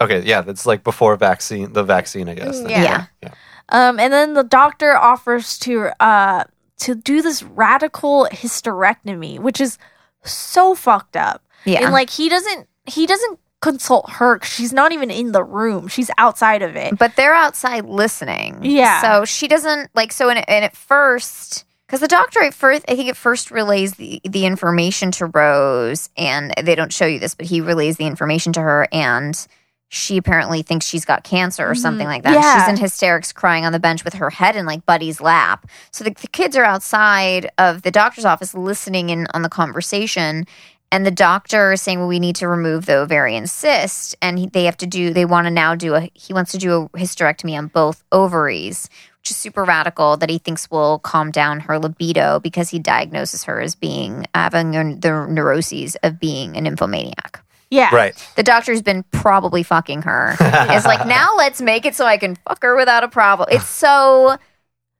Okay, 0.00 0.20
yeah, 0.22 0.42
that's 0.42 0.66
like 0.66 0.84
before 0.84 1.16
vaccine. 1.16 1.72
The 1.72 1.82
vaccine, 1.82 2.28
I 2.28 2.34
guess. 2.34 2.60
then. 2.60 2.70
Yeah. 2.70 3.06
Yeah. 3.22 3.34
Um, 3.70 3.98
and 3.98 4.12
then 4.12 4.34
the 4.34 4.44
doctor 4.44 4.96
offers 4.96 5.58
to 5.60 5.90
uh 6.00 6.44
to 6.78 6.94
do 6.94 7.22
this 7.22 7.42
radical 7.42 8.28
hysterectomy, 8.30 9.38
which 9.38 9.60
is 9.60 9.78
so 10.24 10.74
fucked 10.74 11.16
up. 11.16 11.42
Yeah. 11.64 11.84
And 11.84 11.92
like 11.92 12.10
he 12.10 12.28
doesn't 12.28 12.68
he 12.86 13.06
doesn't 13.06 13.40
consult 13.62 14.10
her. 14.12 14.38
she's 14.42 14.72
not 14.72 14.92
even 14.92 15.10
in 15.10 15.32
the 15.32 15.42
room. 15.42 15.88
She's 15.88 16.10
outside 16.18 16.62
of 16.62 16.76
it. 16.76 16.98
but 16.98 17.16
they're 17.16 17.34
outside 17.34 17.84
listening. 17.86 18.58
Yeah. 18.62 19.00
So 19.00 19.24
she 19.24 19.48
doesn't 19.48 19.90
like. 19.94 20.12
So 20.12 20.28
in 20.28 20.36
and 20.38 20.64
at 20.64 20.76
first, 20.76 21.64
because 21.86 22.00
the 22.00 22.08
doctor 22.08 22.42
at 22.42 22.54
first, 22.54 22.84
I 22.88 22.94
think 22.96 23.08
at 23.08 23.16
first 23.16 23.50
relays 23.50 23.94
the 23.94 24.20
the 24.24 24.44
information 24.46 25.10
to 25.12 25.26
Rose, 25.26 26.10
and 26.16 26.52
they 26.62 26.74
don't 26.74 26.92
show 26.92 27.06
you 27.06 27.18
this, 27.18 27.34
but 27.34 27.46
he 27.46 27.60
relays 27.60 27.96
the 27.96 28.06
information 28.06 28.52
to 28.54 28.60
her, 28.60 28.88
and 28.92 29.46
she 29.88 30.16
apparently 30.16 30.62
thinks 30.62 30.84
she's 30.84 31.04
got 31.04 31.22
cancer 31.22 31.64
or 31.64 31.76
something 31.76 32.08
like 32.08 32.24
that. 32.24 32.34
Mm-hmm. 32.34 32.42
Yeah. 32.42 32.66
She's 32.66 32.68
in 32.76 32.82
hysterics, 32.82 33.32
crying 33.32 33.64
on 33.64 33.70
the 33.72 33.78
bench 33.78 34.04
with 34.04 34.14
her 34.14 34.30
head 34.30 34.56
in 34.56 34.66
like 34.66 34.84
Buddy's 34.84 35.20
lap. 35.20 35.64
So 35.92 36.02
the, 36.02 36.10
the 36.10 36.26
kids 36.26 36.56
are 36.56 36.64
outside 36.64 37.48
of 37.56 37.82
the 37.82 37.92
doctor's 37.92 38.24
office 38.24 38.52
listening 38.52 39.10
in 39.10 39.28
on 39.32 39.42
the 39.42 39.48
conversation. 39.48 40.44
And 40.92 41.04
the 41.04 41.10
doctor 41.10 41.72
is 41.72 41.82
saying, 41.82 41.98
well, 41.98 42.08
we 42.08 42.20
need 42.20 42.36
to 42.36 42.48
remove 42.48 42.86
the 42.86 42.98
ovarian 42.98 43.46
cyst. 43.46 44.14
And 44.22 44.38
he, 44.38 44.46
they 44.46 44.64
have 44.64 44.76
to 44.78 44.86
do, 44.86 45.12
they 45.12 45.24
want 45.24 45.46
to 45.46 45.50
now 45.50 45.74
do 45.74 45.94
a, 45.94 46.10
he 46.14 46.32
wants 46.32 46.52
to 46.52 46.58
do 46.58 46.82
a 46.82 46.88
hysterectomy 46.98 47.58
on 47.58 47.66
both 47.66 48.04
ovaries, 48.12 48.88
which 49.20 49.32
is 49.32 49.36
super 49.36 49.64
radical 49.64 50.16
that 50.16 50.30
he 50.30 50.38
thinks 50.38 50.70
will 50.70 51.00
calm 51.00 51.30
down 51.30 51.60
her 51.60 51.78
libido 51.78 52.38
because 52.38 52.70
he 52.70 52.78
diagnoses 52.78 53.44
her 53.44 53.60
as 53.60 53.74
being, 53.74 54.26
having 54.34 55.00
the 55.00 55.26
neuroses 55.28 55.96
of 56.02 56.20
being 56.20 56.56
an 56.56 56.64
nymphomaniac 56.64 57.42
Yeah. 57.68 57.92
Right. 57.92 58.14
The 58.36 58.44
doctor's 58.44 58.82
been 58.82 59.02
probably 59.10 59.64
fucking 59.64 60.02
her. 60.02 60.36
it's 60.40 60.86
like, 60.86 61.06
now 61.06 61.34
let's 61.36 61.60
make 61.60 61.84
it 61.84 61.96
so 61.96 62.06
I 62.06 62.16
can 62.16 62.36
fuck 62.36 62.62
her 62.62 62.76
without 62.76 63.02
a 63.02 63.08
problem. 63.08 63.48
It's 63.50 63.68
so, 63.68 64.38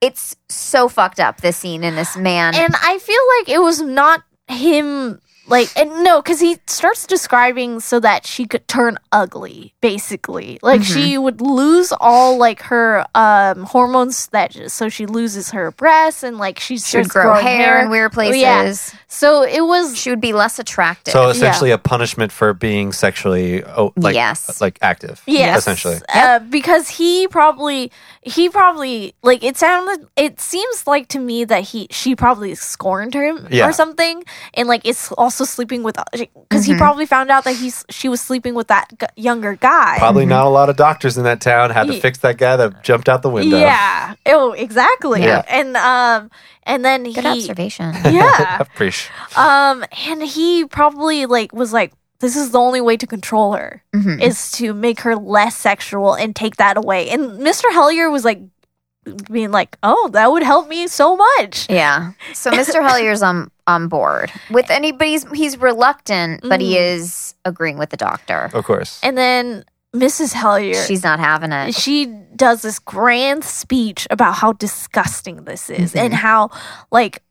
it's 0.01 0.35
so 0.49 0.89
fucked 0.89 1.21
up, 1.21 1.41
this 1.43 1.57
scene 1.57 1.85
and 1.85 1.97
this 1.97 2.17
man. 2.17 2.57
And 2.57 2.75
I 2.83 2.99
feel 2.99 3.23
like 3.39 3.49
it 3.49 3.63
was 3.63 3.81
not 3.81 4.25
him 4.49 5.21
like 5.49 5.69
and 5.77 6.03
no 6.03 6.21
because 6.21 6.41
he 6.41 6.59
starts 6.67 7.07
describing 7.07 7.79
so 7.81 8.01
that 8.01 8.27
she 8.27 8.47
could 8.47 8.67
turn 8.69 8.99
ugly 9.13 9.73
basically 9.81 10.59
like 10.63 10.81
Mm-hmm. 10.81 10.95
she 11.01 11.19
would 11.19 11.41
lose 11.41 11.93
all 12.01 12.37
like 12.37 12.63
her 12.63 13.05
um 13.15 13.65
hormones 13.65 14.27
that 14.29 14.53
so 14.71 14.89
she 14.89 15.07
loses 15.07 15.51
her 15.51 15.71
breasts 15.73 16.23
and 16.23 16.39
like 16.39 16.59
she's 16.59 16.87
she 16.89 16.97
would 16.99 17.05
just 17.05 17.13
grow 17.13 17.23
growing 17.25 17.47
hair, 17.47 17.81
in 17.85 17.91
weird 17.91 18.13
places. 18.13 18.41
Yeah. 18.41 18.73
so 19.09 19.43
it 19.43 19.61
was 19.65 19.97
She 19.97 20.11
would 20.11 20.21
be 20.21 20.33
less 20.33 20.59
attractive. 20.59 21.13
So 21.13 21.29
essentially, 21.29 21.71
a 21.71 21.79
punishment 21.79 22.33
for 22.33 22.53
being 22.53 22.93
sexually, 22.93 23.63
oh, 23.65 23.93
like, 23.97 24.15
Yes. 24.15 24.61
like 24.61 24.79
active. 24.83 25.23
Yes, 25.27 25.59
essentially. 25.59 25.99
uh, 26.15 26.41
because 26.41 26.89
he 26.89 27.29
probably 27.29 27.91
he 28.23 28.49
probably 28.49 29.15
like 29.23 29.43
it 29.45 29.57
sounded. 29.57 30.07
It 30.17 30.41
seems 30.41 30.87
like 30.87 31.09
to 31.09 31.19
me 31.19 31.45
that 31.45 31.63
he 31.65 31.87
she 31.91 32.17
probably 32.17 32.55
scorned 32.55 33.15
him 33.15 33.47
Yeah. 33.51 33.69
or 33.69 33.73
something, 33.73 34.25
and 34.55 34.67
like 34.69 34.83
it's 34.85 35.13
also 35.13 35.36
sleeping 35.45 35.83
with 35.83 35.97
because 36.13 36.63
Mm-hmm. 36.65 36.73
he 36.73 36.79
probably 36.79 37.05
found 37.07 37.31
out 37.31 37.45
that 37.45 37.57
he's 37.57 37.85
she 37.91 38.09
was 38.09 38.21
sleeping 38.21 38.55
with 38.55 38.69
that 38.69 38.89
g- 38.99 39.07
younger 39.17 39.57
guy. 39.57 39.97
Probably 39.99 40.25
not 40.25 40.47
a 40.47 40.49
lot 40.49 40.71
of 40.71 40.77
doctors 40.77 41.19
in 41.19 41.25
that 41.25 41.41
town 41.41 41.71
had 41.71 41.87
to 41.89 41.95
Ye- 41.95 42.01
fix 42.01 42.19
that 42.21 42.39
guy 42.39 42.57
that 42.57 42.83
jumped 42.83 43.09
out 43.09 43.23
the 43.23 43.31
window. 43.31 43.59
Yeah. 43.59 44.15
Oh, 44.27 44.53
exactly. 44.53 45.23
Yeah. 45.23 45.43
And 45.49 45.77
um, 45.77 46.31
and 46.63 46.85
then 46.85 47.03
Good 47.05 47.25
he 47.25 47.29
observation. 47.29 47.93
yeah. 48.05 48.57
Appreciate. 48.61 49.11
um, 49.37 49.85
and 50.09 50.23
he 50.23 50.65
probably 50.65 51.27
like 51.27 51.53
was 51.53 51.73
like. 51.73 51.93
This 52.19 52.35
is 52.35 52.51
the 52.51 52.59
only 52.59 52.81
way 52.81 52.97
to 52.97 53.07
control 53.07 53.53
her 53.53 53.83
Mhm. 53.95 54.23
is 54.23 54.51
to 54.53 54.73
make 54.73 55.01
her 55.01 55.15
less 55.17 55.55
sexual 55.55 56.15
and 56.15 56.35
take 56.35 56.57
that 56.57 56.79
away. 56.79 57.11
And 57.11 57.33
Mr. 57.41 57.65
Hillyer 57.73 58.11
was 58.11 58.25
like 58.25 58.41
being 59.31 59.51
like, 59.53 59.77
"Oh, 59.83 60.09
that 60.13 60.31
would 60.33 60.43
help 60.43 60.69
me 60.69 60.87
so 60.89 61.17
much." 61.17 61.67
Yeah. 61.71 62.13
So 62.35 62.51
Mr. 62.61 62.87
Hillyer's 62.87 63.23
on 63.23 63.51
on 63.67 63.89
board 63.89 64.33
with 64.51 64.71
anybody's. 64.71 65.25
He's 65.33 65.57
reluctant, 65.59 66.41
but 66.43 66.61
he 66.61 66.75
Mhm. 66.75 66.95
is 66.97 67.35
agreeing 67.45 67.79
with 67.79 67.91
the 67.91 67.97
doctor. 67.97 68.51
Of 68.53 68.65
course. 68.65 69.01
And 69.03 69.17
then 69.17 69.65
Mrs. 69.95 70.35
Hillyer, 70.35 70.87
She's 70.87 71.03
not 71.03 71.19
having 71.21 71.53
it. 71.53 71.75
she 71.75 72.07
does 72.37 72.61
this 72.63 72.79
grand 72.79 73.45
speech 73.45 74.07
about 74.11 74.35
how 74.35 74.53
disgusting 74.53 75.45
this 75.45 75.71
is 75.71 75.95
and 75.95 76.13
Mm-hmm. 76.13 76.21
how 76.23 76.51
like 76.91 77.23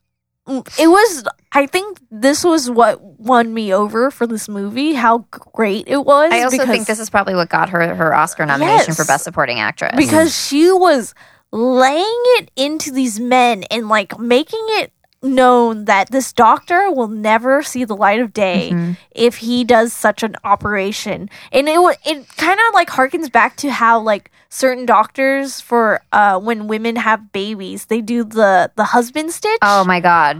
it 0.48 0.88
was 0.88 1.24
i 1.54 1.66
think 1.66 2.00
this 2.12 2.44
was 2.44 2.70
what 2.70 3.02
won 3.20 3.52
me 3.54 3.74
over 3.74 4.10
for 4.12 4.26
this 4.28 4.48
movie 4.48 4.94
how 4.94 5.20
great 5.32 5.88
it 5.88 6.06
was 6.06 6.32
I 6.32 6.42
also 6.44 6.58
because, 6.58 6.68
think 6.70 6.88
this 6.88 7.00
is 7.00 7.10
probably 7.10 7.34
what 7.36 7.50
got 7.50 7.70
her 7.70 7.94
her 7.96 8.14
Oscar 8.16 8.46
nomination 8.46 8.86
Yes. 8.90 8.96
for 8.98 9.06
Best 9.06 9.24
Supporting 9.24 9.60
Actress. 9.60 9.94
because 9.96 10.36
she 10.36 10.72
was 10.72 11.14
laying 11.56 12.22
it 12.38 12.52
into 12.58 12.92
these 12.92 13.18
men 13.18 13.64
and 13.72 13.88
like 13.88 14.20
making 14.20 14.66
it 14.72 14.92
known 15.24 15.86
that 15.86 16.12
this 16.12 16.34
doctor 16.34 16.92
will 16.92 17.08
never 17.08 17.64
see 17.64 17.86
the 17.86 17.96
light 17.96 18.20
of 18.20 18.34
day 18.34 18.70
Mm-hmm. 18.74 18.92
if 19.12 19.38
he 19.38 19.64
does 19.64 19.94
such 19.94 20.22
an 20.22 20.36
operation 20.44 21.30
and 21.52 21.70
it 21.70 21.80
it 22.06 22.28
kind 22.36 22.60
of 22.60 22.74
like 22.74 22.90
harkens 22.90 23.32
back 23.32 23.56
to 23.58 23.72
how 23.72 24.00
like 24.00 24.30
certain 24.50 24.86
doctors 24.86 25.62
for 25.62 26.02
uh 26.12 26.38
when 26.40 26.68
women 26.68 26.98
have 26.98 27.32
babies 27.32 27.86
they 27.86 28.02
do 28.02 28.24
the 28.24 28.70
the 28.76 28.84
husband 28.84 29.32
stitch 29.32 29.58
oh 29.62 29.84
my 29.86 30.00
god, 30.00 30.38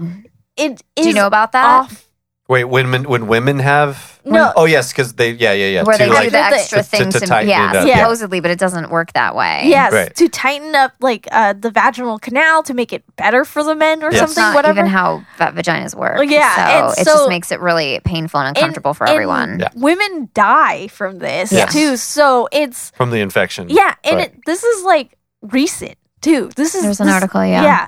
it 0.58 0.84
do 0.96 1.08
you 1.08 1.14
know 1.16 1.28
about 1.28 1.54
that? 1.54 1.66
off 1.66 2.06
Wait, 2.48 2.66
when 2.66 2.92
when, 2.92 3.04
when 3.10 3.26
women 3.28 3.58
have 3.58 4.20
No. 4.24 4.54
Oh 4.56 4.66
yes, 4.66 4.92
because 4.92 5.14
they 5.14 5.32
yeah 5.32 5.52
yeah 5.54 5.68
yeah. 5.68 5.84
Where 5.84 5.98
to, 5.98 6.04
they 6.04 6.10
like, 6.10 6.26
do 6.26 6.30
the 6.30 6.38
extra 6.38 6.84
To- 6.84 6.84
to- 6.84 6.90
things, 6.98 7.14
to 7.16 7.20
to, 7.22 7.26
tighten 7.26 7.50
yeah, 7.50 7.72
it 7.72 7.76
up, 7.78 7.88
yeah. 7.88 7.98
supposedly, 7.98 8.40
but 8.40 8.52
it 8.52 8.60
doesn't 8.60 8.92
work 8.92 9.14
that 9.14 9.36
way. 9.36 9.64
yes 9.66 9.92
Right. 9.92 10.14
to 10.16 10.28
tighten 10.30 10.76
up 10.76 10.92
like 11.00 11.28
uh 11.32 11.54
the 11.54 11.72
vaginal 11.72 12.20
canal 12.20 12.62
to 12.64 12.76
make 12.76 12.94
it 12.94 13.04
better 13.16 13.46
for 13.46 13.64
the 13.64 13.74
men 13.74 14.04
or 14.04 14.12
Yes. 14.12 14.20
something 14.20 14.44
Not 14.44 14.54
whatever 14.56 14.82
even 14.82 14.92
how 14.92 15.26
va- 15.40 15.54
vaginas 15.56 15.96
work. 15.96 16.20
Yeah, 16.30 16.56
so 16.56 16.62
and 16.62 17.00
it 17.00 17.06
so- 17.06 17.14
just 17.18 17.30
makes 17.30 17.52
it 17.52 17.60
really 17.62 18.00
painful 18.06 18.40
and 18.42 18.56
uncomfortable 18.56 18.94
for 18.94 19.06
And- 19.06 19.14
everyone. 19.14 19.60
Yeah. 19.60 19.70
women 19.76 20.30
die 20.36 20.88
from 20.90 21.18
this 21.18 21.52
Yes. 21.52 21.74
too 21.74 21.98
so 21.98 22.48
it's 22.52 22.92
from 22.92 23.10
the 23.10 23.22
infection. 23.22 23.70
Yeah, 23.70 23.96
and 24.04 24.20
it, 24.22 24.36
this 24.46 24.64
is 24.64 24.84
like 24.84 25.18
recent 25.42 25.96
too. 26.22 26.52
This 26.56 26.76
is 26.76 26.84
There's 26.84 27.00
an 27.00 27.08
this- 27.08 27.16
article, 27.16 27.44
yeah. 27.44 27.64
yeah. 27.64 27.88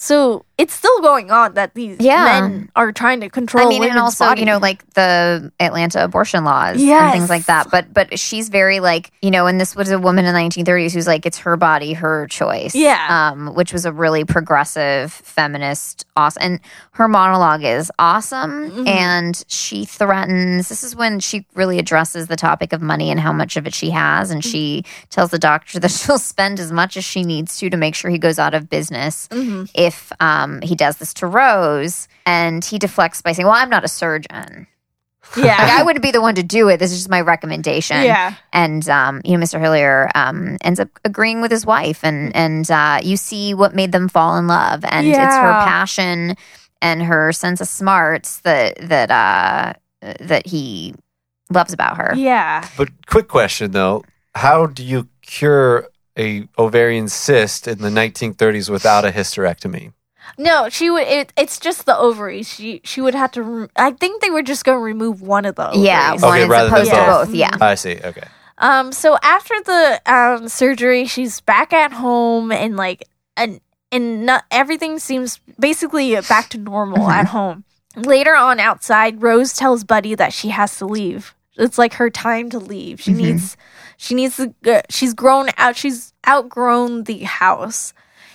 So 0.00 0.44
it's 0.58 0.72
still 0.74 1.00
going 1.00 1.30
on 1.30 1.54
that 1.54 1.74
these 1.74 1.96
Yeah. 2.00 2.24
men 2.40 2.70
are 2.76 2.92
trying 2.92 3.20
to 3.20 3.28
control. 3.28 3.66
I 3.66 3.68
mean, 3.68 3.82
and 3.84 3.98
also, 3.98 4.26
body. 4.26 4.40
you 4.40 4.46
know, 4.46 4.58
like 4.58 4.88
the 4.94 5.52
Atlanta 5.60 6.02
abortion 6.04 6.44
laws 6.44 6.80
and 6.80 7.12
things 7.12 7.28
like 7.30 7.46
that. 7.46 7.68
But 7.70 7.92
but 7.92 8.16
she's 8.18 8.48
very 8.48 8.78
like, 8.80 9.10
you 9.22 9.30
know, 9.32 9.46
and 9.46 9.60
this 9.60 9.74
was 9.76 9.90
a 9.90 9.98
woman 9.98 10.24
in 10.24 10.32
the 10.34 10.40
1930s 10.40 10.92
who's 10.92 11.06
like, 11.08 11.26
it's 11.26 11.38
her 11.38 11.56
body, 11.56 11.92
her 11.94 12.26
choice. 12.28 12.74
Yeah. 12.76 13.06
Um, 13.32 13.54
which 13.54 13.72
was 13.72 13.84
a 13.84 13.92
really 13.92 14.24
progressive 14.24 15.12
feminist, 15.12 16.06
awesome. 16.16 16.42
And 16.42 16.60
her 16.92 17.08
monologue 17.08 17.62
is 17.64 17.90
awesome. 17.98 18.70
Mm-hmm. 18.70 18.88
And 18.88 19.44
she 19.48 19.84
threatens. 19.84 20.68
This 20.68 20.82
is 20.84 20.94
when 20.94 21.18
she 21.20 21.44
really 21.54 21.78
addresses 21.78 22.26
the 22.28 22.36
topic 22.36 22.72
of 22.72 22.82
money 22.82 23.10
and 23.10 23.18
how 23.20 23.32
much 23.32 23.56
of 23.56 23.66
it 23.66 23.74
she 23.74 23.90
has. 23.90 24.30
And 24.32 24.44
she 24.44 24.84
tells 25.10 25.30
the 25.30 25.38
doctor 25.40 25.78
that 25.80 25.90
she'll 25.90 26.18
spend 26.18 26.58
as 26.60 26.70
much 26.72 26.96
as 26.96 27.04
she 27.04 27.22
needs 27.24 27.58
to 27.58 27.70
to 27.70 27.76
make 27.76 27.94
sure 27.96 28.10
he 28.10 28.18
goes 28.18 28.38
out 28.38 28.54
of 28.54 28.68
business 28.70 29.28
Mm-hmm. 29.30 29.64
If 29.88 30.12
um, 30.20 30.60
he 30.62 30.74
does 30.74 30.98
this 30.98 31.12
to 31.14 31.26
Rose. 31.26 32.08
And 32.26 32.64
he 32.64 32.78
deflects 32.78 33.22
by 33.22 33.32
saying, 33.32 33.46
Well, 33.46 33.56
I'm 33.56 33.70
not 33.70 33.84
a 33.84 33.88
surgeon. 33.88 34.66
Like, 35.36 35.44
yeah, 35.44 35.76
I 35.78 35.82
wouldn't 35.82 36.02
be 36.02 36.10
the 36.10 36.22
one 36.22 36.36
to 36.36 36.42
do 36.42 36.70
it. 36.70 36.78
This 36.78 36.90
is 36.90 36.98
just 37.00 37.10
my 37.10 37.20
recommendation. 37.20 38.02
yeah, 38.02 38.34
And 38.50 38.88
um, 38.88 39.20
you 39.26 39.36
know, 39.36 39.44
Mr. 39.44 39.60
Hillyer 39.60 40.08
um, 40.14 40.56
ends 40.62 40.80
up 40.80 40.88
agreeing 41.04 41.42
with 41.42 41.50
his 41.50 41.66
wife, 41.66 42.00
and 42.02 42.34
and 42.34 42.70
uh, 42.70 43.00
you 43.02 43.18
see 43.18 43.52
what 43.52 43.74
made 43.74 43.92
them 43.92 44.08
fall 44.08 44.38
in 44.38 44.46
love, 44.46 44.86
and 44.88 45.06
it's 45.06 45.36
her 45.36 45.52
passion 45.68 46.34
and 46.80 47.02
her 47.02 47.30
sense 47.32 47.60
of 47.60 47.68
smarts 47.68 48.40
that 48.40 48.78
that 48.88 49.10
uh, 49.10 49.74
that 50.20 50.46
he 50.46 50.94
loves 51.50 51.74
about 51.74 51.98
her. 51.98 52.14
yeah. 52.16 52.66
But 52.78 52.88
quick 53.06 53.28
question 53.28 53.72
though, 53.72 54.04
how 54.34 54.64
do 54.64 54.82
you 54.82 55.08
cure 55.20 55.88
a 56.18 56.48
ovarian 56.58 57.08
cyst 57.08 57.68
in 57.68 57.78
the 57.78 57.88
1930s 57.90 58.68
without 58.68 59.04
a 59.04 59.10
hysterectomy? 59.10 59.92
No, 60.36 60.68
she 60.68 60.90
would. 60.90 61.06
It, 61.06 61.32
it's 61.36 61.58
just 61.58 61.86
the 61.86 61.96
ovaries. 61.96 62.48
She 62.52 62.80
she 62.84 63.00
would 63.00 63.14
have 63.14 63.32
to. 63.32 63.42
Re- 63.42 63.68
I 63.76 63.92
think 63.92 64.20
they 64.20 64.30
were 64.30 64.42
just 64.42 64.64
going 64.64 64.76
to 64.76 64.82
remove 64.82 65.22
one 65.22 65.46
of 65.46 65.54
those. 65.54 65.76
Yeah, 65.78 66.12
Okay, 66.14 66.22
one 66.26 66.40
is 66.40 66.48
rather 66.48 66.68
than 66.68 66.74
opposed 66.78 66.90
to 66.90 66.96
both. 66.96 67.26
both. 67.28 67.34
Yeah. 67.34 67.50
I 67.60 67.74
see. 67.76 67.98
Okay. 68.04 68.28
Um. 68.58 68.92
So 68.92 69.16
after 69.22 69.54
the 69.64 70.02
um 70.12 70.48
surgery, 70.48 71.06
she's 71.06 71.40
back 71.40 71.72
at 71.72 71.92
home 71.92 72.52
and 72.52 72.76
like 72.76 73.04
and 73.36 73.60
and 73.90 74.26
not 74.26 74.44
everything 74.50 74.98
seems 74.98 75.38
basically 75.58 76.14
back 76.28 76.50
to 76.50 76.58
normal 76.58 77.08
at 77.10 77.28
home. 77.28 77.64
Later 77.96 78.36
on 78.36 78.60
outside, 78.60 79.22
Rose 79.22 79.54
tells 79.54 79.82
Buddy 79.82 80.14
that 80.14 80.32
she 80.34 80.50
has 80.50 80.76
to 80.78 80.86
leave. 80.86 81.34
It's 81.56 81.78
like 81.78 81.94
her 81.94 82.10
time 82.10 82.50
to 82.50 82.58
leave. 82.58 83.00
She 83.00 83.12
needs 83.12 83.56
she 83.98 84.14
needs 84.14 84.36
to 84.36 84.54
go, 84.62 84.80
she's 84.88 85.12
grown 85.12 85.50
out 85.58 85.76
she's 85.76 86.14
outgrown 86.26 87.04
the 87.04 87.18
house. 87.24 87.92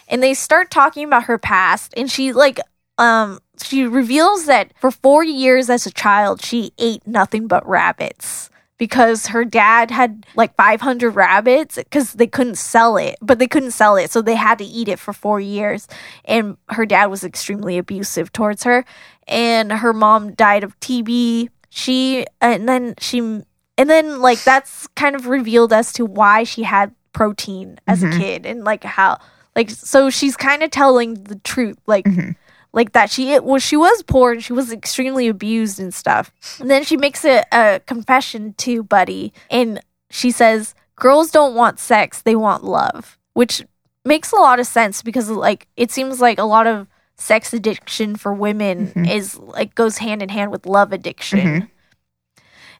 And 0.08 0.22
they 0.22 0.36
start 0.36 0.70
talking 0.70 1.06
about 1.06 1.24
her 1.24 1.40
past 1.40 1.94
and 1.98 2.12
she 2.12 2.34
like 2.34 2.60
um 3.00 3.40
she 3.64 3.86
reveals 3.88 4.46
that 4.46 4.72
for 4.80 4.92
4 4.92 5.24
years 5.24 5.70
as 5.70 5.88
a 5.88 5.92
child 5.92 6.44
she 6.44 6.74
ate 6.78 7.08
nothing 7.08 7.48
but 7.48 7.68
rabbits 7.68 8.52
because 8.78 9.28
her 9.28 9.46
dad 9.46 9.90
had 9.90 10.26
like 10.36 10.56
500 10.56 11.12
rabbits 11.12 11.76
because 11.78 12.14
they 12.14 12.28
couldn't 12.28 12.58
sell 12.58 12.98
it 12.98 13.16
but 13.22 13.40
they 13.40 13.48
couldn't 13.48 13.72
sell 13.72 13.96
it 13.96 14.12
so 14.12 14.22
they 14.22 14.36
had 14.36 14.58
to 14.60 14.66
eat 14.66 14.88
it 14.88 15.00
for 15.00 15.14
four 15.14 15.40
years 15.40 15.88
and 16.26 16.58
her 16.70 16.86
dad 16.86 17.08
was 17.08 17.24
extremely 17.24 17.78
abusive 17.78 18.32
towards 18.34 18.64
her 18.64 18.84
and 19.28 19.72
her 19.72 19.94
mom 19.94 20.34
died 20.34 20.64
of 20.64 20.80
tb 20.80 21.50
she 21.70 22.26
and 22.42 22.68
then 22.68 22.94
she 23.00 23.42
and 23.78 23.90
then 23.90 24.22
like 24.22 24.44
that's 24.44 24.88
kind 24.96 25.16
of 25.16 25.28
revealed 25.28 25.74
as 25.74 25.92
to 25.94 26.06
why 26.06 26.44
she 26.44 26.64
had 26.64 26.94
protein 27.14 27.80
as 27.88 28.04
a 28.04 28.08
mm-hmm. 28.08 28.20
kid 28.20 28.46
and 28.46 28.64
like 28.64 28.84
how 28.84 29.18
like 29.56 29.70
so 29.70 30.10
she's 30.10 30.36
kind 30.36 30.64
of 30.64 30.72
telling 30.72 31.16
the 31.26 31.36
truth 31.40 31.78
like 31.86 32.06
mm-hmm. 32.06 32.32
like 32.74 32.92
that 32.94 33.10
she 33.10 33.32
it 33.32 33.44
was 33.44 33.64
she 33.64 33.78
was 33.78 34.04
poor 34.04 34.34
and 34.34 34.44
she 34.44 34.54
was 34.54 34.72
extremely 34.72 35.28
abused 35.28 35.80
and 35.80 35.94
stuff. 35.94 36.32
And 36.60 36.70
then 36.70 36.84
she 36.84 36.98
makes 36.98 37.24
a, 37.24 37.44
a 37.52 37.82
confession 37.86 38.54
to 38.60 38.84
buddy 38.84 39.32
and 39.50 39.80
she 40.10 40.32
says 40.32 40.76
girls 40.96 41.32
don't 41.32 41.56
want 41.56 41.80
sex 41.80 42.22
they 42.22 42.36
want 42.36 42.64
love 42.64 43.18
which 43.34 43.64
makes 44.06 44.32
a 44.32 44.36
lot 44.36 44.60
of 44.60 44.68
sense 44.68 45.02
because 45.02 45.30
like 45.30 45.68
it 45.78 45.92
seems 45.92 46.20
like 46.20 46.38
a 46.38 46.44
lot 46.44 46.68
of 46.68 46.88
sex 47.16 47.54
addiction 47.54 48.16
for 48.16 48.34
women 48.34 48.88
mm-hmm. 48.88 49.06
is 49.06 49.38
like 49.38 49.76
goes 49.76 49.98
hand 49.98 50.22
in 50.22 50.30
hand 50.30 50.52
with 50.52 50.66
love 50.66 50.92
addiction 50.92 51.70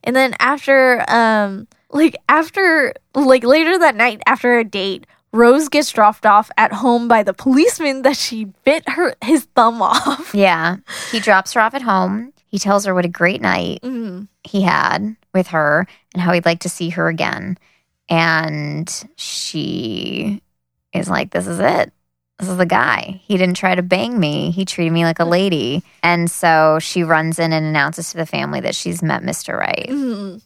and 0.04 0.16
then 0.16 0.34
after 0.40 1.04
um 1.10 1.68
like 1.92 2.16
after 2.30 2.94
like 3.16 3.44
later 3.44 3.78
that 3.80 3.96
night 3.96 4.22
after 4.26 4.58
a 4.60 4.64
date 4.64 5.06
Rose 5.32 5.68
gets 5.68 5.92
dropped 5.92 6.28
off 6.28 6.52
at 6.58 6.72
home 6.72 7.08
by 7.08 7.24
the 7.24 7.34
policeman 7.34 8.04
that 8.04 8.16
she 8.18 8.46
bit 8.66 8.88
her 8.90 9.16
his 9.24 9.46
thumb 9.56 9.82
off. 9.82 10.32
Yeah. 10.36 10.78
He 11.12 11.20
drops 11.20 11.54
her 11.54 11.62
off 11.62 11.74
at 11.74 11.82
home. 11.82 12.34
He 12.46 12.60
tells 12.60 12.86
her 12.86 12.94
what 12.94 13.04
a 13.06 13.10
great 13.10 13.42
night 13.42 13.80
Mm. 13.82 14.28
he 14.44 14.62
had 14.62 15.16
with 15.34 15.48
her 15.48 15.88
and 16.14 16.22
how 16.22 16.34
he'd 16.34 16.46
like 16.46 16.60
to 16.60 16.70
see 16.70 16.90
her 16.90 17.08
again. 17.08 17.58
And 18.10 18.88
she 19.16 20.42
is 20.94 21.10
like, 21.10 21.32
This 21.32 21.48
is 21.48 21.58
it. 21.60 21.92
This 22.40 22.50
is 22.50 22.58
the 22.58 22.66
guy. 22.66 23.22
He 23.24 23.38
didn't 23.38 23.56
try 23.58 23.76
to 23.76 23.84
bang 23.84 24.20
me. 24.20 24.52
He 24.52 24.66
treated 24.66 24.92
me 24.92 25.06
like 25.06 25.20
a 25.20 25.26
lady. 25.26 25.84
And 26.02 26.30
so 26.30 26.80
she 26.82 27.04
runs 27.04 27.40
in 27.40 27.54
and 27.54 27.66
announces 27.66 28.12
to 28.12 28.18
the 28.18 28.26
family 28.26 28.60
that 28.62 28.76
she's 28.76 29.02
met 29.04 29.22
Mr. 29.22 29.58
Right. 29.58 29.88
Mhm. 29.90 30.42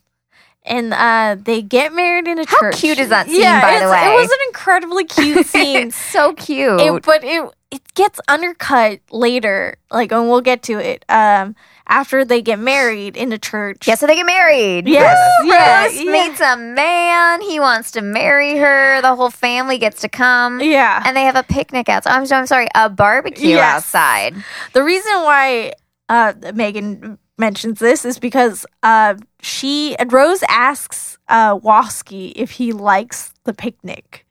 And 0.67 0.93
uh, 0.93 1.37
they 1.41 1.61
get 1.61 1.93
married 1.93 2.27
in 2.27 2.39
a 2.39 2.45
How 2.45 2.59
church. 2.59 2.75
How 2.75 2.79
cute 2.81 2.99
is 2.99 3.09
that 3.09 3.27
scene, 3.27 3.41
yeah, 3.41 3.61
by 3.61 3.79
the 3.83 3.89
way? 3.89 4.13
It 4.15 4.17
was 4.19 4.29
an 4.31 4.37
incredibly 4.47 5.05
cute 5.05 5.45
scene. 5.53 5.91
so 5.91 6.33
cute. 6.33 6.79
It- 6.81 7.03
but 7.03 7.23
it 7.23 7.49
it 7.69 7.81
gets 7.95 8.17
undercut 8.29 9.01
later, 9.11 9.75
like, 9.91 10.13
and 10.13 10.29
we'll 10.29 10.39
get 10.39 10.63
to 10.63 10.79
it. 10.79 11.03
Um, 11.09 11.53
after 11.85 12.23
they 12.23 12.41
get 12.41 12.59
married 12.59 13.17
in 13.17 13.31
a 13.33 13.37
church. 13.37 13.87
yeah, 13.87 13.95
so 13.95 14.07
they 14.07 14.15
get 14.15 14.25
married. 14.25 14.87
Yes, 14.87 15.17
Woo! 15.43 15.49
yeah, 15.49 15.83
Rose 15.85 16.01
yeah. 16.01 16.11
meets 16.11 16.39
a 16.39 16.55
man. 16.55 17.41
He 17.41 17.59
wants 17.59 17.91
to 17.91 18.01
marry 18.01 18.57
her. 18.57 19.01
The 19.01 19.15
whole 19.15 19.29
family 19.29 19.77
gets 19.77 19.99
to 20.01 20.07
come. 20.09 20.61
Yeah. 20.61 21.01
And 21.05 21.15
they 21.15 21.23
have 21.23 21.35
a 21.35 21.43
picnic 21.43 21.89
outside. 21.89 22.11
I'm, 22.13 22.25
I'm 22.31 22.45
sorry, 22.47 22.67
a 22.73 22.89
barbecue 22.89 23.49
Yes. 23.55 23.63
outside. 23.93 24.35
The 24.73 24.83
reason 24.83 25.11
why 25.23 25.73
uh, 26.09 26.33
Megan 26.53 27.17
mentions 27.37 27.79
this 27.79 28.05
is 28.05 28.19
because 28.19 28.65
uh, 28.83 29.15
she 29.41 29.95
and 29.97 30.11
Rose 30.11 30.43
asks 30.49 31.17
uh, 31.27 31.57
Wasky 31.59 32.33
if 32.35 32.51
he 32.51 32.71
likes 32.71 33.33
the 33.43 33.53
picnic, 33.53 34.25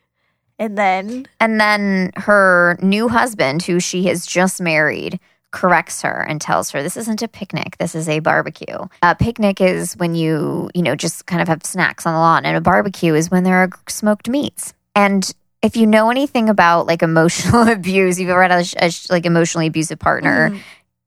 and 0.58 0.76
then 0.78 1.26
And 1.40 1.60
then 1.60 2.12
her 2.16 2.78
new 2.82 3.08
husband, 3.08 3.62
who 3.62 3.80
she 3.80 4.04
has 4.04 4.26
just 4.26 4.60
married, 4.60 5.20
corrects 5.52 6.02
her 6.02 6.26
and 6.28 6.40
tells 6.40 6.70
her 6.70 6.82
this 6.82 6.96
isn't 6.96 7.22
a 7.22 7.28
picnic. 7.28 7.76
This 7.78 7.94
is 7.94 8.08
a 8.08 8.18
barbecue. 8.18 8.78
A 9.02 9.14
picnic 9.14 9.60
is 9.60 9.94
when 9.96 10.14
you 10.14 10.70
you 10.74 10.82
know 10.82 10.94
just 10.96 11.26
kind 11.26 11.40
of 11.40 11.48
have 11.48 11.64
snacks 11.64 12.06
on 12.06 12.12
the 12.14 12.18
lawn 12.18 12.44
and 12.44 12.56
a 12.56 12.60
barbecue 12.60 13.14
is 13.14 13.30
when 13.30 13.44
there 13.44 13.56
are 13.62 13.70
smoked 13.88 14.28
meats. 14.28 14.74
And 14.94 15.30
if 15.62 15.76
you 15.76 15.86
know 15.86 16.10
anything 16.10 16.48
about 16.48 16.86
like 16.86 17.02
emotional 17.02 17.68
abuse 17.68 18.18
you've 18.20 18.30
ever 18.30 18.42
had 18.42 18.52
a, 18.52 18.86
a 18.86 18.90
like 19.10 19.24
emotionally 19.26 19.66
abusive 19.68 19.98
partner 19.98 20.50
Mhm. 20.50 20.60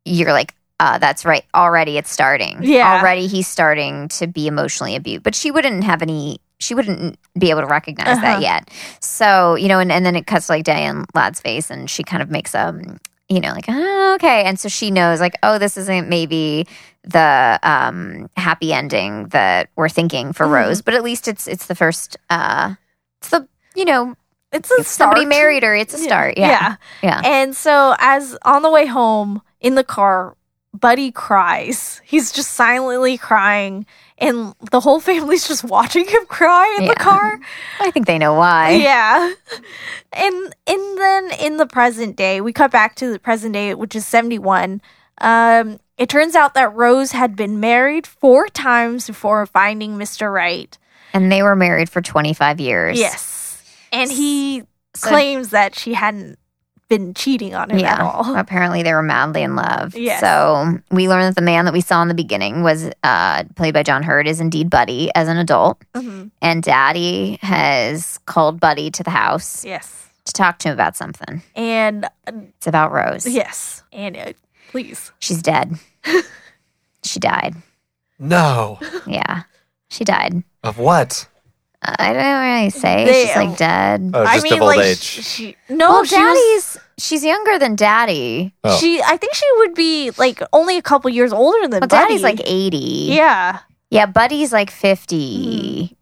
you're 0.05 0.33
like 0.33 0.53
uh, 0.79 0.97
that's 0.97 1.25
right 1.25 1.43
already 1.53 1.97
it's 1.97 2.11
starting 2.11 2.59
Yeah. 2.61 2.99
already 2.99 3.27
he's 3.27 3.47
starting 3.47 4.07
to 4.09 4.27
be 4.27 4.47
emotionally 4.47 4.95
abused 4.95 5.23
but 5.23 5.35
she 5.35 5.51
wouldn't 5.51 5.83
have 5.83 6.01
any 6.01 6.39
she 6.59 6.73
wouldn't 6.75 7.17
be 7.37 7.49
able 7.51 7.61
to 7.61 7.67
recognize 7.67 8.17
Uh-huh. 8.17 8.21
that 8.21 8.41
yet. 8.41 8.69
So, 8.99 9.55
you 9.55 9.69
know, 9.69 9.79
and, 9.79 9.91
and 9.93 10.05
then 10.05 10.17
it 10.17 10.27
cuts 10.27 10.47
to 10.47 10.51
like 10.53 10.65
Diane 10.65 11.05
Ladd's 11.15 11.39
face 11.39 11.69
and 11.71 11.89
she 11.89 12.03
kind 12.03 12.21
of 12.21 12.29
makes 12.29 12.53
um, 12.53 12.99
you 13.29 13.39
know, 13.39 13.51
like, 13.53 13.63
oh, 13.69 14.13
okay. 14.15 14.43
And 14.43 14.59
so 14.59 14.67
she 14.67 14.91
knows 14.91 15.21
like, 15.21 15.35
oh, 15.41 15.57
this 15.57 15.77
isn't 15.77 16.09
maybe 16.09 16.67
the 17.03 17.57
um 17.63 18.29
happy 18.35 18.73
ending 18.73 19.27
that 19.29 19.69
we're 19.77 19.87
thinking 19.87 20.33
for 20.33 20.47
Mhm. 20.47 20.51
Rose, 20.51 20.81
but 20.81 20.93
at 20.95 21.03
least 21.03 21.29
it's 21.29 21.47
it's 21.47 21.67
the 21.67 21.75
first 21.75 22.17
uh 22.29 22.73
it's 23.21 23.29
the 23.29 23.47
you 23.75 23.85
know, 23.85 24.15
It's 24.51 24.69
a 24.69 24.83
somebody 24.83 25.23
married 25.25 25.63
her, 25.63 25.73
it's 25.75 25.93
a 25.93 25.97
start. 25.97 26.37
Yeah. 26.37 26.49
yeah. 26.49 26.75
Yeah. 27.03 27.21
And 27.23 27.55
so, 27.55 27.95
as 27.99 28.37
on 28.43 28.63
the 28.63 28.69
way 28.71 28.85
home 28.85 29.41
in 29.61 29.75
the 29.75 29.83
car, 29.85 30.35
Buddy 30.73 31.11
cries. 31.11 31.99
He's 32.05 32.31
just 32.31 32.53
silently 32.53 33.17
crying, 33.17 33.85
and 34.19 34.53
the 34.71 34.79
whole 34.79 34.99
family's 34.99 35.47
just 35.47 35.63
watching 35.63 36.07
him 36.07 36.25
cry 36.27 36.77
in 36.79 36.85
the 36.87 36.95
car. 36.95 37.39
I 37.79 37.89
think 37.91 38.05
they 38.05 38.19
know 38.19 38.35
why. 38.35 38.71
Yeah. 38.73 39.33
And 40.13 40.35
and 40.67 40.97
then 40.97 41.31
in 41.39 41.57
the 41.57 41.65
present 41.65 42.15
day, 42.15 42.39
we 42.41 42.53
cut 42.53 42.71
back 42.71 42.95
to 42.95 43.11
the 43.11 43.19
present 43.19 43.53
day, 43.53 43.73
which 43.73 43.95
is 43.95 44.05
71. 44.07 44.81
Um, 45.21 45.79
it 45.97 46.07
turns 46.07 46.35
out 46.35 46.53
that 46.53 46.73
Rose 46.75 47.11
had 47.11 47.35
been 47.35 47.59
married 47.59 48.05
four 48.07 48.47
times 48.47 49.07
before 49.07 49.45
finding 49.47 49.97
Mr. 49.97 50.31
Wright. 50.31 50.77
And 51.13 51.31
they 51.31 51.41
were 51.43 51.55
married 51.55 51.89
for 51.89 52.01
25 52.01 52.59
years. 52.59 52.97
Yes. 52.97 53.63
And 53.91 54.11
he 54.11 54.63
So- 54.95 55.09
claims 55.09 55.49
that 55.49 55.75
she 55.77 55.93
hadn't 55.93 56.37
been 56.89 57.13
cheating 57.13 57.53
on 57.55 57.69
him 57.69 57.77
at 57.77 57.81
Yeah. 57.81 58.03
all. 58.03 58.35
Apparently 58.35 58.83
they 58.83 58.93
were 58.93 59.01
madly 59.03 59.43
in 59.43 59.55
love. 59.55 59.95
Yes. 59.95 60.19
So 60.19 60.79
we 60.91 61.07
learned 61.07 61.25
that 61.27 61.35
the 61.35 61.41
man 61.41 61.65
that 61.65 61.73
we 61.73 61.81
saw 61.81 62.01
in 62.01 62.07
the 62.07 62.13
beginning 62.13 62.63
was 62.63 62.89
uh, 63.03 63.43
played 63.55 63.73
by 63.73 63.83
John 63.83 64.03
Hurt 64.03 64.27
is 64.27 64.39
indeed 64.41 64.69
Buddy 64.69 65.09
as 65.15 65.27
an 65.27 65.37
adult. 65.37 65.79
Mhm. 65.93 66.31
And 66.41 66.61
Daddy 66.63 67.37
has 67.41 68.17
called 68.25 68.59
Buddy 68.59 68.89
to 68.91 69.03
the 69.03 69.11
house 69.11 69.63
Yes. 69.63 70.07
to 70.25 70.33
talk 70.33 70.57
to 70.59 70.69
him 70.69 70.73
about 70.73 70.95
something. 70.97 71.41
And 71.55 72.05
uh, 72.05 72.31
It's 72.57 72.67
about 72.67 72.91
Rose. 72.91 73.25
yes. 73.27 73.83
And 73.93 74.17
uh, 74.17 74.33
please. 74.71 75.11
She's 75.19 75.41
dead. 75.41 75.79
she 77.03 77.19
died. 77.19 77.55
No. 78.17 78.79
Yeah. 79.07 79.43
She 79.89 80.03
died. 80.03 80.43
Of 80.63 80.77
what? 80.77 81.27
I 81.81 82.11
don't 82.13 82.43
really 82.43 82.69
say. 82.71 83.05
They- 83.05 83.25
She's 83.27 83.35
like 83.35 83.57
dead. 83.57 84.11
Oh, 84.13 84.25
just 84.25 84.45
of 84.45 84.51
old 84.53 84.61
like, 84.61 84.79
age. 84.79 84.97
She, 84.99 85.21
she- 85.21 85.55
no, 85.69 85.89
well, 85.89 86.03
she 86.03 86.15
was- 86.15 86.23
Daddy's 86.23 86.77
she's 86.97 87.23
younger 87.23 87.57
than 87.57 87.75
Daddy. 87.75 88.53
Oh. 88.63 88.77
She, 88.77 89.01
I 89.01 89.15
think 89.15 89.33
she 89.33 89.45
would 89.59 89.73
be 89.75 90.11
like 90.17 90.41
only 90.51 90.75
a 90.77 90.81
couple 90.81 91.09
years 91.09 91.31
older 91.31 91.61
than 91.69 91.79
Well, 91.79 91.87
Buddy. 91.87 92.03
Daddy's 92.07 92.23
like 92.23 92.41
80. 92.43 92.77
yeah, 92.77 93.59
Yeah, 93.89 94.05
Buddy's 94.07 94.51
like 94.51 94.69
50. 94.71 95.95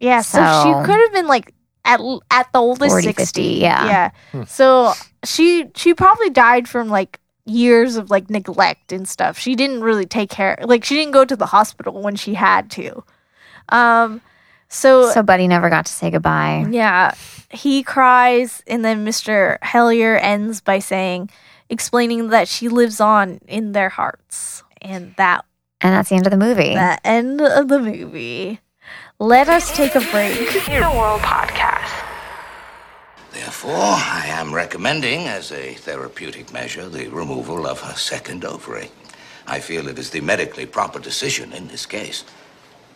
yeah. 0.00 0.20
So, 0.22 0.38
So- 0.38 0.62
she 0.64 0.86
could 0.86 0.98
have 1.00 1.12
been 1.12 1.28
like 1.28 1.54
at 1.84 2.00
at 2.30 2.52
the 2.52 2.58
oldest 2.58 2.90
40, 2.90 3.06
60. 3.06 3.22
50, 3.24 3.42
yeah. 3.60 3.86
yeah. 3.86 4.10
Hmm. 4.32 4.42
So 4.48 4.92
she 5.24 5.70
she 5.76 5.94
probably 5.94 6.30
died 6.30 6.68
from 6.68 6.88
like 6.88 7.20
years 7.46 7.96
of 7.96 8.10
like 8.10 8.28
neglect 8.30 8.90
and 8.92 9.08
stuff. 9.08 9.38
She 9.38 9.54
didn't 9.54 9.82
really 9.82 10.06
take 10.06 10.28
care. 10.30 10.58
Like 10.62 10.84
she 10.84 10.96
didn't 10.96 11.12
go 11.12 11.24
to 11.24 11.36
the 11.36 11.46
hospital 11.46 12.02
when 12.02 12.16
she 12.16 12.34
had 12.34 12.68
to. 12.72 13.04
Um. 13.68 14.20
So, 14.70 15.10
So 15.10 15.22
Buddy 15.22 15.48
never 15.48 15.68
got 15.68 15.86
to 15.86 15.92
say 15.92 16.10
goodbye. 16.10 16.64
yeah, 16.70 17.14
he 17.50 17.82
cries, 17.82 18.62
and 18.68 18.84
then 18.84 19.04
Mr. 19.04 19.58
Hillyer 19.60 20.16
ends 20.22 20.60
by 20.60 20.78
saying, 20.78 21.28
explaining 21.68 22.28
that 22.28 22.46
she 22.48 22.68
lives 22.68 23.00
on 23.00 23.40
in 23.48 23.72
their 23.72 23.88
hearts, 23.88 24.62
and 24.80 25.12
that 25.16 25.44
And 25.80 25.92
that's 25.94 26.08
the 26.08 26.14
end 26.16 26.26
of 26.26 26.30
the 26.30 26.36
movie. 26.38 26.74
the 26.74 26.98
end 27.04 27.40
of 27.40 27.68
the 27.68 27.80
movie. 27.80 28.60
Let 29.18 29.48
us 29.48 29.74
take 29.76 29.94
a 29.96 30.00
break. 30.00 30.38
In 30.68 30.82
a 30.82 30.96
World 30.96 31.20
Podcast. 31.20 31.90
Therefore, 33.32 33.74
I 33.76 34.24
am 34.28 34.54
recommending, 34.54 35.26
as 35.26 35.52
a 35.52 35.74
therapeutic 35.74 36.52
measure, 36.52 36.88
the 36.88 37.08
removal 37.08 37.66
of 37.66 37.80
her 37.80 37.94
second 37.94 38.44
ovary. 38.44 38.90
I 39.46 39.60
feel 39.60 39.88
it 39.88 39.98
is 39.98 40.10
the 40.10 40.20
medically 40.20 40.66
proper 40.66 40.98
decision 41.00 41.52
in 41.52 41.68
this 41.68 41.86
case. 41.86 42.24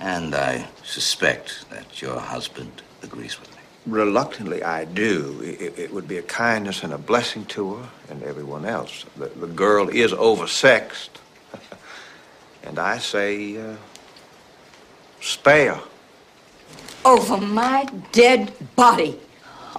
And 0.01 0.35
I 0.35 0.67
suspect 0.83 1.69
that 1.71 2.03
your 2.03 2.19
husband 2.19 2.83
agrees 3.03 3.39
with 3.41 3.51
me. 3.51 3.63
Reluctantly, 3.87 4.63
I 4.63 4.85
do. 4.87 5.41
It, 5.43 5.79
it 5.79 5.93
would 5.93 6.09
be 6.09 6.19
a 6.19 6.23
kindness 6.23 6.83
and 6.83 6.93
a 6.93 6.99
blessing 6.99 7.45
to 7.47 7.75
her 7.75 7.89
and 8.09 8.23
everyone 8.23 8.65
else. 8.65 9.05
The, 9.17 9.27
the 9.29 9.47
girl 9.47 9.89
is 9.89 10.13
oversexed. 10.13 11.11
and 12.65 12.79
I 12.79 12.99
say, 12.99 13.57
uh, 13.59 13.77
spare. 15.21 15.79
over 17.05 17.37
my 17.39 17.87
dead 18.13 18.53
body. 18.77 19.19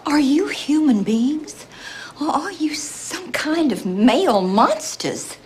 Are 0.06 0.20
you 0.20 0.48
human 0.48 1.04
beings? 1.04 1.66
Or 2.22 2.30
are 2.30 2.52
you 2.52 2.76
some 2.76 3.32
kind 3.32 3.72
of 3.72 3.86
male 3.86 4.42
monsters? 4.42 5.38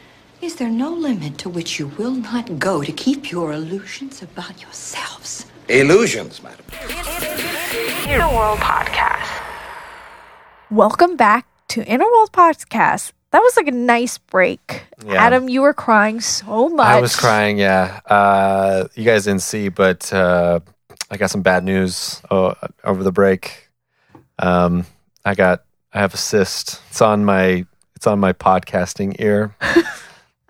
Is 0.41 0.55
there 0.55 0.69
no 0.69 0.93
limit 0.93 1.37
to 1.39 1.49
which 1.49 1.79
you 1.79 1.87
will 1.97 2.13
not 2.13 2.59
go 2.59 2.81
to 2.81 2.93
keep 2.93 3.29
your 3.29 3.51
illusions 3.51 4.21
about 4.21 4.61
yourselves? 4.61 5.45
Illusions, 5.67 6.41
madam. 6.41 6.63
In 8.07 8.21
a 8.21 8.33
World 8.33 8.59
Podcast. 8.59 9.27
Welcome 10.71 11.17
back 11.17 11.45
to 11.69 11.83
In 11.83 12.01
a 12.01 12.05
World 12.05 12.31
Podcast. 12.31 13.11
That 13.31 13.39
was 13.39 13.57
like 13.57 13.67
a 13.67 13.71
nice 13.71 14.17
break. 14.17 14.83
Yeah. 15.05 15.25
Adam, 15.25 15.49
you 15.49 15.61
were 15.61 15.73
crying 15.73 16.21
so 16.21 16.69
much. 16.69 16.87
I 16.87 17.01
was 17.01 17.17
crying, 17.17 17.59
yeah. 17.59 17.99
Uh, 18.05 18.87
you 18.95 19.03
guys 19.03 19.25
didn't 19.25 19.41
see, 19.41 19.67
but 19.67 20.11
uh, 20.13 20.61
I 21.11 21.17
got 21.17 21.31
some 21.31 21.41
bad 21.41 21.65
news 21.65 22.21
uh, 22.31 22.53
over 22.85 23.03
the 23.03 23.11
break. 23.11 23.69
Um, 24.37 24.85
I 25.25 25.35
got, 25.35 25.65
I 25.91 25.99
have 25.99 26.13
a 26.13 26.17
cyst. 26.17 26.81
It's 26.91 27.01
on 27.01 27.25
my, 27.25 27.65
it's 27.97 28.07
on 28.07 28.21
my 28.21 28.31
podcasting 28.31 29.19
ear. 29.19 29.53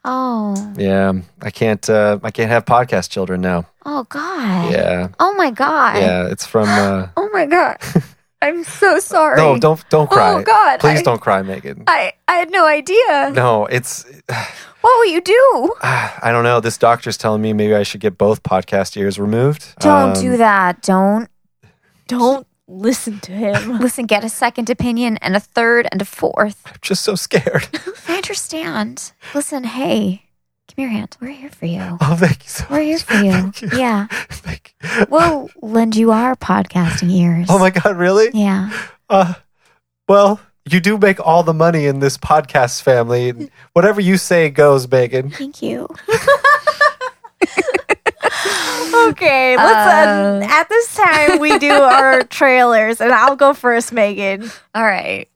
oh. 0.06 0.74
Yeah, 0.78 1.14
I 1.42 1.52
can't, 1.52 1.90
uh, 1.90 2.20
I 2.24 2.32
can't 2.32 2.50
have 2.50 2.66
podcast 2.66 3.10
children 3.10 3.42
now. 3.42 3.66
Oh 3.86 4.04
God. 4.06 4.72
Yeah, 4.72 5.10
Oh 5.20 5.34
my 5.36 5.52
God. 5.52 5.98
yeah. 5.98 6.28
It's 6.28 6.46
from. 6.46 6.68
Uh, 6.70 7.08
Oh 7.18 7.30
my 7.34 7.46
God. 7.46 7.78
I'm 8.42 8.64
so 8.64 9.00
sorry. 9.00 9.36
no, 9.36 9.58
don't, 9.60 9.84
don't 9.90 10.10
cry. 10.10 10.34
Oh, 10.36 10.42
God, 10.42 10.80
please 10.80 11.00
I- 11.00 11.04
don't 11.04 11.20
cry, 11.20 11.42
Megan. 11.42 11.84
I 11.88 12.14
I 12.28 12.36
had 12.36 12.52
no 12.52 12.66
idea. 12.66 13.32
No, 13.34 13.66
it's. 13.66 14.06
What 14.82 14.98
will 14.98 15.12
you 15.12 15.20
do? 15.20 15.74
I 15.84 16.30
don't 16.32 16.46
know. 16.46 16.62
This 16.62 16.78
doctor's 16.78 17.18
telling 17.18 17.42
me 17.42 17.52
maybe 17.52 17.76
I 17.76 17.84
should 17.84 18.00
get 18.00 18.18
both 18.18 18.44
podcast 18.44 18.96
ears 18.96 19.20
removed. 19.20 19.76
Don't 19.80 20.16
Um, 20.16 20.24
do 20.24 20.38
that. 20.38 20.82
Don't 20.82 21.28
Don't 22.08 22.48
listen 22.70 23.20
to 23.22 23.32
him. 23.32 23.80
listen. 23.80 24.06
Get 24.06 24.24
a 24.24 24.30
second 24.30 24.70
opinion 24.70 25.18
and 25.18 25.36
a 25.36 25.40
third 25.40 25.88
and 25.92 26.02
a 26.02 26.06
fourth. 26.06 26.62
I'm 26.66 26.76
just 26.82 27.04
so 27.04 27.16
scared. 27.16 27.68
I 28.08 28.16
understand. 28.18 29.12
Listen, 29.34 29.64
hey, 29.64 30.24
give 30.68 30.78
me 30.78 30.84
your 30.84 30.92
hand. 30.92 31.18
We're 31.20 31.30
here 31.32 31.50
for 31.50 31.66
you. 31.66 31.98
oh, 32.00 32.16
thank 32.18 32.44
you 32.44 32.50
so 32.50 32.66
We're 32.70 32.82
here 32.82 33.00
for 33.00 33.16
you. 33.16 33.32
Thank 33.32 33.62
you. 33.62 33.70
Yeah. 33.74 34.08
Thank 34.30 34.76
you. 34.84 35.06
We'll 35.10 35.50
lend 35.62 35.96
you 35.96 36.12
our 36.12 36.36
podcasting 36.36 37.12
ears. 37.12 37.48
Oh 37.50 37.60
my 37.60 37.70
God, 37.72 37.98
really? 37.98 38.30
Yeah. 38.34 38.72
Uh, 39.10 39.34
well, 40.08 40.40
you 40.66 40.80
do 40.80 40.98
make 40.98 41.20
all 41.26 41.42
the 41.44 41.54
money 41.54 41.86
in 41.88 42.00
this 42.00 42.18
podcast 42.18 42.82
family. 42.84 43.30
and 43.30 43.50
Whatever 43.74 44.02
you 44.02 44.18
say 44.18 44.50
goes, 44.50 44.90
Megan. 44.90 45.32
Thank 45.32 45.62
you. 45.62 45.88
Okay, 49.20 49.58
let's. 49.58 49.70
Uh, 49.70 50.48
at 50.50 50.70
this 50.70 50.96
time, 50.96 51.40
we 51.40 51.58
do 51.60 51.72
our 51.72 52.24
trailers, 52.30 53.02
and 53.02 53.12
I'll 53.12 53.36
go 53.36 53.54
first, 53.54 53.92
Megan. 53.92 54.50
All 54.74 54.86
right. 54.86 55.28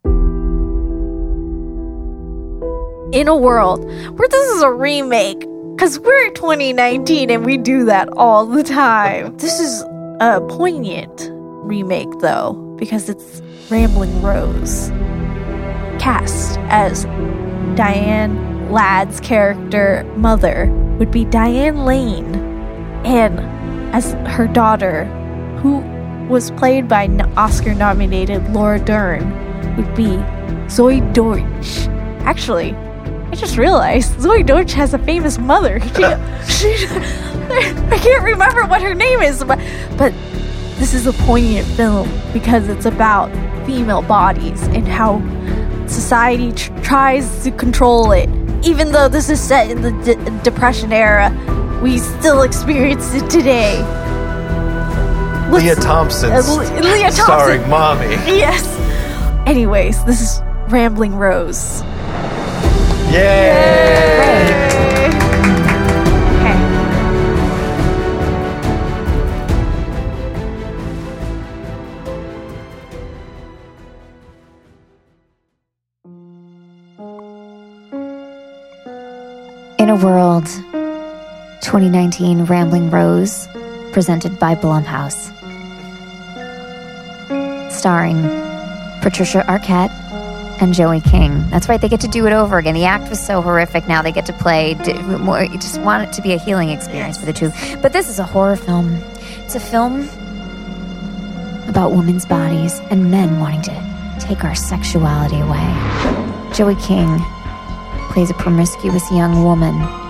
In 3.13 3.27
a 3.27 3.35
world 3.35 3.85
where 3.85 4.27
this 4.27 4.49
is 4.55 4.61
a 4.63 4.71
remake, 4.71 5.39
because 5.75 5.99
we're 5.99 6.31
2019 6.31 7.29
and 7.29 7.45
we 7.45 7.57
do 7.57 7.85
that 7.85 8.09
all 8.15 8.45
the 8.45 8.63
time. 8.63 9.37
This 9.37 9.59
is 9.59 9.81
a 10.19 10.41
poignant 10.49 11.29
remake, 11.31 12.09
though, 12.19 12.53
because 12.79 13.09
it's 13.09 13.41
Rambling 13.69 14.21
Rose. 14.21 14.89
Cast 15.99 16.57
as 16.69 17.05
Diane 17.75 18.71
Ladd's 18.71 19.19
character, 19.19 20.03
Mother, 20.15 20.67
would 20.97 21.11
be 21.11 21.25
Diane 21.25 21.85
Lane. 21.85 22.35
And 23.05 23.62
as 23.93 24.13
her 24.35 24.47
daughter, 24.47 25.05
who 25.61 25.79
was 26.27 26.51
played 26.51 26.87
by 26.87 27.07
Oscar 27.37 27.73
nominated 27.73 28.47
Laura 28.53 28.79
Dern, 28.79 29.75
would 29.77 29.95
be 29.95 30.17
Zoey 30.67 31.01
Deutch. 31.13 31.87
Actually, 32.25 32.73
I 33.31 33.35
just 33.35 33.57
realized 33.57 34.13
Zoey 34.17 34.45
Deutch 34.45 34.73
has 34.73 34.93
a 34.93 34.99
famous 34.99 35.37
mother. 35.37 35.79
She, 36.45 36.75
she, 36.75 36.87
I 36.89 37.97
can't 38.01 38.23
remember 38.23 38.65
what 38.65 38.81
her 38.81 38.93
name 38.93 39.21
is, 39.21 39.43
but, 39.43 39.59
but 39.97 40.11
this 40.77 40.93
is 40.93 41.07
a 41.07 41.13
poignant 41.13 41.67
film 41.67 42.09
because 42.33 42.67
it's 42.67 42.85
about 42.85 43.29
female 43.65 44.01
bodies 44.01 44.61
and 44.67 44.87
how 44.87 45.19
society 45.87 46.51
tr- 46.51 46.73
tries 46.81 47.43
to 47.43 47.51
control 47.51 48.11
it. 48.11 48.29
Even 48.65 48.91
though 48.91 49.07
this 49.07 49.29
is 49.29 49.39
set 49.39 49.69
in 49.69 49.81
the 49.81 49.91
D- 50.03 50.39
Depression 50.43 50.91
era, 50.91 51.29
we 51.83 51.97
still 51.99 52.41
experience 52.43 53.13
it 53.13 53.29
today. 53.29 53.77
Lea 55.51 55.75
Thompson's 55.75 56.47
Uh, 56.49 56.53
Le- 56.55 56.79
Lea 56.81 57.01
Thompson. 57.03 57.11
starring 57.25 57.69
mommy. 57.69 58.15
Yes. 58.25 58.63
Anyways, 59.45 60.03
this 60.05 60.21
is 60.21 60.41
Rambling 60.69 61.15
Rose. 61.15 61.83
Yay! 63.11 64.63
In 79.79 79.89
a 79.89 79.95
World 79.95 80.47
2019 81.63 82.43
Rambling 82.43 82.89
Rose, 82.89 83.47
presented 83.93 84.37
by 84.37 84.53
Blumhouse. 84.53 85.31
Starring 87.71 88.21
Patricia 89.01 89.43
Arquette 89.47 89.89
and 90.61 90.73
Joey 90.73 90.99
King. 90.99 91.49
That's 91.49 91.69
right, 91.69 91.79
they 91.79 91.87
get 91.87 92.01
to 92.01 92.07
do 92.09 92.27
it 92.27 92.33
over 92.33 92.57
again. 92.57 92.75
The 92.75 92.83
act 92.83 93.09
was 93.09 93.25
so 93.25 93.41
horrific, 93.41 93.87
now 93.87 94.01
they 94.01 94.11
get 94.11 94.25
to 94.25 94.33
play. 94.33 94.71
you 94.71 95.57
just 95.57 95.79
want 95.81 96.07
it 96.07 96.13
to 96.13 96.21
be 96.21 96.33
a 96.33 96.37
healing 96.37 96.69
experience 96.69 97.17
for 97.17 97.25
the 97.25 97.33
two. 97.33 97.49
But 97.81 97.93
this 97.93 98.09
is 98.09 98.19
a 98.19 98.25
horror 98.25 98.57
film. 98.57 98.95
It's 99.45 99.55
a 99.55 99.59
film 99.59 100.01
about 101.69 101.93
women's 101.93 102.25
bodies 102.25 102.81
and 102.91 103.09
men 103.09 103.39
wanting 103.39 103.61
to 103.61 104.15
take 104.19 104.43
our 104.43 104.53
sexuality 104.53 105.39
away. 105.39 106.51
Joey 106.53 106.75
King 106.75 107.19
plays 108.11 108.29
a 108.29 108.35
promiscuous 108.35 109.09
young 109.11 109.43
woman 109.43 110.02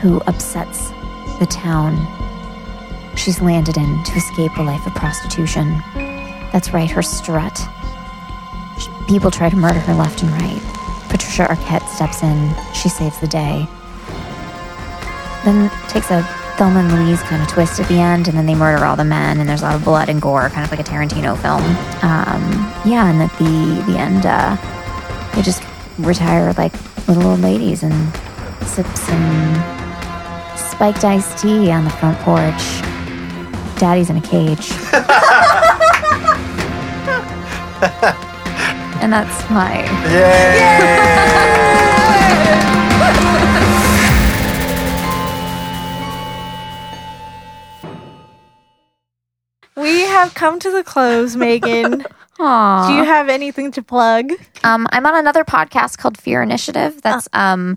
who 0.00 0.20
upsets 0.26 0.90
the 1.38 1.46
town 1.50 1.96
she's 3.18 3.40
landed 3.40 3.76
in 3.76 4.02
to 4.04 4.12
escape 4.14 4.56
a 4.56 4.62
life 4.62 4.86
of 4.86 4.94
prostitution. 4.94 5.82
That's 6.52 6.72
right, 6.72 6.90
her 6.90 7.02
strut. 7.02 7.60
People 9.08 9.30
try 9.30 9.50
to 9.50 9.56
murder 9.56 9.80
her 9.80 9.94
left 9.94 10.22
and 10.22 10.30
right. 10.32 10.62
Patricia 11.08 11.46
Arquette 11.46 11.86
steps 11.88 12.22
in. 12.22 12.54
She 12.74 12.88
saves 12.88 13.18
the 13.20 13.26
day. 13.26 13.66
Then 15.44 15.70
takes 15.88 16.10
a 16.10 16.22
Thelma 16.56 16.80
and 16.80 16.92
Louise 16.92 17.22
kind 17.22 17.42
of 17.42 17.48
twist 17.48 17.80
at 17.80 17.88
the 17.88 17.98
end, 17.98 18.28
and 18.28 18.36
then 18.36 18.46
they 18.46 18.54
murder 18.54 18.84
all 18.84 18.96
the 18.96 19.04
men, 19.04 19.38
and 19.38 19.48
there's 19.48 19.62
a 19.62 19.64
lot 19.64 19.74
of 19.76 19.84
blood 19.84 20.08
and 20.08 20.20
gore, 20.20 20.48
kind 20.50 20.64
of 20.64 20.70
like 20.70 20.80
a 20.80 20.90
Tarantino 20.90 21.36
film. 21.40 21.62
Um, 22.02 22.72
yeah, 22.84 23.08
and 23.10 23.22
at 23.22 23.32
the 23.38 23.84
the 23.90 23.98
end, 23.98 24.26
uh, 24.26 24.56
they 25.34 25.42
just 25.42 25.62
retire 25.98 26.52
like 26.54 26.72
little 27.06 27.26
old 27.26 27.40
ladies 27.40 27.82
and 27.82 28.14
sip 28.66 28.86
some 28.96 29.77
spiked 30.78 31.04
iced 31.04 31.36
tea 31.38 31.72
on 31.72 31.82
the 31.82 31.90
front 31.90 32.16
porch. 32.20 32.62
Daddy's 33.80 34.10
in 34.10 34.16
a 34.16 34.20
cage. 34.20 34.70
and 39.02 39.12
that's 39.12 39.50
my 39.50 39.82
We 49.76 50.02
have 50.02 50.34
come 50.34 50.60
to 50.60 50.70
the 50.70 50.84
close, 50.84 51.34
Megan. 51.34 52.04
Aww. 52.38 52.86
Do 52.86 52.94
you 52.94 53.02
have 53.02 53.28
anything 53.28 53.72
to 53.72 53.82
plug? 53.82 54.30
Um, 54.62 54.86
I'm 54.92 55.04
on 55.06 55.16
another 55.16 55.42
podcast 55.42 55.98
called 55.98 56.16
Fear 56.16 56.42
Initiative. 56.42 57.02
That's 57.02 57.26
um 57.32 57.76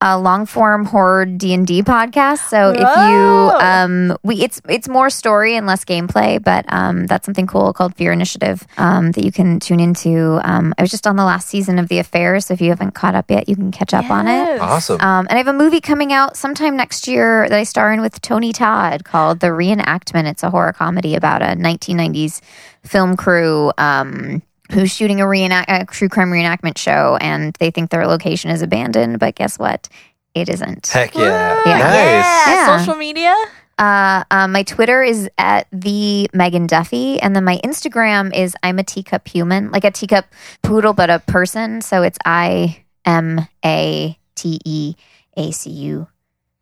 a 0.00 0.18
long 0.18 0.46
form 0.46 0.84
horror 0.84 1.24
D 1.26 1.52
and 1.52 1.66
D 1.66 1.82
podcast. 1.82 2.48
So 2.48 2.70
if 2.70 2.78
you 2.78 3.58
um 3.58 4.16
we 4.22 4.42
it's 4.42 4.60
it's 4.68 4.88
more 4.88 5.10
story 5.10 5.56
and 5.56 5.66
less 5.66 5.84
gameplay, 5.84 6.42
but 6.42 6.64
um 6.72 7.06
that's 7.06 7.26
something 7.26 7.48
cool 7.48 7.72
called 7.72 7.96
Fear 7.96 8.12
Initiative 8.12 8.64
um 8.76 9.10
that 9.12 9.24
you 9.24 9.32
can 9.32 9.58
tune 9.58 9.80
into. 9.80 10.40
Um, 10.44 10.72
I 10.78 10.82
was 10.82 10.90
just 10.90 11.06
on 11.06 11.16
the 11.16 11.24
last 11.24 11.48
season 11.48 11.78
of 11.80 11.88
The 11.88 11.98
Affair, 11.98 12.38
so 12.40 12.54
if 12.54 12.60
you 12.60 12.68
haven't 12.68 12.92
caught 12.92 13.16
up 13.16 13.30
yet, 13.30 13.48
you 13.48 13.56
can 13.56 13.72
catch 13.72 13.92
up 13.92 14.08
on 14.10 14.28
it. 14.28 14.60
Awesome. 14.60 15.00
Um, 15.00 15.26
and 15.28 15.32
I 15.32 15.38
have 15.38 15.48
a 15.48 15.52
movie 15.52 15.80
coming 15.80 16.12
out 16.12 16.36
sometime 16.36 16.76
next 16.76 17.08
year 17.08 17.48
that 17.48 17.58
I 17.58 17.64
star 17.64 17.92
in 17.92 18.00
with 18.00 18.20
Tony 18.20 18.52
Todd 18.52 19.04
called 19.04 19.40
The 19.40 19.48
Reenactment. 19.48 20.30
It's 20.30 20.42
a 20.44 20.50
horror 20.50 20.72
comedy 20.72 21.16
about 21.16 21.42
a 21.42 21.56
1990s 21.56 22.40
film 22.84 23.16
crew 23.16 23.72
um, 23.78 24.42
who's 24.72 24.90
shooting 24.94 25.20
a, 25.20 25.26
reenact- 25.26 25.70
a 25.70 25.84
true 25.86 26.08
crime 26.08 26.30
reenactment 26.30 26.78
show, 26.78 27.16
and 27.20 27.54
they 27.58 27.70
think 27.70 27.90
their 27.90 28.06
location 28.06 28.50
is 28.50 28.62
abandoned, 28.62 29.18
but 29.18 29.34
guess 29.34 29.58
what? 29.58 29.88
It 30.34 30.48
isn't. 30.48 30.86
Heck 30.88 31.14
yeah. 31.14 31.62
Yeah. 31.66 31.78
Nice. 31.78 31.92
Yeah. 31.94 32.54
Yeah. 32.54 32.78
Social 32.78 32.94
media? 32.94 33.34
Uh, 33.78 34.24
um, 34.30 34.52
my 34.52 34.62
Twitter 34.64 35.02
is 35.02 35.30
at 35.38 35.68
the 35.72 36.28
Megan 36.34 36.66
Duffy, 36.66 37.20
and 37.20 37.34
then 37.34 37.44
my 37.44 37.58
Instagram 37.64 38.34
is 38.34 38.54
I'm 38.62 38.78
a 38.78 38.84
teacup 38.84 39.26
human, 39.28 39.70
like 39.70 39.84
a 39.84 39.90
teacup 39.90 40.26
poodle, 40.62 40.92
but 40.92 41.10
a 41.10 41.20
person. 41.20 41.80
So 41.80 42.02
it's 42.02 42.18
I 42.24 42.84
M 43.04 43.46
A 43.64 44.18
T 44.34 44.60
E 44.64 44.94
A 45.36 45.50
C 45.52 45.70
U 45.70 46.08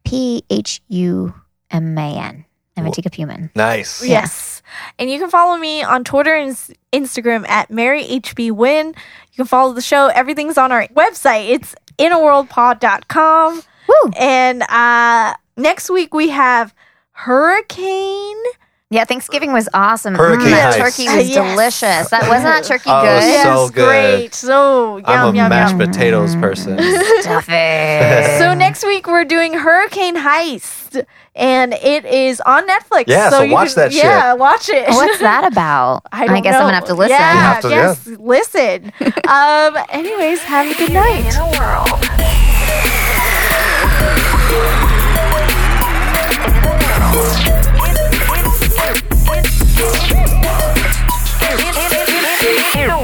P 0.05 0.43
H 0.51 0.83
U 0.89 1.35
M 1.71 1.97
A 1.99 2.19
N. 2.19 2.45
I'm 2.77 2.87
a 2.87 2.91
teacup 2.91 3.15
human. 3.15 3.51
Nice. 3.55 4.07
Yes. 4.07 4.56
And 4.99 5.11
you 5.11 5.19
can 5.19 5.31
follow 5.31 5.57
me 5.57 5.83
on 5.83 6.05
Twitter 6.05 6.35
and 6.35 6.57
Instagram 6.93 7.47
at 7.49 7.71
MaryHBWin. 7.71 8.87
You 8.89 9.37
can 9.37 9.47
follow 9.47 9.73
the 9.73 9.81
show. 9.81 10.09
Everything's 10.09 10.59
on 10.59 10.73
our 10.73 10.87
website. 10.89 11.49
It's 11.51 11.75
inaworldpod.com. 11.99 13.63
Woo! 13.89 14.11
And 14.19 14.63
uh, 14.63 15.35
next 15.57 15.91
week 15.91 16.15
we 16.15 16.31
have 16.31 16.75
Hurricane. 17.13 18.43
Yeah, 18.89 19.05
Thanksgiving 19.05 19.53
was 19.53 19.69
awesome. 19.75 20.15
Hurricane 20.15 20.51
that 20.53 20.75
Heist. 20.75 20.79
turkey 20.79 21.09
was 21.17 21.29
Yes. 21.31 21.35
delicious. 21.51 22.09
That 22.11 22.29
wasn't 22.29 22.45
that 22.45 22.63
turkey 22.63 22.85
Oh, 22.89 23.03
good. 23.03 23.21
so 23.21 23.27
yes, 23.27 23.71
good. 23.73 23.85
great. 23.85 24.35
So 24.35 24.97
yum, 24.99 25.05
I'm 25.09 25.35
a 25.35 25.37
yum, 25.37 25.49
mashed 25.49 25.77
yum. 25.77 25.91
potatoes 25.91 26.37
person. 26.37 26.79
Stuff 27.23 27.47
it. 27.49 28.39
So 28.39 28.55
next 28.55 28.87
week 28.87 29.09
we're 29.09 29.25
doing 29.25 29.55
Hurricane 29.55 30.15
Heist, 30.15 31.05
and 31.35 31.73
it 31.75 32.05
is 32.05 32.41
on 32.43 32.69
Netflix. 32.69 33.05
Yeah, 33.09 33.31
so 33.31 33.43
you 33.43 33.53
watch 33.53 33.75
that 33.75 33.93
shit. 33.93 34.05
Yeah, 34.05 34.35
watch 34.35 34.69
it. 34.69 34.87
What's 34.91 35.19
that 35.19 35.45
about? 35.53 36.03
I, 36.13 36.29
don't 36.29 36.41
guess 36.43 36.55
I'm 36.55 36.61
gonna 36.61 36.75
have 36.77 36.85
to 36.85 36.95
listen. 36.95 37.11
Yeah, 37.17 37.33
You 37.35 37.41
have 37.41 37.63
to, 37.63 37.69
yes, 37.71 38.07
listen. 38.21 38.93
um. 39.29 39.77
Anyways, 39.89 40.43
have 40.45 40.71
a 40.71 40.79
good 40.79 40.93
night. 40.93 41.35
In 41.35 41.41
a 41.41 41.59
world. 41.59 42.03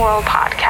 World 0.03 0.25
Podcast. 0.25 0.62